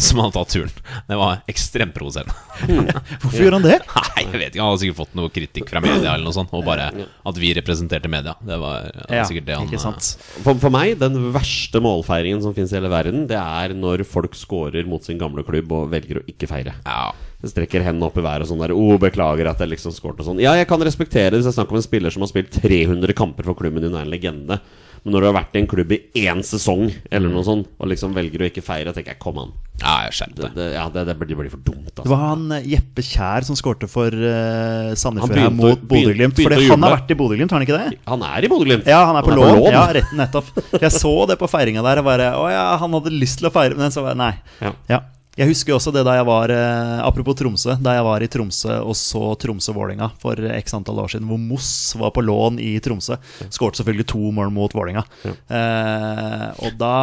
som 0.08 0.22
hadde 0.22 0.36
tatt 0.38 0.54
turen. 0.54 0.74
Det 1.08 1.18
var 1.20 1.42
ekstremt 1.52 1.94
provoserende. 1.96 2.36
Hvorfor 3.22 3.38
gjør 3.44 3.58
han 3.58 3.66
det? 3.66 3.78
Nei, 3.84 4.24
jeg 4.24 4.32
vet 4.34 4.54
ikke, 4.54 4.62
Han 4.62 4.72
hadde 4.72 4.82
sikkert 4.84 5.00
fått 5.02 5.18
noe 5.20 5.34
kritikk 5.34 5.72
fra 5.72 5.82
media, 5.84 6.14
eller 6.14 6.28
noe 6.28 6.36
sånt. 6.36 6.54
Og 6.56 6.66
bare 6.68 6.90
at 6.94 7.42
vi 7.42 7.54
representerte 7.58 8.12
media. 8.12 8.36
Det 8.40 8.60
var 8.62 8.92
det 8.92 9.08
var 9.08 9.18
Ja, 9.20 9.26
sikkert 9.30 9.50
det 9.50 9.58
han 9.58 9.68
ikke 9.70 9.80
eh, 9.80 9.84
sant? 9.84 10.12
For, 10.46 10.56
for 10.62 10.74
meg, 10.74 10.96
den 11.02 11.18
verste 11.36 11.82
målfeiringen 11.84 12.44
som 12.46 12.56
finnes 12.58 12.74
i 12.74 12.80
hele 12.80 12.92
verden, 12.92 13.26
det 13.30 13.40
er 13.40 13.76
når 13.78 14.06
folk 14.08 14.38
scorer 14.38 14.88
mot 14.90 15.04
sin 15.06 15.20
gamle 15.22 15.46
klubb 15.48 15.74
og 15.76 15.92
velger 15.94 16.22
å 16.22 16.26
ikke 16.30 16.50
feire. 16.52 16.78
Ja, 16.86 17.12
strekker 17.50 17.84
hendene 17.86 18.08
opp 18.10 18.20
i 18.20 18.26
været 18.26 18.46
og 18.46 18.52
sånn 18.52 18.62
der. 18.62 18.74
Oh, 18.76 18.96
beklager 19.02 19.50
at 19.50 19.62
jeg 19.62 19.74
liksom 19.74 19.96
scoret' 19.96 20.22
og 20.22 20.30
sånn. 20.30 20.44
Ja, 20.44 20.54
jeg 20.60 20.70
kan 20.70 20.84
respektere 20.86 21.32
det 21.32 21.42
hvis 21.42 21.50
det 21.50 21.56
er 21.56 21.60
snakk 21.62 21.74
om 21.74 21.80
en 21.80 21.86
spiller 21.86 22.14
som 22.14 22.26
har 22.26 22.32
spilt 22.32 22.54
300 22.62 23.18
kamper 23.18 23.48
for 23.50 23.58
klubben 23.58 23.84
din 23.84 23.94
og 23.94 24.02
er 24.02 24.08
en 24.08 24.14
legende. 24.14 24.60
Men 25.02 25.16
når 25.16 25.24
du 25.24 25.28
har 25.32 25.34
vært 25.40 25.56
i 25.58 25.62
en 25.64 25.68
klubb 25.70 25.92
i 25.96 26.00
én 26.28 26.44
sesong, 26.46 26.92
eller 27.10 27.32
noe 27.34 27.42
sånt, 27.46 27.70
og 27.82 27.90
liksom 27.90 28.14
velger 28.14 28.44
å 28.44 28.50
ikke 28.52 28.62
feire, 28.62 28.94
tenker 28.94 29.16
jeg 29.16 29.22
kom 29.24 29.40
an. 29.42 29.54
Ja, 29.82 29.96
skjerp 30.14 30.36
skjønte 30.36 30.42
deg. 30.44 30.58
det, 30.60 30.66
ja, 30.76 30.84
det, 30.94 31.04
det, 31.08 31.16
blir, 31.18 31.30
det 31.32 31.38
blir 31.40 31.50
for 31.50 31.64
dumt, 31.66 31.88
Det 31.90 32.04
altså. 32.04 32.12
var 32.12 32.20
han 32.22 32.44
eh, 32.54 32.68
Jeppe 32.70 33.02
Kjær 33.08 33.48
som 33.48 33.58
skårte 33.58 33.88
for 33.90 34.14
uh, 34.14 34.92
Han 34.92 35.00
Sandefjord 35.02 35.40
her 35.42 35.56
mot 35.58 35.88
Bodø-Glimt. 35.90 36.38
For 36.38 36.54
han 36.54 36.86
har 36.86 36.94
vært 37.00 37.14
i 37.16 37.18
Bodø-Glimt, 37.18 37.56
har 37.56 37.58
han 37.58 37.66
ikke 37.66 37.80
det? 37.80 37.98
Han 38.12 38.28
er 38.28 38.46
i 38.46 38.52
Bodø-Glimt. 38.52 38.92
Ja, 38.94 39.00
han 39.10 39.18
er 39.18 39.26
på 39.26 39.34
Han 39.34 39.42
er 39.42 39.50
på 39.50 39.56
lån. 39.56 39.64
lån. 39.64 39.74
Ja, 39.74 39.88
rett, 39.98 40.14
nettopp. 40.22 40.54
Jeg 40.78 40.94
så 40.94 41.16
det 41.32 41.40
på 41.42 41.50
feiringa 41.50 41.82
der. 41.88 42.04
Og 42.04 42.10
bare, 42.12 42.30
å 42.38 42.46
ja, 42.54 42.68
han 42.84 43.00
hadde 43.00 43.16
lyst 43.16 43.42
til 43.42 43.50
å 43.50 43.54
feire, 43.56 43.80
men 43.80 43.90
så 43.96 44.06
var 44.06 44.14
jeg 44.14 44.22
nei. 44.22 44.36
Ja. 44.62 44.76
Ja. 44.94 45.02
Jeg 45.40 45.48
husker 45.48 45.78
også 45.78 45.94
det 45.96 46.02
da 46.04 46.18
jeg 46.18 46.26
var 46.28 46.52
eh, 46.52 46.98
Apropos 47.08 47.38
Tromsø. 47.40 47.78
Da 47.80 47.94
jeg 47.96 48.04
var 48.04 48.24
i 48.24 48.28
Tromsø 48.32 48.82
og 48.84 48.98
så 49.00 49.32
Tromsø-Vålinga 49.40 50.10
for 50.20 50.36
x 50.58 50.76
antall 50.76 51.00
år 51.06 51.14
siden, 51.14 51.30
hvor 51.30 51.40
Moss 51.40 51.70
var 52.00 52.12
på 52.12 52.24
lån 52.26 52.60
i 52.60 52.74
Tromsø. 52.84 53.16
Skårte 53.48 53.80
selvfølgelig 53.80 54.10
to 54.12 54.20
mål 54.36 54.52
mot 54.52 54.76
Vålinga. 54.76 55.06
Eh, 55.24 56.48
og 56.68 56.76
da 56.82 56.94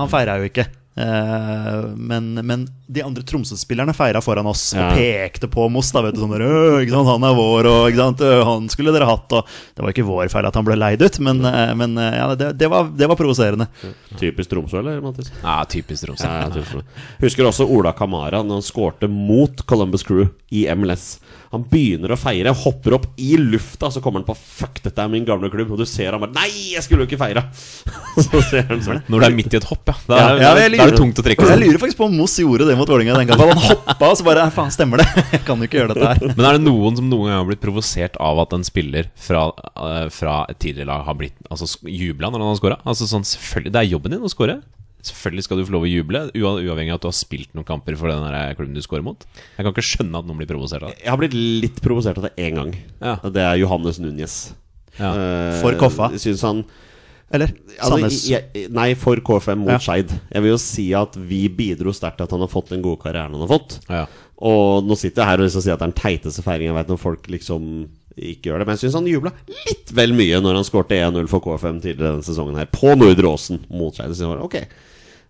Han 0.00 0.08
feira 0.12 0.38
jo 0.40 0.48
ikke. 0.48 0.64
Eh, 0.96 1.80
men, 1.96 2.34
men 2.46 2.62
de 2.88 3.02
andre 3.04 3.20
Tromsø-spillerne 3.26 3.92
feira 3.96 4.22
foran 4.24 4.46
oss 4.48 4.70
Ja. 4.74 4.86
og 4.88 4.96
pekte 4.96 5.48
på 5.52 5.66
Moss. 5.70 5.90
Da, 5.92 6.00
vet 6.06 6.14
du, 6.16 6.22
sånn 6.22 6.32
«Øh, 6.40 6.80
ikke 6.84 6.94
sant, 6.94 7.08
'Han 7.10 7.26
er 7.28 7.34
vår', 7.36 7.68
og 7.68 7.90
ikke 7.90 8.00
sant, 8.00 8.20
«Øh, 8.24 8.44
'han 8.44 8.68
skulle 8.72 8.92
dere 8.96 9.04
hatt'. 9.08 9.32
Og 9.36 9.44
det 9.76 9.84
var 9.84 9.92
ikke 9.92 10.06
vår 10.08 10.30
feil 10.32 10.46
at 10.48 10.54
han 10.54 10.64
ble 10.64 10.76
leid 10.76 11.02
ut, 11.02 11.18
men, 11.20 11.44
eh, 11.44 11.74
men 11.74 11.98
eh, 11.98 12.16
ja, 12.16 12.34
det, 12.34 12.56
det 12.58 12.70
var, 12.70 12.88
det 12.96 13.08
var 13.08 13.16
provoserende. 13.16 13.68
Typisk 14.16 14.50
Tromsø, 14.50 14.78
eller, 14.80 15.00
Mathis? 15.04 15.30
Ja, 15.42 15.64
typisk 15.68 16.06
Tromsø. 16.06 16.24
Ja, 16.24 16.48
tror. 16.48 16.82
Husker 17.20 17.44
også 17.44 17.68
Ola 17.68 17.92
Kamara 17.92 18.42
når 18.42 18.60
han 18.62 18.62
skårte 18.64 19.08
mot 19.10 19.66
Columbus 19.66 20.02
Crew 20.02 20.28
i 20.50 20.64
MLS. 20.74 21.18
Han 21.52 21.64
begynner 21.70 22.12
å 22.14 22.18
feire, 22.18 22.52
hopper 22.54 22.96
opp 22.98 23.06
i 23.22 23.36
lufta, 23.38 23.90
så 23.92 24.02
kommer 24.02 24.20
han 24.22 24.26
på 24.28 24.36
'fuck, 24.36 24.80
dette 24.82 25.02
er 25.02 25.08
min 25.12 25.24
gamle 25.24 25.50
klubb', 25.52 25.70
og 25.72 25.78
du 25.78 25.86
ser 25.86 26.12
han 26.12 26.20
bare 26.20 26.34
'nei, 26.34 26.74
jeg 26.74 26.82
skulle 26.82 27.04
jo 27.04 27.08
ikke 27.10 27.20
feire'. 27.20 27.44
så 28.26 28.42
ser 28.50 28.66
han 28.70 28.82
sånn. 28.82 29.02
Når 29.08 29.20
du 29.20 29.26
er 29.26 29.36
midt 29.36 29.54
i 29.54 29.60
et 29.60 29.68
hopp, 29.68 29.86
ja. 29.86 29.96
Da 30.06 30.16
Ja, 30.16 30.52
er, 30.54 30.68
lurer, 30.70 30.76
da 30.76 30.86
er 30.86 30.94
det 30.94 31.00
tungt 31.00 31.18
å 31.20 31.24
trekke 31.26 31.48
Jeg 31.50 31.62
lurer 31.62 31.80
faktisk 31.82 32.00
på 32.00 32.08
om 32.08 32.16
Moss 32.16 32.36
gjorde 32.40 32.66
det 32.68 32.76
mot 32.78 32.88
Vålerenga 32.88 33.18
den 33.18 33.30
gangen. 33.30 33.52
Han 33.52 33.64
hoppa, 33.68 34.10
og 34.10 34.16
så 34.18 34.26
bare 34.26 34.46
Faen, 34.54 34.72
stemmer 34.74 35.02
det? 35.02 35.08
Jeg 35.36 35.44
kan 35.46 35.58
jo 35.60 35.68
ikke 35.68 35.80
gjøre 35.80 35.94
dette 35.94 36.12
her. 36.12 36.34
Men 36.36 36.46
er 36.48 36.58
det 36.58 36.64
noen 36.66 36.96
som 36.98 37.08
noen 37.10 37.30
gang 37.30 37.40
har 37.40 37.48
blitt 37.48 37.62
provosert 37.62 38.16
av 38.22 38.40
at 38.42 38.54
en 38.56 38.64
spiller 38.66 39.10
fra, 39.14 39.48
eh, 39.76 40.08
fra 40.14 40.38
et 40.50 40.58
tidligere 40.62 40.90
lag 40.90 41.04
har 41.06 41.14
blitt 41.18 41.34
Altså 41.50 41.68
jubla 41.86 42.30
når 42.30 42.42
han 42.42 42.50
har 42.50 42.58
scora? 42.58 42.78
Altså 42.84 43.06
sånn, 43.08 43.26
selvfølgelig, 43.26 43.72
det 43.74 43.80
er 43.82 43.92
jobben 43.92 44.16
din 44.16 44.26
å 44.26 44.30
score. 44.32 44.58
Selvfølgelig 45.06 45.46
skal 45.46 45.60
du 45.60 45.64
få 45.68 45.74
lov 45.76 45.86
å 45.86 45.90
juble, 45.90 46.22
uavhengig 46.34 46.92
av 46.94 46.98
at 46.98 47.04
du 47.04 47.08
har 47.10 47.16
spilt 47.16 47.52
noen 47.54 47.66
kamper 47.68 47.96
for 48.00 48.10
den 48.10 48.56
klubben 48.58 48.74
du 48.76 48.82
scorer 48.84 49.04
mot. 49.06 49.26
Jeg 49.56 49.62
kan 49.62 49.72
ikke 49.74 49.84
skjønne 49.86 50.18
at 50.22 50.28
noen 50.28 50.40
blir 50.40 50.50
provosert 50.50 50.82
av 50.86 50.90
det. 50.92 51.00
Jeg 51.04 51.12
har 51.12 51.20
blitt 51.20 51.36
litt 51.36 51.78
provosert 51.84 52.18
av 52.20 52.28
det 52.28 52.34
én 52.42 52.58
gang. 52.58 52.72
Ja. 53.00 53.16
Det 53.22 53.44
er 53.44 53.60
Johannes 53.62 54.00
Núñez. 54.02 54.36
Ja. 54.96 55.12
Uh, 55.12 55.60
For 55.60 55.76
Koffa? 55.76 56.08
Syns 56.16 56.40
han 56.46 56.62
Eller 57.34 57.50
Altså, 57.76 57.98
Sandnes. 57.98 58.18
jeg, 58.30 58.68
nei, 58.72 58.86
for 58.96 59.20
KFM 59.20 59.64
mot 59.66 59.74
Ja. 59.74 59.80
Skeid. 59.82 60.14
Jeg 60.32 60.42
vil 60.44 60.52
jo 60.54 60.58
si 60.62 60.86
at 60.96 61.16
vi 61.18 61.42
bidro 61.52 61.92
sterkt 61.92 62.16
til 62.20 62.24
at 62.28 62.32
han 62.32 62.40
har 62.44 62.48
fått 62.52 62.70
den 62.72 62.84
gode 62.84 63.02
karrieren 63.02 63.34
han 63.36 63.42
har 63.44 63.50
fått. 63.50 63.78
Ja. 63.90 64.06
Og 64.46 64.86
nå 64.86 64.96
sitter 64.96 65.22
jeg 65.24 65.30
her 65.32 65.42
og 65.42 65.48
liksom 65.48 65.64
sier 65.64 65.74
at 65.76 65.82
det 65.82 65.88
er 65.88 65.92
den 65.92 66.00
teiteste 66.00 66.44
feiringen 66.46 66.72
jeg 66.72 66.78
vet 66.78 66.92
når 66.94 67.00
folk 67.02 67.28
liksom 67.32 67.88
ikke 68.16 68.48
gjør 68.48 68.62
det. 68.62 68.66
Men 68.68 68.76
jeg 68.78 68.84
syns 68.86 68.96
han 68.96 69.08
jubla 69.10 69.32
litt 69.66 69.92
vel 69.96 70.14
mye 70.16 70.40
når 70.40 70.60
han 70.60 70.66
skårte 70.66 70.96
1-0 70.96 71.28
for 71.28 71.44
KFM 71.44 71.80
tidligere 71.84 72.14
denne 72.14 72.24
sesongen 72.26 72.56
her, 72.56 72.68
på 72.72 72.94
Nordre 72.96 73.28
Åsen 73.34 73.60
mot 73.68 73.96
Skeid. 73.96 74.14
Ok, 74.40 74.56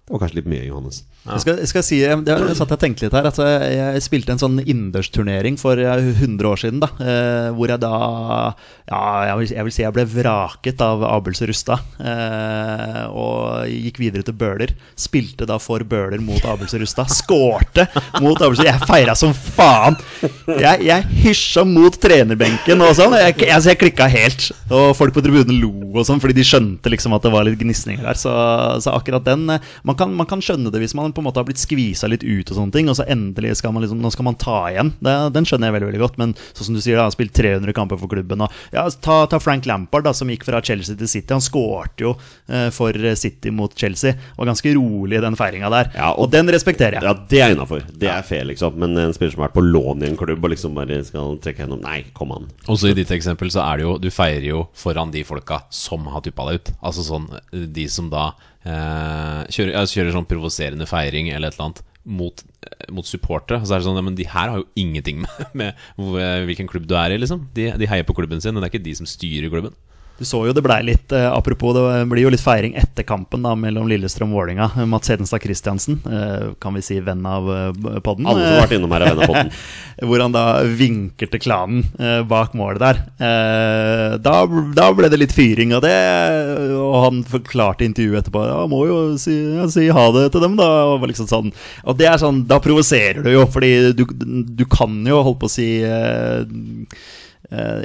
det 0.06 0.14
var 0.14 0.22
kanskje 0.22 0.38
litt 0.40 0.50
mye, 0.50 0.66
Johannes. 0.68 1.02
Jeg 1.26 1.42
skal, 1.42 1.58
jeg 1.62 1.70
skal 1.70 1.84
si, 1.86 1.98
jeg, 2.02 2.18
jeg 2.28 2.56
satt 2.58 2.72
og 2.76 2.80
tenkte 2.80 3.06
litt 3.06 3.16
her 3.16 3.26
At 3.28 3.38
jeg, 3.40 4.02
spilte 4.04 4.34
en 4.34 4.40
sånn 4.40 4.60
innendørsturnering 4.62 5.58
for 5.60 5.80
eh, 5.80 6.10
100 6.12 6.48
år 6.48 6.60
siden 6.60 6.82
da 6.82 6.90
eh, 7.02 7.48
Hvor 7.56 7.72
jeg 7.72 7.82
da 7.82 7.92
Ja, 8.86 9.02
jeg 9.30 9.38
vil, 9.40 9.54
vil 9.66 9.74
si 9.74 9.82
jeg 9.82 9.94
ble 9.96 10.06
vraket 10.10 10.82
av 10.84 11.02
Abels 11.08 11.42
Rustad 11.48 11.82
eh, 11.98 13.02
Og 13.10 13.66
gikk 13.70 14.00
videre 14.02 14.26
til 14.26 14.36
Bøler. 14.38 14.74
Spilte 14.98 15.48
da 15.48 15.58
for 15.62 15.82
Bøler 15.88 16.22
mot 16.22 16.44
Abels 16.46 16.76
Rustad 16.78 17.10
Skårte 17.12 17.88
mot 18.22 18.38
Abels 18.40 18.62
Jeg 18.64 18.86
feiret 18.86 19.18
som 19.18 19.32
faen. 19.34 19.96
Jeg, 20.46 20.84
jeg 20.86 21.20
hysja 21.24 21.64
mot 21.66 21.94
trenerbenken 22.00 22.82
og 22.84 22.92
sånn. 22.98 23.16
Jeg, 23.18 23.36
jeg, 23.42 23.62
jeg 23.70 23.80
klikket 23.80 24.12
helt. 24.12 24.46
Og 24.70 24.90
folk 24.98 25.14
på 25.16 25.22
tribunen 25.24 25.58
lo 25.60 25.72
og 25.96 26.06
sånn 26.06 26.20
Fordi 26.22 26.36
de 26.36 26.44
skjønte 26.46 26.92
liksom 26.92 27.14
at 27.16 27.24
det 27.26 27.32
var 27.34 27.46
litt 27.46 27.58
gnisninger 27.60 28.04
der. 28.04 28.18
Så, 28.20 28.32
så 28.84 28.94
akkurat 28.96 29.26
den 29.26 29.48
eh, 29.56 29.74
man 29.86 29.98
kan, 29.98 30.12
man 30.16 30.28
kan 30.28 30.42
skjønne 30.44 30.72
det 30.72 30.82
hvis 30.82 30.96
man 30.96 31.14
på 31.16 31.22
en 31.24 31.26
måte 31.30 31.40
har 31.40 31.48
blitt 31.48 31.62
skvisa 31.62 32.10
litt 32.12 32.22
ut 32.26 32.50
og 32.52 32.58
sånne 32.60 32.74
ting, 32.76 32.90
og 32.92 32.98
så 32.98 33.06
endelig 33.08 33.56
skal 33.62 33.72
man 33.74 33.82
liksom 33.86 34.02
Nå 34.04 34.10
skal 34.12 34.26
man 34.28 34.36
ta 34.38 34.58
igjen. 34.70 34.92
Det, 35.00 35.14
den 35.32 35.46
skjønner 35.48 35.70
jeg 35.70 35.76
veldig 35.78 35.88
veldig 35.90 36.02
godt. 36.04 36.18
Men 36.20 36.34
sånn 36.52 36.68
som 36.68 36.76
du 36.76 36.82
sier, 36.84 37.00
han 37.00 37.08
har 37.08 37.14
spilt 37.16 37.32
300 37.36 37.72
kamper 37.76 37.98
for 38.00 38.12
klubben. 38.12 38.44
Og, 38.44 38.52
ja, 38.76 38.84
ta, 39.02 39.22
ta 39.32 39.40
Frank 39.40 39.64
Lampard, 39.66 40.04
da, 40.04 40.12
som 40.16 40.28
gikk 40.30 40.44
fra 40.46 40.60
Chelsea 40.60 40.94
til 41.00 41.08
City. 41.08 41.32
Han 41.32 41.42
skårte 41.44 42.04
jo 42.04 42.12
eh, 42.52 42.68
for 42.76 42.92
City 43.16 43.50
mot 43.54 43.72
Chelsea. 43.78 44.12
Var 44.36 44.50
ganske 44.52 44.74
rolig 44.76 45.16
i 45.18 45.24
den 45.24 45.36
feiringa 45.40 45.70
der. 45.72 45.90
Ja, 45.96 46.12
og- 46.12 46.26
og, 46.26 46.32
den 46.34 46.50
respekterer 46.50 46.98
jeg. 46.98 47.02
Ja, 47.06 47.12
det 47.30 47.40
er 47.40 47.54
innafor. 47.54 47.84
Det 47.96 48.08
er 48.10 48.22
fair, 48.26 48.44
liksom. 48.50 48.74
Men 48.82 48.96
en 48.98 49.12
spiller 49.14 49.32
som 49.32 49.42
har 49.44 49.48
vært 49.48 49.58
på 49.60 49.64
lån 49.64 50.02
i 50.02 50.08
en 50.10 50.16
klubb 50.18 50.42
og 50.44 50.50
liksom 50.52 50.74
bare 50.74 50.98
skal 51.06 51.36
trekke 51.38 51.62
gjennom 51.62 51.80
Nei, 51.86 52.00
kom 52.16 52.32
an. 52.34 52.48
Også 52.66 52.90
i 52.90 52.96
ditt 52.98 53.12
eksempel 53.14 53.48
så 53.54 53.62
er 53.62 53.76
det 53.78 53.86
jo 53.86 53.92
Du 54.02 54.08
feirer 54.10 54.48
jo 54.48 54.64
foran 54.74 55.12
de 55.14 55.22
folka 55.24 55.62
som 55.70 56.04
har 56.10 56.20
tuppa 56.26 56.48
deg 56.50 56.60
ut. 56.60 56.72
Altså 56.82 57.04
sånn 57.06 57.28
de 57.52 57.86
som 57.88 58.10
da 58.10 58.24
eh, 58.32 58.55
kjører, 58.66 59.74
altså 59.78 60.00
kjører 60.00 60.16
sånn 60.16 60.28
provoserende 60.30 60.88
feiring 60.90 61.30
eller 61.30 61.50
et 61.50 61.58
eller 61.58 61.68
annet 61.70 61.82
mot, 62.06 62.42
eh, 62.66 62.86
mot 62.94 63.06
supportere. 63.06 63.62
Så 63.66 63.74
er 63.74 63.82
det 63.82 63.88
sånn 63.88 64.04
Men 64.04 64.18
de 64.18 64.26
her 64.30 64.52
har 64.52 64.62
jo 64.62 64.68
ingenting 64.78 65.24
med, 65.58 65.74
med 65.98 66.46
hvilken 66.48 66.70
klubb 66.70 66.86
du 66.88 66.96
er 66.98 67.14
i, 67.14 67.20
liksom. 67.20 67.48
De, 67.56 67.70
de 67.78 67.90
heier 67.90 68.06
på 68.06 68.16
klubben 68.16 68.40
sin, 68.40 68.54
men 68.54 68.62
det 68.62 68.70
er 68.70 68.76
ikke 68.76 68.88
de 68.88 68.96
som 68.98 69.10
styrer 69.10 69.52
klubben. 69.52 69.74
Du 70.18 70.24
så 70.24 70.40
jo 70.48 70.52
det 70.56 70.62
blei 70.64 70.78
litt 70.86 71.12
eh, 71.12 71.26
Apropos, 71.28 71.74
det 71.76 72.06
blir 72.08 72.24
jo 72.24 72.32
litt 72.32 72.42
feiring 72.42 72.76
etter 72.80 73.04
kampen 73.06 73.44
da 73.44 73.52
mellom 73.58 73.88
Lillestrøm 73.90 74.32
og 74.32 74.40
Vålerenga. 74.40 74.86
Mats 74.88 75.12
Hedenstad 75.12 75.42
Christiansen, 75.44 75.98
eh, 76.08 76.54
kan 76.62 76.76
vi 76.76 76.84
si 76.84 76.96
venn 77.04 77.24
av 77.28 77.50
eh, 77.52 77.98
podden. 78.00 78.28
Alle 78.28 78.46
som 78.46 78.54
har 78.54 78.64
vært 78.64 78.76
innom 78.78 78.94
her, 78.96 79.04
er 79.04 79.12
venn 79.12 79.24
av 79.26 79.32
podden. 79.32 79.52
Hvor 80.08 80.24
han 80.24 80.36
da 80.36 80.44
vinker 80.78 81.30
til 81.32 81.42
klanen 81.44 81.84
eh, 82.00 82.22
bak 82.28 82.56
målet 82.56 82.80
der. 82.80 83.02
Eh, 83.28 84.16
da, 84.24 84.36
da 84.76 84.88
ble 84.96 85.12
det 85.12 85.20
litt 85.20 85.36
fyring 85.36 85.76
av 85.76 85.84
det, 85.84 85.96
og 86.80 86.96
han 87.04 87.20
forklarte 87.28 87.84
i 87.84 87.90
intervjuet 87.90 88.22
etterpå 88.22 88.46
Ja, 88.46 88.62
må 88.70 88.82
jo 88.88 88.98
si, 89.20 89.36
ja, 89.58 89.68
si 89.72 89.88
ha 89.92 90.06
det 90.16 90.30
til 90.32 90.46
dem, 90.46 90.56
da. 90.60 90.70
Og, 90.94 91.04
liksom 91.10 91.28
sånn. 91.28 91.52
og 91.84 92.00
det 92.00 92.08
er 92.08 92.20
sånn, 92.22 92.44
da 92.48 92.60
provoserer 92.64 93.20
du 93.24 93.30
jo, 93.34 93.44
fordi 93.52 93.92
du, 93.96 94.06
du 94.16 94.64
kan 94.70 94.96
jo, 95.04 95.20
holdt 95.28 95.42
på 95.44 95.50
å 95.50 95.56
si 95.58 95.70
eh, 95.84 96.44
Eh, 96.46 97.25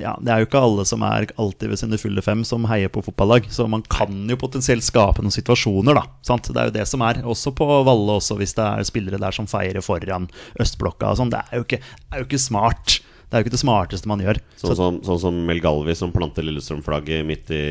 ja, 0.01 0.16
Det 0.22 0.32
er 0.34 0.41
jo 0.41 0.47
ikke 0.49 0.62
alle 0.66 0.86
som 0.89 1.03
er 1.05 1.28
alltid 1.38 1.70
ved 1.70 1.80
sine 1.82 1.99
fulle 2.01 2.24
fem 2.26 2.41
som 2.47 2.66
heier 2.72 2.89
på 2.89 3.03
fotballag. 3.05 3.45
Så 3.53 3.68
man 3.70 3.84
kan 3.91 4.24
jo 4.30 4.39
potensielt 4.41 4.86
skape 4.86 5.22
noen 5.22 5.34
situasjoner, 5.36 5.99
da. 5.99 6.05
Sant? 6.26 6.49
Det 6.49 6.57
er 6.57 6.72
jo 6.72 6.78
det 6.80 6.88
som 6.89 7.03
er. 7.05 7.22
Også 7.28 7.53
på 7.55 7.68
Valle, 7.86 8.18
også 8.18 8.38
hvis 8.39 8.55
det 8.57 8.66
er 8.66 8.88
spillere 8.89 9.22
der 9.22 9.36
som 9.36 9.47
feirer 9.51 9.84
foran 9.86 10.30
østblokka 10.62 11.14
og 11.14 11.22
sånn. 11.22 11.32
Det, 11.34 11.43
det 11.51 11.80
er 11.82 12.24
jo 12.24 12.30
ikke 12.30 12.41
smart. 12.41 12.99
Det 13.32 13.38
er 13.38 13.43
jo 13.43 13.45
ikke 13.47 13.53
det 13.55 13.62
smarteste 13.62 14.09
man 14.12 14.20
gjør. 14.20 14.41
Sånn 14.59 14.76
som, 14.76 14.97
sånn 15.07 15.20
som 15.22 15.38
Mel 15.47 15.62
Galvi 15.64 15.93
som 15.95 16.12
planter 16.12 16.43
Lillestrøm-flagget 16.43 17.24
midt 17.24 17.53
i 17.55 17.62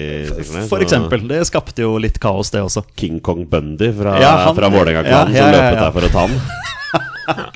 for 0.71 0.81
eksempel. 0.81 1.27
Det 1.29 1.43
skapte 1.51 1.85
jo 1.85 1.99
litt 2.01 2.17
kaos, 2.23 2.49
det 2.55 2.63
også. 2.65 2.87
King 2.97 3.19
Kong 3.21 3.45
Bundy 3.51 3.91
fra, 3.93 4.15
Ja, 4.23 4.33
han- 4.47 4.57
fra 4.57 4.71
Vålerenga-klanen 4.73 5.37
ja, 5.37 5.43
ja, 5.43 5.45
som 5.45 5.53
ja, 5.53 5.59
løpet 5.59 5.77
ja. 5.77 5.85
der 5.85 5.93
for 5.99 6.09
å 6.09 6.13
ta 6.17 6.27
den. 6.33 6.41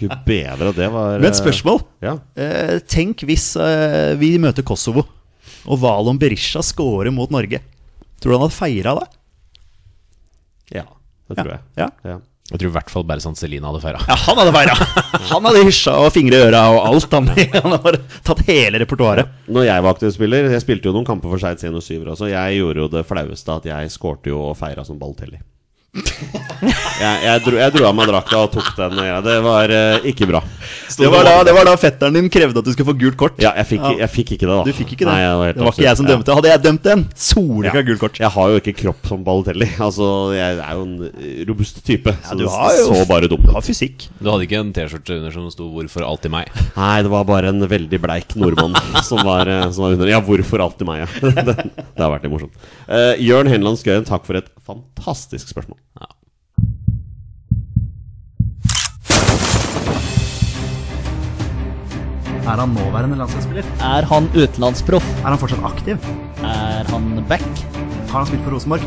Gud 0.01 0.15
bedre, 0.27 0.73
det 0.77 0.89
var 0.93 1.19
Men 1.19 1.31
et 1.31 1.39
spørsmål. 1.39 1.81
Ja. 2.05 2.17
Eh, 2.37 2.77
tenk 2.91 3.25
hvis 3.29 3.51
eh, 3.61 4.13
vi 4.21 4.35
møter 4.43 4.67
Kosovo, 4.67 5.07
og 5.65 5.81
Valon 5.81 6.19
Berisha 6.21 6.63
scorer 6.65 7.13
mot 7.15 7.33
Norge. 7.33 7.63
Tror 8.21 8.33
du 8.33 8.37
han 8.39 8.47
hadde 8.47 8.57
feira 8.59 8.95
det? 9.01 9.09
ja, 10.75 10.85
det 11.31 11.37
tror 11.39 11.53
jeg. 11.55 11.63
Ja. 11.79 11.91
Ja. 12.05 12.21
Jeg 12.51 12.61
tror 12.61 12.69
i 12.69 12.75
hvert 12.75 12.91
fall 12.93 13.05
Berzan 13.09 13.37
Celine 13.39 13.65
hadde 13.65 13.81
feira. 13.81 14.01
Ja, 14.05 14.17
han 14.21 14.37
hadde 14.37 14.53
feira! 14.53 14.75
Han 15.31 15.47
hadde 15.49 15.63
hysja 15.65 15.95
og 15.97 16.11
fingre 16.13 16.37
i 16.37 16.45
øra 16.51 16.61
og 16.75 16.81
alt. 16.91 17.15
Han, 17.17 17.31
han 17.55 17.77
har 17.79 17.97
tatt 18.27 18.43
hele 18.45 18.83
repertoaret. 18.83 19.31
Når 19.49 19.65
jeg 19.65 19.85
var 19.87 19.97
aktiv 19.97 20.13
spiller 20.13 20.51
Jeg 20.53 20.61
spilte 20.61 20.91
jo 20.91 20.93
noen 20.97 21.09
kamper 21.09 21.33
for 21.33 21.41
Skeid 21.41 21.65
107 21.65 22.05
også. 22.05 22.29
Jeg 22.29 22.59
gjorde 22.61 22.85
jo 22.85 22.91
det 22.93 23.05
flaueste 23.09 23.57
at 23.57 23.69
jeg 23.71 23.95
skårte 23.97 24.29
jo 24.35 24.43
og 24.51 24.59
feira 24.61 24.85
som 24.85 25.01
Balotelli. 25.01 25.41
jeg, 27.01 27.23
jeg, 27.25 27.43
dro, 27.45 27.57
jeg 27.59 27.75
dro 27.75 27.87
av 27.89 27.95
meg 27.99 28.09
drakta 28.11 28.41
og 28.45 28.53
tok 28.55 28.69
den. 28.79 28.99
Ja, 29.03 29.17
det 29.25 29.37
var 29.45 29.73
uh, 29.73 30.07
ikke 30.07 30.29
bra. 30.31 30.41
Det 30.95 31.09
var, 31.11 31.27
da, 31.27 31.35
det 31.47 31.55
var 31.57 31.67
da 31.67 31.75
fetteren 31.81 32.15
din 32.15 32.29
krevde 32.33 32.61
at 32.61 32.67
du 32.67 32.71
skulle 32.75 32.93
få 32.93 32.97
gult 33.01 33.17
kort. 33.19 33.41
Ja, 33.43 33.51
jeg 33.59 33.67
fikk, 33.73 33.87
jeg 33.99 34.11
fikk 34.13 34.33
ikke 34.37 34.47
det, 34.47 34.55
da. 34.55 34.63
Du 34.69 34.77
fikk 34.77 34.93
ikke 34.95 35.09
det. 35.09 35.11
Nei, 35.11 35.25
var 35.41 35.55
det 35.57 35.65
var 35.65 35.75
ikke 35.75 35.87
jeg 35.87 35.99
som 36.01 36.09
dømte. 36.09 36.37
Hadde 36.39 36.53
jeg 36.53 36.63
dømt 36.65 36.87
den, 36.87 37.05
soleklar 37.19 37.81
Ja. 37.83 37.87
gult 37.89 38.03
kort. 38.05 38.21
Jeg 38.23 38.31
har 38.37 38.53
jo 38.53 38.61
ikke 38.63 38.77
kropp 38.83 39.11
som 39.11 39.25
Balotelli. 39.27 39.71
Altså, 39.85 40.07
jeg 40.35 40.61
er 40.65 40.79
jo 40.79 40.85
en 40.87 41.45
robust 41.51 41.83
type. 41.87 42.15
så 42.25 42.39
du 42.39 42.47
har 42.49 42.73
jo- 42.79 42.87
så 42.95 43.05
bare 43.11 43.29
dumt 43.31 43.45
Du 43.45 43.53
har 43.53 43.65
fysikk. 43.65 44.07
Du 44.21 44.31
hadde 44.31 44.47
ikke 44.47 44.61
en 44.63 44.73
T-skjorte 44.75 45.19
under 45.19 45.35
som 45.35 45.51
sto 45.53 45.69
'Hvorfor 45.75 46.07
alltid 46.07 46.33
meg'? 46.33 46.49
Nei, 46.79 47.03
det 47.03 47.11
var 47.13 47.27
bare 47.29 47.51
en 47.53 47.61
veldig 47.69 48.01
bleik 48.01 48.37
nordmann 48.39 48.79
som 49.09 49.19
var, 49.27 49.51
eh, 49.51 49.67
som 49.71 49.85
var 49.85 49.99
under. 49.99 50.09
Ja, 50.09 50.23
hvorfor 50.25 50.63
alltid 50.63 50.87
meg, 50.89 51.05
ja. 51.05 51.31
det, 51.43 51.57
det 51.75 52.01
har 52.01 52.13
vært 52.15 52.25
litt 52.27 52.33
morsomt. 52.33 52.55
Uh, 52.89 53.15
Jørn 53.21 53.51
Henland 53.51 53.79
Skøyen, 53.83 54.07
takk 54.09 54.25
for 54.27 54.39
et 54.39 54.49
fantastisk 54.65 55.51
spørsmål. 55.51 55.79
Er 62.45 62.61
han 62.61 62.75
nåværende 62.77 63.17
landslagsspiller? 63.17 63.69
Er 63.81 64.05
han 64.11 64.27
utenlandsproff? 64.37 65.07
Er 65.23 65.31
han 65.33 65.39
fortsatt 65.41 65.65
aktiv? 65.65 66.09
Er 66.45 66.85
han 66.91 67.25
back? 67.29 67.47
Har 68.11 68.19
han 68.19 68.29
spilt 68.29 68.45
for 68.45 68.53
Rosenborg? 68.53 68.85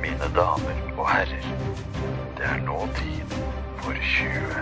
Mine 0.00 0.30
damer 0.32 0.80
og 0.96 1.04
herrer, 1.10 1.44
det 2.38 2.48
er 2.48 2.64
nå 2.64 2.80
tid 2.96 3.36
for 3.84 4.00
20 4.14 4.56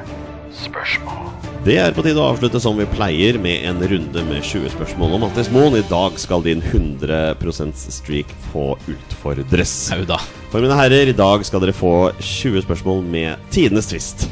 spørsmål. 0.65 1.31
Det 1.63 1.79
er 1.79 1.95
på 1.95 2.03
tide 2.03 2.19
å 2.19 2.27
avslutte 2.33 2.59
som 2.59 2.75
vi 2.83 2.89
pleier, 2.91 3.39
med 3.39 3.63
en 3.71 3.79
runde 3.95 4.27
med 4.27 4.43
20 4.43 4.75
spørsmål 4.75 5.15
om 5.15 5.27
Mattis 5.29 5.55
Moen. 5.55 5.79
I 5.79 5.87
dag 5.87 6.19
skal 6.19 6.43
din 6.43 6.67
100% 6.67 7.79
streak 7.95 8.35
få 8.51 8.73
utfordres. 8.91 9.79
Sauda. 9.87 10.17
da. 10.19 10.47
For 10.51 10.67
mine 10.67 10.83
herrer, 10.83 11.15
i 11.15 11.15
dag 11.15 11.47
skal 11.47 11.63
dere 11.63 11.79
få 11.79 12.11
20 12.19 12.67
spørsmål 12.67 13.05
med 13.07 13.53
tidenes 13.55 13.95
tvist. 13.95 14.27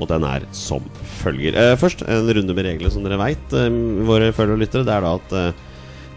Og 0.00 0.08
den 0.10 0.24
er 0.26 0.42
som 0.50 0.82
følger. 1.24 1.56
Eh, 1.58 1.76
først 1.80 2.04
en 2.06 2.30
runde 2.38 2.56
med 2.56 2.66
reglene, 2.68 2.92
som 2.92 3.04
dere 3.06 3.20
veit, 3.20 3.56
eh, 3.56 3.70
våre 4.08 4.32
følgere 4.34 4.58
og 4.58 4.64
lyttere. 4.64 4.86
Det 4.86 4.94
er 4.94 5.04
da 5.04 5.14
at 5.18 5.36
eh, 5.40 5.62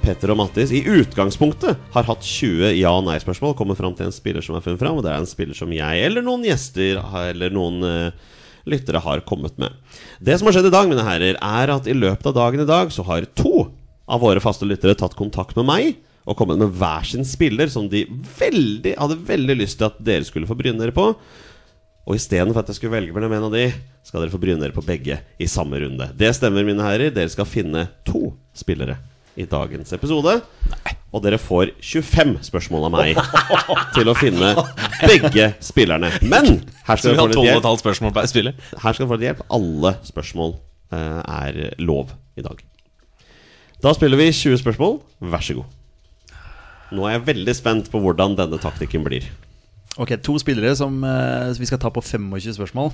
Petter 0.03 0.31
og 0.31 0.39
Mattis 0.39 0.71
i 0.75 0.83
utgangspunktet 0.83 1.79
har 1.95 2.07
hatt 2.07 2.23
20 2.23 2.75
ja- 2.77 2.93
og 2.93 3.05
nei-spørsmål. 3.07 3.55
Kommer 3.57 3.79
fram 3.79 3.95
til 3.97 4.07
en 4.07 4.15
spiller 4.15 4.45
som 4.45 4.55
er 4.55 4.65
funnet 4.65 4.79
fram, 4.83 4.99
og 4.99 5.05
det 5.05 5.13
er 5.13 5.23
en 5.23 5.29
spiller 5.29 5.57
som 5.57 5.71
jeg 5.73 6.05
eller 6.05 6.25
noen 6.25 6.45
gjester 6.47 7.01
eller 7.27 7.51
noen 7.51 8.11
lyttere 8.67 9.01
har 9.03 9.23
kommet 9.27 9.57
med. 9.59 9.73
Det 10.19 10.37
som 10.37 10.47
har 10.47 10.57
skjedd 10.57 10.69
i 10.69 10.75
dag, 10.75 10.87
mine 10.91 11.05
herrer, 11.07 11.39
er 11.39 11.73
at 11.73 11.87
i 11.87 11.95
løpet 11.95 12.29
av 12.29 12.35
dagen 12.35 12.63
i 12.63 12.67
dag 12.67 12.91
så 12.93 13.05
har 13.07 13.27
to 13.39 13.69
av 14.07 14.23
våre 14.23 14.43
faste 14.43 14.67
lyttere 14.67 14.95
tatt 14.95 15.17
kontakt 15.19 15.57
med 15.59 15.67
meg 15.67 15.97
og 16.27 16.35
kommet 16.39 16.59
med 16.59 16.75
hver 16.75 17.07
sin 17.07 17.25
spiller 17.27 17.71
som 17.71 17.87
de 17.91 18.03
veldig, 18.39 18.95
hadde 18.99 19.19
veldig 19.29 19.55
lyst 19.61 19.79
til 19.79 19.87
at 19.87 19.99
dere 20.03 20.27
skulle 20.27 20.47
få 20.49 20.57
bryne 20.59 20.79
dere 20.79 20.95
på. 20.95 21.13
Og 22.07 22.15
istedenfor 22.15 22.63
at 22.63 22.71
jeg 22.71 22.79
skulle 22.79 22.95
velge 22.95 23.15
mellom 23.15 23.35
en 23.35 23.47
av 23.47 23.55
de, 23.55 23.69
skal 24.07 24.23
dere 24.23 24.31
få 24.31 24.39
bryne 24.39 24.61
dere 24.61 24.75
på 24.75 24.85
begge 24.85 25.19
i 25.37 25.49
samme 25.51 25.81
runde. 25.83 26.07
Det 26.15 26.31
stemmer, 26.37 26.63
mine 26.67 26.83
herrer. 26.85 27.11
Dere 27.11 27.31
skal 27.31 27.47
finne 27.49 27.89
to 28.07 28.31
spillere 28.55 28.95
i 29.35 29.45
dagens 29.45 29.91
episode. 29.93 30.37
Og 31.11 31.23
dere 31.23 31.39
får 31.39 31.73
25 31.83 32.37
spørsmål 32.47 32.87
av 32.87 32.95
meg 32.95 33.19
til 33.95 34.07
å 34.07 34.15
finne 34.17 34.53
begge 35.03 35.49
spillerne. 35.63 36.11
Men 36.23 36.61
her 36.87 36.99
skal 36.99 37.17
dere 37.17 37.27
få 37.27 37.43
litt 37.43 37.51
hjelp. 37.51 37.67
spørsmål 37.83 38.13
per 38.15 38.29
spiller. 38.31 38.55
Her 38.73 38.95
skal 38.95 39.03
dere 39.03 39.11
få 39.11 39.17
litt 39.19 39.27
hjelp. 39.29 39.43
Alle 39.59 39.93
spørsmål 40.07 40.55
uh, 40.95 41.21
er 41.43 41.59
lov 41.83 42.15
i 42.39 42.45
dag. 42.45 42.63
Da 43.83 43.93
spiller 43.93 44.19
vi 44.19 44.29
20 44.31 44.61
spørsmål. 44.63 45.01
Vær 45.33 45.43
så 45.43 45.59
god. 45.59 45.75
Nå 46.95 47.03
er 47.03 47.17
jeg 47.17 47.25
veldig 47.27 47.57
spent 47.57 47.91
på 47.91 47.99
hvordan 47.99 48.39
denne 48.39 48.59
taktikken 48.63 49.03
blir. 49.03 49.27
Ok, 49.99 50.15
to 50.23 50.37
spillere 50.39 50.71
som 50.79 51.01
uh, 51.03 51.51
vi 51.59 51.67
skal 51.67 51.81
ta 51.81 51.91
på 51.91 52.03
25 52.03 52.55
spørsmål. 52.55 52.91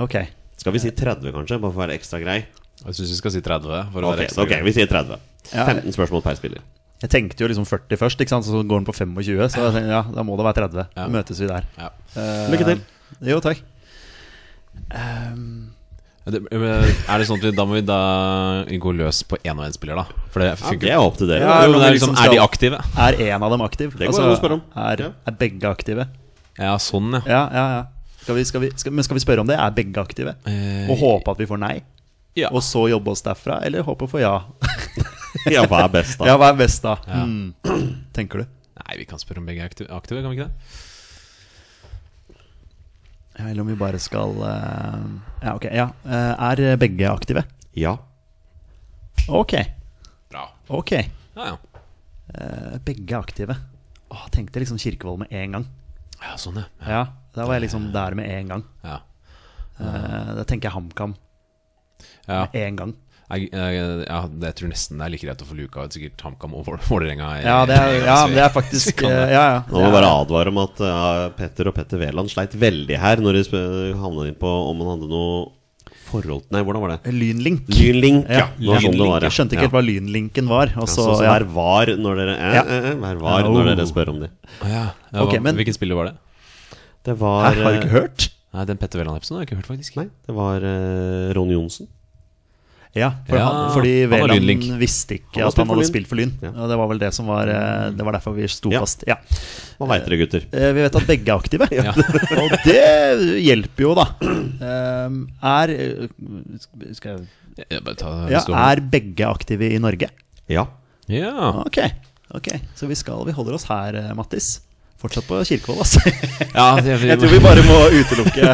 Ok. 0.00 0.14
Skal 0.56 0.72
vi 0.72 0.78
si 0.82 0.90
30, 0.94 1.32
kanskje? 1.34 1.58
Bare 1.60 1.72
for 1.72 1.80
å 1.80 1.84
være 1.86 1.96
ekstra 1.98 2.20
grei. 2.22 2.44
Jeg 2.82 2.94
syns 2.96 3.10
vi 3.12 3.18
skal 3.18 3.34
si 3.34 3.40
30. 3.44 3.90
For 3.92 4.02
å 4.02 4.12
Ok, 4.12 4.16
være 4.16 4.26
ekstra 4.28 4.44
ok, 4.44 4.48
grei. 4.54 4.62
vi 4.66 4.72
sier 4.76 4.86
30. 4.90 5.18
Ja. 5.52 5.66
15 5.66 5.92
spørsmål 5.96 6.22
per 6.24 6.38
spiller. 6.38 6.62
Jeg 7.02 7.10
tenkte 7.10 7.42
jo 7.42 7.48
liksom 7.50 7.66
40 7.66 7.98
først, 7.98 8.20
ikke 8.22 8.30
sant? 8.30 8.46
så 8.46 8.62
går 8.62 8.78
den 8.82 8.86
på 8.86 8.94
25. 8.94 9.48
Så 9.50 9.58
jeg 9.58 9.74
tenkte, 9.74 9.90
ja, 9.90 10.02
da 10.14 10.22
må 10.22 10.36
det 10.38 10.46
være 10.46 10.60
30. 10.68 10.86
Ja. 10.96 11.04
Så 11.04 11.10
møtes 11.10 11.40
vi 11.42 11.48
der. 11.50 11.66
Ja. 11.78 11.90
Eh, 12.14 12.50
Lykke 12.54 12.68
til. 12.68 12.82
Jo, 13.26 13.40
takk. 13.42 13.62
Det, 16.22 16.38
er 16.54 17.18
det 17.18 17.24
sånn 17.26 17.40
at 17.40 17.44
vi, 17.48 17.50
da 17.58 17.64
må 17.66 17.74
vi 17.74 17.82
da 17.82 17.96
gå 18.84 18.92
løs 18.94 19.24
på 19.26 19.40
én 19.42 19.58
og 19.58 19.64
én 19.66 19.74
spiller, 19.74 19.98
da? 19.98 20.04
For 20.30 20.38
det 20.44 20.52
Ja, 20.52 20.58
funker. 20.60 20.84
det 20.86 20.92
er 20.94 21.02
opp 21.02 21.16
til 21.18 21.26
dere. 21.32 21.42
Ja, 21.42 21.56
jo, 21.66 21.72
men 21.72 21.80
det 21.82 21.88
er, 21.88 21.96
liksom, 21.96 22.12
liksom 22.14 22.24
er 22.24 22.30
de 22.30 22.38
aktive? 22.44 22.78
Er 22.94 23.18
en 23.34 23.42
av 23.42 23.50
dem 23.50 23.64
aktiv? 23.66 23.90
Det 23.98 24.06
går 24.06 24.12
altså, 24.14 24.28
å 24.30 24.38
spørre 24.38 24.58
om. 24.60 24.62
Er, 24.78 25.02
er 25.26 25.36
begge 25.42 25.66
aktive? 25.66 26.06
Ja, 26.60 26.76
sånn, 26.78 27.10
ja. 27.18 27.22
Ja, 27.26 27.42
ja, 27.50 27.64
ja. 27.80 27.82
Skal 28.22 28.36
vi, 28.38 28.44
skal 28.46 28.60
vi, 28.62 28.70
skal, 28.78 28.92
men 28.94 29.04
skal 29.04 29.18
vi 29.18 29.22
spørre 29.24 29.42
om 29.42 29.48
det? 29.50 29.56
Er 29.58 29.74
begge 29.74 29.98
aktive? 30.00 30.36
Eh, 30.46 30.90
Og 30.92 30.98
håpe 31.00 31.34
at 31.34 31.40
vi 31.42 31.48
får 31.50 31.58
nei? 31.62 31.76
ja. 32.38 32.48
Og 32.54 32.62
så 32.64 32.86
jobbe 32.88 33.10
oss 33.12 33.20
derfra? 33.26 33.58
Eller 33.66 33.82
håpe 33.84 34.06
for 34.08 34.22
ja? 34.22 34.38
Ja, 35.52 35.64
hva 35.66 35.82
er 35.86 35.90
best, 35.92 36.18
da? 36.20 36.26
Ja, 36.28 36.36
hva 36.40 36.50
er 36.52 36.56
best 36.60 36.82
da? 36.84 36.94
Ja. 37.08 37.22
Mm. 37.26 37.54
Tenker 38.16 38.42
du? 38.42 38.48
Nei, 38.82 38.96
vi 39.00 39.06
kan 39.08 39.20
spørre 39.20 39.40
om 39.42 39.46
begge 39.48 39.64
er 39.64 39.68
aktive, 39.70 39.88
aktive 39.96 40.20
kan 40.22 40.32
vi 40.32 40.38
ikke 40.38 40.48
det? 40.48 40.54
Ja, 43.38 43.46
Eller 43.48 43.62
om 43.64 43.70
vi 43.72 43.76
bare 43.80 43.98
skal 44.02 44.34
uh, 44.36 45.04
Ja, 45.42 45.54
ok. 45.56 45.64
Ja. 45.72 45.86
Uh, 46.04 46.32
Er 46.52 46.76
begge 46.80 47.08
aktive? 47.10 47.44
Ja. 47.76 47.96
Ok. 49.28 49.54
Bra. 50.32 50.46
Ok. 50.68 50.92
Ja, 50.92 51.46
ja. 51.54 51.56
Uh, 52.32 52.76
Begge 52.84 53.16
aktive. 53.18 53.56
Åh, 54.12 54.26
tenkte 54.32 54.60
liksom 54.60 54.78
Kirkevold 54.80 55.24
med 55.24 55.32
en 55.32 55.56
gang. 55.58 55.66
Ja, 56.20 56.36
sånn, 56.38 56.60
ja. 56.60 56.68
Ja, 56.86 57.02
Da 57.34 57.46
var 57.48 57.56
jeg 57.58 57.64
liksom 57.68 57.90
der 57.94 58.14
med 58.18 58.28
en 58.30 58.48
gang. 58.56 58.64
Ja. 58.84 58.98
Uh, 59.80 60.34
Da 60.36 60.44
tenker 60.44 60.68
jeg 60.68 60.76
HamKam 60.76 61.14
ja. 62.28 62.46
med 62.52 62.60
en 62.66 62.76
gang. 62.76 62.92
Jeg, 63.32 63.46
jeg, 63.48 63.76
jeg, 64.04 64.28
jeg 64.42 64.54
tror 64.58 64.68
nesten 64.68 64.98
det 65.00 65.04
er 65.06 65.12
like 65.14 65.24
greit 65.24 65.40
å 65.40 65.46
få 65.48 65.54
luka 65.56 65.86
ut 65.86 65.94
sikkert 65.96 66.20
HamKam 66.20 66.52
og 66.58 66.66
Vål- 66.66 66.82
Vålerenga. 66.84 67.30
Ja, 67.40 67.62
det 67.64 67.78
er, 67.80 67.94
ja, 68.04 68.18
det 68.28 68.42
er 68.44 68.52
faktisk 68.58 69.00
eh, 69.06 69.08
det. 69.08 69.30
Ja, 69.32 69.44
ja. 69.54 69.62
Nå 69.70 69.78
må 69.78 69.86
jeg 69.86 69.94
bare 69.96 70.10
advare 70.20 70.52
om 70.52 70.60
at 70.60 70.82
ja, 70.84 71.30
Petter 71.38 71.70
og 71.70 71.76
Petter 71.78 72.02
Wæland 72.02 72.28
sleit 72.34 72.52
veldig 72.60 72.98
her 73.00 73.22
når 73.24 73.40
de 73.40 73.62
havna 73.96 74.26
inn 74.28 74.36
på 74.36 74.52
om 74.68 74.84
han 74.84 74.90
hadde 74.98 75.08
noe 75.08 75.32
forhold 76.12 76.44
Nei, 76.52 76.60
hvordan 76.60 76.82
var 76.84 76.92
det? 76.98 77.12
Lynlink. 77.16 77.62
Lynlink, 77.72 78.26
ja. 78.28 78.42
Ja, 78.42 78.48
Det 78.58 78.68
var 78.68 78.84
sånn 78.84 78.98
det 79.00 79.06
var, 79.08 79.16
ja. 79.24 79.30
Jeg 79.30 79.36
skjønte 79.38 79.56
ikke 79.56 79.64
helt 79.64 79.76
hva 79.78 79.84
lynlinken 79.86 80.50
var. 80.52 80.74
Også, 80.76 80.82
Ja, 80.82 81.08
så, 81.08 81.14
Sånn 81.22 81.24
ja. 81.30 81.38
var 81.56 81.92
når 82.04 82.20
dere 82.20 82.34
eh, 82.36 82.56
Ja. 82.58 82.64
eh, 82.68 82.90
eh, 82.92 82.98
var 83.00 83.40
Ja, 83.40 83.48
når 83.48 83.62
oh. 83.64 83.70
dere 83.72 83.86
spør 83.88 84.12
om 84.12 84.20
de. 84.26 84.28
Å, 84.60 84.68
ja. 84.68 84.82
Ja, 85.08 85.22
Ok, 85.24 85.32
hva- 85.38 85.42
men- 85.48 85.56
Hvilken 85.56 85.78
spiller 85.78 85.96
var 86.02 86.10
det? 86.10 86.14
Det 87.06 87.16
var 87.18 87.48
Hæ, 87.50 87.56
har 87.56 87.72
du 87.72 87.78
eh, 87.78 87.80
ikke 87.80 87.94
hørt? 87.96 88.28
Nei, 88.52 88.64
Den 88.68 88.78
Petter 88.78 89.00
Wæland-episoden 89.00 89.40
har 89.40 89.44
jeg 89.46 89.50
ikke 89.50 89.60
hørt, 89.62 89.70
faktisk. 89.72 89.96
Nei, 89.98 90.06
det 90.28 90.36
var 90.36 90.62
uh, 90.62 91.32
Ronny 91.36 91.56
Johnsen. 91.56 91.88
Ja, 92.92 93.08
for 93.24 93.38
Ja, 93.38 93.44
han, 93.48 93.70
fordi 93.72 93.92
Veland 94.04 94.64
visste 94.76 95.16
ikke 95.16 95.40
Han 95.40 95.48
at 95.48 95.56
han 95.62 95.70
hadde 95.72 95.84
spilt 95.88 96.10
for 96.10 96.20
Lyn. 96.20 96.34
Ja. 96.44 96.50
Og 96.52 96.68
det 96.68 96.76
var 96.76 96.90
vel 96.90 96.98
det 97.00 97.08
som 97.16 97.30
var 97.30 97.48
eh, 97.48 97.86
Det 97.96 98.04
var 98.04 98.18
derfor 98.18 98.34
vi 98.36 98.44
sto 98.52 98.68
Ja. 98.72 98.82
fast. 98.84 99.06
Ja. 99.08 99.16
Hva 99.80 99.88
veit 99.94 100.04
dere, 100.04 100.18
gutter? 100.20 100.44
Eh, 100.52 100.72
Vi 100.76 100.84
vet 100.84 100.98
at 101.00 101.06
begge 101.08 101.32
er 101.32 101.40
aktive, 101.40 101.68
Ja. 101.72 101.94
og 102.42 102.56
det 102.66 103.40
hjelper 103.46 103.86
jo, 103.86 103.94
da. 103.96 104.06
Um, 105.08 105.16
Er 105.40 105.72
eh, 105.72 106.04
Skal 106.92 107.16
jeg 107.56 107.70
Jeg 107.70 108.44
er 108.52 108.84
begge 108.92 109.24
aktive 109.30 109.72
i 109.72 109.80
Norge? 109.80 110.10
Ja. 110.52 110.66
ja. 111.08 111.32
Ok, 111.64 111.80
ok 112.36 112.52
Så 112.76 112.90
vi 112.90 112.98
skal 112.98 113.24
Vi 113.24 113.32
holder 113.32 113.56
oss 113.56 113.64
her, 113.72 113.96
eh, 113.96 114.12
Mattis. 114.18 114.58
Fortsatt 115.02 115.26
på 115.26 115.40
Kirkevold, 115.48 115.82
altså. 115.82 116.02
ja 116.58 116.66
jeg, 116.78 117.00
Jeg 117.10 117.20
tror 117.20 117.32
vi 117.34 117.40
bare 117.42 117.64
må 117.70 117.78
utelukke. 117.98 118.52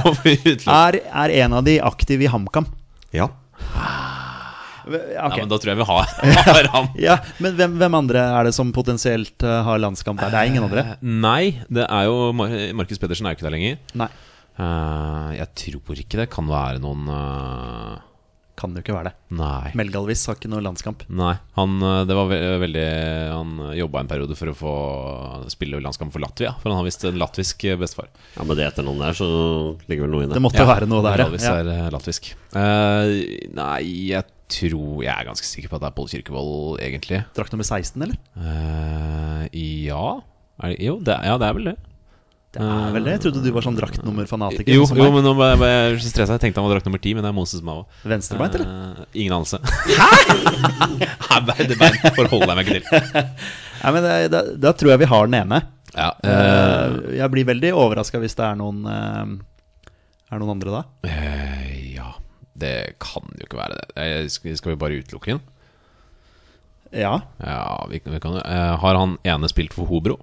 Er, 0.73 1.01
er 1.25 1.35
en 1.45 1.59
av 1.61 1.67
de 1.67 1.79
aktiv 1.85 2.25
i 2.25 2.31
HamKam? 2.33 2.69
Ja. 3.15 3.29
Okay. 4.89 5.03
ok. 5.13 5.13
Ja, 5.13 5.29
men 5.35 5.51
da 5.51 5.59
tror 5.61 5.73
jeg 5.75 5.79
vi 5.83 5.87
har, 5.91 6.15
har 6.49 6.71
ham. 6.73 6.89
Ja, 6.97 7.19
men 7.45 7.59
hvem, 7.59 7.77
hvem 7.81 7.99
andre 7.99 8.23
er 8.39 8.49
det 8.49 8.55
som 8.57 8.73
potensielt 8.73 9.45
eh, 9.45 9.59
har 9.67 9.83
landskamp 9.83 10.21
der? 10.23 10.33
Det 10.33 10.41
er 10.41 10.49
ingen 10.55 10.65
andre? 10.65 10.87
Eh, 10.95 11.05
Nei, 11.29 11.43
det 11.69 11.85
er 11.85 12.09
jo 12.09 12.31
Mar 12.37 12.55
Markus 12.81 13.01
Pedersen 13.03 13.29
er 13.29 13.37
jo 13.37 13.41
ikke 13.41 13.49
der 13.51 13.57
lenger. 13.59 13.79
Nei, 14.01 14.09
Uh, 14.59 15.31
jeg 15.37 15.47
tror 15.55 16.01
ikke 16.03 16.19
det 16.19 16.25
kan 16.33 16.49
være 16.51 16.81
noen 16.83 17.05
eh, 17.15 17.93
kan 18.59 18.77
jo 18.77 18.85
ikke 18.85 18.97
være 18.97 19.11
det. 19.11 19.15
Nei. 19.39 19.73
Melgalvis 19.79 20.27
har 20.29 20.37
ikke 20.37 20.53
noe 20.53 20.65
landskamp. 20.65 21.07
Nei, 21.09 21.33
han, 21.57 21.79
eh, 21.81 22.03
det 22.09 22.19
var 22.19 22.29
ve 22.29 22.39
veldig 22.65 22.87
Han 23.33 23.57
jobba 23.79 24.03
en 24.03 24.11
periode 24.11 24.37
for 24.37 24.53
å 24.53 24.57
få 24.59 24.75
spille 25.53 25.81
landskamp 25.81 26.13
for 26.13 26.25
Latvia. 26.25 26.53
For 26.61 26.73
han 26.73 26.83
har 26.83 26.89
visst 26.89 27.09
en 27.09 27.21
latvisk 27.21 27.65
bestefar. 27.81 28.13
ja, 28.37 28.45
Med 28.45 28.61
det 28.61 28.69
etternavnet 28.69 29.09
der, 29.09 29.19
så 29.23 29.29
ligger 29.89 30.05
vel 30.07 30.15
noe 30.17 30.27
inne. 30.27 30.37
Det 30.37 30.45
måtte 30.45 30.59
måtte 30.59 30.73
være 30.73 30.89
noe 30.91 31.05
der, 31.05 31.17
Melgalvis 31.17 31.47
ja. 31.47 31.55
er 31.61 31.71
eh, 31.73 31.87
latvisk. 31.95 32.33
Uh, 32.55 33.13
nei, 33.59 33.83
jeg 34.09 34.25
tror 34.49 35.03
Jeg 35.05 35.13
er 35.13 35.27
ganske 35.29 35.45
sikker 35.45 35.69
på 35.69 35.77
at 35.77 35.83
det 35.85 35.91
er 35.91 35.97
Pål 35.99 36.09
Kirkevold, 36.15 36.79
egentlig. 36.81 37.21
Drakt 37.37 37.53
nummer 37.53 37.69
16, 37.69 38.01
eller? 38.07 38.17
Uh, 38.39 39.45
ja 39.53 40.05
er 40.59 40.73
det, 40.73 40.79
Jo, 40.83 40.97
det, 41.05 41.19
ja, 41.29 41.37
det 41.39 41.49
er 41.49 41.59
vel 41.59 41.71
det. 41.71 41.77
Det 42.49 42.65
er 42.65 42.93
vel 42.95 43.05
det? 43.05 43.13
Jeg 43.19 43.23
trodde 43.27 43.43
du 43.45 43.51
var 43.53 43.65
sånn 43.67 43.77
draktnummer-fanatiker. 43.77 44.73
Jo, 44.73 44.87
jo 44.97 45.09
men 45.13 45.27
nå 45.27 45.35
ble 45.37 45.51
ble 45.61 45.69
jeg 45.69 45.99
så 46.01 46.13
stressa. 46.15 46.39
Jeg 46.39 46.47
tenkte 46.47 46.63
han 46.63 46.69
var 46.69 46.79
drakt 46.79 46.89
nummer 46.89 47.03
ti, 47.05 47.13
men 47.13 47.27
det 47.27 47.29
er 47.29 47.37
Moses 47.37 47.61
Mao. 47.65 47.83
Venstrebeint, 48.09 48.57
eller? 48.57 49.03
Eh, 49.05 49.19
ingen 49.21 49.37
anelse. 49.37 49.61
Hæ?! 49.99 50.09
Nei, 51.49 51.67
det 51.69 51.77
bein 51.79 51.99
forholder 52.17 52.55
jeg 52.55 52.57
meg 52.59 52.71
ikke 52.73 52.81
til. 52.89 53.19
Nei, 53.83 53.93
men 53.95 54.09
da, 54.33 54.41
da 54.65 54.73
tror 54.81 54.95
jeg 54.95 55.03
vi 55.05 55.11
har 55.13 55.29
den 55.29 55.37
ene. 55.43 55.61
Ja, 55.93 56.09
eh, 56.25 56.33
Eh, 56.39 56.97
jeg 57.19 57.31
blir 57.33 57.47
veldig 57.49 57.71
overraska 57.77 58.21
hvis 58.23 58.37
det 58.39 58.45
er 58.45 58.57
noen 58.61 58.83
eh, 58.89 59.93
Er 60.33 60.41
noen 60.41 60.55
andre 60.57 60.73
da? 60.75 60.83
Uh, 61.05 61.69
ja, 61.95 62.11
det 62.59 62.75
kan 63.03 63.29
jo 63.37 63.47
ikke 63.47 63.61
være 63.61 63.79
det. 63.79 63.87
Eh, 63.97 64.27
Skal, 64.33 64.73
vi 64.73 64.81
bare 64.81 64.99
utelukke 65.01 65.37
den? 65.37 65.45
Ja. 66.97 67.15
Ja, 67.45 67.87
vi, 67.91 68.01
vi 68.05 68.21
kan 68.25 68.39
eh, 68.41 68.75
Har 68.81 68.97
han 68.97 69.17
ene 69.29 69.49
spilt 69.53 69.77
for 69.77 69.89
Hobro? 69.91 70.19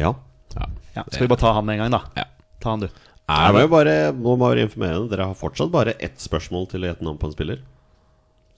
Ja. 0.00 0.12
Ja. 0.56 0.68
Ja. 0.96 1.04
Skal 1.10 1.26
vi 1.26 1.28
bare 1.34 1.40
ta 1.40 1.52
han 1.52 1.64
med 1.66 1.78
en 1.80 1.84
gang, 1.84 1.90
da? 1.98 2.02
Ja. 2.22 2.24
Ta 2.60 2.70
han, 2.70 2.80
du. 2.80 2.88
Jeg 3.28 3.52
må 3.56 3.60
jo 3.64 3.68
bare, 3.72 3.94
må 4.12 4.34
bare 4.38 4.60
informere 4.66 4.98
dere. 4.98 5.08
Dere 5.14 5.26
har 5.30 5.34
fortsatt 5.38 5.70
bare 5.72 5.94
ett 5.98 6.18
spørsmål 6.20 6.68
til 6.70 6.84
å 6.84 6.90
gjette 6.92 7.04
navn 7.06 7.16
på 7.18 7.30
en 7.30 7.32
spiller. 7.32 7.62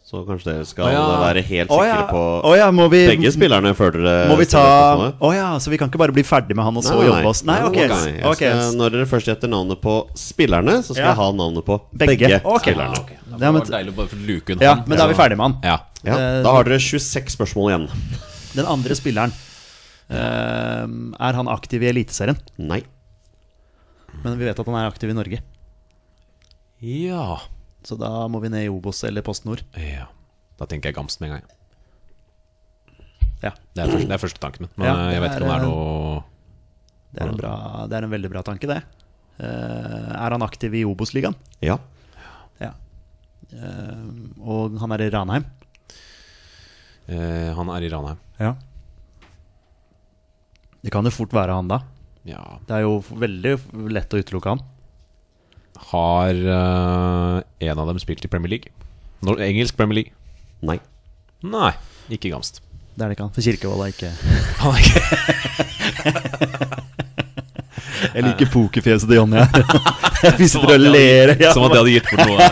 Så 0.07 0.20
kanskje 0.22 0.53
dere 0.53 0.64
skal 0.68 0.87
Å, 0.87 0.91
ja. 0.95 1.05
være 1.18 1.41
helt 1.43 1.70
Å 1.74 1.78
sikre 1.82 1.87
ja. 1.91 2.03
på 2.07 2.20
Å 2.47 2.51
ja, 2.55 2.66
må 2.70 2.84
vi 2.93 3.01
begge 3.09 3.26
spillerne 3.34 3.72
før 3.74 3.91
dere 3.97 4.28
Må 4.30 4.37
vi 4.39 4.45
ta 4.47 4.61
stiller 4.62 4.84
spørsmålet? 4.87 5.16
Å 5.18 5.30
ja, 5.34 5.47
så 5.59 5.72
vi 5.72 5.78
kan 5.80 5.91
ikke 5.91 5.99
bare 5.99 6.14
bli 6.14 6.22
ferdig 6.22 6.55
med 6.55 6.62
han 6.62 6.76
og 6.78 6.84
så 6.87 6.95
jobbe 7.03 7.26
oss 7.26 7.41
Nei, 7.43 7.57
ok. 7.66 7.74
Nei, 7.91 8.12
jeg 8.12 8.22
ok. 8.30 8.37
skal, 8.39 8.61
når 8.78 8.95
dere 8.95 9.09
først 9.11 9.26
gjetter 9.32 9.51
navnet 9.51 9.80
på 9.82 9.97
spillerne, 10.14 10.76
så 10.87 10.95
skal 10.95 11.03
Ja. 11.03 11.09
jeg 11.11 11.18
ha 11.24 11.26
navnet 11.41 11.66
på 11.66 11.80
Begge. 11.91 12.07
begge, 12.22 12.39
Ok. 12.45 12.62
spillerne. 12.68 13.03
Det 13.03 13.18
Ja, 13.34 13.51
men- 13.51 13.59
var 13.59 13.66
deilig 13.80 13.91
å 13.91 13.97
bare 13.97 14.12
få 14.14 14.20
luke 14.30 14.55
unna 14.55 14.62
Ja, 14.62 14.74
men 14.87 14.97
da 14.97 15.05
er 15.05 15.09
vi 15.11 15.18
ferdig 15.18 15.37
med 15.37 15.45
han. 15.49 15.59
Ja. 15.64 15.76
Ja, 16.07 16.14
Eh, 16.14 16.43
da 16.47 16.53
har 16.55 16.62
dere 16.70 16.78
26 16.78 17.34
spørsmål 17.34 17.66
igjen. 17.74 17.89
Den 18.55 18.66
andre 18.66 18.95
spilleren 18.95 19.32
Er 20.11 21.39
han 21.41 21.49
aktiv 21.51 21.83
i 21.83 21.89
Eliteserien? 21.91 22.39
Nei. 22.63 22.83
Men 24.23 24.39
vi 24.39 24.47
vet 24.47 24.59
at 24.59 24.69
han 24.69 24.79
er 24.79 24.89
aktiv 24.91 25.11
i 25.11 25.17
Norge. 25.17 25.43
ja. 26.81 27.27
Så 27.87 27.95
da 27.95 28.09
må 28.27 28.41
vi 28.43 28.49
ned 28.51 28.65
i 28.67 28.71
Obos 28.73 29.05
eller 29.07 29.23
Post 29.23 29.45
Nord. 29.47 29.61
Ja. 29.79 30.09
Da 30.59 30.67
tenker 30.67 30.91
jeg 30.91 30.97
Gamst 30.97 31.21
med 31.23 31.31
en 31.31 31.37
gang. 31.37 31.45
Ja, 33.45 33.53
Det 33.77 33.85
er, 33.85 33.93
første, 33.93 34.09
det 34.09 34.17
er 34.17 34.23
første 34.23 34.41
tanken 34.43 34.67
min. 34.67 34.73
Men 34.75 34.89
Ja, 34.89 34.95
eh, 34.97 35.13
jeg 35.15 35.23
vet 35.23 35.37
ikke 35.37 35.45
om 35.45 35.51
det 35.51 35.55
er, 35.55 35.61
er 35.61 35.69
noe 35.69 36.25
det 37.17 37.23
er 37.23 37.31
en, 37.31 37.39
bra, 37.39 37.53
det 37.89 37.97
er 37.97 38.05
en 38.05 38.13
veldig 38.13 38.31
bra 38.33 38.43
tanke, 38.45 38.69
det. 38.69 38.81
Uh, 39.39 40.11
er 40.17 40.35
han 40.35 40.45
aktiv 40.45 40.75
i 40.77 40.83
Obos-ligaen? 40.89 41.37
Ja. 41.65 41.79
Ja. 42.61 42.73
Uh, 43.55 44.27
og 44.43 44.77
han 44.83 44.93
er 44.97 45.07
i 45.07 45.11
Ranheim? 45.15 45.47
Uh, 47.07 47.55
Han 47.57 47.71
er 47.73 47.87
i 47.87 47.93
Ranheim. 47.93 48.19
Ja. 48.43 48.55
Det 50.87 50.93
kan 50.95 51.03
jo 51.03 51.11
fort 51.11 51.32
være 51.34 51.51
han, 51.51 51.66
da. 51.66 51.80
Ja. 52.30 52.45
Det 52.62 52.76
er 52.76 52.84
jo 52.84 53.01
veldig 53.11 53.57
lett 53.91 54.12
å 54.14 54.20
utelukke 54.22 54.53
han. 54.53 54.61
Har 55.91 56.30
uh, 56.47 57.41
en 57.43 57.80
av 57.82 57.91
dem 57.91 57.99
spilt 57.99 58.22
i 58.22 58.30
Premier 58.30 58.53
League? 58.55 58.70
Nor 59.26 59.43
engelsk 59.43 59.74
Premier 59.74 59.99
League? 59.99 60.14
Nei. 60.62 60.78
Nei, 61.43 61.72
ikke 62.14 62.30
Gamst. 62.30 62.62
Det 62.95 63.03
er 63.03 63.11
det 63.11 63.18
ikke 63.18 63.26
han. 63.26 63.34
For 63.34 63.43
Kirkevold 63.43 63.82
er 63.82 63.91
ikke 63.93 64.11
Han 64.62 64.70
er 64.72 64.80
ikke 64.87 65.03
Jeg 68.14 68.22
liker 68.24 68.49
pokerfjeset 68.53 69.11
til 69.11 69.18
Jonny 69.18 69.43
her. 69.43 69.51
Vi 70.39 70.47
sitter 70.49 70.76
og 70.76 70.84
ler. 70.87 71.34
Som 71.51 71.66
at 71.66 71.74
det 71.74 71.80
hadde 71.82 71.95
gitt 71.97 72.09
bort 72.12 72.28
noe. 72.30 72.47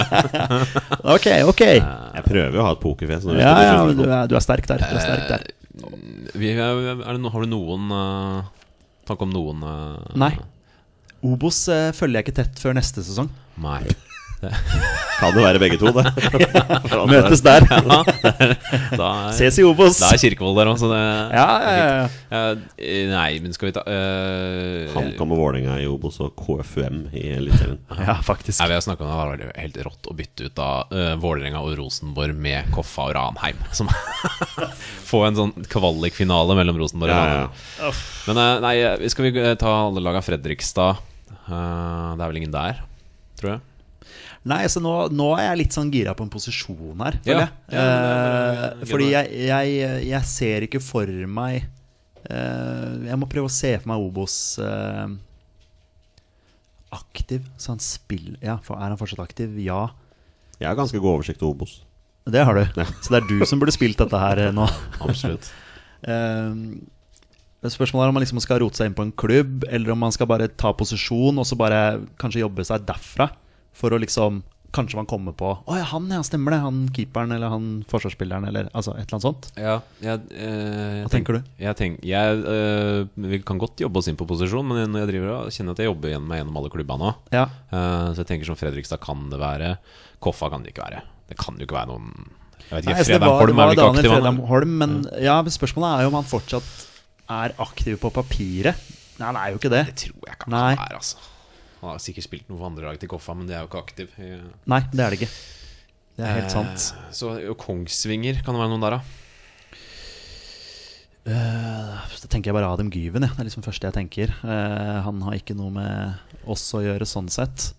Ok, 1.15 1.29
ok. 1.55 1.63
Jeg 1.71 2.25
prøver 2.27 2.59
jo 2.59 2.61
å 2.61 2.67
ha 2.67 2.75
et 2.75 2.83
pokerfjes. 2.83 3.25
Ja, 3.39 3.55
ja, 3.63 3.77
du 3.95 4.03
er, 4.05 4.27
du 4.29 4.35
er 4.37 4.45
sterk 4.45 4.67
der. 4.69 4.83
Du 4.83 4.99
er 4.99 5.05
sterk 5.05 5.31
der. 5.31 5.47
Vi, 5.75 6.51
er 6.55 7.03
det 7.03 7.21
no, 7.21 7.33
har 7.35 7.45
du 7.45 7.51
noen 7.51 7.91
uh, 7.91 8.67
tanke 9.09 9.27
om 9.27 9.33
noen 9.35 9.65
uh, 9.67 10.15
Nei. 10.21 10.31
Obos 11.25 11.65
uh, 11.73 11.91
følger 11.97 12.21
jeg 12.21 12.27
ikke 12.29 12.37
tett 12.43 12.61
før 12.63 12.77
neste 12.79 13.03
sesong. 13.03 13.31
Nei. 13.65 13.83
Kan 15.21 15.37
jo 15.39 15.45
være 15.45 15.61
begge 15.63 15.77
to, 15.79 15.93
det. 15.95 16.11
Møtes 17.13 17.41
der. 17.45 17.65
Da 17.71 19.07
er, 19.09 19.29
Ses 19.37 19.57
i 19.63 19.65
Obos. 19.65 20.01
da 20.03 20.09
er 20.13 20.19
Kirkevold 20.21 20.59
der 20.59 20.71
òg, 20.73 20.79
så 20.81 20.89
det 20.91 20.99
Ja, 21.37 21.45
ja, 21.63 21.75
ja. 21.79 22.41
Eh, 22.77 23.05
Nei, 23.13 23.29
men 23.45 23.55
skal 23.55 23.69
vi 23.71 23.75
ta 23.77 23.85
uh, 23.87 24.91
HamKam 24.95 25.33
og 25.37 25.39
Vålerenga 25.41 25.77
i 25.81 25.87
Obos 25.89 26.19
og 26.25 26.35
KFUM 26.41 27.05
i 27.15 27.29
Eliteserien. 27.37 27.79
ja, 28.01 28.17
faktisk. 28.27 28.59
Nei, 28.61 28.69
Vi 28.73 28.77
har 28.79 28.85
snakket 28.85 29.07
om 29.07 29.13
det 29.13 29.19
var 29.21 29.33
veldig- 29.37 29.53
helt 29.63 29.79
rått 29.87 30.11
å 30.11 30.17
bytte 30.19 30.49
ut 30.51 30.63
av 30.67 30.93
uh, 30.93 31.15
Vålerenga 31.23 31.63
og 31.63 31.77
Rosenborg 31.79 32.35
med 32.35 32.71
Koffa 32.75 33.07
og 33.09 33.15
Ranheim. 33.17 33.63
Som 33.73 33.89
Få 35.09 35.23
en 35.29 35.39
sånn 35.39 35.55
kvalikfinale 35.71 36.57
mellom 36.59 36.79
Rosenborg 36.83 37.15
og 37.15 37.17
Ja, 37.17 37.25
ja. 37.39 37.47
Ranheim. 37.87 38.03
Men 38.29 38.43
uh, 38.43 38.51
nei, 38.67 38.75
eh, 38.83 39.07
skal 39.13 39.29
vi 39.29 39.35
eh, 39.41 39.55
ta 39.61 39.71
alle 39.87 40.03
laga 40.03 40.23
Fredrikstad? 40.27 40.99
Uh, 41.47 42.15
det 42.17 42.25
er 42.25 42.29
vel 42.31 42.41
ingen 42.43 42.55
der, 42.55 42.83
tror 43.39 43.55
jeg. 43.55 43.63
Nei, 44.45 44.65
så 44.69 44.81
nå, 44.85 44.93
nå 45.17 45.31
er 45.39 45.47
jeg 45.47 45.61
litt 45.63 45.77
sånn 45.77 45.91
gira 45.93 46.13
på 46.17 46.25
en 46.27 46.33
posisjon 46.33 47.01
her, 47.01 47.17
Ja, 47.25 47.39
jeg. 47.39 47.53
ja, 47.73 47.85
det, 47.85 47.95
det 47.95 48.59
det, 48.59 48.67
Eh, 48.85 48.89
fordi 48.91 49.07
jeg, 49.15 49.31
jeg, 49.49 50.03
jeg 50.11 50.29
ser 50.29 50.67
ikke 50.67 50.81
for 50.85 51.09
meg 51.39 51.63
eh, 52.29 52.91
Jeg 53.09 53.17
må 53.21 53.29
prøve 53.33 53.49
å 53.49 53.55
se 53.55 53.71
for 53.79 53.89
meg 53.95 54.05
Obos 54.05 54.37
eh, 54.61 55.15
aktiv. 56.93 57.49
Så 57.57 57.73
han 57.73 57.81
spiller 57.83 58.37
Ja, 58.45 58.59
er 58.61 58.85
han 58.91 59.01
fortsatt 59.01 59.25
aktiv? 59.25 59.57
Ja. 59.65 59.87
Jeg 60.61 60.69
har 60.69 60.77
ganske 60.79 61.01
god 61.01 61.19
oversikt 61.23 61.43
over 61.43 61.57
Obos. 61.65 61.79
Det 62.29 62.41
har 62.45 62.57
du. 62.57 62.65
Så 63.05 63.13
det 63.13 63.23
er 63.23 63.27
du 63.29 63.45
som 63.49 63.61
burde 63.61 63.73
spilt 63.75 63.99
dette 64.01 64.21
her 64.21 64.47
nå. 64.57 64.65
Absolutt. 65.05 65.49
Spørsmålet 67.65 68.05
er 68.05 68.13
om 68.13 68.17
man 68.17 68.25
liksom 68.25 68.41
skal 68.45 68.61
rote 68.61 68.77
seg 68.77 68.91
inn 68.91 68.97
på 68.97 69.05
en 69.07 69.13
klubb, 69.17 69.65
eller 69.73 69.93
om 69.95 70.01
man 70.05 70.13
skal 70.15 70.29
bare 70.29 70.49
ta 70.53 70.73
posisjon 70.77 71.41
og 71.41 71.49
så 71.49 71.57
bare 71.57 71.81
kanskje 72.21 72.43
jobbe 72.45 72.65
seg 72.69 72.85
derfra. 72.89 73.31
For 73.75 73.95
å 73.95 74.01
liksom 74.03 74.43
Kanskje 74.75 74.99
man 74.99 75.07
kommer 75.07 75.35
på 75.39 75.53
Å 75.55 75.77
ja, 75.79 75.85
han 75.93 76.09
ja, 76.11 76.19
stemmer 76.27 76.55
det. 76.55 76.61
Han 76.65 76.79
keeperen 76.95 77.31
eller 77.37 77.53
han 77.53 77.67
forsvarsspilleren 77.91 78.49
eller 78.49 78.67
altså 78.73 78.97
et 78.97 79.05
eller 79.05 79.19
annet 79.19 79.27
sånt. 79.29 79.49
Ja, 79.55 79.77
jeg, 80.03 80.25
eh, 80.35 80.49
jeg 80.49 81.05
Hva 81.05 81.13
tenker 81.13 81.37
du? 81.39 81.51
Jeg, 81.63 81.79
tenk, 81.79 82.01
jeg 82.03 82.41
eh, 82.51 83.05
vi 83.31 83.39
kan 83.47 83.61
godt 83.63 83.85
jobbe 83.85 84.01
oss 84.01 84.09
inn 84.11 84.19
på 84.19 84.27
posisjon, 84.27 84.67
men 84.67 84.91
når 84.91 85.05
jeg 85.05 85.11
driver 85.13 85.35
og 85.37 85.53
kjenner 85.55 85.77
at 85.77 85.83
jeg 85.85 85.91
jobber 85.91 86.11
igjen 86.11 86.27
meg 86.27 86.41
gjennom 86.41 86.59
alle 86.59 86.73
klubbene 86.75 87.07
nå. 87.07 87.13
Ja. 87.37 87.45
Eh, 87.71 88.09
så 88.17 88.25
jeg 88.25 88.31
tenker 88.33 88.51
som 88.51 88.59
Fredrikstad 88.59 89.03
kan 89.05 89.29
det 89.31 89.39
være. 89.39 89.77
Koffa 90.27 90.51
kan 90.51 90.67
det 90.67 90.73
ikke 90.75 90.89
være. 90.89 91.05
Det 91.31 91.39
kan 91.39 91.61
jo 91.61 91.69
ikke 91.69 91.79
være 91.79 91.93
noen 91.93 92.09
Jeg 92.65 92.73
vet 92.73 92.83
ikke, 92.83 92.91
Nei, 92.91 92.97
altså, 92.99 93.13
Fredheim 93.13 93.37
Holm 93.45 93.63
er 93.63 93.71
vel 93.71 93.77
ikke 93.77 93.87
aktiv? 93.93 94.11
Fredheim? 94.11 94.41
Holm, 94.51 94.75
men 94.83 94.97
ja, 95.13 95.37
ja, 95.39 95.55
spørsmålet 95.59 95.93
er 95.93 96.03
jo 96.09 96.11
om 96.11 96.19
han 96.19 96.27
fortsatt 96.33 96.73
er 97.35 97.55
aktiv 97.63 98.01
på 98.03 98.11
papiret. 98.13 98.91
Nei, 99.21 99.29
han 99.31 99.39
er 99.39 99.55
jo 99.55 99.63
ikke 99.63 99.71
det. 99.73 99.85
Det 99.93 99.97
tror 100.09 100.27
jeg 100.27 100.41
ikke 100.41 100.51
Nei. 100.53 100.73
han 100.75 100.83
er, 100.89 100.99
altså. 100.99 101.31
Han 101.85 101.99
har 101.99 102.01
sikkert 102.01 102.25
spilt 102.25 102.49
noe 102.49 102.57
for 102.57 102.71
andre 102.71 102.89
lag 102.89 103.01
til 103.01 103.11
Koffa, 103.13 103.35
men 103.37 103.49
det 103.51 103.59
er 103.59 103.67
jo 103.67 103.69
ikke 103.69 103.83
aktiv. 103.85 104.17
Eh, 104.17 104.41
Nei, 104.73 104.81
det 104.89 105.05
er 105.05 105.13
det 105.13 105.21
ikke. 105.21 105.35
Det 106.15 106.25
er 106.25 106.39
helt 106.39 106.55
sant. 106.55 106.89
Så 107.13 107.35
Kongsvinger, 107.61 108.41
kan 108.47 108.57
det 108.57 108.63
være 108.63 108.73
noen 108.73 108.87
der, 108.87 108.97
da? 108.97 109.21
Så 111.25 112.29
tenker 112.29 112.51
jeg 112.51 112.57
bare 112.57 112.69
Adem 112.69 112.91
Gyven, 112.93 113.25
ja. 113.25 113.33
det 113.33 113.41
er 113.41 113.49
liksom 113.49 113.65
det 113.65 113.71
første 113.71 113.89
jeg 113.89 113.97
tenker. 113.97 114.35
Uh, 114.45 115.01
han 115.07 115.23
har 115.25 115.39
ikke 115.39 115.57
noe 115.57 115.73
med 115.73 116.45
oss 116.49 116.67
å 116.77 116.83
gjøre 116.85 117.09
sånn 117.09 117.31
sett. 117.33 117.73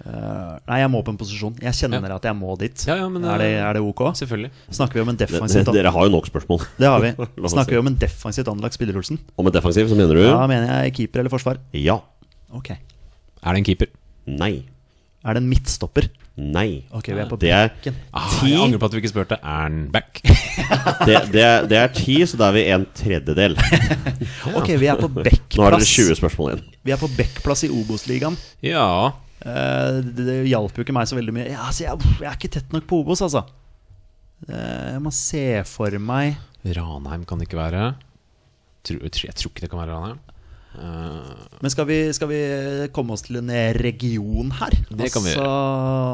Uh, 0.00 0.56
nei, 0.64 0.78
jeg 0.80 0.90
må 0.90 1.02
på 1.04 1.12
en 1.12 1.18
posisjon. 1.20 1.56
Jeg 1.60 1.76
kjenner 1.76 2.00
Ja. 2.08 2.16
at 2.16 2.26
jeg 2.26 2.36
må 2.38 2.54
dit. 2.58 2.86
Ja, 2.88 2.96
ja, 3.02 3.08
men, 3.12 3.24
er, 3.24 3.38
det, 3.38 3.48
eh, 3.52 3.64
er 3.68 3.76
det 3.76 3.82
ok? 3.84 4.02
Selvfølgelig. 4.16 4.50
Snakker 4.72 4.98
vi 4.98 5.02
om 5.04 5.12
en 5.12 5.18
defensivt 5.20 5.68
det, 5.68 5.74
dere 5.76 5.92
har 5.92 6.06
jo 6.08 6.14
nok 6.14 6.30
spørsmål. 6.30 6.64
Det 6.80 6.88
har 6.88 7.04
vi. 7.04 7.10
Snakker 7.54 7.76
vi 7.76 7.82
om 7.82 7.90
en 7.92 7.98
defensivt 8.00 8.48
anlagt 8.48 8.78
spiller, 8.78 8.96
Olsen? 8.96 9.20
Om 9.36 9.50
en 9.50 9.56
defensiv 9.58 9.92
så 9.92 9.98
mener 9.98 10.16
du? 10.16 10.24
Ja, 10.24 10.40
mener 10.50 10.72
jeg 10.86 10.96
keeper 10.96 11.22
eller 11.22 11.32
forsvar. 11.32 11.60
Ja. 11.76 12.00
Ok. 12.56 12.72
Er 13.42 13.54
det 13.56 13.62
en 13.62 13.68
keeper? 13.70 13.90
Nei. 14.30 14.54
Er 15.24 15.36
det 15.36 15.42
en 15.42 15.48
midtstopper? 15.50 16.08
Nei. 16.40 16.84
Ok, 16.96 17.10
vi 17.12 17.20
er 17.20 17.28
på 17.28 17.36
Det 17.40 17.50
er. 17.52 17.72
Ah, 18.16 18.28
Ti. 18.38 18.50
jeg 18.52 18.60
angrer 18.62 18.80
på 18.80 18.88
at 18.88 18.94
vi 18.94 19.00
ikke 19.02 19.10
spurte. 19.12 19.36
Er 19.42 19.64
han 19.66 19.80
back? 19.92 20.20
det, 21.08 21.16
det, 21.34 21.42
er, 21.44 21.66
det 21.68 21.78
er 21.80 21.90
ti, 21.92 22.16
så 22.28 22.38
da 22.40 22.48
er 22.48 22.56
vi 22.56 22.62
en 22.72 22.86
tredjedel. 22.96 23.56
Ok, 24.56 24.70
vi 24.80 24.88
er 24.88 25.00
på 25.00 25.10
Nå 25.10 25.64
har 25.66 25.74
dere 25.76 25.84
20 25.84 26.16
spørsmål 26.20 26.52
igjen. 26.54 26.62
Vi 26.86 26.94
er 26.94 27.00
på 27.00 27.10
backplass 27.18 27.66
i 27.68 27.72
Obos-ligaen. 27.74 28.38
ja. 28.64 28.86
Uh, 29.40 30.02
det, 30.04 30.20
det 30.26 30.34
hjalp 30.50 30.76
jo 30.76 30.84
ikke 30.84 30.92
meg 30.92 31.06
så 31.08 31.16
veldig 31.16 31.32
mye. 31.32 31.46
Ja, 31.48 31.62
altså, 31.70 31.86
jeg, 31.86 32.08
jeg 32.20 32.28
er 32.28 32.34
ikke 32.36 32.50
tett 32.58 32.74
nok 32.76 32.84
på 32.90 32.98
Obos, 33.00 33.22
altså. 33.24 33.40
Uh, 34.44 34.90
jeg 34.92 35.00
må 35.00 35.12
se 35.16 35.44
for 35.68 35.96
meg 36.00 36.36
Ranheim 36.76 37.22
kan 37.28 37.40
det 37.40 37.46
ikke 37.48 37.56
være. 37.60 37.86
Jeg 38.84 39.00
tror- 39.00 39.24
jeg 39.30 39.36
tror 39.40 39.52
ikke 39.54 39.64
det 39.64 39.70
kan 39.72 39.80
være 39.80 39.94
Ranheim. 39.96 40.18
Eh, 40.78 41.30
Men 41.60 41.72
skal 41.72 41.86
vi, 41.88 41.98
skal 42.14 42.28
vi 42.30 42.40
komme 42.94 43.16
oss 43.16 43.24
til 43.26 43.40
en 43.40 43.50
region 43.74 44.52
her? 44.60 44.76
Det 44.88 45.10
kan 45.12 45.24
vi 45.24 45.34
altså, 45.34 45.48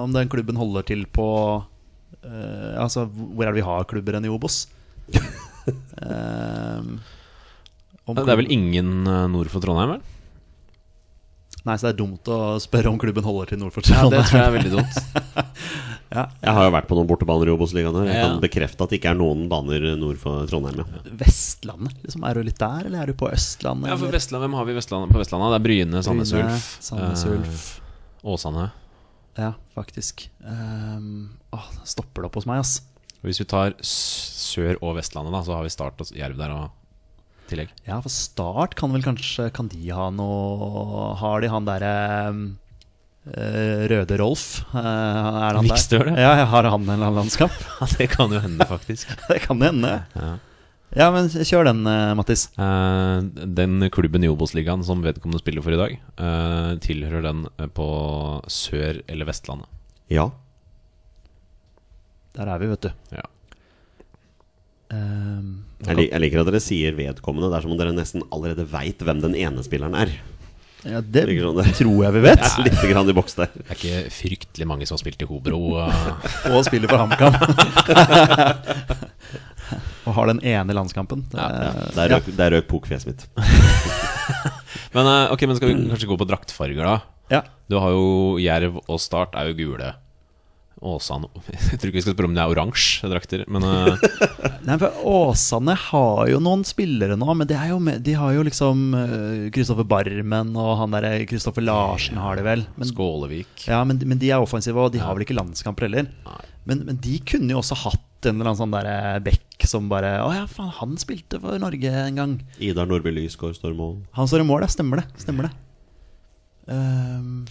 Om 0.06 0.14
den 0.16 0.30
klubben 0.32 0.56
holder 0.56 0.86
til 0.88 1.04
på 1.12 1.28
uh, 1.60 2.72
Altså, 2.80 3.04
hvor 3.06 3.44
er 3.44 3.52
det 3.52 3.60
vi 3.60 3.66
har 3.68 3.84
klubber 3.90 4.16
enn 4.16 4.28
i 4.28 4.32
Obos? 4.32 4.64
Om 8.06 8.14
det 8.14 8.30
er 8.30 8.38
vel 8.38 8.52
ingen 8.54 9.02
eh, 9.10 9.24
nord 9.32 9.50
for 9.50 9.58
Trondheim, 9.64 9.96
vel? 9.96 10.02
Nei, 11.66 11.74
så 11.74 11.88
det 11.88 11.96
er 11.96 11.98
dumt 11.98 12.28
å 12.30 12.38
spørre 12.62 12.92
om 12.92 12.98
klubben 13.02 13.26
holder 13.26 13.50
til 13.50 13.58
nord 13.58 13.74
for 13.74 13.82
Ja, 13.90 14.04
det 14.06 14.20
tror 14.28 14.38
jeg 14.38 14.46
er 14.46 14.54
veldig 14.54 14.72
dumt. 14.76 14.94
Jeg 16.12 16.52
har 16.54 16.64
jo 16.68 16.70
vært 16.70 16.86
på 16.86 16.94
noen 16.96 17.08
bortebaner 17.08 17.48
i 17.50 17.52
Obos-ligaen. 17.54 17.96
her. 17.98 18.06
Jeg 18.06 18.14
Ja. 18.16 18.28
kan 18.28 18.40
bekrefte 18.40 18.80
at 18.84 18.90
det 18.90 19.00
ikke 19.00 19.10
er 19.10 19.18
noen 19.18 19.48
baner 19.48 19.96
nord 19.96 20.18
for 20.18 20.46
Trondheim. 20.46 20.78
Ja. 20.78 20.84
Vestlandet, 21.18 21.96
liksom. 22.04 22.24
Er 22.28 22.34
du 22.34 22.42
litt 22.44 22.58
der, 22.58 22.86
eller 22.86 23.02
er 23.02 23.06
du 23.06 23.12
på 23.14 23.30
Østlandet? 23.32 23.88
Ja, 23.88 23.96
for? 23.96 24.06
Vestland, 24.12 24.42
Hvem 24.44 24.54
har 24.54 24.64
vi 24.64 24.72
Vestlandet? 24.74 25.10
på 25.12 25.18
Vestlandet? 25.18 25.50
Det 25.50 25.58
er 25.60 25.66
Bryne, 25.66 26.02
Sandnes 26.02 26.32
Ulf, 26.32 26.80
Sandnes 26.80 27.24
eh, 27.26 28.30
Åsane. 28.30 28.70
Ja, 29.36 29.52
faktisk. 29.74 30.28
Um, 30.44 31.30
å, 31.52 31.60
stopper 31.84 32.22
det 32.22 32.30
opp 32.30 32.34
hos 32.36 32.46
meg, 32.46 32.58
ass. 32.60 32.80
Hvis 33.24 33.38
vi 33.38 33.44
tar 33.44 33.72
Sør- 33.82 34.78
og 34.82 34.96
Vestlandet, 34.96 35.32
da, 35.32 35.42
så 35.42 35.56
har 35.56 35.62
vi 35.66 35.68
Start 35.74 36.00
og 36.00 36.06
Jerv 36.14 36.36
der 36.38 36.50
og 36.54 36.70
tillegg. 37.50 37.68
Ja, 37.86 38.00
for 38.00 38.08
Start 38.08 38.74
kan 38.78 38.92
vel 38.92 39.02
kanskje 39.02 39.52
Kan 39.52 39.68
de 39.68 39.88
ha 39.90 40.08
noe 40.10 41.14
Har 41.16 41.40
de 41.40 41.48
han 41.48 41.64
derre 41.64 42.28
um, 42.30 42.40
eh, 42.58 42.65
Røde 43.26 44.16
Rolf? 44.20 44.44
Eh, 44.70 44.78
er 44.86 45.56
han 45.58 45.66
Vikstøl, 45.66 46.04
der? 46.12 46.20
ja. 46.22 46.44
Har 46.46 46.68
han 46.70 46.82
en 46.84 46.92
eller 46.94 47.08
annen 47.08 47.18
landskap? 47.24 47.50
Ja, 47.80 47.86
Det 47.98 48.06
kan 48.12 48.30
jo 48.30 48.38
hende, 48.44 48.64
faktisk. 48.70 49.10
det 49.28 49.40
kan 49.42 49.60
hende. 49.66 49.96
Ja. 50.14 50.36
Ja, 50.96 51.08
men 51.12 51.26
kjør 51.28 51.66
den, 51.66 51.80
eh, 51.90 52.12
Mattis. 52.16 52.46
Eh, 52.56 53.20
den 53.58 53.82
klubben 53.92 54.22
i 54.24 54.30
Obos-ligaen 54.30 54.84
som 54.86 55.02
vedkommende 55.04 55.42
spiller 55.42 55.64
for 55.66 55.74
i 55.74 55.80
dag, 55.80 55.96
eh, 56.22 56.70
tilhører 56.86 57.26
den 57.26 57.42
eh, 57.58 57.66
på 57.66 57.88
Sør- 58.46 59.02
eller 59.10 59.26
Vestlandet. 59.28 59.66
ja. 60.08 60.30
Der 62.36 62.50
er 62.52 62.58
vi, 62.60 62.66
vet 62.68 62.82
du. 62.84 62.90
Ja. 63.16 63.22
Um, 64.92 65.64
Jeg, 65.86 65.96
lik- 65.96 66.10
jeg 66.12 66.20
liker 66.20 66.40
at 66.42 66.46
dere 66.50 66.60
sier 66.62 66.92
vedkommende. 66.94 67.48
Det 67.50 67.56
er 67.58 67.64
som 67.64 67.72
om 67.72 67.78
dere 67.80 67.94
nesten 67.96 68.22
allerede 68.30 68.66
veit 68.70 69.00
hvem 69.02 69.22
den 69.24 69.34
ene 69.40 69.64
spilleren 69.64 69.96
er. 69.98 70.12
Ja, 70.86 71.00
det 71.02 71.24
sånn 71.42 71.72
tror 71.80 71.98
jeg 72.06 72.12
vi 72.16 72.20
vet. 72.24 72.42
Er 72.46 72.62
litt 72.66 72.82
grann 72.90 73.10
i 73.10 73.14
boks 73.16 73.34
der. 73.38 73.48
Det 73.56 73.64
er 73.66 73.74
ikke 73.80 73.98
fryktelig 74.14 74.66
mange 74.70 74.84
som 74.88 74.94
har 74.96 75.02
spilt 75.02 75.22
i 75.24 75.28
Hobro. 75.28 75.58
Og 75.76 76.60
spiller 76.68 76.88
for 76.90 76.98
HamKam. 77.02 77.34
og 80.06 80.12
har 80.14 80.26
den 80.30 80.40
ene 80.46 80.72
landskampen. 80.76 81.20
Det, 81.32 81.38
Ja, 81.40 81.46
er- 81.50 81.92
der 81.96 82.06
røk, 82.16 82.26
ja. 82.30 82.34
røk 82.56 82.66
pokfjeset 82.70 83.06
mitt. 83.10 83.22
Men, 84.96 85.04
okay, 85.34 85.46
men 85.46 85.56
skal 85.58 85.68
vi 85.68 85.74
kanskje 85.90 86.08
gå 86.08 86.16
på 86.16 86.24
draktfarger, 86.30 86.84
da? 86.86 86.96
ja. 87.34 87.40
Du 87.68 87.74
har 87.82 87.90
jo 87.90 88.38
Jerv 88.38 88.76
og 88.86 89.00
Start 89.02 89.34
er 89.36 89.46
jo 89.50 89.54
gule. 89.58 89.90
Åsane 90.86 91.28
Jeg 91.72 91.80
tror 91.80 91.90
ikke 91.90 91.98
vi 91.98 92.04
skal 92.04 92.16
spørre 92.16 92.30
om 92.30 92.36
det 92.36 92.42
er 92.44 92.54
oransje 92.54 93.10
drakter, 93.10 93.44
men 93.52 93.66
uh, 93.66 94.06
Nei, 94.66 94.78
for 94.80 95.00
Åsane 95.10 95.76
har 95.86 96.22
jo 96.30 96.40
noen 96.42 96.64
spillere 96.66 97.18
nå, 97.18 97.28
men 97.38 97.48
det 97.48 97.58
er 97.58 97.72
jo 97.72 97.80
med, 97.82 98.02
de 98.06 98.16
har 98.18 98.34
jo 98.36 98.44
liksom 98.46 98.88
Kristoffer 99.54 99.86
Barmen 99.88 100.54
og 100.58 100.72
han 100.80 100.96
derre 100.96 101.20
Kristoffer 101.28 101.64
Larsen 101.64 102.18
har 102.20 102.38
de 102.38 102.46
vel. 102.46 102.66
Men, 102.76 102.90
Skålevik 102.90 103.68
ja, 103.68 103.82
men, 103.86 104.00
men 104.06 104.20
de 104.22 104.32
er 104.32 104.42
offensive, 104.42 104.80
og 104.80 104.94
de 104.94 105.02
har 105.02 105.16
vel 105.16 105.26
ikke 105.26 105.36
landskamper 105.38 105.88
heller. 105.88 106.10
Men, 106.66 106.82
men 106.88 106.98
de 107.02 107.18
kunne 107.22 107.52
jo 107.54 107.60
også 107.62 107.78
hatt 107.84 108.26
en 108.26 108.34
eller 108.40 108.50
annen 108.50 108.58
sånn 108.58 108.74
derre 108.74 109.20
Beck 109.22 109.66
som 109.70 109.86
bare 109.90 110.16
Å 110.24 110.32
ja, 110.34 110.46
faen, 110.50 110.72
han 110.80 110.96
spilte 111.00 111.38
for 111.42 111.58
Norge 111.62 111.92
en 112.02 112.18
gang. 112.18 112.34
Idar 112.62 112.88
Nordby 112.90 113.12
Lysgård 113.14 113.56
står 113.58 113.74
i 113.74 113.78
mål. 113.78 113.94
Han 114.18 114.30
står 114.30 114.42
i 114.42 114.48
mål, 114.48 114.66
ja. 114.66 114.72
Stemmer 114.72 115.02
det. 115.02 115.06
Stemmer 115.22 115.48
det. 115.48 115.52
Ehm, 116.74 117.46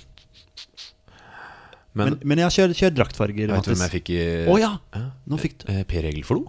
men, 1.95 2.09
Men, 2.11 2.17
men 2.27 2.41
ja, 2.43 2.49
kjør, 2.51 2.73
kjørt 2.75 2.95
draktfarger. 2.97 3.47
vet 3.53 3.65
du 3.65 3.71
hvem 3.71 3.83
jeg 3.87 3.93
fikk 3.95 4.09
i 4.13 4.21
oh, 4.51 4.57
ja! 4.59 4.73
Nå 5.31 5.39
fikk 5.41 5.57
du 5.63 5.71
Eh, 5.73 5.83
Per 5.87 6.05
Egil 6.11 6.25
Flo? 6.27 6.41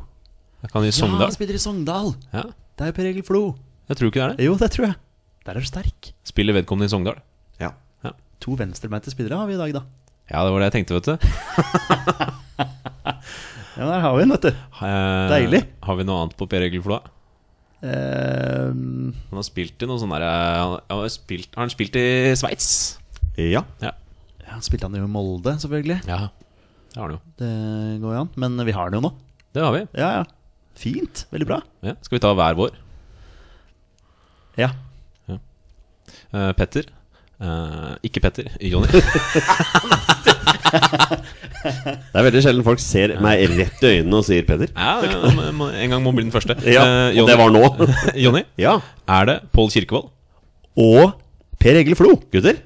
Jeg 0.64 0.73
kan 0.73 0.82
i 0.82 0.90
Ja, 0.90 0.97
Sogndal. 0.98 1.28
han 1.28 1.36
spiller 1.36 1.55
i 1.55 1.62
Sogndal. 1.62 2.12
Ja, 2.35 2.43
Det 2.77 2.82
er 2.85 2.90
jo 2.90 2.97
Per 2.98 3.09
Egil 3.12 3.23
Flo. 3.27 3.43
jeg 3.89 3.97
tror 4.01 4.10
ikke 4.10 4.20
det 4.20 4.24
er 4.27 4.36
det. 4.36 4.44
Jo, 4.51 4.56
det 4.59 4.70
tror 4.74 4.86
jeg. 4.90 4.97
Der 5.47 5.52
er 5.55 5.60
du 5.62 5.66
sterk. 5.70 6.10
Spiller 6.27 6.52
vedkommende 6.59 6.89
i 6.90 6.93
Sogndal? 6.93 7.20
Ja. 7.62 7.70
To 8.44 8.52
venstrebeinte 8.59 9.09
spillere 9.14 9.39
har 9.39 9.47
vi 9.48 9.55
i 9.55 9.60
dag, 9.62 9.73
da. 9.78 9.82
Ja, 10.28 10.43
det 10.44 10.51
var 10.52 10.60
det 10.60 10.66
jeg 10.73 10.74
tenkte, 10.85 10.98
vet 10.98 11.06
du. 11.06 11.14
Ja, 13.77 13.85
der 13.90 14.01
har 14.01 14.14
vi 14.16 14.23
den, 14.24 14.32
vet 14.32 14.44
du. 14.47 14.48
Eh, 14.81 15.28
Deilig. 15.31 15.60
Har 15.85 15.97
vi 15.98 16.05
noe 16.09 16.23
annet 16.24 16.36
på 16.40 16.47
Per 16.48 16.64
Egil 16.64 16.81
Flo? 16.85 16.97
Ehm, 17.85 19.12
Han 19.28 19.36
har 19.39 19.44
spilt 19.47 19.82
i 19.85 19.89
noe 19.89 20.01
sånn 20.01 20.12
derre 20.14 20.31
han 20.32 20.78
har, 20.89 21.10
spilt- 21.12 21.52
har 21.55 21.66
han 21.66 21.73
spilt 21.74 21.97
i 22.01 22.06
Sveits? 22.40 22.98
ja. 23.36 23.62
Ja. 23.85 23.93
Ja, 24.47 24.59
spilte 24.64 24.86
han 24.89 24.97
jo 24.98 25.05
i 25.06 25.10
Molde, 25.10 25.56
selvfølgelig. 25.62 26.01
ja. 26.09 26.20
Det 26.97 27.02
har 27.02 27.10
han 27.10 27.16
jo. 27.18 27.20
Det 27.36 28.01
går 28.01 28.12
jo 28.14 28.20
an. 28.23 28.28
Men 28.40 28.56
vi 28.64 28.73
har 28.73 28.89
den 28.89 28.97
jo 29.02 29.02
nå. 29.05 29.10
Det 29.52 29.60
har 29.62 29.73
vi. 29.74 29.82
Ja, 30.01 30.10
ja. 30.16 30.24
Fint. 30.81 31.27
Veldig 31.32 31.47
bra. 31.51 31.59
Ja. 31.85 31.93
Skal 32.01 32.16
vi 32.16 32.23
ta 32.24 32.31
hver 32.32 32.56
vår? 32.56 32.70
Ja. 34.56 34.70
Eh, 36.32 36.52
Petter. 36.56 36.89
Uh, 37.36 37.98
ikke 38.06 38.23
Petter. 38.24 38.48
Jonny. 38.64 38.89
Det 41.66 42.16
er 42.16 42.24
veldig 42.27 42.40
sjelden 42.44 42.64
folk 42.66 42.81
ser 42.82 43.12
meg 43.23 43.43
rett 43.59 43.82
i 43.85 43.90
øynene 43.98 44.18
og 44.20 44.24
sier 44.27 44.44
Petter. 44.48 44.70
ja, 44.73 44.94
en 45.02 45.93
gang 45.93 46.02
må 46.05 46.12
bli 46.16 46.24
den 46.27 46.32
første. 46.35 46.56
Ja, 46.64 46.85
Eh, 46.86 47.18
og 47.20 47.28
det 47.28 47.36
var 47.39 47.51
nå. 47.52 47.62
Jonny, 48.24 48.43
Ja, 48.60 48.78
er 49.09 49.24
det 49.28 49.36
Pål 49.52 49.70
Kirkevold? 49.74 50.09
Og 50.81 51.12
Per 51.60 51.78
Egil 51.81 51.97
Flo. 51.98 52.14
gutter. 52.32 52.56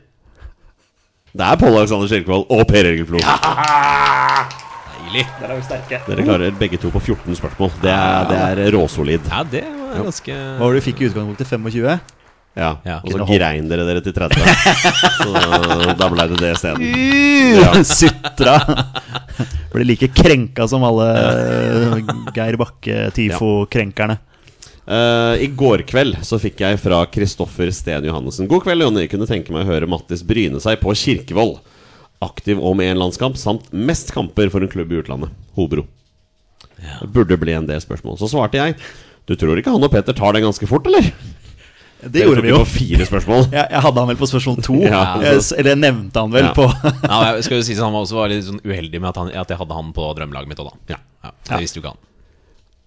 Det 1.30 1.46
er 1.46 1.54
Pål 1.60 1.76
Alexander 1.78 2.08
Kirkevold 2.10 2.48
og 2.50 2.64
Per 2.66 2.86
Egil 2.90 3.06
Flo. 3.06 3.18
Deilig. 3.22 5.24
Der 5.40 5.46
er 5.46 5.54
vi 5.54 5.62
sterke. 5.66 6.00
Dere 6.08 6.24
klarer 6.26 6.50
begge 6.58 6.78
to 6.82 6.90
på 6.90 6.98
14 7.02 7.36
spørsmål. 7.38 7.70
Det 7.82 7.92
er, 7.94 8.24
det 8.30 8.38
er 8.66 8.72
råsolid. 8.74 9.22
Ja, 9.30 9.42
det 9.46 9.62
var 9.68 10.02
ganske 10.08 10.32
Hva 10.34 10.58
var 10.64 10.70
det 10.74 10.80
du 10.82 10.86
fikk 10.88 10.98
i 11.04 11.06
utgangspunktet? 11.10 11.46
25? 11.50 12.00
Ja. 12.58 12.70
Ja. 12.82 12.96
Og 13.06 13.12
så 13.14 13.22
grein 13.30 13.68
dere 13.70 13.84
dere 13.86 14.02
til 14.02 14.14
30. 14.16 14.34
Så 15.20 15.30
da 16.00 16.06
ble 16.10 16.24
det 16.32 16.38
det 16.42 16.50
isteden. 16.56 16.82
Ja. 17.60 17.70
Sutra. 17.86 18.56
Ble 19.70 19.84
like 19.86 20.08
krenka 20.10 20.66
som 20.70 20.82
alle 20.86 21.06
Geir 22.34 22.56
Bakke-TIFO-krenkerne. 22.58 24.16
Eh, 24.90 25.34
I 25.44 25.46
går 25.54 25.84
kveld 25.86 26.16
så 26.26 26.38
fikk 26.42 26.64
jeg 26.64 26.80
fra 26.82 27.04
Kristoffer 27.06 27.70
Steen 27.74 28.08
Johannessen 28.08 28.48
God 28.50 28.64
kveld, 28.64 28.82
Jonny. 28.82 29.04
Kunne 29.12 29.28
tenke 29.30 29.54
meg 29.54 29.62
å 29.66 29.70
høre 29.70 29.86
Mattis 29.90 30.24
bryne 30.26 30.58
seg 30.62 30.80
på 30.82 30.94
Kirkevold. 30.98 31.60
Aktiv 32.20 32.58
og 32.58 32.74
med 32.76 32.90
én 32.92 32.98
landskamp, 33.00 33.38
samt 33.40 33.70
mest 33.72 34.10
kamper 34.12 34.50
for 34.52 34.60
en 34.66 34.68
klubb 34.72 34.90
i 34.92 34.98
utlandet. 35.00 35.30
Hobro. 35.56 35.86
Det 36.80 37.08
burde 37.14 37.38
bli 37.40 37.54
en 37.54 37.68
del 37.68 37.80
spørsmål. 37.80 38.18
Så 38.20 38.28
svarte 38.32 38.56
jeg 38.58 38.74
Du 39.28 39.34
tror 39.38 39.58
ikke 39.60 39.72
han 39.72 39.84
og 39.84 39.92
Peter 39.92 40.16
tar 40.16 40.32
det 40.34 40.42
ganske 40.42 40.66
fort, 40.68 40.88
eller? 40.90 41.06
Det 42.00 42.22
gjorde 42.24 42.42
vi 42.42 42.50
jo. 42.50 42.58
Fire 42.64 43.04
spørsmål. 43.06 43.42
Jeg, 43.52 43.66
jeg 43.76 43.82
hadde 43.84 44.00
han 44.00 44.08
vel 44.08 44.16
på 44.16 44.28
spørsmål 44.30 44.62
to. 44.64 44.78
Ja. 44.88 45.02
altså. 45.20 45.58
Eller 45.60 45.74
jeg 45.74 45.80
nevnte 45.84 46.22
han 46.24 46.32
vel 46.32 46.46
Ja. 46.48 46.52
på 46.56 46.64
ja, 47.12 47.18
jeg 47.36 47.44
skal 47.44 47.60
jo 47.60 47.66
si 47.66 47.74
at 47.76 47.82
Han 47.84 47.92
var 47.92 48.06
også 48.06 48.16
var 48.16 48.32
litt 48.32 48.46
sånn 48.46 48.62
uheldig 48.64 49.02
med 49.04 49.10
at, 49.12 49.18
han, 49.20 49.28
at 49.36 49.52
jeg 49.52 49.60
hadde 49.60 49.76
han 49.76 49.90
på 49.96 50.06
drømmelaget 50.16 50.48
mitt 50.50 50.62
òg, 50.64 50.70
da. 50.72 50.96
Ja. 50.96 51.32
Det 51.50 51.60
visste 51.60 51.76
jo 51.78 51.84
ikke 51.84 51.92
han. 51.92 52.00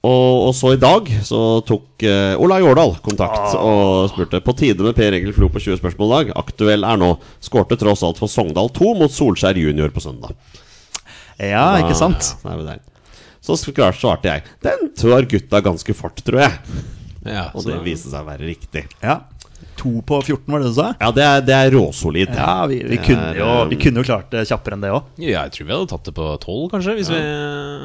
Og, 0.03 0.49
og 0.49 0.51
så 0.51 0.73
i 0.75 0.79
dag 0.79 1.07
så 1.23 1.61
tok 1.63 2.03
uh, 2.03 2.35
Ola 2.43 2.57
Årdal 2.59 2.97
kontakt 3.05 3.53
og 3.55 4.09
spurte 4.11 4.41
på 4.43 4.55
tide 4.59 4.83
med 4.83 4.97
Per 4.97 5.15
Egil 5.15 5.31
Flo 5.35 5.47
på 5.47 5.61
20 5.63 5.79
spørsmål 5.79 6.11
dag 6.11 6.33
Aktuell 6.41 6.83
er 6.83 6.99
nå. 6.99 7.13
Skårte 7.43 7.77
tross 7.79 8.03
alt 8.03 8.19
for 8.19 8.31
Sogndal 8.31 8.67
2 8.75 8.89
mot 8.99 9.13
Solskjær 9.13 9.59
junior 9.61 9.93
på 9.95 10.03
søndag. 10.03 10.35
Ja, 11.39 11.79
ikke 11.79 11.95
sant? 11.95 12.33
Ja, 12.43 12.75
så. 13.43 13.55
Så 13.59 13.71
klart 13.75 13.99
svarte 13.99 14.27
jeg. 14.27 14.43
Den 14.63 14.91
tar 14.95 15.25
gutta 15.27 15.63
ganske 15.63 15.95
fort, 15.95 16.19
tror 16.23 16.43
jeg. 16.45 16.83
Ja, 17.23 17.47
Og 17.55 17.63
det 17.63 17.79
viste 17.85 18.11
seg 18.11 18.23
å 18.23 18.27
være 18.27 18.47
riktig. 18.47 18.83
Ja. 18.99 19.21
To 19.79 19.91
på 20.05 20.19
14, 20.21 20.43
var 20.53 20.61
det 20.63 20.69
du 20.69 20.75
sa? 20.77 20.87
Ja, 21.01 21.09
det 21.15 21.23
er, 21.25 21.41
det 21.47 21.55
er 21.57 21.71
råsolid. 21.75 22.33
Ja, 22.37 22.65
vi, 22.69 22.77
vi, 22.87 22.97
kunne 23.03 23.31
er, 23.33 23.39
jo, 23.41 23.47
vi 23.71 23.77
kunne 23.81 24.03
jo 24.03 24.07
klart 24.07 24.29
det 24.31 24.43
kjappere 24.49 24.77
enn 24.77 24.83
det 24.85 24.91
òg. 24.93 25.07
ja, 25.23 25.43
jeg 25.45 25.53
tror 25.55 25.67
vi 25.69 25.73
hadde 25.75 25.89
tatt 25.93 26.09
det 26.09 26.13
på 26.19 26.27
tolv, 26.43 26.67
kanskje. 26.71 26.95
Hvis 26.99 27.09
vi, 27.11 27.21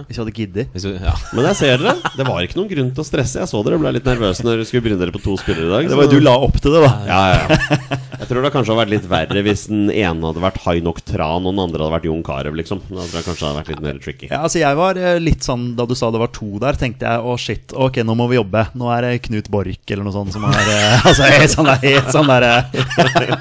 Hvis 0.09 0.19
vi 0.19 0.23
hadde 0.23 0.35
giddet. 0.37 0.69
hvis 0.75 0.87
vi 0.89 0.95
Ja. 0.99 1.15
Men 1.33 1.49
jeg 1.49 1.59
ser 1.63 1.81
dere. 1.83 1.97
Det 2.19 2.27
var 2.29 2.45
ikke 2.45 2.61
noen 2.61 2.71
grunn 2.73 2.93
til 2.95 3.05
å 3.05 3.09
stresse. 3.09 3.41
Jeg 3.41 3.51
så 3.51 3.63
dere 3.67 3.81
ble 3.81 3.95
litt 3.99 4.07
nervøse 4.09 4.45
når 4.47 4.59
dere 4.61 4.69
skulle 4.69 4.85
bryne 4.89 5.01
dere 5.01 5.15
på 5.17 5.23
to 5.25 5.37
spillere 5.41 5.67
i 5.67 5.73
dag. 5.77 5.91
Det 5.91 5.99
var 5.99 6.09
jo 6.09 6.19
du 6.19 6.25
la 6.29 6.37
opp 6.49 6.61
til 6.61 6.77
det, 6.77 6.85
da. 6.85 6.93
Ja, 7.09 7.23
ja, 7.33 7.41
ja. 7.49 7.99
Jeg 8.29 8.35
tror 8.35 8.45
det 8.45 8.51
kanskje 8.53 8.75
hadde 8.75 8.83
vært 8.83 8.91
litt 8.93 9.07
verre 9.09 9.43
hvis 9.47 9.63
den 9.71 9.87
ene 9.89 10.29
hadde 10.29 10.43
vært 10.43 10.59
Hainok 10.67 10.99
Tran 11.09 11.47
og 11.49 11.55
den 11.55 11.63
andre 11.63 11.81
hadde 11.81 11.95
vært 11.95 12.09
Jon 12.11 12.21
Carew, 12.27 12.53
liksom. 12.59 12.83
Da 12.91 13.07
tror 13.07 13.17
jeg 13.17 13.25
kanskje 13.25 13.41
det 13.41 13.47
hadde 13.47 13.61
vært 13.63 13.71
litt 13.73 13.85
mer 13.87 14.01
tricky. 14.05 14.29
Ja, 14.29 14.41
altså 14.45 14.61
jeg 14.61 14.77
var 14.77 15.01
eh, 15.01 15.17
litt 15.23 15.47
sånn 15.47 15.63
Da 15.79 15.87
du 15.89 15.95
sa 15.97 16.11
det 16.13 16.21
var 16.21 16.29
to 16.37 16.61
der, 16.61 16.77
tenkte 16.77 17.09
jeg 17.09 17.25
å 17.25 17.39
shit, 17.41 17.73
ok, 17.73 18.03
nå 18.05 18.13
må 18.21 18.27
vi 18.29 18.37
jobbe. 18.37 18.67
Nå 18.77 18.91
er 18.93 19.07
det 19.07 19.23
Knut 19.25 19.49
Borch 19.49 19.95
eller 19.95 20.05
noe 20.05 20.13
sånt 20.13 20.37
som 20.37 20.45
er 20.45 20.61
eh, 20.61 21.07
Altså 21.09 21.25
helt 21.25 21.55
sånn 21.55 21.71
der, 21.71 21.81
helt 21.87 22.13
sånn 22.13 22.29
der 22.29 22.47
eh, 22.51 22.77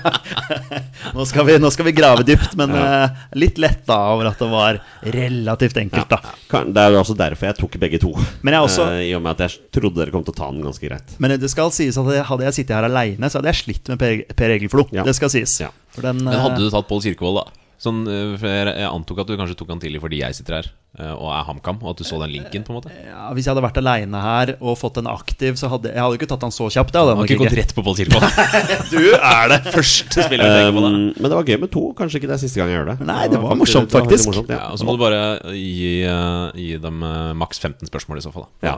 nå, 1.18 1.28
skal 1.28 1.50
vi, 1.52 1.58
nå 1.60 1.74
skal 1.76 1.90
vi 1.90 1.96
grave 2.00 2.24
dypt, 2.24 2.56
men 2.56 2.72
ja. 2.80 2.88
litt 3.36 3.60
letta 3.60 4.00
over 4.14 4.32
at 4.32 4.40
det 4.40 4.50
var 4.54 4.80
relativt 5.04 5.82
enkelt, 5.84 6.16
da. 6.16 6.22
Ja, 6.54 6.64
Det 6.64 6.86
er 6.86 6.96
jo 6.96 7.02
også 7.04 7.18
derfor 7.20 7.50
jeg 7.50 7.60
tok 7.60 7.78
begge 7.84 8.00
to. 8.06 8.14
Også- 8.16 8.88
I 9.04 9.12
og 9.20 9.26
med 9.28 9.36
at 9.36 9.50
jeg 9.50 9.68
trodde 9.82 10.00
dere 10.00 10.16
kom 10.16 10.24
til 10.24 10.32
å 10.32 10.40
ta 10.40 10.48
den 10.56 10.64
ganske 10.64 10.88
greit. 10.88 11.20
Men 11.20 11.36
det 11.36 11.52
skal 11.52 11.76
sies 11.76 12.00
at 12.00 12.14
hadde 12.32 12.48
jeg 12.48 12.62
sittet 12.62 12.80
her 12.80 12.88
aleine, 12.88 13.28
så 13.28 13.42
hadde 13.42 13.52
jeg 13.52 13.64
slitt 13.66 13.92
med 13.92 14.00
Per, 14.00 14.24
per 14.38 14.56
Egil 14.56 14.72
Flo. 14.78 14.88
Ja. 14.96 15.06
Det 15.08 15.16
skal 15.18 15.34
sies. 15.34 15.58
Ja. 15.66 15.74
For 15.96 16.06
den, 16.06 16.24
Men 16.24 16.34
eh, 16.36 16.44
hadde 16.48 16.62
du 16.62 16.70
tatt 16.74 16.88
Pål 16.90 17.02
Kirkevold, 17.10 17.42
da? 17.44 17.64
Sånn, 17.78 18.00
eh, 18.10 18.32
for 18.42 18.50
jeg, 18.50 18.74
antok 18.90 19.20
at 19.22 19.28
du 19.30 19.36
kanskje 19.38 19.54
tok 19.60 19.70
han 19.70 19.78
tidlig 19.84 20.00
fordi 20.02 20.18
jeg 20.24 20.34
sitter 20.34 20.56
her 20.56 20.68
eh, 20.98 21.12
og 21.14 21.28
er 21.30 21.44
HamKam, 21.46 21.78
og 21.86 21.92
at 21.92 22.00
du 22.02 22.06
så 22.10 22.18
den 22.24 22.32
linken, 22.34 22.64
på 22.66 22.74
en 22.74 22.78
måte. 22.80 22.90
ja, 23.06 23.28
Hvis 23.38 23.46
jeg 23.46 23.52
hadde 23.54 23.62
vært 23.68 23.78
aleine 23.84 24.22
her 24.24 24.52
og 24.58 24.80
fått 24.82 24.98
en 24.98 25.10
aktiv, 25.12 25.60
så 25.62 25.70
hadde 25.70 25.92
jeg 25.94 26.02
hadde 26.02 26.18
ikke 26.18 26.30
tatt 26.32 26.42
han 26.48 26.56
så 26.56 26.72
kjapt. 26.74 26.98
Han 26.98 27.12
har 27.22 27.30
ikke 27.30 27.38
gått 27.44 27.54
rett 27.60 27.76
på 27.78 27.84
Pål 27.86 28.00
Kirkevold. 28.00 28.26
Du 28.96 28.98
er 29.14 29.54
det! 29.54 29.60
Første 29.76 30.26
spilleren 30.26 30.56
jeg 30.58 30.66
tenker 30.66 30.74
på 30.80 30.84
da. 30.88 30.90
Um, 30.90 31.06
men 31.22 31.30
det 31.30 31.38
var 31.38 31.52
gøy 31.54 31.60
med 31.68 31.72
to. 31.78 31.86
Kanskje 32.02 32.18
ikke 32.24 32.32
det 32.34 32.38
er 32.40 32.44
siste 32.48 32.58
gang 32.64 32.74
jeg 32.74 32.80
gjør 32.80 32.90
det. 32.96 32.98
Nei, 33.12 33.22
det 33.30 33.38
var 33.44 33.54
faktisk- 33.54 33.62
morsomt, 33.62 33.92
det 33.94 34.00
var 34.00 34.08
faktisk. 34.10 34.32
morsomt, 34.32 34.50
ja. 34.56 34.60
Ja, 34.64 34.72
og 34.74 34.82
så 34.82 34.90
må 34.90 34.98
du 34.98 35.04
bare 35.06 35.22
gi, 35.54 35.94
eh, 36.10 36.58
gi 36.58 36.70
dem 36.82 37.06
eh, 37.06 37.34
maks 37.46 37.62
15 37.62 37.94
spørsmål 37.94 38.18
i 38.18 38.26
så 38.26 38.34
fall. 38.34 38.50
Da. 38.66 38.74
Ja. 38.74 38.78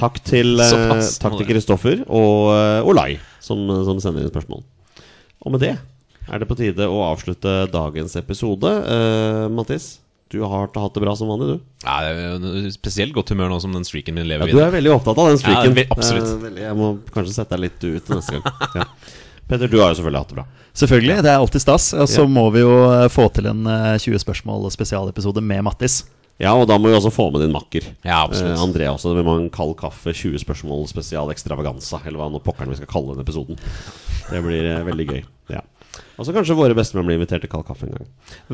Takk 0.00 0.22
til 0.24 0.56
eh, 0.64 0.72
Takk 1.20 1.36
til. 1.36 1.46
Kristoffer 1.52 2.00
og 2.08 2.48
eh, 2.56 2.88
Olai, 2.88 3.10
som, 3.44 3.60
som 3.84 4.00
sender 4.00 4.24
inn 4.24 4.32
spørsmål. 4.32 4.64
Og 5.42 5.52
med 5.56 5.60
det 5.64 5.72
er 6.30 6.38
det 6.38 6.46
på 6.46 6.54
tide 6.56 6.86
å 6.86 7.00
avslutte 7.08 7.52
dagens 7.72 8.14
episode. 8.20 8.70
Uh, 8.86 9.48
Mattis, 9.50 9.98
du 10.30 10.38
har 10.46 10.68
hatt 10.70 10.94
det 10.94 11.02
bra 11.02 11.14
som 11.18 11.28
vanlig, 11.28 11.56
du. 11.56 11.64
Ja, 11.82 11.96
det 12.06 12.52
er 12.62 12.68
spesielt 12.72 13.12
godt 13.16 13.32
humør 13.34 13.50
nå 13.52 13.58
som 13.60 13.74
den 13.74 13.84
streaken 13.84 14.14
min 14.16 14.30
Ja, 14.30 14.38
videre. 14.38 14.54
du 14.54 14.62
er 14.64 14.70
veldig 14.76 14.92
opptatt 14.94 15.18
av 15.18 15.32
den 15.32 15.40
streaken. 15.42 15.74
Ja, 15.82 15.88
absolutt. 15.92 16.30
Veldig, 16.46 16.62
jeg 16.62 16.78
må 16.78 16.92
kanskje 17.12 17.34
sette 17.34 17.58
deg 17.58 17.64
litt 17.66 17.84
ut 17.90 18.14
neste 18.14 18.38
gang. 18.38 18.56
Ja. 18.82 18.86
Petter, 19.50 19.68
du 19.68 19.74
har 19.82 19.90
jo 19.90 19.98
selvfølgelig 19.98 20.20
hatt 20.22 20.30
det 20.30 20.36
bra. 20.38 20.44
Selvfølgelig, 20.78 21.16
det 21.26 21.30
er 21.34 21.40
alltid 21.42 21.60
stas. 21.66 21.88
Og 21.98 22.06
så 22.08 22.22
Ja. 22.22 22.28
må 22.30 22.46
vi 22.54 22.62
jo 22.62 22.70
eh, 22.86 23.08
få 23.12 23.26
til 23.34 23.50
en 23.50 23.66
eh, 23.68 23.98
20 24.00 24.22
spørsmål 24.22 24.70
spesialepisode 24.72 25.42
med 25.44 25.66
Mattis. 25.66 26.04
Ja, 26.42 26.52
og 26.58 26.66
da 26.66 26.74
må 26.80 26.90
vi 26.90 26.96
også 26.96 27.12
få 27.14 27.28
med 27.30 27.44
din 27.44 27.52
makker. 27.54 27.84
Ja, 28.02 28.24
absolutt. 28.24 28.56
Eh, 28.56 28.62
André 28.64 28.88
også. 28.90 29.12
Det 29.14 29.22
må 29.22 29.36
man 29.36 29.44
en 29.44 29.52
kald 29.54 29.76
kaffe, 29.78 30.10
20 30.10 30.42
spørsmål 30.42 30.88
spesial 30.90 31.30
ekstravaganza, 31.30 32.00
eller 32.02 32.18
hva 32.18 32.26
nå 32.32 32.40
pokkeren 32.42 32.72
vi 32.72 32.80
skal 32.80 32.90
kalle 32.90 33.14
den 33.14 33.22
episoden. 33.22 33.60
Det 34.26 34.42
blir 34.42 34.66
eh, 34.72 34.82
veldig 34.88 35.06
gøy. 35.12 35.22
Ja. 35.54 35.62
Og 36.18 36.26
så 36.26 36.34
kanskje 36.34 36.56
våre 36.58 36.76
bestemenn 36.76 37.06
blir 37.08 37.16
invitert 37.18 37.44
til 37.44 37.50
kald 37.52 37.64
kaffe 37.66 37.86
en 37.86 37.94
gang. 37.96 38.08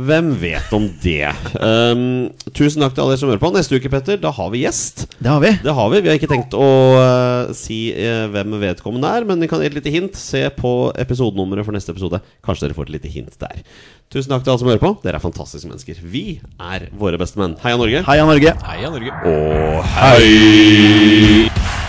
Hvem 0.08 0.30
vet 0.40 0.74
om 0.76 0.86
det? 1.02 1.30
Um, 1.58 2.30
tusen 2.54 2.84
takk 2.84 2.94
til 2.94 3.04
alle 3.04 3.16
dere 3.16 3.22
som 3.22 3.32
hører 3.32 3.42
på. 3.42 3.50
Neste 3.54 3.78
uke, 3.78 3.90
Petter, 3.92 4.20
da 4.22 4.32
har 4.34 4.52
vi 4.54 4.62
gjest. 4.62 5.06
Det 5.18 5.30
har 5.30 5.42
vi. 5.42 5.52
Det 5.64 5.74
har 5.74 5.90
vi. 5.92 6.02
Vi 6.04 6.12
har 6.12 6.20
ikke 6.20 6.30
tenkt 6.30 6.54
å 6.56 6.68
uh, 6.94 7.52
si 7.58 7.80
uh, 7.96 8.28
hvem 8.32 8.58
vedkommende 8.62 9.10
er, 9.18 9.26
men 9.28 9.42
vi 9.42 9.50
kan 9.50 9.62
gi 9.64 9.70
et 9.70 9.78
lite 9.78 9.92
hint. 9.94 10.18
Se 10.18 10.44
på 10.54 10.74
episodenummeret 11.02 11.66
for 11.66 11.76
neste 11.76 11.94
episode. 11.94 12.22
Kanskje 12.46 12.68
dere 12.68 12.78
får 12.78 12.88
et 12.88 12.96
lite 12.98 13.12
hint 13.12 13.40
der. 13.42 13.64
Tusen 14.12 14.32
takk 14.32 14.46
til 14.46 14.54
alle 14.54 14.62
som 14.62 14.70
hører 14.70 14.84
på. 14.84 14.94
Dere 15.02 15.18
er 15.18 15.26
fantastiske 15.26 15.68
mennesker. 15.68 15.98
Vi 16.14 16.26
er 16.62 16.88
våre 16.96 17.20
bestemenn. 17.20 17.58
Heia 17.64 17.80
Norge. 17.80 18.06
Heia 18.08 18.28
Norge. 18.28 18.54
Heia 18.70 18.94
Norge. 18.94 19.18
Og 19.34 19.84
hei! 19.98 21.87